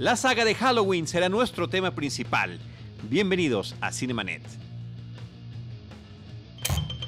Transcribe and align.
La 0.00 0.16
saga 0.16 0.46
de 0.46 0.54
Halloween 0.54 1.06
será 1.06 1.28
nuestro 1.28 1.68
tema 1.68 1.90
principal. 1.90 2.58
Bienvenidos 3.02 3.74
a 3.82 3.92
Cinemanet. 3.92 4.40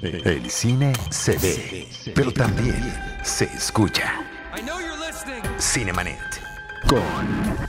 El 0.03 0.51
cine 0.51 0.93
se 1.09 1.39
ve, 1.39 1.89
pero 2.15 2.31
también 2.33 2.95
se 3.23 3.45
escucha. 3.45 4.13
Cinemanet. 5.59 6.21
Con 6.87 7.01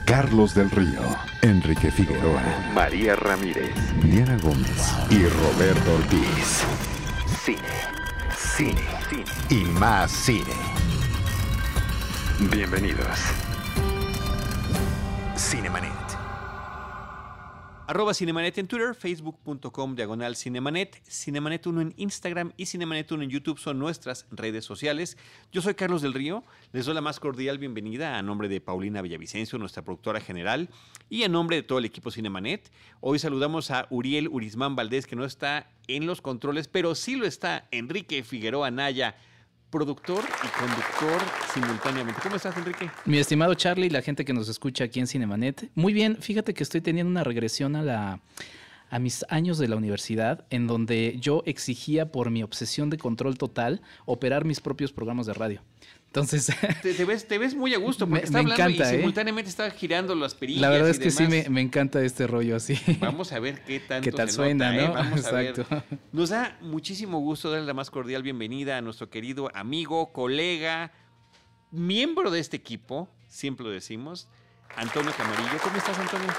Carlos 0.04 0.54
del 0.54 0.70
Río, 0.70 1.00
Enrique 1.40 1.90
Figueroa, 1.90 2.42
María 2.74 3.16
Ramírez, 3.16 3.74
Diana 4.02 4.36
Gómez 4.42 4.92
y 5.08 5.24
Roberto 5.26 5.94
Ortiz. 5.94 6.64
Cine, 7.42 7.58
cine, 8.36 8.84
cine 9.08 9.24
y 9.48 9.64
más 9.64 10.12
cine. 10.12 10.52
Bienvenidos. 12.52 13.43
Cinemanet. 15.36 15.90
Arroba 17.88 18.14
Cinemanet 18.14 18.56
en 18.58 18.68
Twitter, 18.68 18.94
facebook.com 18.94 19.96
diagonal 19.96 20.36
Cinemanet, 20.36 21.02
Cinemanet 21.08 21.66
1 21.66 21.80
en 21.80 21.94
Instagram 21.96 22.52
y 22.56 22.66
Cinemanet 22.66 23.10
1 23.10 23.24
en 23.24 23.30
YouTube 23.30 23.58
son 23.58 23.80
nuestras 23.80 24.26
redes 24.30 24.64
sociales. 24.64 25.18
Yo 25.50 25.60
soy 25.60 25.74
Carlos 25.74 26.02
del 26.02 26.14
Río, 26.14 26.44
les 26.72 26.86
doy 26.86 26.94
la 26.94 27.00
más 27.00 27.18
cordial 27.18 27.58
bienvenida 27.58 28.16
a 28.16 28.22
nombre 28.22 28.48
de 28.48 28.60
Paulina 28.60 29.02
Villavicencio, 29.02 29.58
nuestra 29.58 29.82
productora 29.82 30.20
general, 30.20 30.70
y 31.10 31.24
a 31.24 31.28
nombre 31.28 31.56
de 31.56 31.62
todo 31.64 31.80
el 31.80 31.84
equipo 31.84 32.12
Cinemanet. 32.12 32.70
Hoy 33.00 33.18
saludamos 33.18 33.72
a 33.72 33.88
Uriel 33.90 34.28
Urizmán 34.28 34.76
Valdés, 34.76 35.06
que 35.06 35.16
no 35.16 35.24
está 35.24 35.68
en 35.88 36.06
los 36.06 36.20
controles, 36.20 36.68
pero 36.68 36.94
sí 36.94 37.16
lo 37.16 37.26
está 37.26 37.66
Enrique 37.72 38.22
Figueroa 38.22 38.70
Naya 38.70 39.16
productor 39.74 40.22
y 40.22 40.60
conductor 40.60 41.20
simultáneamente. 41.52 42.20
¿Cómo 42.22 42.36
estás, 42.36 42.56
Enrique? 42.56 42.88
Mi 43.06 43.18
estimado 43.18 43.54
Charlie, 43.54 43.90
la 43.90 44.02
gente 44.02 44.24
que 44.24 44.32
nos 44.32 44.48
escucha 44.48 44.84
aquí 44.84 45.00
en 45.00 45.08
Cinemanet. 45.08 45.68
Muy 45.74 45.92
bien, 45.92 46.16
fíjate 46.20 46.54
que 46.54 46.62
estoy 46.62 46.80
teniendo 46.80 47.10
una 47.10 47.24
regresión 47.24 47.74
a 47.74 47.82
la 47.82 48.20
a 48.90 49.00
mis 49.00 49.24
años 49.28 49.58
de 49.58 49.66
la 49.66 49.74
universidad, 49.74 50.44
en 50.50 50.68
donde 50.68 51.16
yo 51.20 51.42
exigía 51.46 52.12
por 52.12 52.30
mi 52.30 52.44
obsesión 52.44 52.90
de 52.90 52.98
control 52.98 53.36
total 53.36 53.82
operar 54.04 54.44
mis 54.44 54.60
propios 54.60 54.92
programas 54.92 55.26
de 55.26 55.34
radio. 55.34 55.60
Entonces. 56.14 56.46
Te, 56.82 57.04
ves, 57.04 57.26
te 57.26 57.38
ves 57.38 57.56
muy 57.56 57.74
a 57.74 57.78
gusto 57.78 58.06
porque 58.06 58.24
está 58.24 58.38
hablando 58.38 58.70
y 58.70 58.80
¿eh? 58.80 58.84
simultáneamente 58.84 59.50
está 59.50 59.68
girando 59.72 60.14
las 60.14 60.34
perillas. 60.36 60.62
La 60.62 60.68
verdad 60.68 60.88
es 60.88 61.00
que 61.00 61.10
sí 61.10 61.26
me, 61.26 61.60
encanta 61.60 62.00
este 62.04 62.28
rollo 62.28 62.54
así. 62.54 62.78
Vamos 63.00 63.32
a 63.32 63.40
ver 63.40 63.64
qué 63.64 63.80
tanto. 63.80 64.04
Qué 64.04 64.12
tal 64.12 64.30
suena, 64.30 64.76
¿eh? 64.76 64.86
¿no? 64.86 64.94
Vamos 64.94 65.24
a 65.24 65.32
ver. 65.32 65.66
Nos 66.12 66.30
da 66.30 66.56
muchísimo 66.60 67.18
gusto 67.18 67.50
darle 67.50 67.66
la 67.66 67.74
más 67.74 67.90
cordial 67.90 68.22
bienvenida 68.22 68.78
a 68.78 68.80
nuestro 68.80 69.10
querido 69.10 69.50
amigo, 69.54 70.12
colega, 70.12 70.92
miembro 71.72 72.30
de 72.30 72.38
este 72.38 72.56
equipo, 72.58 73.08
siempre 73.26 73.66
lo 73.66 73.72
decimos, 73.72 74.28
Antonio 74.76 75.12
Camarillo. 75.16 75.58
¿Cómo 75.64 75.76
estás, 75.76 75.98
Antonio? 75.98 76.32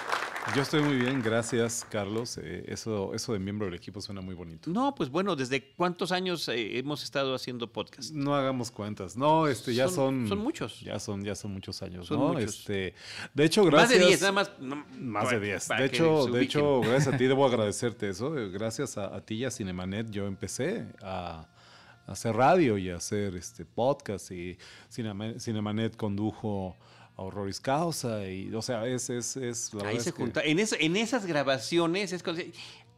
Yo 0.53 0.61
estoy 0.61 0.81
muy 0.81 0.95
bien, 0.95 1.21
gracias 1.23 1.85
Carlos. 1.89 2.38
Eh, 2.38 2.65
eso, 2.67 3.13
eso 3.15 3.33
de 3.33 3.39
miembro 3.39 3.65
del 3.65 3.73
equipo 3.73 3.99
suena 3.99 4.21
muy 4.21 4.35
bonito. 4.35 4.69
No, 4.69 4.93
pues 4.93 5.09
bueno, 5.09 5.35
¿desde 5.35 5.73
cuántos 5.73 6.11
años 6.11 6.47
eh, 6.49 6.77
hemos 6.77 7.03
estado 7.03 7.33
haciendo 7.33 7.71
podcast? 7.71 8.11
No 8.11 8.35
hagamos 8.35 8.69
cuentas. 8.69 9.17
No, 9.17 9.47
este 9.47 9.73
ya 9.73 9.88
son, 9.88 10.27
son, 10.27 10.38
muchos. 10.38 10.79
Ya 10.81 10.99
son 10.99 11.23
ya 11.23 11.35
son 11.35 11.51
muchos 11.51 11.81
años, 11.81 12.09
¿no? 12.11 12.38
Este, 12.38 12.93
de 13.33 13.43
hecho, 13.43 13.66
gracias 13.66 13.99
Más 13.99 13.99
de 13.99 14.07
10, 14.07 14.21
nada 14.21 14.31
más. 14.31 14.51
más 14.99 15.31
de 15.31 15.39
10. 15.39 15.67
De 15.67 15.85
hecho, 15.85 16.25
de 16.27 16.43
hecho, 16.43 16.81
gracias 16.81 17.13
a 17.13 17.17
ti 17.17 17.25
debo 17.25 17.45
agradecerte 17.47 18.09
eso. 18.09 18.38
Eh, 18.38 18.49
gracias 18.49 18.97
a, 18.97 19.19
ti 19.21 19.35
y 19.35 19.45
a 19.45 19.51
Cinemanet 19.51 20.11
yo 20.11 20.27
empecé 20.27 20.85
a 21.01 21.47
hacer 22.05 22.35
radio 22.35 22.77
y 22.77 22.91
a 22.91 22.97
hacer 22.97 23.35
este 23.35 23.66
podcast 23.66 24.29
y 24.31 24.57
Cinemanet 24.89 25.97
condujo 25.97 26.77
a 27.17 27.21
Horroris 27.21 27.59
Causa 27.59 28.27
y 28.27 28.53
o 28.53 28.61
sea 28.61 28.85
es 28.88 29.09
es, 29.09 29.38
es 29.38 29.73
la 29.73 29.88
ahí 29.88 29.99
se 29.99 30.11
junta. 30.11 30.41
En, 30.44 30.59
en 30.59 30.95
esas 30.95 31.25
grabaciones 31.25 32.11
es 32.11 32.23
cuando 32.23 32.41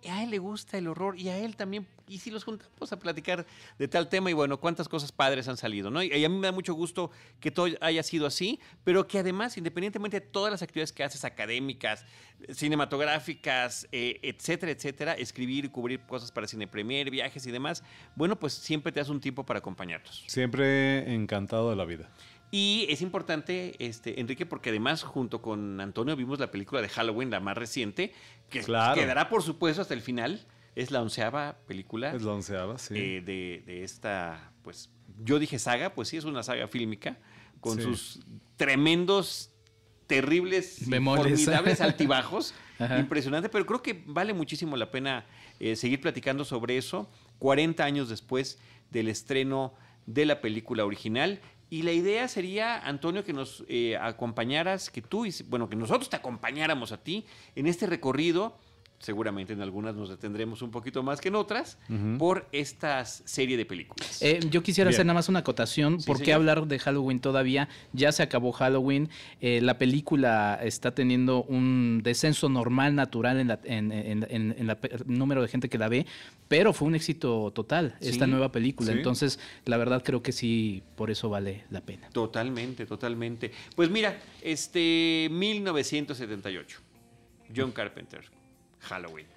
a 0.09 0.24
él 0.24 0.30
le 0.30 0.38
gusta 0.38 0.78
el 0.78 0.88
horror 0.88 1.20
y 1.20 1.30
a 1.30 1.38
él 1.38 1.56
también 1.56 1.86
y 2.08 2.20
si 2.20 2.32
los 2.32 2.44
juntamos 2.44 2.92
a 2.94 3.00
platicar 3.00 3.46
de 3.78 3.88
tal 3.88 4.08
tema 4.08 4.30
y 4.30 4.34
bueno 4.34 4.59
cuántas 4.59 4.88
cosas 4.88 5.12
padres 5.12 5.47
han 5.47 5.58
salido 5.58 5.90
no 5.90 6.02
y, 6.02 6.24
a 6.24 6.30
mí 6.30 6.38
me 6.38 6.47
da 6.47 6.52
mucho 6.52 6.74
gusto 6.74 7.12
que 7.40 7.52
todo 7.52 7.68
haya 7.81 8.03
sido 8.03 8.25
así 8.25 8.59
pero 8.84 9.08
que 9.08 9.19
además 9.19 9.58
independientemente 9.58 10.20
de 10.20 10.25
todas 10.25 10.52
las 10.52 10.62
actividades 10.62 10.94
que 10.94 11.03
haces 11.03 11.25
académicas 11.25 12.06
cinematográficas 12.52 13.88
eh, 13.91 14.20
etcétera 14.22 14.72
etcétera 14.72 15.14
escribir 15.14 15.66
y 15.66 15.70
cubrir 15.70 16.00
cosas 16.02 16.31
para 16.31 16.47
cine 16.47 16.68
premier 16.68 17.09
viajes 17.09 17.46
y 17.46 17.52
demás 17.52 17.84
bueno 18.16 18.38
pues 18.38 18.53
siempre 18.53 18.91
te 18.91 19.00
das 19.00 19.09
un 19.09 19.20
tiempo 19.20 19.46
para 19.46 19.59
acompañarnos 19.59 20.24
siempre 20.28 21.14
encantado 21.14 21.70
de 21.72 21.75
la 21.75 21.86
vida 21.86 22.09
y 22.50 22.88
es 22.90 23.02
importante, 23.02 23.75
este, 23.80 24.19
Enrique, 24.19 24.46
porque 24.46 24.69
además 24.69 25.03
junto 25.03 25.41
con 25.41 25.81
Antonio 25.81 26.16
vimos 26.16 26.40
la 26.40 26.50
película 26.50 26.81
de 26.81 26.90
Halloween, 26.90 27.30
la 27.30 27.40
más 27.40 27.58
reciente, 27.58 28.13
que 28.50 28.62
quedará 28.62 29.30
por 29.30 29.44
supuesto 29.44 29.81
hasta 29.81 29.94
el 29.94 30.02
final. 30.02 30.46
Es 30.75 30.91
la 30.91 31.02
onceava 31.02 31.58
película. 31.68 32.13
Es 32.13 32.22
la 32.22 32.34
onceava, 32.34 32.78
sí. 32.78 32.94
Eh, 32.96 33.22
de, 33.22 33.84
esta, 33.84 34.52
pues, 34.62 34.91
yo 35.24 35.40
dije 35.40 35.58
saga, 35.58 35.96
pues 35.96 36.09
sí, 36.09 36.18
es 36.18 36.24
una 36.24 36.44
saga 36.44 36.68
fílmica, 36.68 37.18
con 37.59 37.81
sus 37.81 38.19
tremendos, 38.58 39.52
terribles, 40.06 40.85
formidables 40.88 41.81
altibajos. 41.81 42.53
Impresionante, 43.00 43.50
pero 43.50 43.66
creo 43.66 43.81
que 43.81 44.03
vale 44.06 44.34
muchísimo 44.34 44.78
la 44.78 44.91
pena 44.91 45.25
eh, 45.59 45.75
seguir 45.75 46.00
platicando 46.00 46.46
sobre 46.46 46.78
eso, 46.78 47.09
40 47.40 47.84
años 47.84 48.08
después 48.08 48.59
del 48.91 49.08
estreno 49.08 49.74
de 50.06 50.25
la 50.25 50.41
película 50.41 50.85
original. 50.85 51.41
Y 51.69 51.81
la 51.81 51.91
idea 51.91 52.28
sería, 52.28 52.79
Antonio, 52.79 53.25
que 53.25 53.33
nos 53.33 53.63
eh, 53.67 53.97
acompañaras, 53.97 54.89
que 54.89 55.01
tú, 55.01 55.25
bueno, 55.47 55.69
que 55.69 55.75
nosotros 55.75 56.09
te 56.09 56.16
acompañáramos 56.16 56.91
a 56.91 56.97
ti 56.97 57.25
en 57.55 57.67
este 57.67 57.88
recorrido 57.88 58.57
seguramente 59.00 59.53
en 59.53 59.62
algunas 59.62 59.96
nos 59.96 60.09
detendremos 60.09 60.62
un 60.62 60.72
poquito 60.72 61.03
más 61.03 61.22
que 61.22 61.28
en 61.28 61.35
otras, 61.35 61.78
por 62.18 62.47
esta 62.52 63.06
serie 63.06 63.56
de 63.58 63.66
películas. 63.66 64.22
Eh, 64.22 64.40
yo 64.50 64.63
quisiera 64.63 64.90
hacer 64.90 65.06
nada 65.06 65.16
más 65.16 65.30
una 65.30 65.40
acotación. 65.40 66.00
¿Por 66.06 66.22
qué 66.22 66.34
hablar 66.34 66.68
de 66.68 66.80
Halloween 66.80 67.19
todavía? 67.19 67.69
Ya 67.94 68.12
se 68.12 68.24
acabó 68.24 68.52
Halloween. 68.52 69.09
Eh, 69.40 69.62
la 69.62 69.78
película 69.78 70.59
está 70.62 70.96
teniendo 70.96 71.44
un 71.44 72.02
descenso 72.03 72.50
normal, 72.50 72.96
natural 72.96 73.40
en, 73.63 74.24
el 74.24 74.78
número 75.06 75.41
de 75.41 75.47
gente 75.47 75.69
que 75.69 75.78
la 75.78 75.90
ve, 75.90 76.06
pero 76.47 76.74
fue 76.74 76.88
un 76.88 76.96
éxito 76.96 77.52
total 77.52 77.96
esta 78.02 78.25
nueva 78.25 78.52
película. 78.52 78.91
Entonces, 78.91 79.40
la 79.66 79.78
verdad 79.78 80.02
creo 80.03 80.24
que 80.24 80.31
sí, 80.31 80.81
por 80.96 81.12
eso 81.12 81.29
vale 81.29 81.66
la 81.69 81.81
pena. 81.81 82.09
Totalmente, 82.09 82.85
totalmente. 82.85 83.52
Pues 83.75 83.91
mira, 83.91 84.19
este 84.41 85.28
1978, 85.31 86.79
John 87.56 87.72
Carpenter 87.72 88.37
Halloween. 88.88 89.28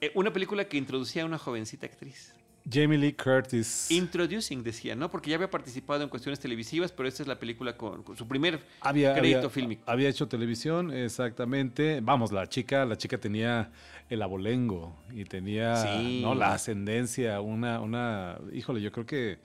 Eh, 0.00 0.10
una 0.14 0.32
película 0.32 0.64
que 0.64 0.76
introducía 0.76 1.22
a 1.22 1.26
una 1.26 1.38
jovencita 1.38 1.86
actriz. 1.86 2.34
Jamie 2.68 2.98
Lee 2.98 3.12
Curtis. 3.12 3.90
Introducing, 3.90 4.62
decía, 4.62 4.96
¿no? 4.96 5.08
Porque 5.08 5.30
ya 5.30 5.36
había 5.36 5.48
participado 5.50 6.02
en 6.02 6.08
cuestiones 6.08 6.40
televisivas, 6.40 6.90
pero 6.90 7.08
esta 7.08 7.22
es 7.22 7.28
la 7.28 7.38
película 7.38 7.76
con, 7.76 8.04
su 8.16 8.26
primer 8.26 8.60
había, 8.80 9.14
crédito 9.14 9.48
fílmico. 9.50 9.82
Había 9.86 10.08
hecho 10.08 10.26
televisión, 10.26 10.90
exactamente. 10.92 12.00
Vamos, 12.02 12.32
la 12.32 12.48
chica, 12.48 12.84
la 12.84 12.96
chica 12.96 13.18
tenía 13.18 13.70
el 14.10 14.20
abolengo 14.20 14.96
y 15.12 15.24
tenía 15.24 15.84
¿no? 16.20 16.34
la 16.34 16.54
ascendencia, 16.54 17.40
una, 17.40 17.80
una, 17.80 18.38
híjole, 18.52 18.80
yo 18.80 18.90
creo 18.90 19.06
que 19.06 19.38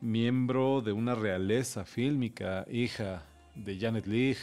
miembro 0.00 0.82
de 0.82 0.92
una 0.92 1.14
realeza 1.14 1.84
fílmica, 1.84 2.66
hija 2.70 3.22
de 3.54 3.78
Janet 3.78 4.06
Leigh 4.06 4.38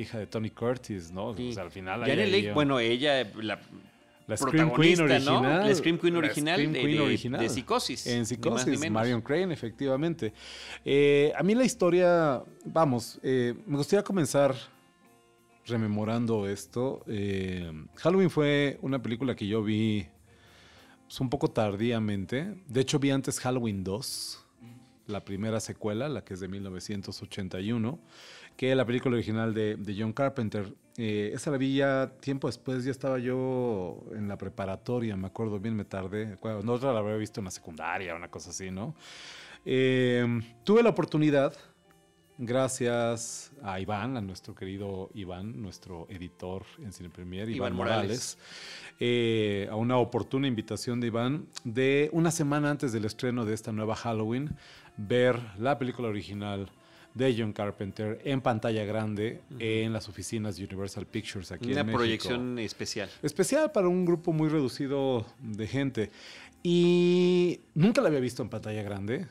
hija 0.00 0.18
de 0.18 0.26
Tony 0.26 0.50
Curtis, 0.50 1.10
¿no? 1.10 1.28
O 1.28 1.52
sea, 1.52 1.64
al 1.64 1.70
final... 1.70 2.00
Janet 2.00 2.52
bueno, 2.52 2.78
ella, 2.78 3.28
la, 3.36 3.60
la 4.26 4.36
Scream 4.36 4.72
Queen 4.72 5.00
original. 5.00 5.68
La 5.68 5.74
Scream 5.74 5.98
Queen 5.98 6.16
original, 6.16 6.56
Scream 6.56 6.72
Queen 6.72 6.96
de, 6.96 7.00
original. 7.00 7.40
de, 7.40 7.48
Psicosis. 7.48 8.06
En 8.06 8.26
Psicosis, 8.26 8.90
Marion 8.90 9.20
Crane, 9.20 9.52
efectivamente. 9.54 10.32
Eh, 10.84 11.32
a 11.36 11.42
mí 11.42 11.54
la 11.54 11.64
historia, 11.64 12.42
vamos, 12.64 13.20
eh, 13.22 13.54
me 13.66 13.76
gustaría 13.76 14.02
comenzar 14.02 14.54
rememorando 15.64 16.46
esto. 16.48 17.02
Eh, 17.06 17.70
Halloween 17.96 18.30
fue 18.30 18.78
una 18.82 19.00
película 19.00 19.34
que 19.34 19.46
yo 19.46 19.62
vi 19.62 20.06
pues, 21.06 21.20
un 21.20 21.30
poco 21.30 21.48
tardíamente. 21.48 22.54
De 22.66 22.80
hecho, 22.80 22.98
vi 22.98 23.10
antes 23.10 23.38
Halloween 23.38 23.84
2, 23.84 24.44
la 25.06 25.24
primera 25.24 25.60
secuela, 25.60 26.08
la 26.08 26.24
que 26.24 26.34
es 26.34 26.40
de 26.40 26.48
1981 26.48 28.00
que 28.56 28.74
la 28.74 28.84
película 28.84 29.14
original 29.16 29.52
de, 29.54 29.96
John 29.98 30.12
Carpenter. 30.12 30.72
Eh, 30.98 31.32
esa 31.34 31.50
la 31.50 31.58
vi 31.58 31.76
ya 31.76 32.10
tiempo 32.20 32.48
después, 32.48 32.84
ya 32.84 32.90
estaba 32.90 33.18
yo 33.18 34.02
en 34.14 34.28
la 34.28 34.38
preparatoria, 34.38 35.14
me 35.14 35.26
acuerdo 35.26 35.60
bien, 35.60 35.76
me 35.76 35.84
tardé. 35.84 36.38
No 36.62 36.72
otra 36.72 36.92
la 36.92 37.00
había 37.00 37.16
visto 37.16 37.40
en 37.40 37.44
la 37.44 37.50
secundaria, 37.50 38.14
una 38.14 38.30
cosa 38.30 38.50
así, 38.50 38.70
¿no? 38.70 38.94
Eh, 39.66 40.26
tuve 40.64 40.82
la 40.82 40.88
oportunidad, 40.88 41.52
gracias 42.38 43.52
a 43.62 43.78
Iván, 43.78 44.16
a 44.16 44.22
nuestro 44.22 44.54
querido 44.54 45.10
Iván, 45.12 45.60
nuestro 45.60 46.06
editor 46.08 46.64
en 46.78 46.92
Cine 46.92 47.10
Premier, 47.10 47.50
Iván, 47.50 47.74
Morales, 47.74 48.38
eh, 48.98 49.68
a 49.70 49.76
una 49.76 49.98
oportuna 49.98 50.46
invitación 50.46 51.00
de 51.00 51.08
Iván, 51.08 51.46
de 51.64 52.08
una 52.12 52.30
semana 52.30 52.70
antes 52.70 52.92
del 52.92 53.04
estreno 53.04 53.44
de 53.44 53.52
esta 53.52 53.70
nueva 53.70 53.96
Halloween, 53.96 54.56
ver 54.96 55.38
la 55.58 55.78
película 55.78 56.08
original 56.08 56.70
de 57.16 57.34
John 57.36 57.52
Carpenter 57.52 58.20
en 58.24 58.42
pantalla 58.42 58.84
grande 58.84 59.40
en 59.58 59.92
las 59.92 60.08
oficinas 60.08 60.56
de 60.56 60.64
Universal 60.64 61.06
Pictures 61.06 61.50
aquí 61.50 61.72
Una 61.72 61.80
en 61.80 61.86
México. 61.86 61.98
proyección 61.98 62.58
especial. 62.58 63.08
Especial 63.22 63.72
para 63.72 63.88
un 63.88 64.04
grupo 64.04 64.32
muy 64.32 64.48
reducido 64.48 65.26
de 65.40 65.66
gente. 65.66 66.10
Y 66.62 67.60
nunca 67.74 68.02
la 68.02 68.08
había 68.08 68.20
visto 68.20 68.42
en 68.42 68.50
pantalla 68.50 68.82
grande. 68.82 69.26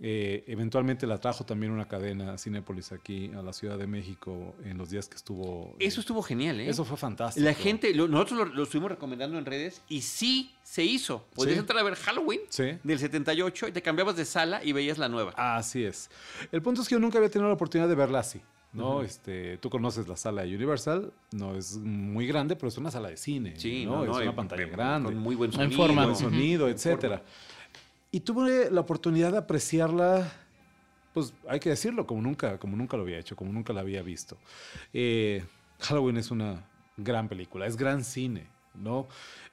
Eh, 0.00 0.44
eventualmente 0.46 1.06
la 1.06 1.18
trajo 1.18 1.44
también 1.44 1.72
una 1.72 1.88
cadena 1.88 2.38
Cinépolis 2.38 2.92
aquí 2.92 3.30
a 3.36 3.42
la 3.42 3.52
Ciudad 3.52 3.76
de 3.78 3.86
México 3.86 4.54
en 4.64 4.78
los 4.78 4.90
días 4.90 5.08
que 5.08 5.16
estuvo. 5.16 5.74
Eh, 5.78 5.86
eso 5.86 6.00
estuvo 6.00 6.22
genial, 6.22 6.60
¿eh? 6.60 6.68
Eso 6.68 6.84
fue 6.84 6.96
fantástico. 6.96 7.44
La 7.44 7.54
gente, 7.54 7.92
nosotros 7.94 8.54
lo, 8.54 8.62
estuvimos 8.62 8.90
recomendando 8.90 9.38
en 9.38 9.44
redes 9.44 9.82
y 9.88 10.02
sí 10.02 10.54
se 10.62 10.84
hizo. 10.84 11.26
Podías 11.34 11.58
entrar 11.58 11.78
a 11.80 11.82
ver 11.82 11.96
Halloween 11.96 12.40
del 12.84 12.98
78 12.98 13.68
y 13.68 13.72
te 13.72 13.82
cambiabas 13.82 14.16
de 14.16 14.24
sala 14.24 14.62
y 14.62 14.72
veías 14.72 14.98
la 14.98 15.08
nueva. 15.08 15.32
Así 15.36 15.84
es. 15.84 16.10
El 16.52 16.62
punto 16.62 16.82
es 16.82 16.88
que 16.88 16.94
yo 16.94 17.00
nunca 17.00 17.18
había 17.18 17.30
tenido 17.30 17.48
la 17.48 17.54
oportunidad 17.54 17.88
de 17.88 17.94
verla 17.94 18.20
así. 18.20 18.40
¿no? 18.72 19.02
este, 19.02 19.58
tú 19.58 19.70
conoces 19.70 20.08
la 20.08 20.16
sala 20.16 20.42
de 20.42 20.54
Universal, 20.54 21.12
no 21.32 21.56
es 21.56 21.76
muy 21.78 22.26
grande, 22.26 22.54
pero 22.54 22.68
es 22.68 22.76
una 22.76 22.90
sala 22.90 23.08
de 23.08 23.16
cine, 23.16 23.54
sí, 23.56 23.86
¿no? 23.86 24.04
es 24.04 24.10
una 24.10 24.34
pantalla 24.34 24.66
grande, 24.66 25.10
con 25.12 25.18
muy 25.18 25.34
buen 25.34 25.52
sonido, 25.52 25.76
forma. 25.76 26.04
Buen 26.04 26.16
sonido, 26.16 26.68
etcétera. 26.68 27.22
Y 28.10 28.20
tuve 28.20 28.70
la 28.70 28.80
oportunidad 28.80 29.32
de 29.32 29.38
apreciarla, 29.38 30.32
pues 31.12 31.34
hay 31.46 31.60
que 31.60 31.70
decirlo, 31.70 32.06
como 32.06 32.22
nunca, 32.22 32.58
como 32.58 32.76
nunca 32.76 32.96
lo 32.96 33.02
había 33.02 33.18
hecho, 33.18 33.36
como 33.36 33.52
nunca 33.52 33.72
la 33.72 33.80
había 33.80 34.02
visto. 34.02 34.38
Eh, 34.92 35.44
Halloween 35.80 36.16
es 36.16 36.30
una 36.30 36.66
gran 36.96 37.28
película, 37.28 37.66
es 37.66 37.76
gran 37.76 38.04
cine, 38.04 38.46
¿no? 38.74 39.08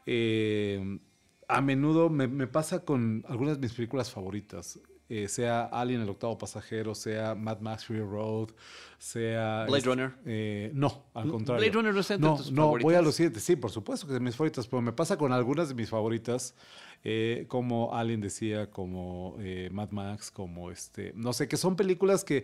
Eh, 0.05 0.99
a 1.47 1.61
menudo 1.61 2.09
me, 2.09 2.27
me, 2.27 2.47
pasa 2.47 2.79
con 2.85 3.25
algunas 3.27 3.55
de 3.55 3.61
mis 3.61 3.73
películas 3.73 4.11
favoritas. 4.11 4.79
Eh, 5.07 5.27
sea 5.27 5.65
Alien 5.65 6.01
el 6.01 6.09
octavo 6.09 6.35
pasajero, 6.35 6.95
sea 6.95 7.35
Mad 7.35 7.59
Max 7.59 7.85
Fury 7.85 7.99
Road, 7.99 8.49
sea... 8.97 9.65
Blade 9.67 9.85
Runner. 9.85 10.15
Eh, 10.25 10.71
no, 10.73 11.05
al 11.13 11.29
contrario. 11.29 11.61
Blade 11.61 11.73
Runner 11.73 11.93
no 11.93 11.99
entre 11.99 12.17
no, 12.17 12.37
tus 12.37 12.51
no, 12.51 12.77
voy 12.79 12.95
a 12.95 13.03
los 13.03 13.13
siguientes. 13.13 13.43
Sí, 13.43 13.55
por 13.55 13.69
supuesto 13.69 14.07
que 14.07 14.13
es 14.13 14.19
de 14.19 14.25
mis 14.25 14.35
favoritas, 14.35 14.67
pero 14.67 14.81
me 14.81 14.93
pasa 14.93 15.15
con 15.15 15.31
algunas 15.31 15.69
de 15.69 15.75
mis 15.75 15.89
favoritas, 15.89 16.55
eh, 17.03 17.45
como 17.49 17.93
Alien 17.93 18.19
decía, 18.19 18.71
como 18.71 19.37
Mad 19.71 19.91
Max, 19.91 20.31
como 20.31 20.71
este... 20.71 21.13
No 21.15 21.33
sé, 21.33 21.47
que 21.47 21.57
son 21.57 21.75
películas 21.75 22.23
que... 22.23 22.43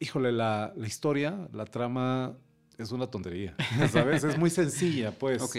Híjole, 0.00 0.32
la, 0.32 0.74
la 0.76 0.86
historia, 0.86 1.48
la 1.52 1.64
trama 1.64 2.36
es 2.76 2.90
una 2.90 3.06
tontería, 3.06 3.54
¿sabes? 3.92 4.24
es 4.24 4.36
muy 4.36 4.50
sencilla, 4.50 5.12
pues. 5.12 5.40
Ok. 5.40 5.56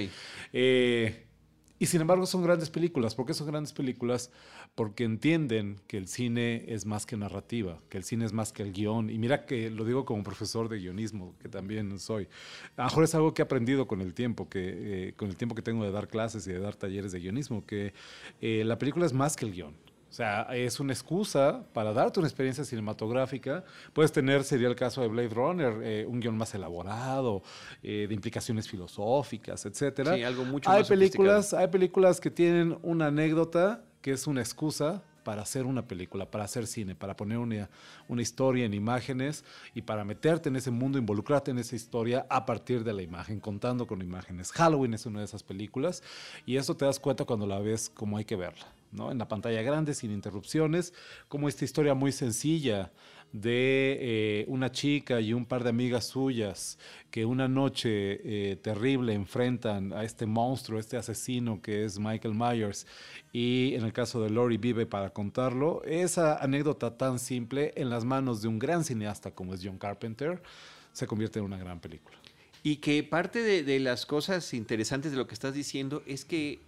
Y 1.79 1.85
sin 1.85 2.01
embargo 2.01 2.25
son 2.25 2.43
grandes 2.43 2.69
películas. 2.69 3.15
¿Por 3.15 3.25
qué 3.25 3.33
son 3.33 3.47
grandes 3.47 3.73
películas? 3.73 4.31
porque 4.77 5.05
entienden 5.05 5.81
que 5.87 5.97
el 5.97 6.07
cine 6.07 6.63
es 6.67 6.85
más 6.85 7.07
que 7.07 7.17
narrativa, 7.17 7.79
que 7.89 7.97
el 7.97 8.03
cine 8.03 8.25
es 8.25 8.31
más 8.31 8.53
que 8.53 8.61
el 8.61 8.73
guion. 8.73 9.09
Y 9.09 9.17
mira 9.17 9.47
que 9.47 9.71
lo 9.71 9.85
digo 9.85 10.05
como 10.05 10.21
profesor 10.21 10.69
de 10.69 10.77
guionismo, 10.77 11.33
que 11.41 11.49
también 11.49 11.97
soy. 11.97 12.27
A 12.75 12.83
lo 12.83 12.89
mejor 12.89 13.03
es 13.03 13.15
algo 13.15 13.33
que 13.33 13.41
he 13.41 13.45
aprendido 13.45 13.87
con 13.87 14.01
el 14.01 14.13
tiempo, 14.13 14.47
que, 14.47 15.07
eh, 15.07 15.13
con 15.15 15.29
el 15.29 15.35
tiempo 15.35 15.55
que 15.55 15.63
tengo 15.63 15.83
de 15.83 15.89
dar 15.89 16.07
clases 16.07 16.45
y 16.45 16.51
de 16.51 16.59
dar 16.59 16.75
talleres 16.75 17.11
de 17.11 17.19
guionismo, 17.19 17.65
que 17.65 17.95
eh, 18.39 18.63
la 18.65 18.77
película 18.77 19.07
es 19.07 19.13
más 19.13 19.35
que 19.35 19.47
el 19.47 19.53
guion. 19.53 19.73
O 20.17 20.19
sea, 20.19 20.47
es 20.51 20.79
una 20.79 20.93
excusa 20.93 21.63
para 21.73 21.93
darte 21.93 22.19
una 22.19 22.27
experiencia 22.27 22.65
cinematográfica. 22.65 23.63
Puedes 23.93 24.11
tener, 24.11 24.43
sería 24.43 24.67
el 24.67 24.75
caso 24.75 25.01
de 25.01 25.09
Blade 25.09 25.29
Runner, 25.29 25.73
eh, 25.83 26.05
un 26.07 26.19
guion 26.19 26.35
más 26.35 26.55
elaborado, 26.55 27.43
de 27.83 28.07
implicaciones 28.09 28.67
filosóficas, 28.67 29.63
etcétera. 29.67 30.15
Sí, 30.15 30.23
algo 30.23 30.43
mucho 30.43 30.71
hay 30.71 30.79
más 30.79 30.89
películas, 30.89 31.53
Hay 31.53 31.67
películas 31.67 32.19
que 32.19 32.31
tienen 32.31 32.79
una 32.81 33.07
anécdota 33.07 33.83
que 34.01 34.11
es 34.11 34.25
una 34.25 34.41
excusa 34.41 35.03
para 35.27 35.41
hacer 35.41 35.65
una 35.65 35.85
película, 35.85 36.31
para 36.31 36.45
hacer 36.45 36.65
cine, 36.67 36.95
para 36.95 37.13
poner 37.17 37.37
una, 37.37 37.69
una, 38.07 38.21
historia 38.21 38.63
en 38.63 38.73
imágenes 38.73 39.43
y 39.75 39.81
para 39.81 40.05
meterte 40.05 40.47
en 40.47 40.55
ese 40.55 40.71
mundo, 40.71 40.97
involucrarte 40.97 41.51
en 41.51 41.57
esa 41.57 41.75
historia 41.75 42.25
a 42.29 42.45
partir 42.45 42.85
de 42.85 42.93
la 42.93 43.01
imagen, 43.01 43.41
contando 43.41 43.85
con 43.85 44.01
imágenes. 44.01 44.53
Halloween 44.53 44.93
es 44.93 45.05
una 45.05 45.19
de 45.19 45.25
esas 45.25 45.43
películas 45.43 46.01
y 46.45 46.55
eso 46.55 46.77
te 46.77 46.85
das 46.85 46.97
cuenta 46.97 47.25
cuando 47.25 47.45
la 47.45 47.59
ves 47.59 47.89
como 47.89 48.15
hay 48.15 48.23
que 48.23 48.37
verla, 48.37 48.67
¿no? 48.91 49.11
En 49.11 49.17
la 49.17 49.27
pantalla 49.27 49.61
grande, 49.61 49.93
sin 49.93 50.11
interrupciones, 50.11 50.93
como 51.27 51.47
esta 51.47 51.65
historia 51.65 51.93
muy 51.93 52.11
sencilla 52.11 52.91
de 53.31 53.97
eh, 53.99 54.45
una 54.47 54.71
chica 54.71 55.19
y 55.19 55.33
un 55.33 55.45
par 55.45 55.63
de 55.63 55.69
amigas 55.69 56.05
suyas 56.05 56.79
que 57.11 57.25
una 57.25 57.47
noche 57.47 57.89
eh, 58.51 58.55
terrible 58.55 59.13
enfrentan 59.13 59.91
a 59.93 60.03
este 60.03 60.25
monstruo, 60.25 60.79
este 60.79 60.97
asesino 60.97 61.61
que 61.61 61.83
es 61.83 61.99
Michael 61.99 62.35
Myers 62.35 62.87
y 63.33 63.73
en 63.75 63.83
el 63.83 63.93
caso 63.93 64.21
de 64.21 64.29
Lori 64.29 64.57
vive 64.57 64.85
para 64.85 65.09
contarlo. 65.09 65.83
Esa 65.83 66.37
anécdota 66.37 66.97
tan 66.97 67.19
simple 67.19 67.73
en 67.75 67.89
las 67.89 68.05
manos 68.05 68.41
de 68.41 68.47
un 68.47 68.59
gran 68.59 68.83
cineasta 68.83 69.31
como 69.31 69.53
es 69.53 69.61
John 69.63 69.77
Carpenter 69.77 70.41
se 70.93 71.05
convierte 71.05 71.39
en 71.39 71.45
una 71.45 71.57
gran 71.57 71.79
película. 71.79 72.17
Y 72.63 72.77
que 72.77 73.03
parte 73.03 73.43
de, 73.43 73.63
de 73.63 73.79
las 73.79 74.05
cosas 74.05 74.53
interesantes 74.53 75.11
de 75.11 75.17
lo 75.17 75.27
que 75.27 75.33
estás 75.33 75.53
diciendo 75.53 76.01
es 76.07 76.25
que 76.25 76.59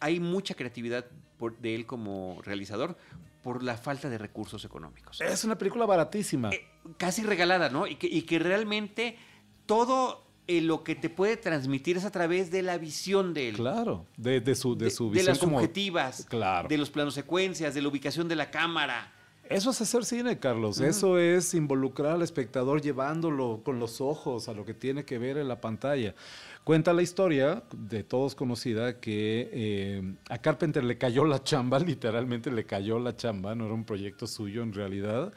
hay 0.00 0.18
mucha 0.18 0.54
creatividad 0.54 1.06
por, 1.38 1.58
de 1.58 1.74
él 1.74 1.86
como 1.86 2.40
realizador 2.42 2.96
por 3.42 3.62
la 3.62 3.76
falta 3.76 4.08
de 4.08 4.16
recursos 4.18 4.64
económicos. 4.64 5.20
Es 5.20 5.44
una 5.44 5.58
película 5.58 5.84
baratísima. 5.84 6.50
Eh, 6.50 6.66
casi 6.96 7.22
regalada, 7.22 7.68
¿no? 7.68 7.86
Y 7.86 7.96
que, 7.96 8.06
y 8.06 8.22
que 8.22 8.38
realmente 8.38 9.18
todo 9.66 10.24
eh, 10.46 10.60
lo 10.60 10.84
que 10.84 10.94
te 10.94 11.10
puede 11.10 11.36
transmitir 11.36 11.96
es 11.96 12.04
a 12.04 12.10
través 12.10 12.50
de 12.50 12.62
la 12.62 12.78
visión 12.78 13.32
de 13.32 13.48
él. 13.48 13.56
Claro, 13.56 14.06
de, 14.16 14.40
su, 14.54 14.76
de, 14.76 14.90
su 14.90 15.10
visión. 15.10 15.24
De 15.26 15.30
las 15.30 15.38
subjetivas, 15.38 16.26
claro. 16.28 16.68
de 16.68 16.78
los 16.78 16.90
planos 16.90 17.14
secuencias, 17.14 17.74
de 17.74 17.82
la 17.82 17.88
ubicación 17.88 18.28
de 18.28 18.36
la 18.36 18.50
cámara. 18.50 19.12
Eso 19.48 19.70
es 19.70 19.80
hacer 19.80 20.04
cine, 20.04 20.38
Carlos. 20.38 20.80
Eso 20.80 21.18
es 21.18 21.52
involucrar 21.54 22.12
al 22.12 22.22
espectador 22.22 22.80
llevándolo 22.80 23.60
con 23.62 23.78
los 23.78 24.00
ojos 24.00 24.48
a 24.48 24.54
lo 24.54 24.64
que 24.64 24.72
tiene 24.72 25.04
que 25.04 25.18
ver 25.18 25.36
en 25.36 25.48
la 25.48 25.60
pantalla. 25.60 26.14
Cuenta 26.64 26.94
la 26.94 27.02
historia, 27.02 27.62
de 27.76 28.04
todos 28.04 28.34
conocida, 28.34 28.98
que 28.98 29.50
eh, 29.52 30.14
a 30.30 30.38
Carpenter 30.38 30.82
le 30.82 30.96
cayó 30.96 31.26
la 31.26 31.44
chamba, 31.44 31.78
literalmente 31.80 32.50
le 32.50 32.64
cayó 32.64 32.98
la 32.98 33.14
chamba, 33.14 33.54
no 33.54 33.66
era 33.66 33.74
un 33.74 33.84
proyecto 33.84 34.26
suyo 34.26 34.62
en 34.62 34.72
realidad, 34.72 35.34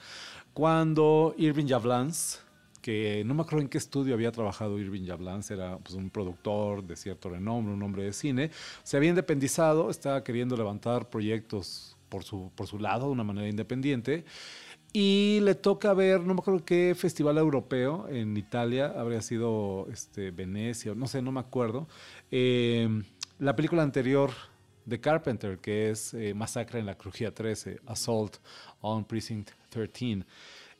cuando 0.53 1.35
Irving 1.37 1.67
Jablans, 1.67 2.41
que 2.81 3.23
no 3.25 3.33
me 3.33 3.41
acuerdo 3.41 3.59
en 3.59 3.67
qué 3.67 3.77
estudio 3.77 4.13
había 4.13 4.31
trabajado 4.31 4.79
Irving 4.79 5.05
Jablans, 5.05 5.51
era 5.51 5.77
pues, 5.79 5.95
un 5.95 6.09
productor 6.09 6.81
de 6.85 6.95
cierto 6.95 7.27
renombre, 7.27 7.73
un 7.73 7.83
hombre 7.83 8.03
de 8.03 8.13
cine, 8.13 8.49
se 8.83 8.95
había 8.95 9.09
independizado, 9.09 9.89
estaba 9.89 10.23
queriendo 10.23 10.55
levantar 10.55 11.09
proyectos 11.09 11.97
por 12.07 12.23
su, 12.23 12.51
por 12.55 12.67
su 12.67 12.79
lado 12.79 13.07
de 13.07 13.11
una 13.11 13.25
manera 13.25 13.49
independiente. 13.49 14.23
Y 14.99 15.41
le 15.41 15.53
toca 15.53 15.93
ver, 15.93 16.21
no 16.21 16.33
me 16.33 16.39
acuerdo 16.39 16.65
qué 16.65 16.95
festival 16.97 17.37
europeo 17.37 18.07
en 18.09 18.35
Italia, 18.35 18.95
habría 18.97 19.21
sido 19.21 19.87
este, 19.93 20.31
Venecia, 20.31 20.95
no 20.95 21.05
sé, 21.05 21.21
no 21.21 21.31
me 21.31 21.39
acuerdo. 21.39 21.87
Em, 22.31 23.03
la 23.37 23.55
película 23.55 23.83
anterior 23.83 24.31
de 24.85 24.99
Carpenter, 24.99 25.59
que 25.59 25.91
es 25.91 26.15
eh, 26.15 26.33
Masacre 26.33 26.79
en 26.79 26.87
la 26.87 26.97
Crujía 26.97 27.31
13, 27.31 27.81
Assault 27.85 28.37
on 28.81 29.05
Precinct 29.05 29.51
13. 29.69 30.23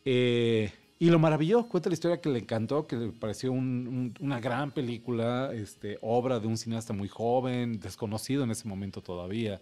Eh, 0.04 0.72
y 1.00 1.12
lo 1.12 1.20
maravilló, 1.20 1.68
cuenta 1.68 1.90
la 1.90 1.94
historia 1.94 2.20
que 2.20 2.30
le 2.30 2.40
encantó, 2.40 2.88
que 2.88 2.96
le 2.96 3.08
pareció 3.10 3.52
una 3.52 4.40
gran 4.40 4.72
película, 4.72 5.52
este, 5.54 6.00
obra 6.02 6.40
de 6.40 6.48
un 6.48 6.58
cineasta 6.58 6.92
muy 6.92 7.08
joven, 7.08 7.80
desconocido 7.80 8.44
en 8.44 8.50
ese 8.50 8.68
momento 8.68 9.04
todavía. 9.04 9.62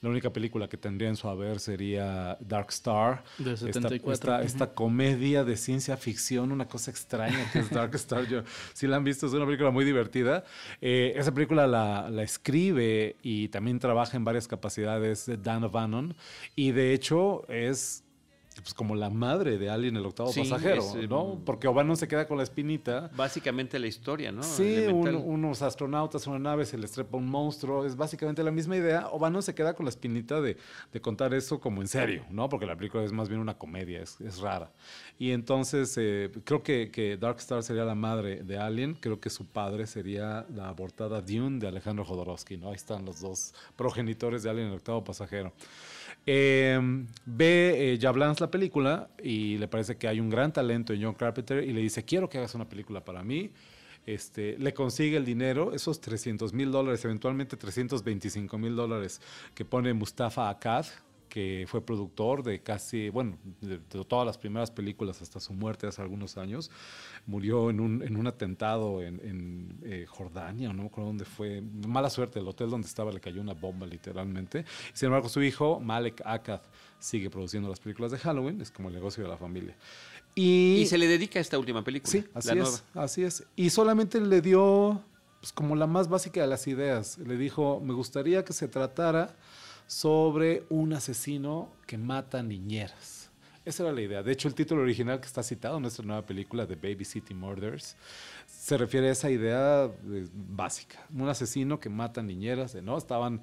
La 0.00 0.10
única 0.10 0.32
película 0.32 0.68
que 0.68 0.76
tendría 0.76 1.08
en 1.08 1.16
su 1.16 1.28
haber 1.28 1.58
sería 1.58 2.38
Dark 2.40 2.68
Star. 2.68 3.24
De 3.38 3.56
74. 3.56 4.40
Esta, 4.40 4.74
comedia 4.74 5.42
de 5.42 5.56
ciencia 5.56 5.96
ficción, 5.96 6.52
una 6.52 6.68
cosa 6.68 6.92
extraña 6.92 7.50
que 7.52 7.60
es 7.60 7.70
Dark 7.70 7.94
Star. 7.96 8.28
Yo, 8.28 8.42
si 8.72 8.86
la 8.86 8.96
han 8.96 9.04
visto, 9.04 9.26
es 9.26 9.32
una 9.32 9.44
película 9.44 9.72
muy 9.72 9.84
divertida. 9.84 10.44
Eh, 10.80 11.14
esa 11.16 11.32
película 11.34 11.66
la, 11.66 12.08
la, 12.10 12.22
escribe 12.22 13.16
y 13.22 13.48
también 13.48 13.80
trabaja 13.80 14.16
en 14.16 14.24
varias 14.24 14.46
capacidades 14.46 15.26
de 15.26 15.36
Dan 15.36 15.64
O'Bannon. 15.64 16.14
Y 16.54 16.70
de 16.70 16.92
hecho 16.92 17.44
es 17.48 18.04
pues 18.60 18.74
como 18.74 18.94
la 18.94 19.10
madre 19.10 19.58
de 19.58 19.68
Alien 19.68 19.96
el 19.96 20.06
octavo 20.06 20.32
pasajero, 20.32 20.82
¿no? 21.08 21.40
Porque 21.44 21.68
O'Bannon 21.68 21.96
se 21.96 22.08
queda 22.08 22.26
con 22.26 22.36
la 22.36 22.42
espinita. 22.42 23.10
Básicamente 23.14 23.78
la 23.78 23.86
historia, 23.86 24.32
¿no? 24.32 24.42
Sí, 24.42 24.86
unos 24.86 25.62
astronautas, 25.62 26.26
una 26.26 26.38
nave, 26.38 26.64
se 26.64 26.78
les 26.78 26.92
trepa 26.92 27.16
un 27.16 27.28
monstruo, 27.28 27.84
es 27.84 27.96
básicamente 27.96 28.42
la 28.42 28.50
misma 28.50 28.76
idea. 28.76 29.08
O'Bannon 29.08 29.42
se 29.42 29.54
queda 29.54 29.74
con 29.74 29.84
la 29.84 29.90
espinita 29.90 30.40
de, 30.40 30.56
contar 31.00 31.34
eso 31.34 31.60
como 31.60 31.82
en 31.82 31.88
serio, 31.88 32.24
¿no? 32.30 32.48
Porque 32.48 32.66
la 32.66 32.76
película 32.76 33.04
es 33.04 33.12
más 33.12 33.28
bien 33.28 33.40
una 33.40 33.58
comedia, 33.58 34.00
es, 34.00 34.38
rara. 34.38 34.70
Y 35.18 35.30
entonces 35.30 35.94
eh, 35.98 36.30
creo 36.44 36.62
que, 36.62 36.90
que, 36.90 37.16
Dark 37.16 37.38
Star 37.38 37.62
sería 37.62 37.84
la 37.84 37.94
madre 37.94 38.42
de 38.42 38.58
Alien, 38.58 38.94
creo 38.94 39.20
que 39.20 39.30
su 39.30 39.46
padre 39.46 39.86
sería 39.86 40.46
la 40.54 40.68
abortada 40.68 41.20
Dune 41.20 41.58
de 41.58 41.68
Alejandro 41.68 42.04
Jodorowsky, 42.04 42.56
¿no? 42.56 42.68
Ahí 42.68 42.76
están 42.76 43.04
los 43.04 43.20
dos 43.20 43.54
progenitores 43.76 44.42
de 44.42 44.50
Alien 44.50 44.68
el 44.68 44.74
octavo 44.74 45.04
pasajero. 45.04 45.52
Em, 46.28 47.06
ve 47.24 47.92
eh, 47.94 47.98
Jablans 48.00 48.40
la 48.40 48.50
película 48.50 49.08
y 49.22 49.58
le 49.58 49.68
parece 49.68 49.96
que 49.96 50.08
hay 50.08 50.18
un 50.18 50.28
gran 50.28 50.52
talento 50.52 50.92
en 50.92 51.04
John 51.04 51.14
Carpenter 51.14 51.62
y 51.62 51.72
le 51.72 51.80
dice, 51.80 52.04
quiero 52.04 52.28
que 52.28 52.38
hagas 52.38 52.56
una 52.56 52.68
película 52.68 53.04
para 53.04 53.22
mí. 53.22 53.52
Este, 54.06 54.56
le 54.58 54.74
consigue 54.74 55.16
el 55.16 55.24
dinero, 55.24 55.72
esos 55.72 56.00
300 56.00 56.52
mil 56.52 56.70
dólares, 56.70 57.04
eventualmente 57.04 57.56
325 57.56 58.58
mil 58.58 58.76
dólares 58.76 59.20
que 59.54 59.64
pone 59.64 59.92
Mustafa 59.94 60.48
Akkad, 60.48 60.86
que 61.36 61.66
fue 61.68 61.84
productor 61.84 62.42
de 62.42 62.62
casi, 62.62 63.10
bueno, 63.10 63.36
de, 63.60 63.76
todas 64.08 64.24
las 64.24 64.38
primeras 64.38 64.70
películas 64.70 65.20
hasta 65.20 65.38
su 65.38 65.52
muerte 65.52 65.86
hace 65.86 66.00
algunos 66.00 66.38
años. 66.38 66.70
Murió 67.26 67.68
en 67.68 67.78
un, 67.78 68.02
en 68.02 68.16
un 68.16 68.26
atentado 68.26 69.02
en, 69.02 69.20
en 69.22 69.78
eh, 69.84 70.06
Jordania, 70.08 70.72
no 70.72 70.84
me 70.84 70.88
acuerdo 70.88 71.08
dónde 71.08 71.26
fue. 71.26 71.60
Mala 71.60 72.08
suerte, 72.08 72.38
el 72.38 72.48
hotel 72.48 72.70
donde 72.70 72.88
estaba 72.88 73.12
le 73.12 73.20
cayó 73.20 73.42
una 73.42 73.52
bomba 73.52 73.86
literalmente. 73.86 74.64
Sin 74.94 75.08
embargo, 75.08 75.28
su 75.28 75.42
hijo, 75.42 75.78
Malek 75.78 76.22
Akkad, 76.24 76.62
sigue 76.98 77.28
produciendo 77.28 77.68
las 77.68 77.80
películas 77.80 78.12
de 78.12 78.16
Halloween, 78.16 78.62
es 78.62 78.70
como 78.70 78.88
el 78.88 78.94
negocio 78.94 79.22
de 79.22 79.28
la 79.28 79.36
familia. 79.36 79.76
Y, 80.34 80.86
se 80.88 80.96
le 80.96 81.06
dedica 81.06 81.38
a 81.38 81.42
esta 81.42 81.58
última 81.58 81.84
película. 81.84 82.12
Sí, 82.12 82.24
así 82.32 82.58
es. 82.58 82.84
Así 82.94 83.24
es. 83.24 83.44
Y 83.56 83.68
solamente 83.68 84.22
le 84.22 84.40
dio 84.40 85.04
pues, 85.40 85.52
como 85.52 85.76
la 85.76 85.86
más 85.86 86.08
básica 86.08 86.40
de 86.40 86.46
las 86.46 86.66
ideas. 86.66 87.18
Le 87.18 87.36
dijo, 87.36 87.78
me 87.84 87.92
gustaría 87.92 88.42
que 88.42 88.54
se 88.54 88.68
tratara 88.68 89.36
sobre 89.86 90.64
un 90.68 90.92
asesino 90.92 91.70
que 91.86 91.98
mata 91.98 92.42
niñeras. 92.42 93.30
Esa 93.64 93.82
era 93.82 93.92
la 93.92 94.00
idea. 94.00 94.22
De 94.22 94.30
hecho, 94.30 94.46
el 94.46 94.54
título 94.54 94.82
original 94.82 95.18
que 95.20 95.26
está 95.26 95.42
citado 95.42 95.76
en 95.76 95.82
nuestra 95.82 96.04
nueva 96.04 96.24
película, 96.24 96.66
The 96.68 96.76
Baby 96.76 97.04
City 97.04 97.34
Murders, 97.34 97.96
se 98.46 98.78
refiere 98.78 99.08
a 99.08 99.12
esa 99.12 99.28
idea 99.28 99.84
eh, 99.84 100.28
básica. 100.32 101.04
Un 101.12 101.28
asesino 101.28 101.80
que 101.80 101.88
mata 101.88 102.22
niñeras, 102.22 102.76
¿no? 102.76 102.96
Estaban... 102.96 103.42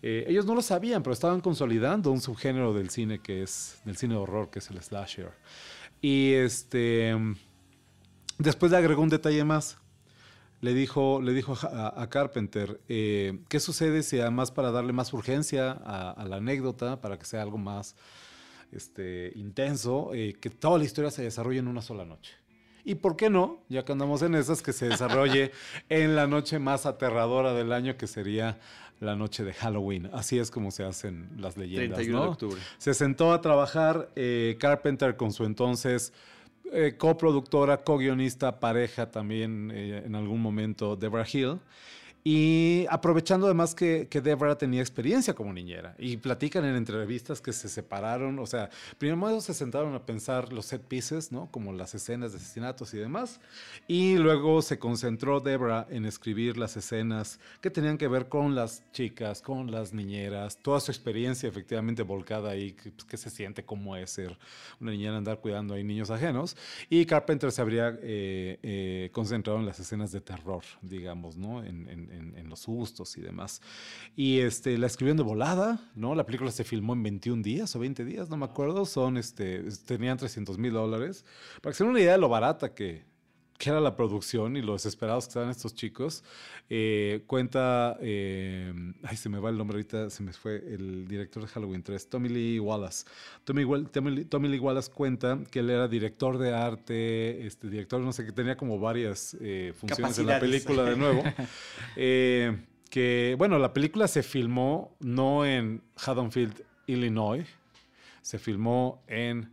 Eh, 0.00 0.24
ellos 0.28 0.46
no 0.46 0.54
lo 0.54 0.62
sabían, 0.62 1.02
pero 1.02 1.12
estaban 1.12 1.40
consolidando 1.40 2.12
un 2.12 2.20
subgénero 2.20 2.72
del 2.72 2.88
cine 2.88 3.18
que 3.18 3.42
es 3.42 3.80
del 3.84 3.96
cine 3.96 4.14
de 4.14 4.20
horror, 4.20 4.48
que 4.48 4.60
es 4.60 4.70
el 4.70 4.80
slasher. 4.80 5.32
Y 6.00 6.32
este 6.32 7.14
después 8.38 8.70
le 8.70 8.78
agregó 8.78 9.02
un 9.02 9.08
detalle 9.08 9.44
más 9.44 9.76
le 10.60 10.74
dijo, 10.74 11.20
le 11.22 11.32
dijo 11.32 11.56
a, 11.62 12.08
Carpenter, 12.10 12.80
eh, 12.88 13.38
¿qué 13.48 13.60
sucede 13.60 14.02
si 14.02 14.18
además 14.18 14.50
para 14.50 14.70
darle 14.70 14.92
más 14.92 15.12
urgencia 15.12 15.70
a, 15.70 16.24
la 16.24 16.36
anécdota, 16.36 17.00
para 17.00 17.18
que 17.18 17.24
sea 17.24 17.42
algo 17.42 17.58
más 17.58 17.94
este, 18.72 19.32
intenso, 19.36 20.12
eh, 20.14 20.36
que 20.40 20.50
toda 20.50 20.78
la 20.78 20.84
historia 20.84 21.10
se 21.10 21.22
desarrolle 21.22 21.60
en 21.60 21.68
una 21.68 21.82
sola 21.82 22.04
noche? 22.04 22.34
Y 22.84 22.96
por 22.96 23.16
qué 23.16 23.30
no, 23.30 23.62
ya 23.68 23.84
que 23.84 23.92
andamos 23.92 24.22
en 24.22 24.34
esas, 24.34 24.62
que 24.62 24.72
se 24.72 24.88
desarrolle 24.88 25.52
en 25.88 26.16
la 26.16 26.26
noche 26.26 26.58
más 26.58 26.86
aterradora 26.86 27.52
del 27.52 27.72
año, 27.72 27.96
que 27.96 28.06
sería 28.06 28.58
la 29.00 29.14
noche 29.14 29.44
de 29.44 29.52
Halloween. 29.52 30.10
Así 30.12 30.38
es 30.38 30.50
como 30.50 30.70
se 30.70 30.84
hacen 30.84 31.28
las 31.36 31.56
leyendas. 31.56 31.96
31 31.98 32.22
de 32.22 32.28
octubre. 32.28 32.60
Se 32.78 32.94
sentó 32.94 33.32
a 33.32 33.40
trabajar 33.40 34.08
eh, 34.16 34.56
Carpenter 34.58 35.16
con 35.16 35.32
su 35.32 35.44
entonces 35.44 36.12
eh, 36.72 36.96
coproductora, 36.96 37.78
co-guionista, 37.78 38.60
pareja 38.60 39.10
también 39.10 39.70
eh, 39.74 40.02
en 40.04 40.14
algún 40.14 40.40
momento, 40.40 40.96
Deborah 40.96 41.26
Hill. 41.30 41.58
Y 42.30 42.84
aprovechando 42.90 43.46
además 43.46 43.74
que, 43.74 44.06
que 44.10 44.20
Deborah 44.20 44.58
tenía 44.58 44.82
experiencia 44.82 45.32
como 45.32 45.50
niñera 45.50 45.94
y 45.98 46.18
platican 46.18 46.66
en 46.66 46.76
entrevistas 46.76 47.40
que 47.40 47.54
se 47.54 47.70
separaron, 47.70 48.38
o 48.38 48.44
sea, 48.44 48.68
primero 48.98 49.40
se 49.40 49.54
sentaron 49.54 49.94
a 49.94 50.04
pensar 50.04 50.52
los 50.52 50.66
set 50.66 50.82
pieces, 50.82 51.32
¿no? 51.32 51.50
Como 51.50 51.72
las 51.72 51.94
escenas 51.94 52.32
de 52.32 52.36
asesinatos 52.36 52.92
y 52.92 52.98
demás, 52.98 53.40
y 53.86 54.18
luego 54.18 54.60
se 54.60 54.78
concentró 54.78 55.40
Deborah 55.40 55.86
en 55.88 56.04
escribir 56.04 56.58
las 56.58 56.76
escenas 56.76 57.40
que 57.62 57.70
tenían 57.70 57.96
que 57.96 58.08
ver 58.08 58.28
con 58.28 58.54
las 58.54 58.82
chicas, 58.92 59.40
con 59.40 59.70
las 59.70 59.94
niñeras, 59.94 60.58
toda 60.58 60.80
su 60.80 60.90
experiencia 60.90 61.48
efectivamente 61.48 62.02
volcada 62.02 62.50
ahí, 62.50 62.72
que, 62.72 62.90
pues, 62.90 63.22
se 63.22 63.30
siente 63.30 63.64
cómo 63.64 63.96
es 63.96 64.10
ser 64.10 64.36
una 64.82 64.90
niñera 64.90 65.16
andar 65.16 65.40
cuidando 65.40 65.72
a 65.72 65.78
niños 65.78 66.10
ajenos, 66.10 66.58
y 66.90 67.06
Carpenter 67.06 67.50
se 67.52 67.62
habría 67.62 67.98
eh, 68.02 68.58
eh, 68.62 69.08
concentrado 69.12 69.58
en 69.60 69.64
las 69.64 69.80
escenas 69.80 70.12
de 70.12 70.20
terror, 70.20 70.62
digamos, 70.82 71.38
¿no? 71.38 71.64
en 71.64 71.78
en, 71.88 72.17
los 72.48 72.60
sustos 72.60 73.16
y 73.16 73.20
demás. 73.20 73.60
Y 74.16 74.38
este, 74.40 74.76
la 74.78 74.86
escribieron 74.86 75.16
de 75.16 75.22
volada, 75.22 75.80
¿no? 75.94 76.14
La 76.14 76.24
película 76.24 76.50
se 76.50 76.64
filmó 76.64 76.92
en 76.92 77.02
21 77.02 77.42
días 77.42 77.74
o 77.74 77.78
20 77.78 78.04
días, 78.04 78.28
no 78.28 78.36
me 78.36 78.44
acuerdo. 78.44 78.84
Son, 78.84 79.16
este, 79.16 79.62
tenían 79.86 80.18
300 80.18 80.58
mil 80.58 80.72
dólares. 80.72 81.24
Para 81.62 81.72
que 81.72 81.78
se 81.78 81.84
den 81.84 81.90
una 81.90 82.00
idea 82.00 82.12
de 82.12 82.18
lo 82.18 82.28
barata 82.28 82.74
que, 82.74 83.04
que 83.58 83.70
era 83.70 83.80
la 83.80 83.96
producción 83.96 84.56
y 84.56 84.62
lo 84.62 84.74
desesperados 84.74 85.24
que 85.24 85.30
estaban 85.30 85.50
estos 85.50 85.74
chicos. 85.74 86.22
Eh, 86.70 87.24
cuenta, 87.26 87.98
eh, 88.00 88.72
ay, 89.02 89.16
se 89.16 89.28
me 89.28 89.40
va 89.40 89.50
el 89.50 89.58
nombre 89.58 89.76
ahorita, 89.76 90.10
se 90.10 90.22
me 90.22 90.32
fue 90.32 90.58
el 90.58 91.08
director 91.08 91.42
de 91.42 91.48
Halloween 91.48 91.82
3, 91.82 92.08
Tommy 92.08 92.28
Lee 92.28 92.60
Wallace. 92.60 93.04
Tommy, 93.42 93.64
Tommy, 94.26 94.48
Lee 94.48 94.60
Wallace 94.60 94.92
cuenta 94.92 95.40
que 95.50 95.58
él 95.58 95.70
era 95.70 95.88
director 95.88 96.38
de 96.38 96.54
arte, 96.54 97.46
este 97.46 97.68
director, 97.68 98.00
no 98.00 98.12
sé, 98.12 98.24
que 98.24 98.32
tenía 98.32 98.56
como 98.56 98.78
varias 98.78 99.36
eh, 99.40 99.74
funciones 99.76 100.16
en 100.20 100.26
la 100.28 100.38
película 100.38 100.84
de 100.84 100.96
nuevo. 100.96 101.24
que, 101.96 103.34
bueno, 103.38 103.58
la 103.58 103.72
película 103.72 104.06
se 104.06 104.22
filmó 104.22 104.96
no 105.00 105.44
en 105.44 105.82
Haddonfield, 105.96 106.62
Illinois, 106.86 107.44
se 108.22 108.38
filmó 108.38 109.02
en 109.08 109.50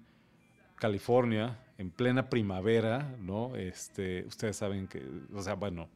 California, 0.78 1.58
en 1.78 1.90
plena 1.90 2.30
primavera, 2.30 3.16
¿no? 3.20 3.56
Este, 3.56 4.26
ustedes 4.26 4.58
saben 4.58 4.88
que, 4.88 5.04
o 5.34 5.42
sea, 5.42 5.56
bueno, 5.56 5.90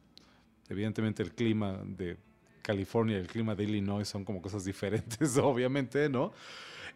evidentemente 0.68 1.22
el 1.22 1.32
clima 1.32 1.80
de 1.84 2.16
California 2.62 3.16
y 3.16 3.20
el 3.20 3.26
clima 3.26 3.54
de 3.54 3.64
Illinois 3.64 4.06
son 4.06 4.24
como 4.24 4.42
cosas 4.42 4.64
diferentes, 4.64 5.36
obviamente, 5.38 6.08
¿no? 6.08 6.32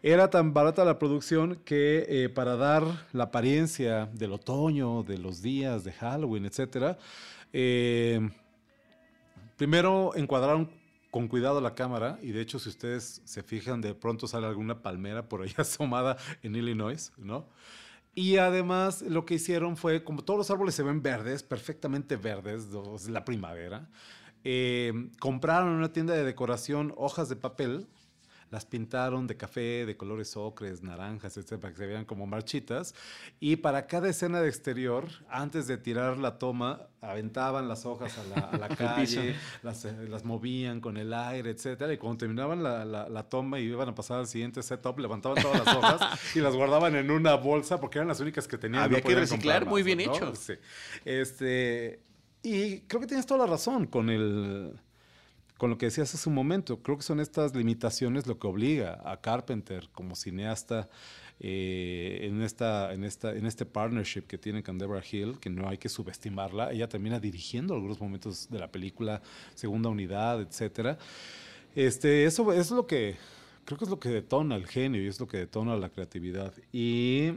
Era 0.03 0.29
tan 0.29 0.53
barata 0.53 0.85
la 0.85 0.99
producción 0.99 1.55
que 1.65 2.05
eh, 2.07 2.29
para 2.29 2.55
dar 2.55 2.83
la 3.11 3.25
apariencia 3.25 4.05
del 4.13 4.33
otoño, 4.33 5.03
de 5.03 5.17
los 5.17 5.41
días 5.41 5.83
de 5.83 5.93
Halloween, 5.93 6.45
etcétera, 6.45 6.97
eh, 7.53 8.29
primero 9.57 10.11
encuadraron 10.15 10.69
con 11.09 11.27
cuidado 11.29 11.61
la 11.61 11.75
cámara 11.75 12.19
y 12.21 12.33
de 12.33 12.41
hecho 12.41 12.59
si 12.59 12.67
ustedes 12.67 13.21
se 13.23 13.41
fijan 13.41 13.79
de 13.79 13.95
pronto 13.95 14.27
sale 14.27 14.47
alguna 14.47 14.81
palmera 14.83 15.29
por 15.29 15.41
ahí 15.41 15.53
asomada 15.57 16.17
en 16.43 16.55
Illinois, 16.55 17.13
¿no? 17.17 17.45
Y 18.15 18.37
además 18.37 19.01
lo 19.01 19.25
que 19.25 19.35
hicieron 19.35 19.75
fue, 19.75 20.05
como 20.05 20.23
todos 20.23 20.37
los 20.37 20.49
árboles 20.49 20.73
se 20.73 20.83
ven 20.83 21.01
verdes, 21.01 21.43
perfectamente 21.43 22.15
verdes, 22.15 22.67
es 22.95 23.09
la 23.09 23.25
primavera, 23.25 23.89
eh, 24.45 25.09
compraron 25.19 25.69
en 25.69 25.75
una 25.75 25.91
tienda 25.91 26.13
de 26.13 26.23
decoración 26.23 26.93
hojas 26.95 27.27
de 27.27 27.35
papel 27.35 27.87
las 28.55 28.65
pintaron 28.65 29.27
de 29.27 29.35
café, 29.35 29.85
de 29.85 29.97
colores 29.97 30.37
ocres, 30.37 30.81
naranjas, 30.81 31.35
etcétera, 31.35 31.59
para 31.59 31.73
que 31.73 31.77
se 31.77 31.87
vean 31.87 32.05
como 32.05 32.25
marchitas. 32.25 32.95
Y 33.41 33.57
para 33.57 33.85
cada 33.85 34.07
escena 34.07 34.39
de 34.39 34.47
exterior, 34.47 35.09
antes 35.27 35.67
de 35.67 35.77
tirar 35.77 36.17
la 36.17 36.37
toma, 36.37 36.87
aventaban 37.01 37.67
las 37.67 37.85
hojas 37.85 38.17
a 38.17 38.57
la, 38.57 38.69
calle, 38.77 39.35
las, 39.61 39.83
eh, 39.83 40.07
las, 40.07 40.23
movían 40.23 40.79
con 40.79 40.95
el 40.95 41.13
aire, 41.13 41.49
etcétera. 41.49 41.91
Y 41.91 41.97
cuando 41.97 42.19
terminaban 42.19 42.63
la, 42.63 42.85
la, 42.85 43.23
toma 43.23 43.59
y 43.59 43.63
iban 43.63 43.89
a 43.89 43.93
pasar 43.93 44.19
al 44.19 44.27
siguiente 44.27 44.63
setup, 44.63 44.99
levantaban 44.99 45.43
todas 45.43 45.65
las 45.65 45.75
hojas 45.75 46.35
y 46.37 46.39
las 46.39 46.55
guardaban 46.55 46.95
en 46.95 47.11
una 47.11 47.35
bolsa 47.35 47.77
porque 47.81 47.97
eran 47.97 48.07
las 48.07 48.21
únicas 48.21 48.47
que 48.47 48.57
tenían. 48.57 48.83
Había 48.83 49.01
que 49.01 49.15
reciclar, 49.15 49.65
muy 49.65 49.83
bien 49.83 49.99
hecho. 49.99 50.33
Sí. 50.33 50.53
Este, 51.03 51.99
y 52.41 52.79
creo 52.87 53.01
que 53.01 53.07
tienes 53.07 53.25
toda 53.25 53.45
la 53.45 53.51
razón 53.51 53.87
con 53.87 54.09
el 54.09 54.79
con 55.57 55.69
lo 55.69 55.77
que 55.77 55.85
decías 55.87 56.13
hace 56.13 56.27
un 56.27 56.35
momento, 56.35 56.81
creo 56.81 56.97
que 56.97 57.03
son 57.03 57.19
estas 57.19 57.55
limitaciones 57.55 58.27
lo 58.27 58.37
que 58.37 58.47
obliga 58.47 59.01
a 59.05 59.21
Carpenter 59.21 59.87
como 59.93 60.15
cineasta 60.15 60.89
eh, 61.39 62.19
en, 62.23 62.41
esta, 62.41 62.93
en, 62.93 63.03
esta, 63.03 63.33
en 63.33 63.45
este 63.45 63.65
partnership 63.65 64.23
que 64.23 64.37
tiene 64.37 64.63
con 64.63 64.77
Deborah 64.77 65.03
Hill, 65.09 65.39
que 65.39 65.49
no 65.49 65.67
hay 65.67 65.77
que 65.77 65.89
subestimarla. 65.89 66.71
Ella 66.71 66.89
termina 66.89 67.19
dirigiendo 67.19 67.73
algunos 67.73 67.99
momentos 67.99 68.49
de 68.49 68.59
la 68.59 68.71
película, 68.71 69.21
segunda 69.53 69.89
unidad, 69.89 70.41
etcétera. 70.41 70.97
Este, 71.75 72.25
eso, 72.25 72.51
es 72.53 72.71
lo 72.71 72.87
que 72.87 73.15
creo 73.65 73.77
que 73.77 73.85
es 73.85 73.89
lo 73.89 73.99
que 73.99 74.09
detona 74.09 74.55
el 74.55 74.67
genio 74.67 75.01
y 75.01 75.07
es 75.07 75.19
lo 75.19 75.27
que 75.27 75.37
detona 75.37 75.75
la 75.75 75.89
creatividad. 75.89 76.53
Y 76.71 77.33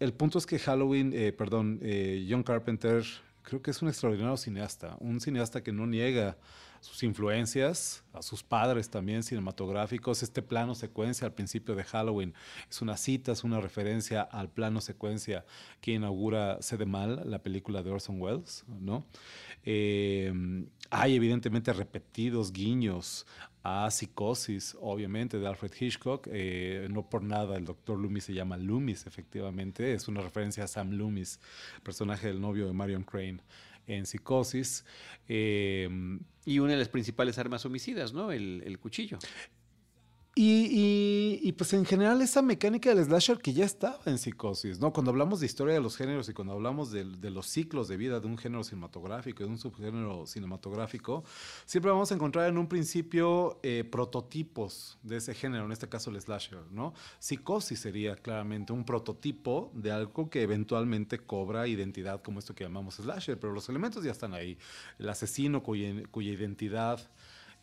el 0.00 0.12
punto 0.12 0.38
es 0.38 0.46
que 0.46 0.58
Halloween, 0.58 1.12
eh, 1.14 1.32
perdón, 1.32 1.80
eh, 1.82 2.26
John 2.28 2.42
Carpenter 2.42 3.04
creo 3.42 3.60
que 3.60 3.70
es 3.70 3.82
un 3.82 3.88
extraordinario 3.88 4.36
cineasta, 4.36 4.96
un 5.00 5.20
cineasta 5.20 5.62
que 5.62 5.72
no 5.72 5.86
niega 5.86 6.36
sus 6.86 7.02
influencias, 7.02 8.04
a 8.12 8.22
sus 8.22 8.42
padres 8.42 8.88
también 8.88 9.22
cinematográficos. 9.22 10.22
Este 10.22 10.40
plano 10.40 10.74
secuencia 10.74 11.26
al 11.26 11.34
principio 11.34 11.74
de 11.74 11.82
Halloween 11.82 12.32
es 12.70 12.80
una 12.80 12.96
cita, 12.96 13.32
es 13.32 13.42
una 13.42 13.60
referencia 13.60 14.22
al 14.22 14.48
plano 14.48 14.80
secuencia 14.80 15.44
que 15.80 15.92
inaugura 15.92 16.62
Sede 16.62 16.86
Mal, 16.86 17.22
la 17.24 17.42
película 17.42 17.82
de 17.82 17.90
Orson 17.90 18.20
Welles, 18.20 18.64
¿no? 18.68 19.04
Eh, 19.64 20.32
hay 20.90 21.16
evidentemente 21.16 21.72
repetidos 21.72 22.52
guiños 22.52 23.26
a 23.64 23.90
Psicosis, 23.90 24.76
obviamente, 24.80 25.40
de 25.40 25.48
Alfred 25.48 25.72
Hitchcock. 25.78 26.28
Eh, 26.30 26.86
no 26.88 27.10
por 27.10 27.24
nada 27.24 27.56
el 27.56 27.64
doctor 27.64 27.98
Loomis 27.98 28.24
se 28.24 28.32
llama 28.32 28.56
Loomis, 28.56 29.08
efectivamente. 29.08 29.92
Es 29.92 30.06
una 30.06 30.20
referencia 30.20 30.62
a 30.62 30.68
Sam 30.68 30.92
Loomis, 30.92 31.40
personaje 31.82 32.28
del 32.28 32.40
novio 32.40 32.68
de 32.68 32.72
Marion 32.72 33.02
Crane 33.02 33.40
en 33.86 34.06
Psicosis. 34.06 34.84
Eh, 35.28 35.88
y 36.44 36.60
una 36.60 36.72
de 36.72 36.78
las 36.78 36.88
principales 36.88 37.38
armas 37.38 37.66
homicidas, 37.66 38.12
¿no? 38.12 38.30
El, 38.30 38.78
cuchillo. 38.80 39.18
Y, 40.38 41.50
pues 41.52 41.72
en 41.72 41.86
general 41.86 42.20
esa 42.20 42.42
mecánica 42.42 42.94
del 42.94 43.02
slasher 43.06 43.38
que 43.38 43.54
ya 43.54 43.64
estaba 43.64 44.00
en 44.04 44.18
psicosis, 44.18 44.78
¿no? 44.78 44.92
Cuando 44.92 45.10
hablamos 45.10 45.40
de 45.40 45.46
historia 45.46 45.72
de 45.72 45.80
los 45.80 45.96
géneros 45.96 46.28
y 46.28 46.34
cuando 46.34 46.52
hablamos 46.52 46.90
de, 46.90 47.04
los 47.30 47.46
ciclos 47.46 47.88
de 47.88 47.96
vida 47.96 48.20
de 48.20 48.26
un 48.26 48.36
género 48.36 48.62
cinematográfico, 48.62 49.44
de 49.44 49.48
un 49.48 49.56
subgénero 49.56 50.26
cinematográfico, 50.26 51.24
siempre 51.64 51.90
vamos 51.90 52.12
a 52.12 52.16
encontrar 52.16 52.50
en 52.50 52.58
un 52.58 52.68
principio 52.68 53.58
eh, 53.62 53.82
prototipos 53.90 54.98
de 55.02 55.16
ese 55.16 55.32
género, 55.32 55.64
en 55.64 55.72
este 55.72 55.88
caso 55.88 56.10
el 56.10 56.20
slasher, 56.20 56.70
¿no? 56.70 56.92
Psicosis 57.18 57.80
sería 57.80 58.14
claramente 58.16 58.74
un 58.74 58.84
prototipo 58.84 59.72
de 59.74 59.90
algo 59.90 60.28
que 60.28 60.42
eventualmente 60.42 61.18
cobra 61.18 61.66
identidad 61.66 62.20
como 62.20 62.40
esto 62.40 62.54
que 62.54 62.64
llamamos 62.64 62.96
slasher, 62.96 63.40
pero 63.40 63.54
los 63.54 63.70
elementos 63.70 64.04
ya 64.04 64.12
están 64.12 64.34
ahí. 64.34 64.58
El 64.98 65.08
asesino 65.08 65.62
cuya 65.62 66.30
identidad 66.30 67.00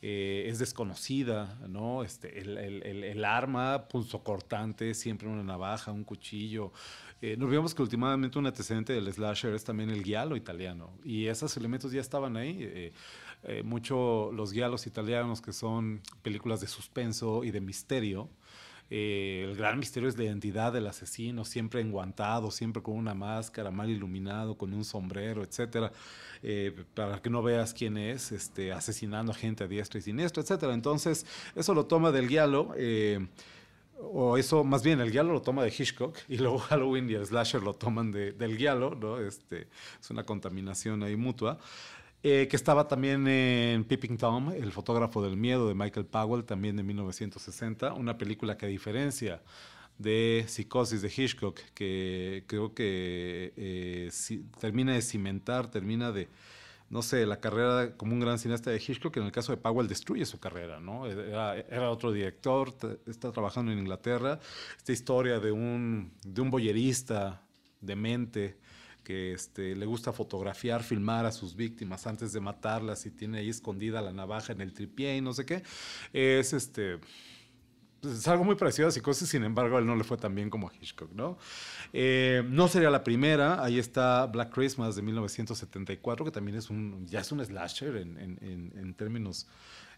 eh, 0.06 0.50
es 0.50 0.60
desconocida, 0.60 1.58
¿no? 1.70 2.04
Este, 2.04 2.42
el, 2.42 2.58
el, 2.58 3.06
el, 3.06 3.24
arma 3.24 3.88
cortante, 4.22 4.96
siempre 4.96 5.30
una 5.30 5.44
navaja, 5.44 5.94
un 5.94 6.04
cuchillo. 6.04 6.74
Eh, 7.22 7.38
nos 7.38 7.50
vemos 7.50 7.74
que 7.74 7.82
últimamente 7.82 8.38
un 8.38 8.46
antecedente 8.46 8.92
del 8.92 9.14
slasher 9.14 9.54
es 9.56 9.64
también 9.64 9.90
el 9.90 10.04
giallo 10.04 10.36
italiano, 10.36 10.90
y 11.06 11.28
esos 11.28 11.56
elementos 11.56 11.94
ya 11.94 12.02
estaban 12.02 12.36
ahí. 12.36 12.58
Eh, 12.60 12.92
eh 13.44 13.64
mucho 13.64 14.30
los 14.34 14.52
giallos 14.52 14.88
italianos, 14.88 15.40
que 15.40 15.54
son 15.54 16.02
películas 16.22 16.60
de 16.60 16.68
suspenso 16.68 17.46
y 17.46 17.52
de 17.52 17.62
misterio, 17.62 18.28
eh, 18.90 19.46
el 19.50 19.56
gran 19.56 19.80
misterio 19.80 20.10
es 20.10 20.18
la 20.18 20.26
identidad 20.26 20.74
del 20.74 20.88
asesino, 20.88 21.46
siempre 21.46 21.82
enguantado, 21.82 22.52
siempre 22.52 22.82
con 22.82 22.96
una 22.96 23.14
máscara, 23.14 23.72
mal 23.72 23.90
iluminado, 23.90 24.58
con 24.58 24.74
un 24.74 24.84
sombrero, 24.84 25.44
etcétera, 25.44 25.92
eh, 26.42 26.84
para 26.94 27.22
que 27.22 27.30
no 27.30 27.42
veas 27.42 27.74
quién 27.74 27.98
es, 27.98 28.32
este, 28.32 28.72
asesinando 28.72 29.32
a 29.32 29.36
gente 29.36 29.64
a 29.64 29.68
diestra 29.68 30.00
y 30.00 30.04
siniestra, 30.04 30.44
etcétera. 30.44 30.74
Entonces, 30.74 31.26
eso 31.56 31.74
lo 31.74 31.86
toma 31.86 32.12
del 32.12 32.28
guialo. 32.28 32.74
Eh, 32.78 33.26
o 34.12 34.38
eso, 34.38 34.64
más 34.64 34.84
bien, 34.84 35.00
el 35.00 35.12
guialo 35.12 35.34
lo 35.34 35.42
toma 35.42 35.64
de 35.64 35.70
Hitchcock 35.70 36.18
y 36.28 36.38
luego 36.38 36.58
Halloween 36.70 37.10
y 37.10 37.14
el 37.14 37.26
slasher 37.26 37.64
lo 37.64 37.74
toman 37.74 38.12
del 38.12 38.58
guialo, 38.58 38.96
¿no? 38.96 39.20
Este, 39.20 39.68
es 40.02 40.10
una 40.10 40.24
contaminación 40.24 41.04
ahí 41.04 41.16
mutua. 41.16 41.58
Eh, 42.26 42.48
que 42.48 42.56
estaba 42.56 42.88
también 42.88 43.28
en 43.28 43.84
Peeping 43.84 44.16
Tom, 44.18 44.54
El 44.54 44.72
fotógrafo 44.72 45.22
del 45.22 45.36
miedo 45.36 45.68
de 45.68 45.76
Michael 45.76 46.06
Powell, 46.06 46.46
también 46.46 46.78
de 46.78 46.84
1960, 46.84 47.94
una 47.96 48.18
película 48.18 48.56
que 48.58 48.66
a 48.66 48.70
diferencia 48.70 49.42
de 49.98 50.46
Psicosis 50.48 51.02
de 51.02 51.12
Hitchcock, 51.14 51.60
que 51.74 52.46
creo 52.48 52.74
que 52.74 53.54
eh, 53.58 54.10
termina 54.58 54.94
de 54.94 55.02
cimentar, 55.02 55.70
termina 55.70 56.14
de, 56.14 56.30
no 56.90 57.02
sé, 57.02 57.26
la 57.26 57.42
carrera 57.42 57.98
como 57.98 58.14
un 58.14 58.22
gran 58.22 58.40
cineasta 58.40 58.72
de 58.72 58.78
Hitchcock, 58.78 59.18
en 59.18 59.24
el 59.24 59.34
caso 59.34 59.52
de 59.52 59.58
Powell 59.58 59.90
destruye 59.90 60.26
su 60.26 60.40
carrera, 60.40 60.80
¿no? 60.80 61.06
Era, 61.06 61.92
otro 61.92 62.14
director, 62.14 62.74
está 63.06 63.34
trabajando 63.34 63.74
en 63.74 63.80
Inglaterra, 63.80 64.40
esta 64.78 64.94
historia 64.94 65.42
de 65.42 65.52
un, 65.52 66.14
de 66.26 66.40
un 66.40 66.50
boyerista 66.50 67.42
demente, 67.82 68.58
que 69.04 69.34
este, 69.34 69.76
le 69.76 69.86
gusta 69.86 70.14
fotografiar, 70.14 70.84
filmar 70.84 71.26
a 71.26 71.32
sus 71.32 71.56
víctimas 71.56 72.08
antes 72.08 72.34
de 72.34 72.40
matarlas 72.40 73.06
y 73.06 73.12
tiene 73.12 73.40
ahí 73.40 73.50
escondida 73.50 74.02
la 74.02 74.14
navaja 74.14 74.54
en 74.54 74.62
el 74.62 74.74
tripié 74.74 75.18
y 75.18 75.22
no 75.22 75.34
sé 75.34 75.46
qué. 75.46 75.64
Es 76.14 76.54
este. 76.54 77.00
Pues, 78.04 78.16
es 78.16 78.28
algo 78.28 78.44
muy 78.44 78.56
parecido 78.56 78.90
a 78.90 78.92
Psicosis, 78.92 79.30
sin 79.30 79.46
embargo, 79.46 79.80
él 79.80 79.86
no 79.86 79.96
le 79.96 80.04
fue 80.04 80.18
tan 80.18 80.36
bien 80.36 80.50
como 80.50 80.68
a 80.68 80.74
Hitchcock, 80.74 81.14
¿no? 81.14 81.38
Eh, 81.94 82.44
no 82.50 82.68
sería 82.68 82.90
la 82.90 83.02
primera, 83.02 83.64
ahí 83.64 83.80
está 83.80 84.26
Black 84.26 84.54
Christmas 84.54 84.98
de 84.98 85.02
1974, 85.04 86.26
que 86.26 86.32
también 86.32 86.58
es 86.58 86.70
un, 86.70 87.08
ya 87.08 87.22
es 87.22 87.32
un 87.32 87.44
slasher 87.44 87.96
en, 87.96 88.94
términos 88.98 89.48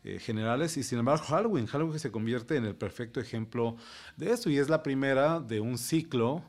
eh, 0.03 0.19
generales, 0.19 0.77
y 0.77 0.83
sin 0.83 0.99
embargo 0.99 1.23
Halloween, 1.25 1.65
Halloween 1.65 1.97
se 1.97 2.11
convierte 2.11 2.57
en 2.57 2.65
el 2.65 2.75
perfecto 2.75 3.19
ejemplo 3.19 3.75
de 4.17 4.33
eso, 4.33 4.51
y 4.51 4.59
es 4.59 4.69
la 4.69 4.83
primera 4.83 5.39
de 5.39 5.59
un 5.59 5.79
ciclo 5.79 6.43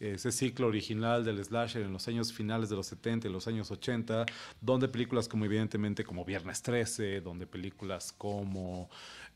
ese 0.00 0.32
ciclo 0.32 0.68
original 0.68 1.24
del 1.24 1.44
slasher 1.44 1.82
en 1.82 1.92
los 1.92 2.06
años 2.08 2.32
finales 2.32 2.68
de 2.68 2.76
los 2.76 2.86
70 2.86 3.28
y 3.28 3.32
los 3.32 3.48
años 3.48 3.70
80, 3.70 4.26
donde 4.60 4.88
películas 4.88 5.28
como 5.28 5.44
evidentemente 5.44 6.04
como 6.04 6.24
Viernes 6.24 6.62
13, 6.62 7.20
donde 7.20 7.46
películas 7.46 8.12
como 8.12 8.88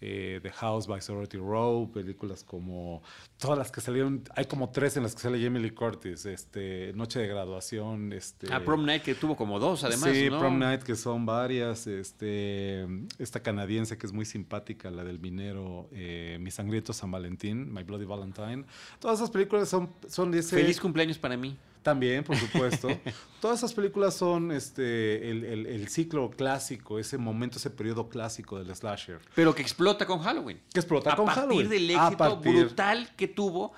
eh, 0.05 0.41
The 0.43 0.51
House 0.51 0.89
by 0.89 1.01
Sorority 1.01 1.39
Row, 1.39 1.91
películas 1.93 2.43
como 2.43 3.03
todas 3.39 3.57
las 3.57 3.71
que 3.71 3.81
salieron, 3.81 4.25
hay 4.35 4.47
como 4.47 4.71
tres 4.71 4.97
en 4.97 5.05
las 5.05 5.15
que 5.15 5.23
sale 5.23 5.41
Jamie 5.41 5.63
Lee 5.63 5.71
Curtis, 5.71 6.27
este, 6.27 6.93
Noche 6.95 7.21
de 7.21 7.29
Graduación, 7.29 8.13
este... 8.13 8.53
Ah, 8.53 8.61
Prom 8.65 8.85
Night 8.85 9.03
que 9.03 9.15
tuvo 9.15 9.37
como 9.37 9.61
dos 9.61 9.85
además, 9.85 10.11
Sí, 10.13 10.29
Prom 10.29 10.59
Night 10.59 10.83
que 10.83 10.97
son 10.97 11.25
varias, 11.25 11.87
este, 11.87 12.85
esta 13.19 13.41
canadiense 13.41 13.97
que 13.97 14.07
es 14.07 14.13
muy 14.13 14.25
simpática, 14.25 14.91
la 14.91 15.05
del 15.05 15.21
minero, 15.21 15.89
eh, 15.93 16.37
Mi 16.41 16.51
Sangriento 16.51 16.93
San 16.93 17.13
Valentín, 17.13 17.73
My 17.73 17.85
Bloody 17.85 18.05
Valentine, 18.05 18.65
todas 18.99 19.21
esas 19.21 19.31
películas 19.31 19.69
son, 19.69 19.89
son 20.09 20.33
de 20.33 20.41
ese... 20.41 20.57
Feliz 20.57 20.81
cumpleaños 20.81 21.17
para 21.17 21.37
mí. 21.37 21.57
También, 21.83 22.23
por 22.23 22.37
supuesto. 22.37 22.89
Todas 23.41 23.59
esas 23.59 23.75
películas 23.75 24.15
son 24.15 24.53
este, 24.53 25.31
el, 25.31 25.89
ciclo 25.89 26.31
clásico, 26.31 26.99
ese 26.99 27.19
momento, 27.19 27.59
ese 27.59 27.71
periodo 27.71 28.09
clásico 28.09 28.63
del 28.63 28.75
slasher. 28.75 29.21
Pero 29.35 29.55
que 29.55 29.63
explota 29.63 30.07
con 30.07 30.21
Halloween. 30.21 30.61
Que 30.73 30.81
explota 30.81 31.17
con 31.17 31.27
Halloween. 31.27 31.67
A 31.67 31.69
partir 31.69 31.69
del 31.69 31.91
éxito 31.91 32.37
brutal 32.37 33.11
que 33.17 33.29
tuvo, 33.29 33.73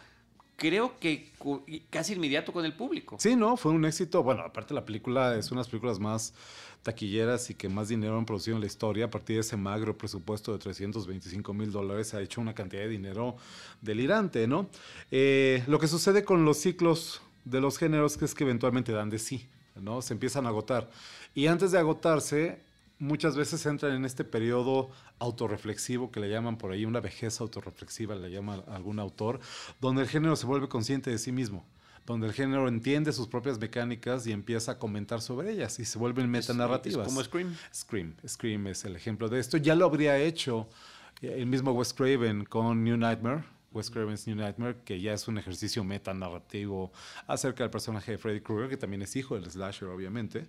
creo 0.56 0.98
que 0.98 1.32
casi 1.90 2.12
inmediato 2.12 2.52
con 2.52 2.64
el 2.64 2.74
público. 2.74 3.16
Sí, 3.18 3.36
no, 3.36 3.56
fue 3.56 3.72
un 3.72 3.84
éxito. 3.86 4.22
Bueno, 4.22 4.42
aparte 4.42 4.74
la 4.74 4.84
película 4.84 5.34
es 5.36 5.50
una 5.50 5.60
de 5.60 5.64
las 5.64 5.68
películas 5.68 5.98
más 5.98 6.34
taquilleras 6.82 7.48
y 7.48 7.54
que 7.54 7.68
más 7.68 7.88
dinero 7.88 8.18
han 8.18 8.26
producido 8.26 8.56
en 8.56 8.60
la 8.60 8.66
historia. 8.66 9.06
A 9.06 9.10
partir 9.10 9.36
de 9.36 9.40
ese 9.40 9.56
magro 9.56 9.96
presupuesto 9.96 10.52
de 10.52 10.58
325 10.58 11.54
mil 11.54 11.72
dólares, 11.72 12.12
ha 12.12 12.20
hecho 12.20 12.40
una 12.40 12.54
cantidad 12.54 12.82
de 12.82 12.88
dinero 12.88 13.36
delirante, 13.80 14.46
¿no? 14.46 14.68
Eh, 15.10 15.64
lo 15.66 15.78
que 15.78 15.88
sucede 15.88 16.22
con 16.22 16.44
los 16.44 16.58
ciclos 16.58 17.22
de 17.44 17.60
los 17.60 17.78
géneros 17.78 18.16
que 18.16 18.24
es 18.24 18.34
que 18.34 18.44
eventualmente 18.44 18.92
dan 18.92 19.10
de 19.10 19.18
sí, 19.18 19.48
¿no? 19.76 20.02
Se 20.02 20.14
empiezan 20.14 20.46
a 20.46 20.50
agotar. 20.50 20.90
Y 21.34 21.46
antes 21.46 21.72
de 21.72 21.78
agotarse, 21.78 22.60
muchas 22.98 23.36
veces 23.36 23.64
entran 23.66 23.92
en 23.92 24.04
este 24.04 24.24
periodo 24.24 24.90
autorreflexivo 25.18 26.10
que 26.10 26.20
le 26.20 26.28
llaman 26.28 26.58
por 26.58 26.72
ahí 26.72 26.84
una 26.84 27.00
vejez 27.00 27.40
autorreflexiva, 27.40 28.14
le 28.14 28.30
llama 28.30 28.62
algún 28.68 28.98
autor, 28.98 29.40
donde 29.80 30.02
el 30.02 30.08
género 30.08 30.36
se 30.36 30.46
vuelve 30.46 30.68
consciente 30.68 31.10
de 31.10 31.18
sí 31.18 31.32
mismo 31.32 31.64
donde 32.06 32.26
el 32.26 32.32
género 32.32 32.68
entiende 32.68 33.12
sus 33.12 33.28
propias 33.28 33.58
mecánicas 33.58 34.26
y 34.26 34.32
empieza 34.32 34.72
a 34.72 34.78
comentar 34.78 35.22
sobre 35.22 35.52
ellas 35.52 35.78
y 35.78 35.84
se 35.84 35.98
vuelven 35.98 36.30
metanarrativas. 36.30 37.06
como 37.06 37.22
Scream. 37.22 37.56
Scream. 37.74 38.14
Scream 38.26 38.66
es 38.66 38.84
el 38.84 38.94
ejemplo 38.96 39.28
de 39.28 39.40
esto. 39.40 39.56
Ya 39.56 39.74
lo 39.74 39.86
habría 39.86 40.18
hecho 40.18 40.68
el 41.22 41.46
mismo 41.46 41.72
Wes 41.72 41.94
Craven 41.94 42.44
con 42.44 42.84
New 42.84 42.96
Nightmare, 42.96 43.44
Wes 43.74 43.90
Craven's 43.90 44.26
New 44.26 44.36
Nightmare, 44.36 44.76
que 44.84 45.00
ya 45.00 45.12
es 45.12 45.28
un 45.28 45.36
ejercicio 45.36 45.84
metanarrativo 45.84 46.92
acerca 47.26 47.64
del 47.64 47.70
personaje 47.70 48.12
de 48.12 48.18
Freddy 48.18 48.40
Krueger, 48.40 48.70
que 48.70 48.76
también 48.76 49.02
es 49.02 49.14
hijo 49.16 49.34
del 49.34 49.50
slasher, 49.50 49.88
obviamente. 49.88 50.46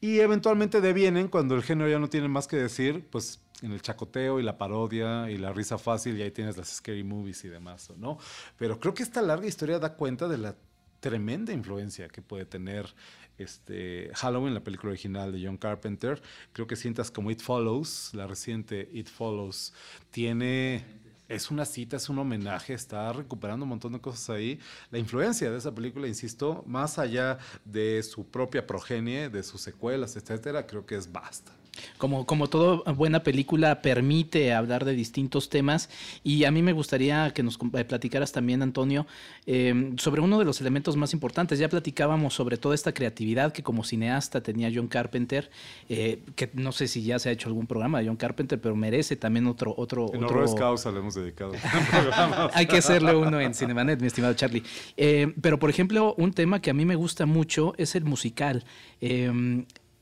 Y 0.00 0.20
eventualmente 0.20 0.80
devienen, 0.80 1.28
cuando 1.28 1.54
el 1.54 1.62
género 1.62 1.90
ya 1.90 1.98
no 1.98 2.08
tiene 2.08 2.28
más 2.28 2.48
que 2.48 2.56
decir, 2.56 3.06
pues 3.10 3.40
en 3.62 3.72
el 3.72 3.82
chacoteo 3.82 4.40
y 4.40 4.42
la 4.42 4.58
parodia 4.58 5.30
y 5.30 5.38
la 5.38 5.52
risa 5.52 5.78
fácil, 5.78 6.18
y 6.18 6.22
ahí 6.22 6.30
tienes 6.30 6.56
las 6.56 6.68
scary 6.68 7.04
movies 7.04 7.44
y 7.44 7.48
demás, 7.48 7.90
¿no? 7.96 8.18
Pero 8.56 8.80
creo 8.80 8.94
que 8.94 9.02
esta 9.02 9.22
larga 9.22 9.46
historia 9.46 9.78
da 9.78 9.94
cuenta 9.94 10.26
de 10.28 10.38
la 10.38 10.56
tremenda 10.98 11.52
influencia 11.52 12.08
que 12.08 12.22
puede 12.22 12.44
tener 12.46 12.86
este, 13.38 14.10
Halloween, 14.14 14.54
la 14.54 14.62
película 14.62 14.92
original 14.92 15.32
de 15.32 15.44
John 15.44 15.56
Carpenter. 15.56 16.22
Creo 16.52 16.66
que 16.66 16.76
sientas 16.76 17.10
como 17.10 17.30
It 17.30 17.40
Follows, 17.40 18.10
la 18.14 18.26
reciente 18.26 18.88
It 18.92 19.08
Follows, 19.08 19.74
tiene 20.10 20.84
es 21.32 21.50
una 21.50 21.64
cita, 21.64 21.96
es 21.96 22.08
un 22.08 22.18
homenaje, 22.18 22.74
está 22.74 23.12
recuperando 23.12 23.64
un 23.64 23.70
montón 23.70 23.92
de 23.92 24.00
cosas 24.00 24.28
ahí. 24.30 24.60
La 24.90 24.98
influencia 24.98 25.50
de 25.50 25.56
esa 25.56 25.74
película, 25.74 26.06
insisto, 26.06 26.62
más 26.66 26.98
allá 26.98 27.38
de 27.64 28.02
su 28.02 28.26
propia 28.26 28.66
progenie, 28.66 29.30
de 29.30 29.42
sus 29.42 29.62
secuelas, 29.62 30.14
etcétera, 30.16 30.66
creo 30.66 30.84
que 30.84 30.96
es 30.96 31.10
basta. 31.10 31.52
Como, 31.98 32.26
como 32.26 32.48
toda 32.48 32.92
buena 32.92 33.22
película 33.22 33.80
permite 33.80 34.52
hablar 34.52 34.84
de 34.84 34.92
distintos 34.92 35.48
temas 35.48 35.88
y 36.22 36.44
a 36.44 36.50
mí 36.50 36.62
me 36.62 36.72
gustaría 36.72 37.32
que 37.32 37.42
nos 37.42 37.58
platicaras 37.58 38.32
también, 38.32 38.62
Antonio, 38.62 39.06
em, 39.46 39.96
sobre 39.96 40.20
uno 40.20 40.38
de 40.38 40.44
los 40.44 40.60
elementos 40.60 40.96
más 40.96 41.12
importantes. 41.12 41.58
Ya 41.58 41.68
platicábamos 41.68 42.34
sobre 42.34 42.56
toda 42.56 42.74
esta 42.74 42.92
creatividad 42.92 43.52
que 43.52 43.62
como 43.62 43.84
cineasta 43.84 44.42
tenía 44.42 44.70
John 44.74 44.88
Carpenter, 44.88 45.50
eh, 45.88 46.22
que 46.36 46.50
no 46.54 46.72
sé 46.72 46.88
si 46.88 47.02
ya 47.02 47.18
se 47.18 47.30
ha 47.30 47.32
hecho 47.32 47.48
algún 47.48 47.66
programa 47.66 48.00
de 48.00 48.06
John 48.06 48.16
Carpenter, 48.16 48.60
pero 48.60 48.76
merece 48.76 49.16
también 49.16 49.46
otro... 49.46 49.74
otro, 49.76 50.10
en 50.12 50.24
otro... 50.24 50.42
Causa 50.54 50.92
le 50.92 50.98
hemos 50.98 51.14
dedicado. 51.14 51.52
Hay 52.52 52.66
que 52.66 52.76
hacerle 52.76 53.14
uno 53.14 53.40
en 53.40 53.54
Cinemanet, 53.54 54.00
mi 54.00 54.06
estimado 54.06 54.34
Charlie. 54.34 54.62
Eh, 54.96 55.32
pero, 55.40 55.58
por 55.58 55.70
ejemplo, 55.70 56.14
un 56.18 56.32
tema 56.32 56.60
que 56.60 56.70
a 56.70 56.74
mí 56.74 56.84
me 56.84 56.94
gusta 56.94 57.26
mucho 57.26 57.74
es 57.78 57.94
el 57.94 58.04
musical. 58.04 58.64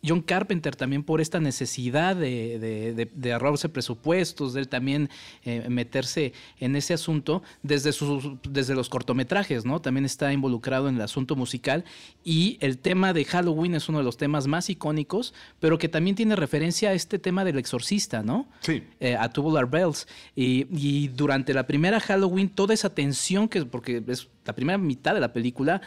John 0.04 0.22
Carpenter 0.22 0.76
también 0.76 1.02
por 1.02 1.20
esta 1.20 1.40
necesidad 1.40 2.16
de, 2.16 3.08
de, 3.12 3.32
ahorrarse 3.32 3.68
presupuestos, 3.68 4.54
de 4.54 4.60
él 4.60 4.68
también 4.68 5.10
eh, 5.44 5.66
meterse 5.68 6.32
en 6.58 6.76
ese 6.76 6.94
asunto 6.94 7.42
desde, 7.62 7.92
sus, 7.92 8.30
desde 8.42 8.74
los 8.74 8.88
cortometrajes, 8.88 9.64
¿no? 9.64 9.80
También 9.80 10.04
está 10.04 10.32
involucrado 10.32 10.88
en 10.88 10.96
el 10.96 11.02
asunto 11.02 11.36
musical 11.36 11.84
y 12.24 12.56
el 12.60 12.78
tema 12.78 13.12
de 13.12 13.24
Halloween 13.24 13.74
es 13.74 13.88
uno 13.88 13.98
de 13.98 14.04
los 14.04 14.16
temas 14.16 14.46
más 14.46 14.70
icónicos, 14.70 15.34
pero 15.58 15.78
que 15.78 15.88
también 15.88 16.16
tiene 16.16 16.36
referencia 16.36 16.90
a 16.90 16.92
este 16.94 17.18
tema 17.18 17.44
del 17.44 17.58
exorcista, 17.58 18.22
¿no? 18.22 18.48
Sí. 18.60 18.82
Eh, 19.00 19.16
a 19.16 19.28
Tubular 19.30 19.68
Bells. 19.68 20.08
Y, 20.34 20.66
y 20.70 21.08
durante 21.08 21.52
la 21.52 21.66
primera 21.66 22.00
Halloween, 22.00 22.48
toda 22.48 22.74
esa 22.74 22.94
tensión 22.94 23.48
que, 23.48 23.64
porque 23.64 24.02
es 24.06 24.28
la 24.44 24.54
primera 24.54 24.78
mitad 24.78 25.14
de 25.14 25.20
la 25.20 25.32
película, 25.32 25.82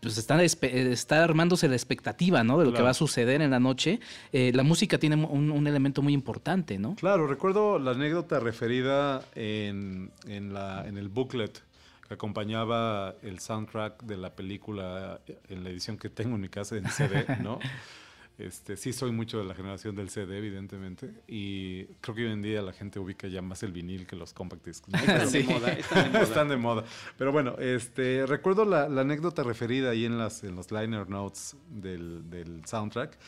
pues 0.00 0.18
está, 0.18 0.42
está 0.42 1.24
armándose 1.24 1.68
la 1.68 1.74
expectativa, 1.74 2.44
¿no? 2.44 2.58
De 2.58 2.64
lo 2.64 2.72
que 2.72 2.82
va 2.82 2.90
a 2.90 2.94
suceder 2.94 3.42
en 3.42 3.50
la 3.50 3.60
noche. 3.60 4.00
Eh, 4.32 4.52
la 4.54 4.62
música 4.62 4.98
tiene 4.98 5.16
un, 5.16 5.66
elemento 5.66 6.02
muy 6.02 6.12
importante, 6.12 6.78
¿no? 6.78 6.94
Claro, 6.94 7.26
recuerdo 7.26 7.78
la 7.78 7.92
anécdota 7.92 8.38
referida 8.38 9.24
en, 9.34 10.12
en, 10.28 10.54
la, 10.54 10.86
en 10.86 10.96
el 10.96 11.08
booklet 11.08 11.62
que 12.06 12.14
acompañaba 12.14 13.16
el 13.22 13.40
soundtrack 13.40 14.02
de 14.04 14.16
la 14.16 14.30
película 14.30 15.20
en 15.48 15.64
la 15.64 15.70
edición 15.70 15.96
que 15.98 16.08
tengo 16.08 16.36
en 16.36 16.42
mi 16.42 16.48
casa 16.48 16.76
en 16.76 16.88
CD, 16.88 17.26
¿no? 17.42 17.58
Este, 18.38 18.76
sí 18.76 18.92
soy 18.92 19.12
mucho 19.12 19.38
de 19.38 19.44
la 19.44 19.54
generación 19.54 19.96
del 19.96 20.10
CD, 20.10 20.36
evidentemente, 20.36 21.10
y 21.26 21.84
creo 22.02 22.14
que 22.14 22.26
hoy 22.26 22.32
en 22.32 22.42
día 22.42 22.60
la 22.60 22.74
gente 22.74 22.98
ubica 22.98 23.28
ya 23.28 23.40
más 23.40 23.62
el 23.62 23.72
vinil 23.72 24.06
que 24.06 24.14
los 24.14 24.34
compact 24.34 24.64
discs. 24.66 24.86
Están, 24.92 25.32
de 25.32 25.42
moda, 25.44 25.72
están, 26.20 26.48
de 26.48 26.56
moda. 26.58 26.84
Pero 27.16 27.32
bueno, 27.32 27.56
este, 27.58 28.26
recuerdo 28.26 28.66
la, 28.66 28.84
anécdota 28.84 29.42
referida 29.42 29.90
ahí 29.90 30.04
en, 30.04 30.18
las, 30.18 30.44
en 30.44 30.54
los 30.54 30.70
liner 30.70 31.08
notes 31.08 31.56
del, 31.70 32.28
del 32.28 32.62
soundtrack, 32.66 33.18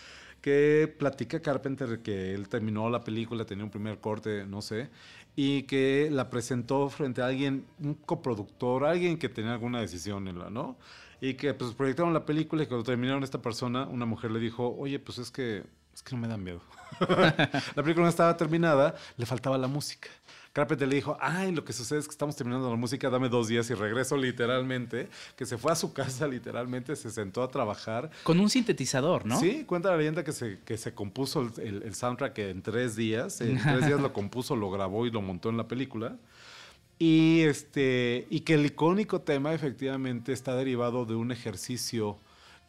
que 0.43 0.95
platica 0.99 1.41
Carpenter 1.41 2.01
que 2.01 2.35
él 2.35 2.49
terminó 2.49 2.91
la 2.91 3.03
película, 3.03 3.47
tenía 3.47 3.65
un 3.65 3.71
primer 3.71 4.01
corte, 4.01 4.45
no 4.45 4.61
sé, 4.61 4.91
y 5.35 5.63
que 5.63 6.11
la 6.13 6.29
presentó 6.29 6.89
frente 6.91 7.23
a 7.23 7.27
alguien, 7.29 7.65
un 7.83 7.95
coproductor, 7.95 8.85
alguien 8.85 9.19
que 9.19 9.31
tenía 9.31 9.53
alguna 9.53 9.81
decisión 9.81 10.29
en 10.29 10.39
la, 10.39 10.51
¿no? 10.51 10.77
Y 11.21 11.35
que 11.35 11.55
pues 11.55 11.73
proyectaron 11.75 12.15
la 12.15 12.25
película 12.25 12.63
y 12.63 12.67
cuando 12.67 12.85
terminaron 12.85 13.25
esta 13.25 13.43
persona, 13.43 13.87
una 13.87 14.07
mujer 14.07 14.31
le 14.31 14.39
dijo, 14.39 14.77
oye, 14.79 14.99
pues 14.99 15.19
es 15.19 15.31
que, 15.31 15.65
es 15.93 16.03
que 16.03 16.15
no 16.15 16.23
me 16.23 16.29
da 16.29 16.37
miedo. 16.37 16.61
la 17.01 17.83
película 17.83 18.05
no 18.05 18.09
estaba 18.09 18.37
terminada, 18.37 18.95
le 19.17 19.27
faltaba 19.27 19.59
la 19.59 19.69
música. 19.69 20.09
Carpenter 20.53 20.89
le 20.89 20.97
dijo, 20.97 21.17
ay, 21.21 21.53
lo 21.53 21.65
que 21.65 21.73
sucede 21.73 22.01
es 22.01 22.07
que 22.07 22.13
estamos 22.13 22.35
terminando 22.35 22.69
la 22.69 22.77
música, 22.77 23.11
dame 23.11 23.29
dos 23.29 23.49
días 23.49 23.71
y 23.71 23.75
regreso 23.75 24.17
literalmente, 24.17 25.09
que 25.37 25.47
se 25.47 25.59
fue 25.59 25.71
a 25.71 25.77
su 25.77 25.93
casa 25.95 26.27
literalmente, 26.27 26.97
se 26.97 27.11
sentó 27.11 27.43
a 27.43 27.51
trabajar. 27.51 28.11
Con 28.25 28.41
un 28.41 28.51
sintetizador, 28.51 29.27
¿no? 29.27 29.39
Sí, 29.39 29.65
cuenta 29.65 29.91
la 29.91 29.97
leyenda 29.97 30.25
que 30.25 30.33
se, 30.33 30.59
que 30.65 30.77
se 30.77 30.95
compuso 30.95 31.53
el, 31.59 31.83
el 31.85 31.95
soundtrack 31.95 32.39
en 32.39 32.63
tres 32.63 32.97
días, 32.97 33.41
en 33.41 33.59
tres 33.63 33.87
días 33.87 34.01
lo 34.01 34.13
compuso, 34.13 34.57
lo 34.57 34.71
grabó 34.71 35.07
y 35.07 35.11
lo 35.11 35.21
montó 35.23 35.51
en 35.51 35.59
la 35.59 35.69
película. 35.69 36.17
Y, 36.99 37.43
este, 37.43 38.27
y 38.29 38.41
que 38.41 38.55
el 38.55 38.67
icónico 38.67 39.21
tema 39.21 39.55
efectivamente 39.55 40.33
está 40.33 40.57
derivado 40.57 41.05
de 41.05 41.15
un 41.15 41.31
ejercicio 41.31 42.19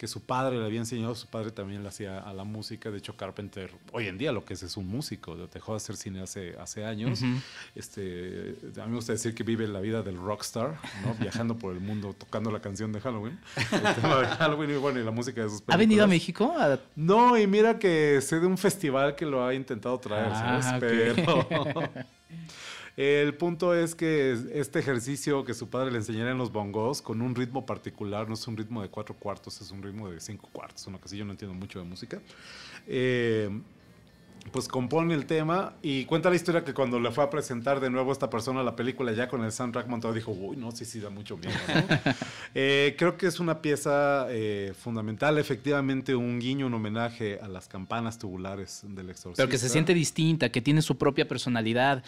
que 0.00 0.06
su 0.06 0.22
padre 0.22 0.58
le 0.58 0.64
había 0.64 0.78
enseñado, 0.78 1.14
su 1.14 1.26
padre 1.26 1.50
también 1.50 1.82
le 1.82 1.88
hacía 1.90 2.20
a 2.20 2.32
la 2.32 2.44
música, 2.44 2.90
de 2.90 2.96
hecho 2.96 3.18
Carpenter 3.18 3.70
hoy 3.92 4.06
en 4.06 4.16
día 4.16 4.32
lo 4.32 4.46
que 4.46 4.54
es 4.54 4.62
es 4.62 4.78
un 4.78 4.88
músico, 4.88 5.36
dejó 5.36 5.72
de 5.72 5.76
hacer 5.76 5.94
cine 5.94 6.22
hace, 6.22 6.56
hace 6.58 6.86
años, 6.86 7.20
este, 7.74 8.56
a 8.80 8.84
mí 8.84 8.92
me 8.92 8.96
gusta 8.96 9.12
decir 9.12 9.34
que 9.34 9.42
vive 9.42 9.68
la 9.68 9.80
vida 9.80 10.00
del 10.02 10.16
rockstar, 10.16 10.78
¿no? 11.04 11.14
viajando 11.20 11.58
por 11.58 11.74
el 11.74 11.80
mundo 11.80 12.14
tocando 12.16 12.50
la 12.50 12.60
canción 12.60 12.92
de 12.92 13.00
Halloween, 13.02 13.38
el 13.56 13.94
tema 13.94 14.20
de 14.20 14.26
Halloween 14.28 14.70
y 14.70 14.76
bueno, 14.76 15.00
y 15.00 15.04
la 15.04 15.10
música 15.10 15.42
de 15.42 15.50
sus 15.50 15.60
películas. 15.60 15.74
¿Ha 15.74 15.78
venido 15.78 16.04
a 16.04 16.06
México? 16.06 16.54
No, 16.96 17.36
y 17.36 17.46
mira 17.46 17.78
que 17.78 18.22
sé 18.22 18.40
de 18.40 18.46
un 18.46 18.56
festival 18.56 19.16
que 19.16 19.26
lo 19.26 19.44
ha 19.44 19.52
intentado 19.52 20.00
traer, 20.00 20.32
ah, 20.32 20.78
Pero... 20.80 21.14
El 23.00 23.32
punto 23.32 23.74
es 23.74 23.94
que 23.94 24.36
este 24.52 24.78
ejercicio 24.78 25.42
que 25.42 25.54
su 25.54 25.70
padre 25.70 25.90
le 25.90 25.96
enseñara 25.96 26.32
en 26.32 26.36
los 26.36 26.52
bongos, 26.52 27.00
con 27.00 27.22
un 27.22 27.34
ritmo 27.34 27.64
particular, 27.64 28.28
no 28.28 28.34
es 28.34 28.46
un 28.46 28.58
ritmo 28.58 28.82
de 28.82 28.90
cuatro 28.90 29.14
cuartos, 29.14 29.58
es 29.62 29.70
un 29.70 29.82
ritmo 29.82 30.10
de 30.10 30.20
cinco 30.20 30.50
cuartos, 30.52 30.86
una 30.86 30.98
cosa 30.98 31.16
yo 31.16 31.24
no 31.24 31.30
entiendo 31.30 31.54
mucho 31.54 31.78
de 31.78 31.86
música. 31.86 32.20
Eh, 32.86 33.48
pues 34.52 34.68
compone 34.68 35.14
el 35.14 35.26
tema 35.26 35.74
y 35.82 36.04
cuenta 36.04 36.28
la 36.28 36.36
historia 36.36 36.64
que 36.64 36.74
cuando 36.74 36.98
le 36.98 37.10
fue 37.10 37.24
a 37.24 37.30
presentar 37.30 37.80
de 37.80 37.88
nuevo 37.88 38.12
esta 38.12 38.28
persona 38.28 38.62
la 38.62 38.74
película 38.76 39.12
ya 39.12 39.28
con 39.28 39.44
el 39.44 39.52
soundtrack 39.52 39.86
montado 39.86 40.12
dijo, 40.12 40.32
uy, 40.32 40.56
no, 40.56 40.70
sí, 40.72 40.84
sí, 40.84 41.00
da 41.00 41.08
mucho 41.10 41.36
miedo. 41.38 41.54
Eh, 42.52 42.96
creo 42.98 43.16
que 43.16 43.28
es 43.28 43.38
una 43.38 43.62
pieza 43.62 44.26
eh, 44.28 44.74
fundamental, 44.76 45.38
efectivamente 45.38 46.16
un 46.16 46.40
guiño, 46.40 46.66
un 46.66 46.74
homenaje 46.74 47.38
a 47.40 47.46
las 47.46 47.68
campanas 47.68 48.18
tubulares 48.18 48.82
del 48.82 49.08
exorcista. 49.10 49.44
Pero 49.44 49.48
que 49.48 49.56
se 49.56 49.68
siente 49.68 49.94
distinta, 49.94 50.48
que 50.48 50.60
tiene 50.60 50.82
su 50.82 50.98
propia 50.98 51.28
personalidad 51.28 52.02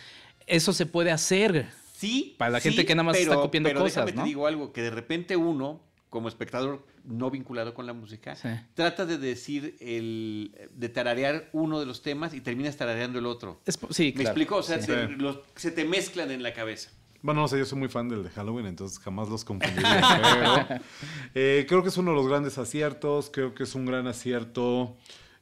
eso 0.46 0.72
se 0.72 0.86
puede 0.86 1.10
hacer. 1.10 1.68
Sí. 1.96 2.34
Para 2.38 2.50
la 2.50 2.60
gente 2.60 2.84
que 2.84 2.94
nada 2.94 3.04
más 3.04 3.16
está 3.16 3.36
copiando 3.36 3.68
pero 3.68 3.80
cosas. 3.80 4.06
Déjame 4.06 4.22
te 4.22 4.28
digo 4.28 4.46
algo, 4.46 4.72
que 4.72 4.82
de 4.82 4.90
repente 4.90 5.36
uno, 5.36 5.80
como 6.10 6.28
espectador 6.28 6.84
no 7.04 7.30
vinculado 7.30 7.74
con 7.74 7.86
la 7.86 7.92
música, 7.92 8.36
trata 8.74 9.06
de 9.06 9.18
decir 9.18 9.76
el. 9.80 10.52
de 10.74 10.88
tararear 10.88 11.48
uno 11.52 11.80
de 11.80 11.86
los 11.86 12.02
temas 12.02 12.34
y 12.34 12.40
terminas 12.40 12.76
tarareando 12.76 13.18
el 13.18 13.26
otro. 13.26 13.60
sí, 13.90 14.12
¿Me 14.16 14.24
explico? 14.24 14.56
O 14.56 14.62
sea, 14.62 14.80
se, 14.80 15.70
te 15.70 15.84
mezclan 15.84 16.30
en 16.30 16.42
la 16.42 16.52
cabeza. 16.52 16.90
Bueno, 17.22 17.42
no 17.42 17.48
sé, 17.48 17.56
yo 17.56 17.64
soy 17.64 17.78
muy 17.78 17.88
fan 17.88 18.08
del 18.08 18.24
de 18.24 18.30
Halloween, 18.30 18.66
entonces 18.66 18.98
jamás 18.98 19.28
los 19.28 19.44
confundiría. 19.44 20.82
Eh, 21.34 21.64
creo 21.66 21.82
que 21.82 21.88
es 21.88 21.96
uno 21.96 22.10
de 22.10 22.16
los 22.16 22.28
grandes 22.28 22.58
aciertos, 22.58 23.30
creo 23.32 23.54
que 23.54 23.62
es 23.62 23.74
un 23.74 23.86
gran 23.86 24.06
acierto 24.06 24.96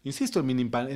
insisto, 0.04 0.40
el, 0.40 0.44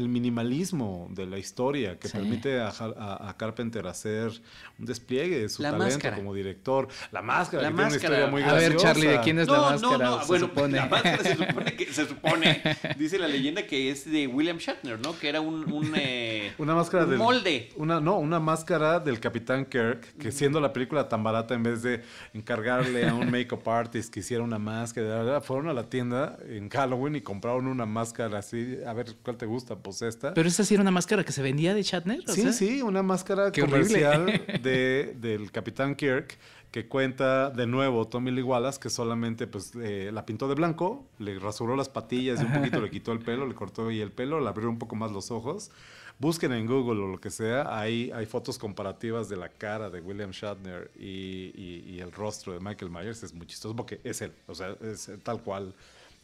minimalismo 0.08 1.08
de 1.10 1.26
la 1.26 1.38
historia 1.38 1.98
que 1.98 2.08
permite 2.08 2.60
a, 2.60 3.34
Carpenter 3.36 3.86
hacer 3.86 4.30
un 4.78 4.86
despliegue 4.86 5.40
de 5.40 5.48
su 5.48 5.62
talento 5.62 6.08
como 6.14 6.32
director. 6.34 6.88
La 7.12 7.20
máscara, 7.20 7.68
que 7.68 7.74
tiene 7.74 7.86
una 7.86 7.96
historia 7.96 8.26
muy 8.28 8.42
graciosa. 8.42 8.66
A 8.66 8.68
ver, 8.68 8.76
Charlie, 8.76 9.08
¿de 9.08 9.20
quién 9.20 9.38
es 9.38 9.48
la 9.48 9.60
máscara? 9.60 9.98
No, 9.98 10.18
no, 10.18 10.26
bueno, 10.26 10.50
la 10.68 10.86
máscara 10.86 11.22
se 11.22 11.36
supone 11.36 11.76
que, 11.76 11.92
se 11.92 12.06
supone, 12.06 12.62
dice 12.98 13.18
la 13.18 13.28
leyenda 13.28 13.66
que 13.66 13.90
es 13.90 14.10
de 14.10 14.26
William 14.26 14.58
Shatner, 14.58 14.98
¿no? 14.98 15.18
Que 15.18 15.28
era 15.28 15.40
un, 15.40 15.70
un 15.70 15.92
eh, 15.96 16.52
una 16.58 16.74
máscara 16.74 17.04
del, 17.04 17.18
molde. 17.18 17.70
Una, 17.76 18.00
no, 18.00 18.18
una 18.18 18.40
máscara 18.40 19.00
del 19.00 19.20
Capitán 19.20 19.66
Kirk, 19.66 20.16
que 20.16 20.32
siendo 20.32 20.60
la 20.60 20.72
película 20.72 21.08
tan 21.08 21.22
barata, 21.22 21.54
en 21.54 21.62
vez 21.62 21.82
de 21.82 22.02
encargarle 22.32 23.06
a 23.08 23.14
un 23.14 23.30
make-up 23.30 23.68
artist 23.68 24.12
que 24.12 24.20
hiciera 24.20 24.42
una 24.42 24.58
máscara, 24.58 25.40
fueron 25.40 25.68
a 25.68 25.74
la 25.74 25.90
tienda 25.90 26.38
en 26.48 26.70
Halloween 26.70 27.16
y 27.16 27.20
compraron 27.20 27.66
una 27.66 27.86
máscara 27.86 28.38
así, 28.38 28.78
a 28.86 28.93
ver 28.94 29.14
cuál 29.22 29.36
te 29.36 29.46
gusta, 29.46 29.76
pues 29.76 30.02
esta. 30.02 30.32
Pero 30.34 30.48
esa 30.48 30.64
sí 30.64 30.74
era 30.74 30.82
una 30.82 30.90
máscara 30.90 31.24
que 31.24 31.32
se 31.32 31.42
vendía 31.42 31.74
de 31.74 31.82
Shatner. 31.82 32.22
sí, 32.26 32.52
sí, 32.52 32.82
una 32.82 33.02
máscara 33.02 33.52
comercial 33.52 34.26
de, 34.62 35.16
del 35.20 35.50
Capitán 35.52 35.94
Kirk 35.94 36.38
que 36.74 36.88
cuenta 36.88 37.50
de 37.50 37.68
nuevo 37.68 38.08
Tommy 38.08 38.32
Lee 38.32 38.42
Wallace, 38.42 38.80
que 38.80 38.90
solamente 38.90 39.46
pues 39.46 39.74
eh, 39.80 40.10
la 40.12 40.26
pintó 40.26 40.48
de 40.48 40.56
blanco, 40.56 41.06
le 41.20 41.38
rasuró 41.38 41.76
las 41.76 41.88
patillas 41.88 42.40
y 42.40 42.44
un 42.44 42.52
poquito 42.52 42.80
le 42.80 42.90
quitó 42.90 43.12
el 43.12 43.20
pelo, 43.20 43.46
le 43.46 43.54
cortó 43.54 43.86
ahí 43.86 44.00
el 44.00 44.10
pelo, 44.10 44.40
le 44.40 44.48
abrió 44.48 44.68
un 44.68 44.80
poco 44.80 44.96
más 44.96 45.12
los 45.12 45.30
ojos. 45.30 45.70
Busquen 46.18 46.52
en 46.52 46.66
Google 46.66 47.00
o 47.00 47.06
lo 47.06 47.20
que 47.20 47.30
sea, 47.30 47.78
ahí 47.78 48.10
hay 48.12 48.26
fotos 48.26 48.58
comparativas 48.58 49.28
de 49.28 49.36
la 49.36 49.50
cara 49.50 49.88
de 49.88 50.00
William 50.00 50.32
Shatner 50.32 50.90
y, 50.98 51.52
y 51.86 52.00
el 52.00 52.10
rostro 52.10 52.52
de 52.52 52.58
Michael 52.58 52.90
Myers, 52.90 53.22
es 53.22 53.32
muy 53.32 53.46
chistoso 53.46 53.76
porque 53.76 54.00
es 54.02 54.20
él, 54.22 54.32
o 54.48 54.54
sea, 54.56 54.76
es 54.80 55.08
tal 55.22 55.42
cual 55.42 55.76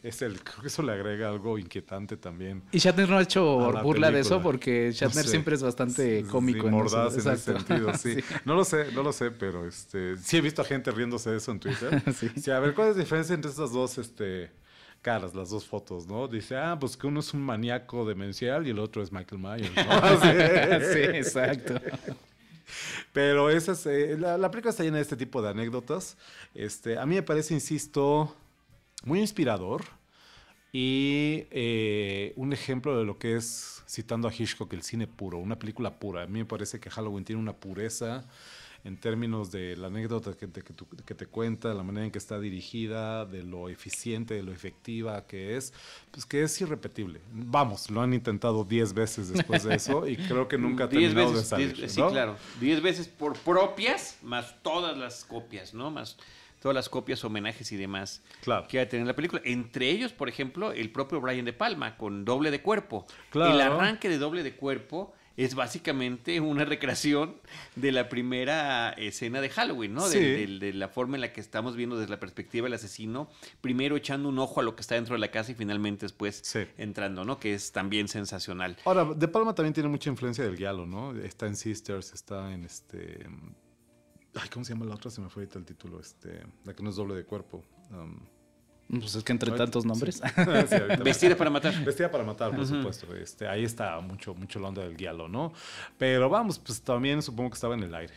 es 0.02 0.22
el, 0.22 0.42
creo 0.42 0.62
que 0.62 0.68
eso 0.68 0.82
le 0.82 0.92
agrega 0.92 1.28
algo 1.28 1.58
inquietante 1.58 2.16
también. 2.16 2.62
Y 2.72 2.78
Shatner 2.78 3.08
no 3.08 3.18
ha 3.18 3.22
hecho 3.22 3.72
burla 3.82 4.10
de 4.10 4.20
eso 4.20 4.40
porque 4.40 4.92
Shatner 4.92 5.26
siempre 5.26 5.54
es 5.54 5.62
bastante 5.62 6.24
cómico. 6.24 6.66
en, 6.66 6.72
mordaz 6.72 7.14
en 7.14 7.32
ese 7.32 7.36
sentido, 7.36 7.92
sí. 7.98 8.16
No 8.44 8.54
lo 8.54 8.64
sé, 8.64 8.92
no 8.92 9.02
lo 9.02 9.12
sé, 9.12 9.30
pero 9.30 9.66
este, 9.66 10.16
sí 10.16 10.38
he 10.38 10.40
visto 10.40 10.62
a 10.62 10.64
gente 10.64 10.90
riéndose 10.90 11.30
de 11.30 11.36
eso 11.36 11.52
en 11.52 11.60
Twitter. 11.60 12.02
sí. 12.36 12.50
a 12.50 12.58
ver, 12.60 12.74
¿cuál 12.74 12.88
es 12.88 12.96
la 12.96 13.02
diferencia 13.02 13.34
entre 13.34 13.50
estas 13.50 13.72
dos 13.72 13.98
este, 13.98 14.50
caras, 15.02 15.34
las 15.34 15.50
dos 15.50 15.66
fotos, 15.66 16.06
no? 16.06 16.28
Dice, 16.28 16.56
ah, 16.56 16.78
pues 16.80 16.96
que 16.96 17.06
uno 17.06 17.20
es 17.20 17.34
un 17.34 17.42
maníaco 17.42 18.06
demencial 18.06 18.66
y 18.66 18.70
el 18.70 18.78
otro 18.78 19.02
es 19.02 19.12
Michael 19.12 19.40
Myers, 19.40 19.70
sí, 20.92 20.98
exacto. 20.98 21.74
Pero 23.12 23.50
esa 23.50 23.72
es, 23.72 23.84
eh, 23.84 24.16
la, 24.18 24.38
la, 24.38 24.50
película 24.50 24.70
está 24.70 24.84
llena 24.84 24.96
de 24.96 25.02
este 25.02 25.16
tipo 25.16 25.42
de 25.42 25.50
anécdotas. 25.50 26.16
Este, 26.54 26.96
a 26.96 27.04
mí 27.04 27.16
me 27.16 27.22
parece, 27.22 27.52
insisto, 27.52 28.34
muy 29.04 29.20
inspirador 29.20 29.84
y 30.72 31.46
eh, 31.50 32.32
un 32.36 32.52
ejemplo 32.52 32.96
de 32.98 33.04
lo 33.04 33.18
que 33.18 33.36
es, 33.36 33.82
citando 33.88 34.28
a 34.28 34.32
Hitchcock, 34.32 34.72
el 34.72 34.82
cine 34.82 35.06
puro, 35.06 35.38
una 35.38 35.58
película 35.58 35.98
pura. 35.98 36.22
A 36.22 36.26
mí 36.26 36.38
me 36.38 36.44
parece 36.44 36.78
que 36.78 36.90
Halloween 36.90 37.24
tiene 37.24 37.42
una 37.42 37.54
pureza 37.54 38.24
en 38.84 38.96
términos 38.96 39.50
de 39.50 39.76
la 39.76 39.88
anécdota 39.88 40.32
que 40.34 40.46
te, 40.46 40.62
que, 40.62 41.14
te 41.14 41.26
cuenta, 41.26 41.74
la 41.74 41.82
manera 41.82 42.06
en 42.06 42.12
que 42.12 42.18
está 42.18 42.38
dirigida, 42.38 43.26
de 43.26 43.42
lo 43.42 43.68
eficiente, 43.68 44.34
de 44.34 44.42
lo 44.42 44.52
efectiva 44.52 45.26
que 45.26 45.56
es, 45.56 45.74
pues 46.10 46.24
que 46.24 46.42
es 46.42 46.60
irrepetible. 46.60 47.20
Vamos, 47.32 47.90
lo 47.90 48.00
han 48.00 48.14
intentado 48.14 48.64
10 48.64 48.94
veces 48.94 49.28
después 49.32 49.64
de 49.64 49.74
eso 49.74 50.06
y 50.06 50.16
creo 50.16 50.48
que 50.48 50.56
nunca 50.56 50.84
ha 50.84 50.88
terminado 50.88 51.32
de 51.32 51.42
salir. 51.42 51.90
sí, 51.90 52.00
claro. 52.00 52.36
10 52.60 52.80
veces 52.80 53.08
por 53.08 53.36
propias, 53.38 54.18
más 54.22 54.54
todas 54.62 54.96
las 54.96 55.24
copias, 55.24 55.74
¿no? 55.74 55.90
Más 55.90 56.16
todas 56.60 56.74
las 56.74 56.88
copias, 56.88 57.24
homenajes 57.24 57.72
y 57.72 57.76
demás 57.76 58.22
claro. 58.42 58.66
que 58.68 58.78
va 58.78 58.84
a 58.84 58.88
tener 58.88 59.06
la 59.06 59.16
película. 59.16 59.42
Entre 59.44 59.90
ellos, 59.90 60.12
por 60.12 60.28
ejemplo, 60.28 60.72
el 60.72 60.90
propio 60.90 61.20
Brian 61.20 61.44
De 61.44 61.52
Palma 61.52 61.96
con 61.96 62.24
Doble 62.24 62.50
de 62.50 62.62
Cuerpo. 62.62 63.06
El 63.34 63.60
arranque 63.60 64.08
de 64.08 64.18
Doble 64.18 64.42
de 64.42 64.54
Cuerpo 64.54 65.14
es 65.36 65.54
básicamente 65.54 66.38
una 66.40 66.66
recreación 66.66 67.36
de 67.74 67.92
la 67.92 68.10
primera 68.10 68.90
escena 68.90 69.40
de 69.40 69.48
Halloween, 69.48 69.94
¿no? 69.94 70.06
De, 70.08 70.72
la 70.74 70.88
forma 70.88 71.16
en 71.16 71.22
la 71.22 71.32
que 71.32 71.40
estamos 71.40 71.76
viendo 71.76 71.98
desde 71.98 72.10
la 72.10 72.20
perspectiva 72.20 72.64
del 72.66 72.74
asesino, 72.74 73.30
primero 73.62 73.96
echando 73.96 74.28
un 74.28 74.38
ojo 74.38 74.60
a 74.60 74.62
lo 74.62 74.76
que 74.76 74.82
está 74.82 74.96
dentro 74.96 75.14
de 75.14 75.18
la 75.20 75.30
casa 75.30 75.52
y 75.52 75.54
finalmente 75.54 76.04
después 76.04 76.54
entrando, 76.76 77.24
¿no? 77.24 77.38
Que 77.38 77.54
es 77.54 77.72
también 77.72 78.08
sensacional. 78.08 78.76
Ahora, 78.84 79.04
De 79.04 79.28
Palma 79.28 79.54
también 79.54 79.72
tiene 79.72 79.88
mucha 79.88 80.10
influencia 80.10 80.44
del 80.44 80.56
Giallo, 80.56 80.84
¿no? 80.84 81.16
Está 81.18 81.46
en 81.46 81.56
Sisters, 81.56 82.12
está 82.12 82.52
en 82.52 82.64
este... 82.64 83.26
Ay, 84.34 84.48
¿cómo 84.48 84.64
se 84.64 84.74
llama 84.74 84.86
la 84.86 84.94
otra? 84.94 85.10
Se 85.10 85.20
me 85.20 85.28
fue 85.28 85.42
ahorita 85.42 85.58
el 85.58 85.64
título, 85.64 86.00
este, 86.00 86.42
la 86.64 86.74
que 86.74 86.82
no 86.82 86.90
es 86.90 86.96
doble 86.96 87.14
de 87.14 87.24
cuerpo. 87.24 87.62
Um, 87.90 88.20
pues 89.00 89.14
es 89.14 89.22
que 89.22 89.32
entre 89.32 89.52
tantos 89.52 89.84
nombres. 89.84 90.20
Vestida 91.04 91.36
para 91.36 91.50
matar. 91.50 91.84
Vestida 91.84 92.10
para 92.10 92.24
matar, 92.24 92.54
por 92.54 92.66
supuesto. 92.66 93.14
Este, 93.14 93.46
ahí 93.46 93.64
está 93.64 94.00
mucho, 94.00 94.34
mucho 94.34 94.58
la 94.58 94.68
onda 94.68 94.82
del 94.82 94.96
guialo, 94.96 95.28
¿no? 95.28 95.52
Pero 95.96 96.28
vamos, 96.28 96.58
pues 96.58 96.80
también 96.82 97.22
supongo 97.22 97.50
que 97.50 97.54
estaba 97.54 97.74
en 97.74 97.84
el 97.84 97.94
aire. 97.94 98.14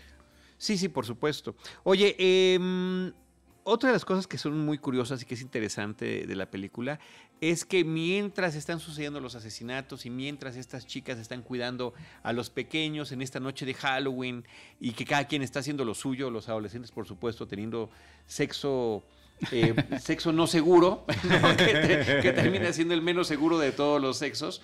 Sí, 0.57 0.77
sí, 0.77 0.87
por 0.89 1.05
supuesto. 1.05 1.55
Oye, 1.83 2.15
eh, 2.17 3.11
otra 3.63 3.89
de 3.89 3.93
las 3.93 4.05
cosas 4.05 4.27
que 4.27 4.37
son 4.37 4.57
muy 4.65 4.77
curiosas 4.77 5.21
y 5.21 5.25
que 5.25 5.35
es 5.35 5.41
interesante 5.41 6.25
de 6.25 6.35
la 6.35 6.49
película 6.49 6.99
es 7.51 7.65
que 7.65 7.83
mientras 7.83 8.55
están 8.55 8.79
sucediendo 8.79 9.19
los 9.19 9.35
asesinatos 9.35 10.05
y 10.05 10.09
mientras 10.09 10.55
estas 10.55 10.87
chicas 10.87 11.17
están 11.17 11.41
cuidando 11.41 11.93
a 12.23 12.31
los 12.31 12.49
pequeños 12.49 13.11
en 13.11 13.21
esta 13.21 13.41
noche 13.41 13.65
de 13.65 13.73
Halloween 13.73 14.45
y 14.79 14.93
que 14.93 15.03
cada 15.03 15.27
quien 15.27 15.41
está 15.41 15.59
haciendo 15.59 15.83
lo 15.83 15.93
suyo, 15.93 16.29
los 16.29 16.47
adolescentes 16.47 16.91
por 16.91 17.05
supuesto 17.05 17.45
teniendo 17.45 17.89
sexo 18.27 19.03
eh, 19.51 19.75
sexo 20.01 20.31
no 20.31 20.47
seguro, 20.47 21.03
que, 21.57 22.31
termina 22.33 22.71
siendo 22.71 22.93
el 22.93 23.01
menos 23.01 23.27
seguro 23.27 23.59
de 23.59 23.73
todos 23.73 24.01
los 24.01 24.17
sexos, 24.19 24.61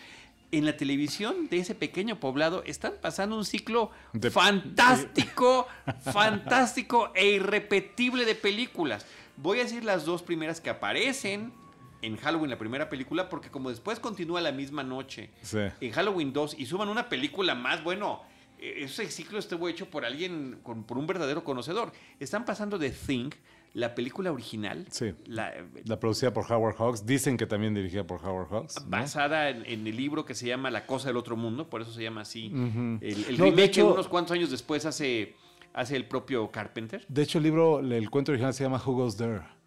en 0.54 0.66
la 0.66 0.78
televisión 0.78 1.50
de 1.50 1.60
ese 1.60 1.76
pequeño 1.76 2.22
poblado 2.22 2.64
están 2.66 2.94
pasando 3.02 3.36
un 3.36 3.44
ciclo 3.44 3.92
fantástico, 4.32 5.68
fantástico 6.02 7.12
e 7.14 7.28
irrepetible 7.32 8.24
de 8.24 8.36
películas. 8.36 9.06
Voy 9.36 9.60
a 9.60 9.64
decir 9.64 9.84
las 9.84 10.06
dos 10.06 10.24
primeras 10.24 10.62
que 10.62 10.70
aparecen 10.70 11.52
en 12.02 12.18
Halloween, 12.18 12.50
la 12.50 12.58
primera 12.58 12.90
película, 12.90 13.30
porque 13.30 13.50
como 13.50 13.70
después 13.70 14.00
continúa 14.00 14.42
la 14.42 14.52
misma 14.52 14.84
noche 14.84 15.30
en 15.54 15.92
Halloween 15.92 16.34
2 16.34 16.56
y 16.58 16.66
suban 16.66 16.90
una 16.90 17.10
película 17.10 17.56
más, 17.56 17.84
bueno, 17.84 18.22
e-, 18.60 18.84
ese 18.84 19.10
ciclo 19.10 19.40
estuvo 19.40 19.68
hecho 19.68 19.90
por 19.90 20.06
alguien, 20.06 20.60
por 20.64 20.98
un 20.98 21.08
verdadero 21.08 21.44
conocedor. 21.44 21.92
Están 22.20 22.46
pasando 22.46 22.78
de 22.78 22.92
Thing, 22.92 23.32
la 23.74 23.96
película 23.96 24.32
original. 24.32 24.86
Sí. 24.90 25.14
La, 25.26 25.54
producida 26.00 26.34
por 26.34 26.52
Howard 26.52 26.76
Hawks. 26.78 27.06
Dicen 27.06 27.38
que 27.38 27.46
también 27.46 27.74
dirigida 27.74 28.06
por 28.06 28.24
Howard 28.26 28.50
Hawks. 28.50 28.76
Basada 28.88 29.50
en, 29.50 29.66
el 29.66 29.96
libro 29.96 30.26
que 30.26 30.36
se 30.36 30.48
llama 30.48 30.72
La 30.72 30.86
Cosa 30.86 31.08
del 31.08 31.18
Otro 31.18 31.36
Mundo, 31.36 31.70
por 31.70 31.82
eso 31.82 31.92
se 31.92 32.04
llama 32.04 32.22
así. 32.22 32.52
El, 33.02 33.38
remake 33.38 33.84
unos 33.84 34.08
cuantos 34.08 34.36
años 34.36 34.52
después 34.52 34.86
hace, 34.86 35.36
hace 35.74 35.96
el 35.96 36.06
propio 36.06 36.50
Carpenter. 36.52 37.06
De 37.08 37.24
hecho, 37.24 37.38
el 37.38 37.44
libro, 37.44 37.80
el 37.80 38.10
cuento 38.10 38.32
original 38.32 38.54
se 38.54 38.64
llama 38.64 38.82
Who 38.84 38.94
Goes 38.94 39.18
There. 39.18 39.59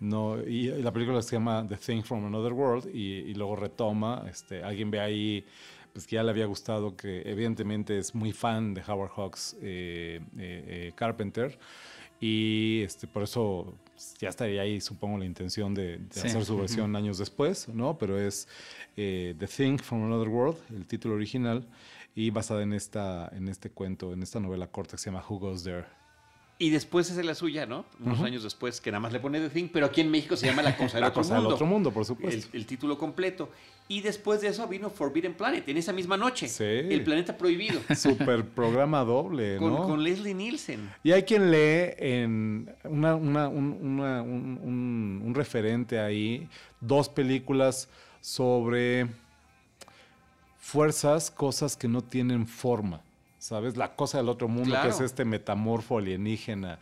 No, 0.00 0.40
y 0.40 0.68
la 0.68 0.92
película 0.92 1.20
se 1.22 1.36
llama 1.36 1.66
The 1.68 1.76
Thing 1.76 2.02
from 2.02 2.24
Another 2.24 2.52
World 2.52 2.94
y, 2.94 3.34
luego 3.34 3.56
retoma. 3.56 4.24
Este, 4.30 4.62
alguien 4.62 4.90
ve 4.90 5.00
ahí 5.00 5.44
pues 5.92 6.06
que 6.06 6.16
ya 6.16 6.22
le 6.22 6.30
había 6.30 6.46
gustado, 6.46 6.96
que 6.96 7.22
evidentemente 7.24 7.98
es 7.98 8.14
muy 8.14 8.32
fan 8.32 8.74
de 8.74 8.82
Howard 8.86 9.10
Hawks 9.16 9.56
eh, 9.60 10.20
eh, 10.38 10.64
eh, 10.66 10.92
Carpenter. 10.94 11.58
Y 12.20 12.82
este, 12.82 13.06
por 13.06 13.22
eso 13.22 13.74
ya 14.18 14.28
estaría 14.28 14.62
ahí, 14.62 14.80
supongo, 14.80 15.18
la 15.18 15.24
intención 15.24 15.74
de, 15.74 16.00
hacer 16.10 16.44
su 16.44 16.56
versión 16.56 16.94
años 16.96 17.18
después, 17.18 17.68
¿no? 17.68 17.96
Pero 17.98 18.18
es 18.18 18.48
eh, 18.96 19.34
The 19.38 19.46
Thing 19.46 19.78
from 19.78 20.04
Another 20.04 20.28
World, 20.28 20.58
el 20.70 20.86
título 20.86 21.14
original, 21.14 21.66
y 22.14 22.30
basada 22.30 22.62
en, 22.62 22.72
esta, 22.72 23.30
en 23.32 23.48
este 23.48 23.70
cuento, 23.70 24.12
en 24.12 24.22
esta 24.22 24.40
novela 24.40 24.66
corta 24.66 24.92
que 24.92 24.98
se 24.98 25.10
llama 25.10 25.24
Who 25.28 25.38
Goes 25.38 25.62
There. 25.62 25.97
Y 26.60 26.70
después 26.70 27.08
es 27.08 27.24
la 27.24 27.36
suya, 27.36 27.66
¿no? 27.66 27.84
Unos 28.04 28.20
años 28.20 28.42
después, 28.42 28.80
que 28.80 28.90
nada 28.90 28.98
más 28.98 29.12
le 29.12 29.20
pone 29.20 29.38
The 29.38 29.48
Thing, 29.48 29.68
pero 29.72 29.86
aquí 29.86 30.00
en 30.00 30.10
México 30.10 30.36
se 30.36 30.46
llama 30.46 30.60
La 30.60 30.76
Cosa 30.76 30.94
del, 30.94 31.02
la 31.02 31.08
otro, 31.08 31.22
cosa 31.22 31.34
mundo. 31.34 31.48
del 31.48 31.54
otro 31.54 31.66
mundo. 31.66 31.92
por 31.92 32.04
supuesto. 32.04 32.48
El, 32.52 32.66
título 32.66 32.98
completo. 32.98 33.48
Y 33.86 34.00
después 34.00 34.40
de 34.40 34.48
eso 34.48 34.66
vino 34.66 34.90
Forbidden 34.90 35.34
Planet, 35.34 35.68
en 35.68 35.76
esa 35.76 35.92
misma 35.92 36.16
noche. 36.16 36.48
Sí. 36.48 36.64
El 36.64 37.04
planeta 37.04 37.36
prohibido. 37.36 37.80
Super 37.96 38.44
programa 38.44 39.04
doble, 39.04 39.60
¿no? 39.60 39.84
Con, 39.84 40.02
Leslie 40.02 40.34
Nielsen. 40.34 40.90
Y 41.04 41.12
hay 41.12 41.22
quien 41.22 41.52
lee 41.52 41.94
en 41.96 42.74
una, 42.82 43.14
una, 43.14 43.48
un, 43.48 45.22
un 45.24 45.34
referente 45.36 46.00
ahí, 46.00 46.48
dos 46.80 47.08
películas 47.08 47.88
sobre 48.20 49.06
fuerzas, 50.58 51.30
cosas 51.30 51.76
que 51.76 51.86
no 51.86 52.02
tienen 52.02 52.48
forma. 52.48 53.00
¿Sabes? 53.38 53.76
La 53.76 53.94
cosa 53.94 54.18
del 54.18 54.28
otro 54.28 54.48
mundo, 54.48 54.76
que 54.82 54.88
es 54.88 55.00
este 55.00 55.24
metamorfo 55.24 55.98
alienígena 55.98 56.78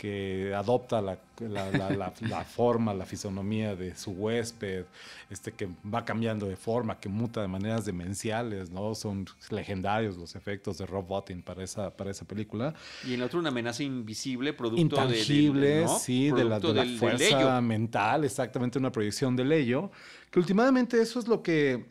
que 0.00 0.54
adopta 0.54 1.02
la, 1.02 1.18
forma, 2.56 2.94
la 2.94 3.04
fisonomía 3.04 3.76
de 3.76 3.94
su 3.94 4.12
huésped, 4.12 4.86
este 5.28 5.52
que 5.52 5.68
va 5.92 6.06
cambiando 6.06 6.46
de 6.46 6.56
forma, 6.56 6.98
que 6.98 7.10
muta 7.10 7.42
de 7.42 7.48
maneras 7.48 7.84
demenciales, 7.84 8.70
¿no? 8.70 8.94
Son 8.94 9.26
legendarios 9.50 10.16
los 10.16 10.36
efectos 10.36 10.78
de 10.78 10.86
Rob 10.86 11.06
Bottin 11.06 11.42
para 11.42 11.62
esa, 11.62 11.94
para 11.94 12.12
esa 12.12 12.24
película. 12.24 12.72
Y 13.06 13.12
en 13.12 13.20
otro 13.20 13.40
una 13.40 13.50
amenaza 13.50 13.82
invisible, 13.82 14.54
producto 14.54 14.80
Intangible, 14.80 15.86
sí, 15.98 16.30
de 16.30 16.44
la, 16.44 16.60
fuerza 16.98 17.60
mental, 17.60 18.24
exactamente 18.24 18.78
una 18.78 18.90
proyección 18.90 19.36
del 19.36 19.52
ello, 19.52 19.90
que 20.30 20.38
últimamente 20.38 20.98
eso 21.02 21.18
es 21.18 21.28
lo 21.28 21.42
que, 21.42 21.84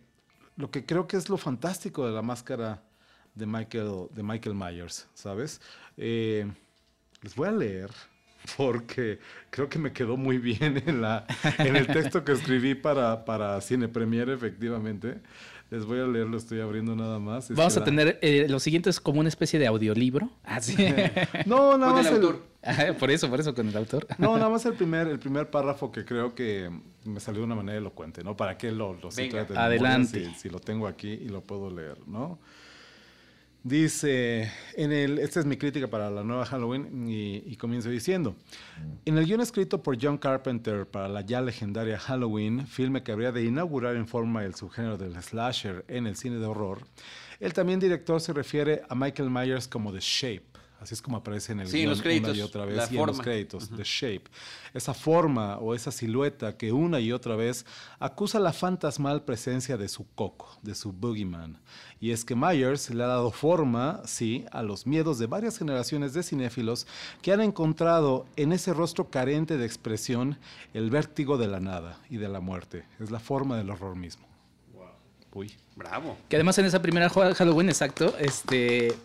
lo 0.58 0.72
que 0.72 0.84
creo 0.84 1.08
que 1.08 1.16
es 1.16 1.30
lo 1.30 1.38
fantástico 1.38 2.08
de 2.08 2.14
la 2.14 2.24
máscara 2.24 2.82
de 3.40 3.46
Michael, 3.46 4.08
de 4.12 4.22
Michael 4.22 4.56
Myers, 4.56 5.08
¿sabes? 5.14 5.62
Eh, 5.98 6.46
les 7.22 7.36
voy 7.36 7.48
a 7.48 7.52
leer 7.52 7.90
porque 8.58 9.20
creo 9.50 9.70
que 9.70 9.80
me 9.80 9.92
quedó 9.92 10.18
muy 10.18 10.38
bien 10.38 10.82
en, 10.86 11.02
la, 11.02 11.26
en 11.58 11.76
el 11.76 11.88
texto 11.88 12.24
que 12.24 12.34
escribí 12.34 12.76
para, 12.76 13.26
para 13.26 13.60
Cine 13.62 13.88
Premiere, 13.88 14.34
efectivamente. 14.34 15.20
Les 15.70 15.86
voy 15.86 16.00
a 16.00 16.08
leer, 16.08 16.26
lo 16.26 16.38
estoy 16.38 16.62
abriendo 16.62 16.96
nada 16.96 17.20
más. 17.20 17.52
Vamos 17.52 17.78
a 17.78 17.84
tener 17.84 18.18
eh, 18.24 18.48
lo 18.50 18.60
siguiente 18.60 18.90
es 18.90 19.00
como 19.00 19.20
una 19.20 19.30
especie 19.30 19.60
de 19.60 19.68
audiolibro. 19.68 20.32
Ah, 20.44 20.60
sí. 20.62 20.76
no, 21.46 21.78
nada 21.78 21.94
más. 21.94 22.08
El 22.08 22.16
autor. 22.16 22.44
por 23.00 23.12
eso, 23.12 23.30
por 23.30 23.40
eso 23.40 23.54
con 23.54 23.68
el 23.68 23.78
autor. 23.78 24.08
no, 24.18 24.36
nada 24.38 24.50
más 24.50 24.66
el 24.66 24.74
primer, 24.74 25.08
el 25.08 25.20
primer 25.20 25.52
párrafo 25.52 25.92
que 25.92 26.06
creo 26.06 26.34
que 26.34 26.72
me 27.06 27.20
salió 27.20 27.42
de 27.42 27.46
una 27.46 27.56
manera 27.56 27.78
elocuente, 27.78 28.24
¿no? 28.24 28.36
Para 28.36 28.58
que 28.58 28.72
lo, 28.72 28.96
lo 28.96 29.10
Adelante. 29.56 30.26
si, 30.26 30.34
si, 30.34 30.50
lo 30.50 30.60
tengo 30.60 30.88
aquí 30.88 31.10
y 31.10 31.30
lo 31.30 31.42
puedo 31.42 31.70
leer, 31.70 32.00
¿no? 32.08 32.40
Dice, 33.62 34.50
esta 34.78 35.40
es 35.42 35.46
mi 35.46 35.58
crítica 35.58 35.88
para 35.88 36.10
la 36.10 36.24
nueva 36.24 36.46
Halloween 36.46 37.10
y, 37.10 37.58
comienzo 37.58 37.90
diciendo, 37.90 38.38
en 39.04 39.18
el 39.18 39.26
guion 39.26 39.42
escrito 39.42 39.84
por 39.84 39.98
John 40.02 40.18
Carpenter 40.18 40.88
para 40.88 41.10
la 41.10 41.22
ya 41.22 41.42
legendaria 41.42 42.00
Halloween, 42.00 42.66
filme 42.66 43.04
que 43.04 43.12
habría 43.12 43.34
de 43.34 43.44
inaugurar 43.44 43.98
en 43.98 44.08
forma 44.08 44.46
el 44.46 44.56
subgénero 44.56 44.98
del 44.98 45.22
slasher 45.22 45.84
en 45.90 46.08
el 46.08 46.16
cine 46.16 46.38
de 46.38 46.46
horror, 46.46 46.80
el 47.42 47.52
también 47.52 47.82
director 47.82 48.22
se 48.22 48.32
refiere 48.32 48.82
a 48.88 48.96
Michael 48.96 49.30
Myers 49.30 49.68
como 49.68 49.92
The 49.92 50.00
Shape, 50.00 50.46
Así 50.80 50.94
es 50.94 51.02
como 51.02 51.18
aparece 51.18 51.52
en 51.52 51.60
el 51.60 51.68
sí, 51.68 51.86
los 51.86 52.02
créditos, 52.02 52.30
una 52.30 52.38
y 52.38 52.42
otra 52.42 52.64
vez 52.64 52.90
y 52.90 52.98
en 52.98 53.06
los 53.06 53.20
créditos, 53.20 53.70
The 53.70 53.84
Shape. 53.84 54.24
Esa 54.74 54.94
forma 54.94 55.58
o 55.58 55.76
esa 55.76 55.92
silueta 55.92 56.56
que 56.56 56.72
una 56.72 57.02
y 57.02 57.12
otra 57.12 57.36
vez 57.36 57.66
acusa 58.00 58.40
la 58.40 58.54
fantasmal 58.54 59.24
presencia 59.24 59.76
de 59.76 59.90
su 59.90 60.08
coco, 60.16 60.58
de 60.62 60.76
su 60.76 60.94
boogeyman. 60.94 61.60
Y 62.00 62.12
es 62.12 62.24
que 62.24 62.34
Myers 62.34 62.90
le 62.92 63.04
ha 63.04 63.08
dado 63.08 63.32
forma, 63.32 64.02
sí, 64.06 64.46
a 64.52 64.64
los 64.64 64.88
miedos 64.88 65.20
de 65.20 65.28
varias 65.28 65.58
generaciones 65.58 66.14
de 66.14 66.24
cinéfilos 66.24 66.88
que 67.22 67.34
han 67.34 67.42
encontrado 67.42 68.26
en 68.38 68.54
ese 68.54 68.74
rostro 68.74 69.10
carente 69.10 69.58
de 69.58 69.66
expresión 69.66 70.38
el 70.74 70.90
vértigo 70.90 71.38
de 71.38 71.48
la 71.48 71.60
nada 71.60 72.00
y 72.10 72.18
de 72.18 72.30
la 72.30 72.40
muerte. 72.40 72.86
Es 73.02 73.12
la 73.12 73.20
forma 73.20 73.58
del 73.58 73.70
horror 73.70 73.98
mismo. 73.98 74.26
Wow. 74.74 74.88
Uy, 75.34 75.52
bravo. 75.76 76.18
Que 76.30 76.38
además 76.38 76.58
en 76.58 76.66
esa 76.66 76.82
primera 76.82 77.10
Halloween, 77.10 77.68
exacto, 77.68 78.16
este 78.18 78.96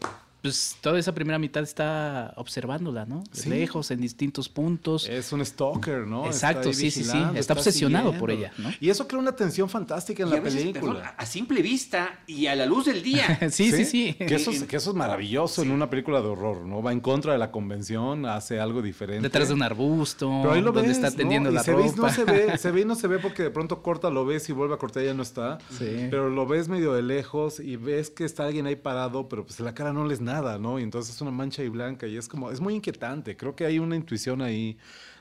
pues 0.45 0.77
toda 0.83 0.99
esa 0.99 1.15
primera 1.15 1.39
mitad 1.39 1.63
está 1.63 2.35
observándola, 2.37 3.07
¿no? 3.07 3.25
Lejos, 3.47 3.91
en 3.91 4.03
distintos 4.03 4.51
puntos. 4.51 5.09
Es 5.09 5.33
un 5.33 5.43
stalker, 5.43 6.07
¿no? 6.07 6.27
Exacto, 6.27 6.71
sí, 6.75 6.91
sí, 6.91 7.03
sí. 7.03 7.17
Está, 7.35 7.55
obsesionado 7.55 8.13
por 8.19 8.31
ella, 8.31 8.53
¿no? 8.59 8.69
Y 8.79 8.91
eso 8.91 9.09
crea 9.09 9.23
una 9.23 9.35
tensión 9.35 9.71
fantástica 9.71 10.23
en 10.23 10.29
la 10.29 10.43
película. 10.43 11.15
a 11.17 11.25
simple 11.25 11.63
vista 11.63 12.21
y 12.27 12.47
a 12.47 12.55
la 12.55 12.67
luz 12.67 12.85
del 12.85 13.03
día. 13.03 13.39
sí, 13.51 13.73
sí, 13.73 13.87
sí, 13.87 14.13
Que, 14.13 14.35
eso, 14.35 14.51
que 14.69 14.77
eso 14.77 14.91
es 14.91 14.97
maravilloso 14.97 15.63
en 15.63 15.71
una 15.71 15.89
película 15.89 16.21
de 16.21 16.27
horror, 16.27 16.61
¿no? 16.67 16.83
Va 16.83 16.93
en 16.93 17.01
contra 17.01 17.33
de 17.33 17.39
la 17.39 17.51
convención, 17.51 18.27
hace 18.27 18.61
algo 18.61 18.83
diferente. 18.83 19.23
Detrás 19.23 19.49
de 19.49 19.55
un 19.55 19.63
arbusto, 19.63 20.41
Pero 20.43 20.53
ahí 20.53 20.61
lo 20.61 20.73
donde 20.73 20.93
está 20.93 21.11
tendiendo 21.11 21.51
la 21.51 21.63
se 21.63 21.73
ropa. 21.73 21.87
Ve, 21.87 21.97
no 21.97 22.11
se 22.11 22.25
ve, 22.25 22.59
se 22.59 22.71
ve 22.71 22.83
y 22.83 22.85
no 22.85 22.97
se 22.97 23.09
ve 23.09 23.19
porque 23.19 23.45
de 23.45 23.51
pronto 23.51 23.83
corta, 23.83 24.11
lo 24.11 24.27
ves 24.27 24.47
y 24.51 24.53
vuelve 24.53 24.75
a 24.75 24.77
cortar 24.77 25.05
y 25.05 25.07
ya 25.07 25.15
no 25.15 25.23
está. 25.23 25.57
Sí. 25.71 26.09
Pero 26.11 26.29
lo 26.29 26.47
ves 26.47 26.69
medio 26.69 26.93
de 26.93 27.01
lejos 27.01 27.61
y 27.61 27.77
ves 27.77 28.11
que 28.11 28.27
está 28.27 28.45
alguien 28.45 28.67
ahí 28.67 28.77
parado, 28.77 29.27
pero 29.31 29.47
pues 29.47 29.59
la 29.61 29.73
cara 29.73 29.95
no 29.95 30.07
les 30.07 30.21
nada 30.21 30.34
¿no? 30.59 30.79
Y 30.79 30.83
entonces 30.83 31.15
es 31.15 31.21
una 31.21 31.31
mancha 31.31 31.63
y 31.63 31.69
blanca 31.69 32.07
y 32.07 32.17
es 32.17 32.29
como, 32.29 32.51
es 32.51 32.61
muy 32.61 32.75
inquietante. 32.75 33.37
Creo 33.37 33.55
que 33.55 33.65
hay 33.65 33.79
una 33.79 33.97
intuición 33.97 34.43
ahí 34.43 34.77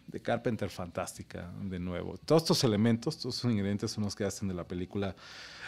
de 0.08 0.22
Carpenter 0.22 0.70
fantástica, 0.70 1.52
de 1.62 1.80
nuevo. 1.80 2.18
Todos 2.18 2.44
estos 2.44 2.64
elementos, 2.64 3.18
todos 3.18 3.36
estos 3.36 3.52
ingredientes 3.52 3.92
son 3.92 4.04
los 4.04 4.16
que 4.16 4.24
hacen 4.24 4.48
de 4.48 4.54
la 4.54 4.68
película 4.68 5.16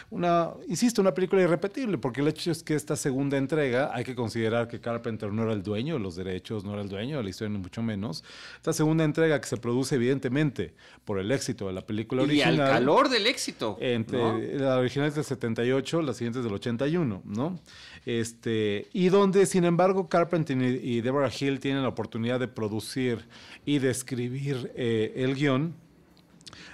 una, 0.08 0.50
insisto, 0.68 1.00
una 1.00 1.12
película 1.12 1.42
irrepetible, 1.42 1.98
porque 1.98 2.20
el 2.20 2.28
hecho 2.28 2.52
es 2.52 2.62
que 2.62 2.74
esta 2.74 2.94
segunda 2.94 3.36
entrega 3.36 3.90
hay 3.92 4.04
que 4.04 4.14
considerar 4.14 4.68
que 4.68 4.80
Carpenter 4.80 5.32
no 5.32 5.42
era 5.42 5.52
el 5.52 5.64
dueño 5.64 5.94
de 5.94 6.00
los 6.00 6.14
derechos, 6.14 6.64
no 6.64 6.74
era 6.74 6.82
el 6.82 6.88
dueño 6.88 7.16
de 7.16 7.24
la 7.24 7.30
historia, 7.30 7.52
ni 7.52 7.58
mucho 7.58 7.82
menos. 7.82 8.22
Esta 8.54 8.72
segunda 8.72 9.02
entrega 9.02 9.40
que 9.40 9.48
se 9.48 9.56
produce 9.56 9.96
evidentemente 9.96 10.74
por 11.04 11.18
el 11.18 11.32
éxito 11.32 11.66
de 11.66 11.72
la 11.72 11.80
película 11.80 12.22
original. 12.22 12.54
Y 12.54 12.60
al 12.60 12.68
calor 12.68 13.08
del 13.08 13.26
éxito. 13.26 13.78
Entre, 13.80 14.58
La 14.58 14.78
original 14.78 15.08
es 15.08 15.16
del 15.16 15.24
78, 15.24 16.02
la 16.02 16.14
siguiente 16.14 16.38
es 16.38 16.44
del 16.44 16.54
81, 16.54 17.22
¿no? 17.24 17.58
Este, 18.04 18.86
y 18.92 19.08
donde, 19.08 19.44
sin 19.46 19.64
embargo, 19.64 20.08
Carpenter 20.08 20.56
y, 20.56 21.00
Deborah 21.00 21.30
Hill 21.36 21.58
tienen 21.58 21.82
la 21.82 21.88
oportunidad 21.88 22.38
de 22.38 22.46
producir 22.46 23.26
y 23.64 23.80
de 23.80 23.90
escribir 23.90 24.25
eh, 24.32 25.12
el 25.16 25.34
guion 25.34 25.74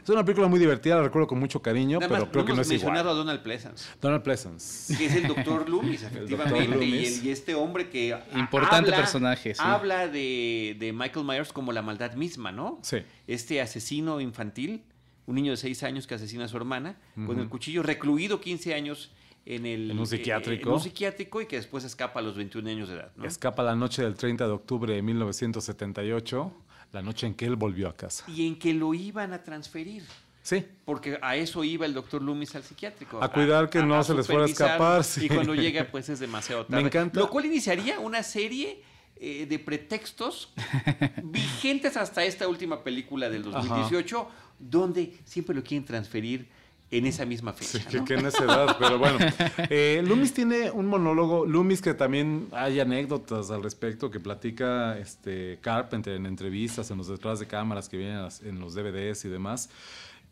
es 0.03 0.09
una 0.09 0.25
película 0.25 0.49
muy 0.49 0.59
divertida, 0.59 0.97
la 0.97 1.03
recuerdo 1.03 1.29
con 1.29 1.39
mucho 1.39 1.63
cariño, 1.63 2.01
pero 2.01 2.29
creo 2.31 2.45
que 2.45 2.53
no 2.53 2.63
es 2.63 2.69
mencionado 2.69 3.11
a 3.11 3.15
Donald 3.15 3.41
Pleasance. 3.41 3.89
Donald 4.01 4.23
Pleasance. 4.23 4.97
Que 4.97 5.07
es 5.07 5.15
el 5.15 5.29
Doctor 5.29 5.69
Loomis, 5.69 6.03
efectivamente. 6.03 6.85
Y, 6.85 7.31
este 7.31 7.55
hombre 7.55 7.89
que. 7.89 8.19
Importante 8.35 8.91
personaje. 8.91 9.55
Habla 9.59 10.09
de, 10.09 10.93
Michael 10.95 11.25
Myers 11.25 11.53
como 11.53 11.73
la 11.73 11.83
maldad 11.83 12.15
misma, 12.15 12.51
¿no? 12.51 12.81
Sí. 12.83 12.99
Este 13.29 13.61
asesino 13.61 14.21
infantil, 14.21 14.83
un 15.27 15.37
niño 15.37 15.53
de 15.53 15.57
6 15.57 15.83
años 15.85 16.07
que 16.07 16.15
asesina 16.15 16.47
a 16.47 16.49
su 16.49 16.57
hermana, 16.57 16.97
con 17.15 17.39
el 17.39 17.49
cuchillo, 17.49 17.83
recluido 17.83 18.41
15 18.41 18.75
años 18.75 19.13
en, 19.47 19.67
el, 19.67 19.91
en 19.91 19.99
un 19.99 20.07
psiquiátrico. 20.07 20.69
en 20.69 20.75
un 20.75 20.81
psiquiátrico 20.81 21.41
y 21.41 21.47
que 21.47 21.57
después 21.57 21.85
escapa 21.85 22.21
a 22.21 22.23
los 22.23 22.37
21 22.37 22.69
años 22.69 22.89
de 22.89 22.97
edad. 22.97 23.13
¿no? 23.17 23.25
Escapa 23.25 23.63
la 23.63 23.75
noche 23.75 24.03
del 24.03 24.15
30 24.15 24.47
de 24.47 24.53
octubre 24.53 24.95
de 24.95 25.03
1978 25.03 26.53
la 26.93 27.03
noche 27.03 27.27
en 27.27 27.35
que 27.35 27.47
él 27.47 27.57
volvió 27.57 27.89
a 27.89 27.97
casa. 27.97 28.25
Y 28.29 28.47
en 28.47 28.59
que 28.59 28.75
lo 28.75 28.95
iban 28.95 29.33
a 29.33 29.43
transferir. 29.43 30.05
Sí. 30.43 30.65
Porque 30.85 31.19
a 31.23 31.37
eso 31.37 31.63
iba 31.65 31.87
el 31.87 31.95
doctor 31.95 32.21
Loomis 32.21 32.55
al 32.55 32.65
psiquiátrico. 32.65 33.23
A 33.23 33.33
cuidar 33.33 33.71
que 33.71 33.83
no 33.83 34.03
se 34.03 34.15
les 34.15 34.27
fuera 34.27 34.43
a 34.43 34.47
escapar. 34.47 35.05
Y 35.21 35.29
cuando 35.29 35.55
llega, 35.55 35.87
pues 35.91 36.09
es 36.09 36.19
demasiado 36.19 36.67
tarde. 36.67 36.83
Me 36.83 36.89
encanta. 36.89 37.19
Lo 37.19 37.31
cual 37.31 37.47
iniciaría 37.47 37.99
una 38.01 38.23
serie 38.23 38.83
eh, 39.17 39.47
de 39.47 39.59
pretextos 39.59 40.53
vigentes 41.23 41.97
hasta 41.97 42.25
esta 42.25 42.49
última 42.49 42.83
película 42.83 43.31
del 43.31 43.45
2018, 43.45 44.29
donde 44.59 45.17
siempre 45.25 45.55
lo 45.55 45.63
quieren 45.63 45.85
transferir 45.85 46.49
en 46.93 47.07
esa 47.07 47.25
misma 47.27 47.53
fecha. 47.53 47.91
Sí, 47.91 48.05
que, 48.05 48.15
en 48.15 48.27
esa 48.27 48.45
edad, 48.45 48.77
pero 48.79 48.99
bueno. 48.99 49.19
Eh, 49.71 50.03
Loomis 50.07 50.35
tiene 50.35 50.71
un 50.71 50.87
monólogo, 50.87 51.47
Loomis 51.47 51.81
que 51.81 51.95
también 51.95 52.49
hay 52.53 52.81
anécdotas 52.81 53.51
al 53.51 53.63
respecto 53.63 54.11
que 54.11 54.21
platica 54.21 54.99
este 54.99 55.59
Carpenter 55.61 56.15
en 56.15 56.27
entrevistas, 56.27 56.91
en 56.91 56.99
los 56.99 57.09
detrás 57.09 57.41
de 57.41 57.47
cámaras 57.47 57.89
que 57.89 57.97
vienen 57.97 58.29
en 58.45 58.61
los 58.61 58.75
DVDs 58.75 59.25
y 59.25 59.29
demás 59.29 59.71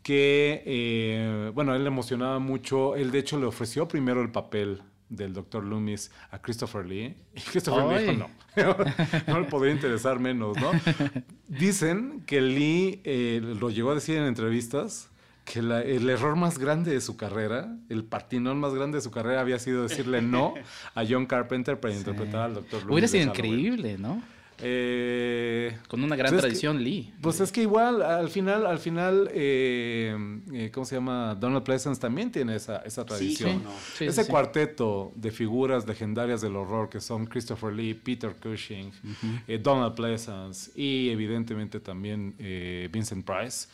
que, 0.03 0.63
eh, 0.65 1.51
bueno, 1.53 1.75
él 1.75 1.83
le 1.83 1.87
emocionaba 1.89 2.39
mucho. 2.39 2.95
Él, 2.95 3.11
de 3.11 3.19
hecho, 3.19 3.39
le 3.39 3.45
ofreció 3.45 3.87
primero 3.87 4.21
el 4.21 4.31
papel 4.31 4.81
del 5.09 5.33
Dr. 5.33 5.63
Loomis 5.63 6.11
a 6.31 6.41
Christopher 6.41 6.85
Lee. 6.85 7.15
Y 7.35 7.41
Christopher 7.41 7.85
Lee 7.85 8.11
dijo, 8.11 8.29
no, 8.57 8.75
no 9.27 9.39
le 9.39 9.47
podría 9.47 9.73
interesar 9.73 10.19
menos, 10.19 10.57
¿no? 10.57 10.71
Dicen 11.47 12.23
que 12.25 12.41
Lee 12.41 13.01
eh, 13.03 13.41
lo 13.41 13.69
llegó 13.69 13.91
a 13.91 13.95
decir 13.95 14.17
en 14.17 14.23
entrevistas 14.23 15.10
que 15.45 15.59
el 15.59 16.09
error 16.09 16.35
más 16.35 16.57
grande 16.59 16.91
de 16.91 17.01
su 17.01 17.17
carrera, 17.17 17.75
el 17.89 18.03
patinón 18.03 18.59
más 18.59 18.73
grande 18.73 18.97
de 18.97 19.01
su 19.01 19.11
carrera 19.11 19.41
había 19.41 19.59
sido 19.59 19.83
decirle 19.83 20.21
no 20.21 20.53
a 20.95 21.03
John 21.07 21.25
Carpenter 21.25 21.79
para 21.79 21.93
interpretar 21.93 22.41
al 22.41 22.53
Dr. 22.55 22.81
Loomis. 22.83 22.91
Hubiera 22.91 23.07
sido 23.07 23.23
increíble, 23.25 23.97
¿no? 23.97 24.21
Eh, 24.63 25.77
Con 25.87 26.03
una 26.03 26.15
gran 26.15 26.31
pues 26.31 26.41
tradición, 26.41 26.83
Lee. 26.83 27.13
Pues 27.21 27.39
es 27.39 27.51
que 27.51 27.63
igual, 27.63 28.01
al 28.01 28.29
final, 28.29 28.65
al 28.65 28.77
final, 28.77 29.29
eh, 29.33 30.15
eh, 30.53 30.69
¿cómo 30.71 30.85
se 30.85 30.95
llama? 30.95 31.35
Donald 31.35 31.63
Pleasance 31.63 31.99
también 31.99 32.31
tiene 32.31 32.55
esa, 32.55 32.77
esa 32.77 33.03
tradición. 33.03 33.63
Ese 33.99 34.27
cuarteto 34.27 35.11
de 35.15 35.31
figuras 35.31 35.87
legendarias 35.87 36.41
del 36.41 36.55
horror 36.55 36.89
que 36.89 36.99
son 36.99 37.25
Christopher 37.25 37.73
Lee, 37.73 37.95
Peter 37.95 38.35
Cushing, 38.35 38.91
Donald 39.61 39.95
Pleasance 39.95 40.71
y 40.75 41.09
evidentemente 41.09 41.79
también 41.79 42.35
Vincent 42.91 43.25
Price 43.25 43.67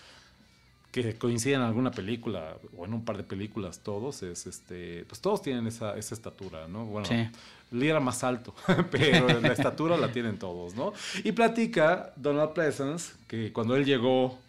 que 1.04 1.16
coinciden 1.16 1.62
en 1.62 1.68
alguna 1.68 1.92
película 1.92 2.58
o 2.76 2.86
en 2.86 2.94
un 2.94 3.06
par 3.06 3.18
de 3.18 3.24
películas 3.24 3.80
todos 3.80 4.24
es 4.24 4.48
este 4.48 5.06
pues 5.08 5.22
todos 5.22 5.42
tienen 5.42 5.68
esa, 5.68 5.98
esa 5.98 6.16
estatura 6.16 6.68
no 6.68 6.86
bueno 6.86 7.10
Lee 7.72 7.90
era 7.90 8.00
más 8.00 8.24
alto, 8.24 8.54
pero 8.92 9.42
la 9.42 9.50
estatura 9.50 9.98
la 9.98 10.12
tienen 10.12 10.40
todos, 10.40 10.74
¿no? 10.76 10.94
Y 11.24 11.34
platica 11.34 12.14
Donald 12.16 12.54
Pleasance 12.54 13.14
que 13.28 13.52
cuando 13.52 13.76
él 13.76 13.84
llegó 13.84 14.40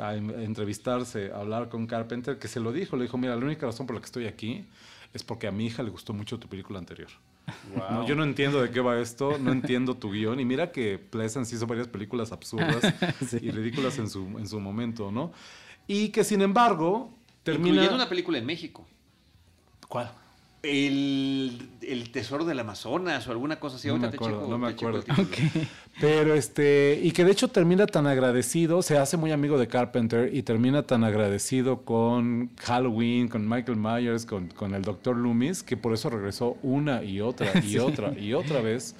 a 0.00 0.14
entrevistarse, 0.14 1.32
a 1.32 1.38
hablar 1.38 1.68
con 1.70 1.86
Carpenter, 1.86 2.38
que 2.38 2.48
se 2.48 2.60
lo 2.60 2.72
dijo, 2.72 2.96
le 2.96 3.04
dijo, 3.04 3.16
mira, 3.16 3.34
la 3.34 3.44
única 3.44 3.66
razón 3.66 3.86
por 3.86 3.96
la 3.96 4.00
que 4.00 4.06
estoy 4.06 4.26
aquí 4.26 4.66
es 5.14 5.22
porque 5.22 5.46
a 5.46 5.52
mi 5.52 5.66
hija 5.66 5.82
le 5.82 5.90
gustó 5.90 6.12
mucho 6.12 6.38
tu 6.38 6.48
película 6.48 6.78
anterior. 6.78 7.08
yo 8.06 8.14
no 8.14 8.24
entiendo 8.24 8.60
de 8.60 8.70
qué 8.70 8.80
va 8.80 9.00
esto, 9.00 9.38
no 9.38 9.52
entiendo 9.52 9.94
tu 9.96 10.10
guion. 10.10 10.38
Y 10.38 10.44
mira 10.44 10.70
que 10.70 10.98
Pleasance 10.98 11.54
hizo 11.54 11.66
varias 11.66 11.88
películas 11.88 12.32
absurdas 12.32 12.82
y 13.40 13.50
ridículas 13.50 13.98
en 13.98 14.10
su, 14.10 14.26
en 14.38 14.46
su 14.46 14.60
momento, 14.60 15.10
¿no? 15.10 15.32
Y 15.86 16.08
que 16.08 16.24
sin 16.24 16.42
embargo 16.42 17.10
termina... 17.42 17.68
Incluyendo 17.68 17.96
una 17.96 18.08
película 18.08 18.38
en 18.38 18.46
México. 18.46 18.86
¿Cuál? 19.88 20.10
el, 20.68 21.68
el, 21.82 22.10
tesoro 22.10 22.44
del 22.44 22.58
Amazonas 22.58 23.26
o 23.28 23.30
alguna 23.30 23.60
cosa 23.60 23.76
así. 23.76 23.88
No 23.88 23.98
me 23.98 24.08
acuerdo, 24.08 24.46
no 24.48 24.58
me 24.58 24.68
acuerdo. 24.68 25.04
Pero 26.00 26.34
este, 26.34 27.00
y 27.02 27.12
que 27.12 27.24
de 27.24 27.32
hecho 27.32 27.48
termina 27.48 27.86
tan 27.86 28.06
agradecido, 28.06 28.82
se 28.82 28.98
hace 28.98 29.16
muy 29.16 29.32
amigo 29.32 29.58
de 29.58 29.68
Carpenter 29.68 30.34
y 30.34 30.42
termina 30.42 30.82
tan 30.82 31.04
agradecido 31.04 31.82
con 31.82 32.50
Halloween, 32.60 33.28
con 33.28 33.48
Michael 33.48 33.78
Myers, 33.78 34.26
con, 34.26 34.48
con 34.48 34.74
el 34.74 34.82
Dr. 34.82 35.16
Loomis, 35.16 35.62
que 35.62 35.76
por 35.76 35.94
eso 35.94 36.10
regresó 36.10 36.56
una 36.62 37.02
y 37.02 37.20
otra 37.20 37.64
y 37.64 37.78
otra 37.78 38.18
y 38.18 38.34
otra 38.34 38.60
vez 38.60 38.94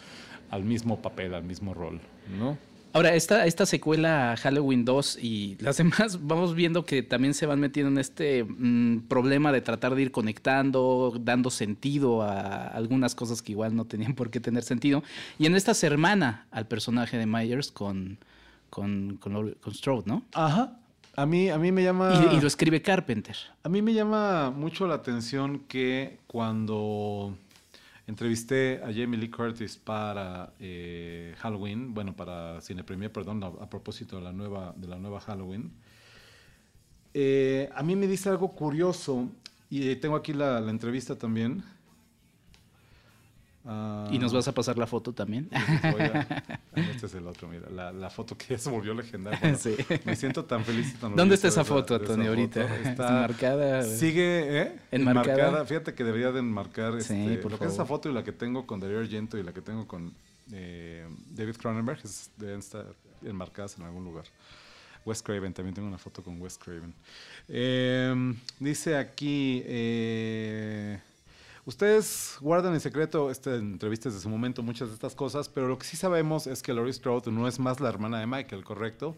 al 0.51 0.65
mismo 0.65 1.03
papel, 1.03 1.35
al 1.35 1.45
mismo 1.45 1.75
rol, 1.75 2.01
¿no? 2.39 2.57
Ahora, 2.97 3.15
esta, 3.15 3.45
esta 3.45 3.67
secuela 3.67 4.35
Halloween 4.39 4.87
2 4.87 5.19
y 5.21 5.59
las 5.61 5.77
demás, 5.77 6.27
vamos 6.27 6.55
viendo 6.55 6.87
que 6.87 7.03
también 7.03 7.35
se 7.35 7.45
van 7.45 7.61
metiendo 7.61 7.93
en 7.93 7.99
este 7.99 8.43
mm, 8.43 9.01
problema 9.01 9.53
de 9.53 9.61
tratar 9.61 9.95
de 9.95 10.01
ir 10.01 10.11
conectando, 10.11 11.13
dando 11.21 11.51
sentido 11.51 12.23
a 12.23 12.69
algunas 12.69 13.15
cosas 13.15 13.43
que 13.43 13.53
igual 13.53 13.77
no 13.77 13.85
tenían 13.85 14.15
por 14.15 14.31
qué 14.31 14.41
tener 14.41 14.63
sentido. 14.63 15.03
Y 15.39 15.45
en 15.45 15.57
esta 15.57 15.75
se 15.75 15.87
hermana 15.87 16.47
al 16.51 16.69
personaje 16.69 17.19
de 17.19 17.27
Myers 17.27 17.71
con, 17.71 18.17
con, 18.71 19.19
con, 19.19 19.55
Strode, 19.75 20.05
¿no? 20.07 20.25
Ajá. 20.33 20.79
A 21.17 21.27
mí, 21.27 21.51
a 21.51 21.59
mí 21.59 21.73
me 21.73 21.83
llama... 21.83 22.31
y, 22.33 22.41
lo 22.41 22.47
escribe 22.47 22.81
Carpenter. 22.81 23.37
A 23.63 23.69
mí 23.69 23.83
me 23.83 23.93
llama 23.93 24.51
mucho 24.51 24.87
la 24.87 24.95
atención 24.95 25.59
que 25.69 26.19
cuando 26.27 27.37
Entrevisté 28.07 28.81
a 28.85 28.93
Jamie 28.93 29.19
Lee 29.19 29.31
Curtis 29.31 29.77
para 29.77 30.53
eh, 30.61 31.35
Halloween, 31.39 31.93
bueno, 31.93 32.15
para 32.15 32.61
Cine 32.61 32.85
Premier, 32.85 33.13
perdón, 33.13 33.43
a, 33.43 33.69
propósito 33.69 34.17
de 34.17 34.23
la 34.23 34.33
nueva, 34.33 34.75
de 34.77 34.87
la 34.87 34.97
nueva 34.97 35.21
Halloween. 35.21 35.73
Eh, 37.15 37.69
a 37.75 37.83
mí 37.83 37.97
me 37.97 38.07
dice 38.07 38.29
algo 38.29 38.53
curioso, 38.53 39.29
y 39.69 39.97
tengo 39.97 40.15
aquí 40.15 40.33
la 40.33 40.59
entrevista 40.71 41.17
también. 41.17 41.65
Ah. 43.69 44.09
¿Y 44.13 44.19
nos 44.19 44.33
vas 44.33 44.47
a 44.47 44.53
pasar 44.53 44.79
la 44.79 44.87
foto 44.87 45.13
también? 45.13 45.51
este 46.77 47.07
es 47.07 47.15
el 47.15 47.27
otro, 47.27 47.49
mira, 47.49 47.69
la, 47.93 48.11
foto 48.11 48.37
que 48.39 48.57
se 48.59 48.71
volvió 48.71 48.95
legendaria. 48.95 49.59
Me 50.05 50.15
siento 50.15 50.45
tan 50.45 50.65
feliz. 50.65 50.95
¿Dónde 51.01 51.35
está 51.35 51.49
esa 51.49 51.65
foto, 51.65 52.01
Tony, 52.01 52.27
ahorita? 52.27 52.63
Está 52.85 53.09
enmarcada. 53.09 53.83
Sigue, 53.83 54.63
¿eh? 54.63 54.77
Enmarcada. 54.93 55.65
Fíjate 55.65 55.95
que 55.95 56.05
debería 56.05 56.31
de 56.31 56.39
enmarcar 56.39 56.97
este, 56.97 57.43
lo 57.43 57.59
que 57.59 57.65
es 57.65 57.73
esa 57.73 57.85
foto 57.85 58.09
y 58.09 58.13
la 58.13 58.23
que 58.23 58.33
tengo 58.33 58.67
con 58.67 58.79
Darío 58.79 59.01
Argento 59.01 59.37
y 59.37 59.43
la 59.43 59.53
que 59.53 59.61
tengo 59.61 59.87
con 59.89 60.13
eh, 60.53 61.07
David 61.31 61.57
Cronenberg 61.57 61.99
deben 62.37 62.61
estar 62.61 62.87
enmarcadas 63.25 63.77
en 63.79 63.85
algún 63.85 64.05
lugar. 64.05 64.25
Wes 65.05 65.23
Craven, 65.23 65.53
también 65.53 65.75
tengo 65.75 65.89
una 65.89 65.99
foto 65.99 66.23
con 66.23 66.41
Wes 66.41 66.57
Craven. 66.57 66.95
Eh, 67.49 68.35
dice 68.61 68.97
aquí... 68.97 69.63
Eh, 69.65 71.01
Ustedes 71.67 72.37
guardan 72.41 72.75
en 72.75 72.81
secreto 72.81 73.29
esta 73.29 73.57
entrevistas 73.57 74.15
de 74.15 74.21
su 74.21 74.29
momento, 74.29 74.63
muchas 74.63 74.87
de 74.87 74.95
estas 74.95 75.17
cosas, 75.17 75.49
pero 75.49 75.67
lo 75.67 75.77
que 75.77 75.85
sí 75.85 75.97
sabemos 75.97 76.47
es 76.47 76.63
que 76.63 76.73
Laurie 76.73 76.93
Strode 76.93 77.33
no 77.33 77.49
es 77.49 77.59
más 77.59 77.81
la 77.81 77.89
hermana 77.89 78.21
de 78.21 78.27
Michael, 78.29 78.63
¿correcto? 78.63 79.17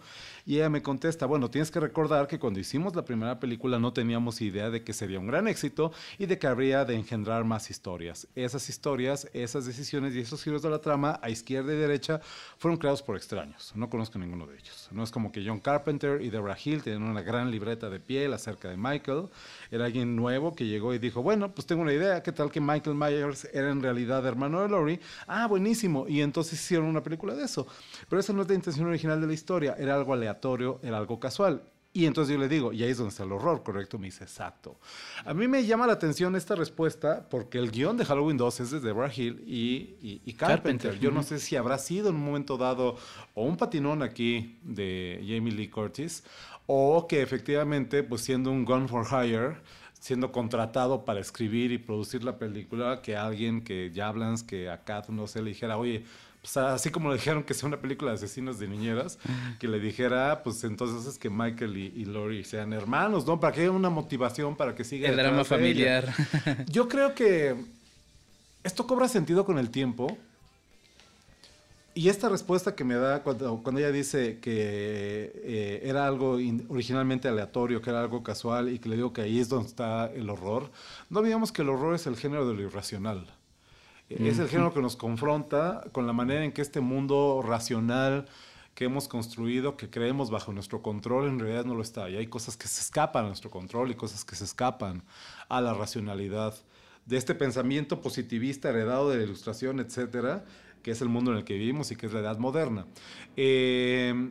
Y 0.49 0.57
ella 0.57 0.71
me 0.71 0.81
contesta, 0.81 1.27
bueno, 1.27 1.51
tienes 1.51 1.71
que 1.71 1.79
recordar 1.79 2.27
que 2.27 2.39
cuando 2.39 2.59
hicimos 2.59 2.97
la 2.97 3.05
primera 3.05 3.39
película 3.39 3.79
no 3.79 3.93
teníamos 3.93 4.41
idea 4.41 4.71
de 4.71 4.83
que 4.83 4.95
sería 4.95 5.19
un 5.19 5.27
gran 5.27 5.47
éxito 5.47 5.93
y 6.17 6.25
de 6.25 6.39
que 6.39 6.47
habría 6.47 6.87
de 6.87 6.95
engendrar 6.95 7.45
más 7.45 7.69
historias. 7.69 8.27
Esas 8.35 8.71
historias, 8.71 9.29
esas 9.35 9.67
decisiones 9.67 10.15
y 10.15 10.21
esos 10.21 10.43
giros 10.43 10.63
de 10.63 10.71
la 10.71 10.79
trama 10.79 11.21
a 11.23 11.29
izquierda 11.29 11.75
y 11.75 11.77
derecha 11.77 12.23
fueron 12.57 12.79
creados 12.79 13.03
por 13.03 13.15
extraños. 13.15 13.73
No 13.75 13.91
conozco 13.91 14.19
ninguno 14.19 14.47
de 14.47 14.57
ellos. 14.57 14.89
No 14.91 15.03
es 15.03 15.11
como 15.11 15.33
que 15.33 15.45
John 15.47 15.61
Carpenter 15.61 16.23
y 16.23 16.31
Deborah 16.31 16.57
Hill 16.65 16.83
tienen 16.83 17.03
una 17.03 17.21
gran 17.21 17.51
libreta 17.51 17.91
de 17.91 18.01
piel 18.01 18.33
acerca 18.33 18.71
de 18.71 18.79
Michael. 18.79 19.29
Era 19.71 19.85
alguien 19.85 20.17
nuevo 20.17 20.55
que 20.55 20.65
llegó 20.65 20.95
y 20.95 20.99
dijo, 20.99 21.23
bueno, 21.23 21.55
pues 21.55 21.67
tengo 21.67 21.83
una 21.83 21.93
idea, 21.93 22.23
¿qué 22.23 22.33
tal 22.33 22.51
que 22.51 22.63
Michael 22.63 22.97
Myers 22.97 23.47
era 23.53 23.71
en 23.71 23.83
realidad 23.83 24.27
hermano 24.27 24.63
de 24.63 24.71
Laurie. 24.71 25.01
Ah, 25.27 25.47
buenísimo. 25.47 26.09
Y 26.09 26.23
entonces 26.23 26.55
hicieron 26.55 26.87
una 26.87 27.03
película 27.03 27.35
de 27.35 27.45
eso. 27.45 27.67
Pero 28.09 28.19
esa 28.19 28.33
no 28.33 28.41
es 28.41 28.49
la 28.49 28.55
intención 28.55 28.87
original 28.87 29.21
de 29.21 29.27
la 29.27 29.35
historia. 29.35 29.77
Era 29.79 29.95
algo 29.95 30.15
aleatorio, 30.15 30.38
era 30.83 30.99
algo 30.99 31.19
casual. 31.21 31.63
Y 31.93 32.07
entonces 32.07 32.35
yo 32.35 32.41
le 32.41 32.49
digo, 32.49 32.73
y 32.73 32.83
ahí 32.83 32.91
es 32.91 32.99
donde 32.99 33.11
está 33.11 33.25
el 33.25 33.33
horror, 33.33 33.63
¿correcto? 33.63 33.99
Me 33.99 34.07
dice, 34.07 34.23
exacto. 34.23 34.79
A 35.25 35.33
mí 35.33 35.49
me 35.49 35.65
llama 35.65 35.87
la 35.87 35.95
atención 35.95 36.37
esta 36.37 36.55
respuesta 36.55 37.27
porque 37.29 37.59
el 37.59 37.71
guion 37.71 37.97
de 37.97 38.05
Halloween 38.05 38.37
2 38.37 38.61
es 38.61 38.71
de 38.71 38.81
Deborah 38.81 39.13
Hill 39.13 39.43
y, 39.47 40.21
y, 40.25 40.33
Carpenter. 40.35 40.99
Yo 41.01 41.11
no 41.11 41.23
sé 41.23 41.39
si 41.39 41.57
habrá 41.57 41.79
sido 41.79 42.11
en 42.11 42.17
un 42.17 42.25
momento 42.25 42.59
dado 42.59 42.97
o 43.35 43.45
un 43.45 43.57
patinón 43.57 44.03
aquí 44.03 44.59
de 44.63 45.19
Jamie 45.27 45.53
Lee 45.53 45.69
Curtis 45.69 46.23
o 46.67 47.07
que 47.09 47.23
efectivamente, 47.23 48.03
pues 48.03 48.21
siendo 48.21 48.53
un 48.53 48.67
gun 48.67 48.89
for 48.89 49.07
hire, 49.11 49.57
siendo 49.99 50.31
contratado 50.31 51.05
para 51.05 51.21
escribir 51.21 51.73
y 51.73 51.79
producir 51.79 52.23
la 52.23 52.39
película, 52.39 53.01
que 53.03 53.17
alguien 53.17 53.65
que 53.65 53.91
ya 53.93 54.09
hablan, 54.09 54.37
que 54.47 54.69
acá 54.69 55.03
no 55.09 55.27
sé, 55.27 55.43
le 55.43 55.51
dijera, 55.51 55.79
oye, 55.79 56.05
pues 56.53 56.65
así 56.67 56.91
como 56.91 57.11
le 57.11 57.17
dijeron 57.17 57.43
que 57.43 57.53
sea 57.53 57.67
una 57.67 57.79
película 57.79 58.13
de 58.13 58.17
asesinos 58.17 58.59
de 58.59 58.69
niñeras, 58.69 59.19
que 59.59 59.69
le 59.69 59.79
dijera, 59.79 60.43
pues 60.43 60.65
entonces 60.65 61.07
es 61.07 61.19
que 61.19 61.29
Michael 61.29 61.77
y, 61.77 61.93
y 61.95 62.05
Lori 62.07 62.43
sean 62.43 62.73
hermanos, 62.73 63.27
¿no? 63.27 63.39
Para 63.39 63.53
que 63.53 63.61
haya 63.63 63.71
una 63.71 63.91
motivación 63.91 64.57
para 64.57 64.75
que 64.75 64.85
siga. 64.85 65.09
El 65.09 65.17
drama 65.17 65.45
familiar. 65.45 66.13
Yo 66.67 66.89
creo 66.89 67.15
que 67.15 67.55
esto 68.65 68.87
cobra 68.87 69.09
sentido 69.09 69.45
con 69.45 69.59
el 69.59 69.69
tiempo 69.71 70.17
y 71.95 72.09
esta 72.09 72.29
respuesta 72.31 72.75
que 72.75 72.85
me 72.85 72.95
da 72.95 73.23
cuando, 73.23 73.63
cuando 73.63 73.81
ella 73.81 73.93
dice 73.93 74.39
que 74.41 75.33
eh, 75.35 75.81
era 75.83 76.07
algo 76.07 76.39
originalmente 76.69 77.29
aleatorio, 77.29 77.83
que 77.83 77.91
era 77.91 78.01
algo 78.01 78.23
casual 78.23 78.73
y 78.73 78.79
que 78.79 78.89
le 78.89 78.97
digo 78.97 79.13
que 79.13 79.21
ahí 79.21 79.39
es 79.39 79.51
donde 79.51 79.69
está 79.69 80.07
el 80.07 80.31
horror, 80.31 80.71
no 81.11 81.21
olvidemos 81.21 81.53
que 81.53 81.63
el 81.63 81.69
horror 81.69 81.95
es 81.95 82.07
el 82.07 82.17
género 82.17 82.49
de 82.49 82.55
lo 82.55 82.63
irracional. 82.63 83.27
Es 84.09 84.39
el 84.39 84.49
género 84.49 84.73
que 84.73 84.81
nos 84.81 84.97
confronta 84.97 85.85
con 85.93 86.07
la 86.07 86.13
manera 86.13 86.45
en 86.45 86.53
que 86.53 86.63
este 86.63 86.81
mundo 86.81 87.43
racional 87.45 88.27
que 88.75 88.85
hemos 88.85 89.09
construido, 89.09 89.77
que 89.77 89.91
creemos 89.91 90.31
bajo 90.31 90.53
nuestro 90.53 90.83
control, 90.83 91.29
en 91.29 91.41
realidad 91.41 91.65
no 91.65 91.75
lo 91.75 91.83
está. 91.83 92.09
Y 92.09 92.17
hay 92.17 92.29
cosas 92.29 92.57
que 92.57 92.69
se 92.69 92.81
escapan 92.81 93.25
a 93.25 93.27
nuestro 93.29 93.51
control 93.51 93.91
y 93.91 93.97
cosas 93.97 94.25
que 94.25 94.37
se 94.37 94.45
escapan 94.45 95.03
a 95.49 95.61
la 95.61 95.75
racionalidad 95.75 96.55
de 97.05 97.17
este 97.17 97.35
pensamiento 97.35 98.01
positivista 98.01 98.69
heredado 98.69 99.11
de 99.11 99.19
la 99.19 99.25
ilustración, 99.25 99.81
etcétera, 99.81 100.45
que 100.83 100.93
es 100.93 101.03
el 101.03 101.09
mundo 101.09 101.33
en 101.33 101.39
el 101.39 101.45
que 101.45 101.55
vivimos 101.55 101.91
y 101.91 101.97
que 101.97 102.07
es 102.07 102.13
la 102.13 102.21
edad 102.21 102.39
moderna. 102.39 102.87
Eh, 103.37 104.31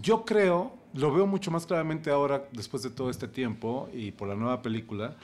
yo 0.00 0.24
creo, 0.24 0.76
lo 0.94 1.12
veo 1.12 1.26
mucho 1.26 1.50
más 1.50 1.66
claramente 1.66 2.10
ahora, 2.10 2.44
después 2.52 2.82
de 2.82 2.90
todo 2.90 3.10
este 3.10 3.26
tiempo 3.26 3.88
y 3.92 4.12
por 4.12 4.28
la 4.28 4.36
nueva 4.36 4.62
película, 4.62 5.16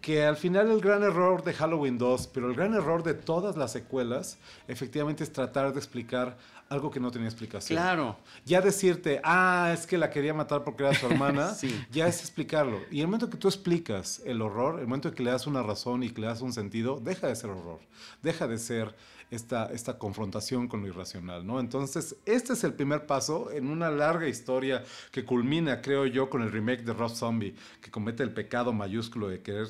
que 0.00 0.24
al 0.24 0.36
final 0.36 0.70
el 0.70 0.80
gran 0.80 1.02
error 1.02 1.42
de 1.42 1.52
Halloween 1.52 1.98
2, 1.98 2.28
pero 2.28 2.48
el 2.48 2.54
gran 2.54 2.74
error 2.74 3.02
de 3.02 3.14
todas 3.14 3.56
las 3.56 3.72
secuelas, 3.72 4.38
efectivamente 4.68 5.24
es 5.24 5.32
tratar 5.32 5.72
de 5.72 5.78
explicar 5.78 6.36
algo 6.68 6.90
que 6.90 7.00
no 7.00 7.10
tenía 7.10 7.28
explicación. 7.28 7.78
Claro. 7.78 8.16
Ya 8.44 8.60
decirte, 8.60 9.20
ah, 9.24 9.70
es 9.72 9.86
que 9.86 9.96
la 9.96 10.10
quería 10.10 10.34
matar 10.34 10.64
porque 10.64 10.84
era 10.84 10.94
su 10.94 11.06
hermana, 11.06 11.54
ya 11.90 12.06
es 12.06 12.20
explicarlo. 12.20 12.80
Y 12.90 13.00
el 13.00 13.06
momento 13.06 13.30
que 13.30 13.38
tú 13.38 13.48
explicas 13.48 14.20
el 14.24 14.42
horror, 14.42 14.78
el 14.80 14.86
momento 14.86 15.12
que 15.12 15.22
le 15.22 15.30
das 15.30 15.46
una 15.46 15.62
razón 15.62 16.02
y 16.02 16.10
que 16.10 16.20
le 16.20 16.26
das 16.26 16.40
un 16.40 16.52
sentido, 16.52 17.00
deja 17.00 17.26
de 17.26 17.36
ser 17.36 17.50
horror, 17.50 17.80
deja 18.22 18.46
de 18.46 18.58
ser 18.58 18.94
esta, 19.30 19.66
esta 19.72 19.98
confrontación 19.98 20.68
con 20.68 20.80
lo 20.80 20.88
irracional, 20.88 21.46
¿no? 21.46 21.60
Entonces, 21.60 22.16
este 22.24 22.54
es 22.54 22.64
el 22.64 22.74
primer 22.74 23.06
paso 23.06 23.50
en 23.50 23.68
una 23.68 23.90
larga 23.90 24.28
historia 24.28 24.82
que 25.10 25.24
culmina, 25.24 25.82
creo 25.82 26.06
yo, 26.06 26.30
con 26.30 26.42
el 26.42 26.50
remake 26.50 26.82
de 26.82 26.94
Rob 26.94 27.10
Zombie, 27.10 27.54
que 27.80 27.90
comete 27.90 28.22
el 28.22 28.32
pecado 28.32 28.72
mayúsculo 28.72 29.28
de 29.28 29.42
querer 29.42 29.68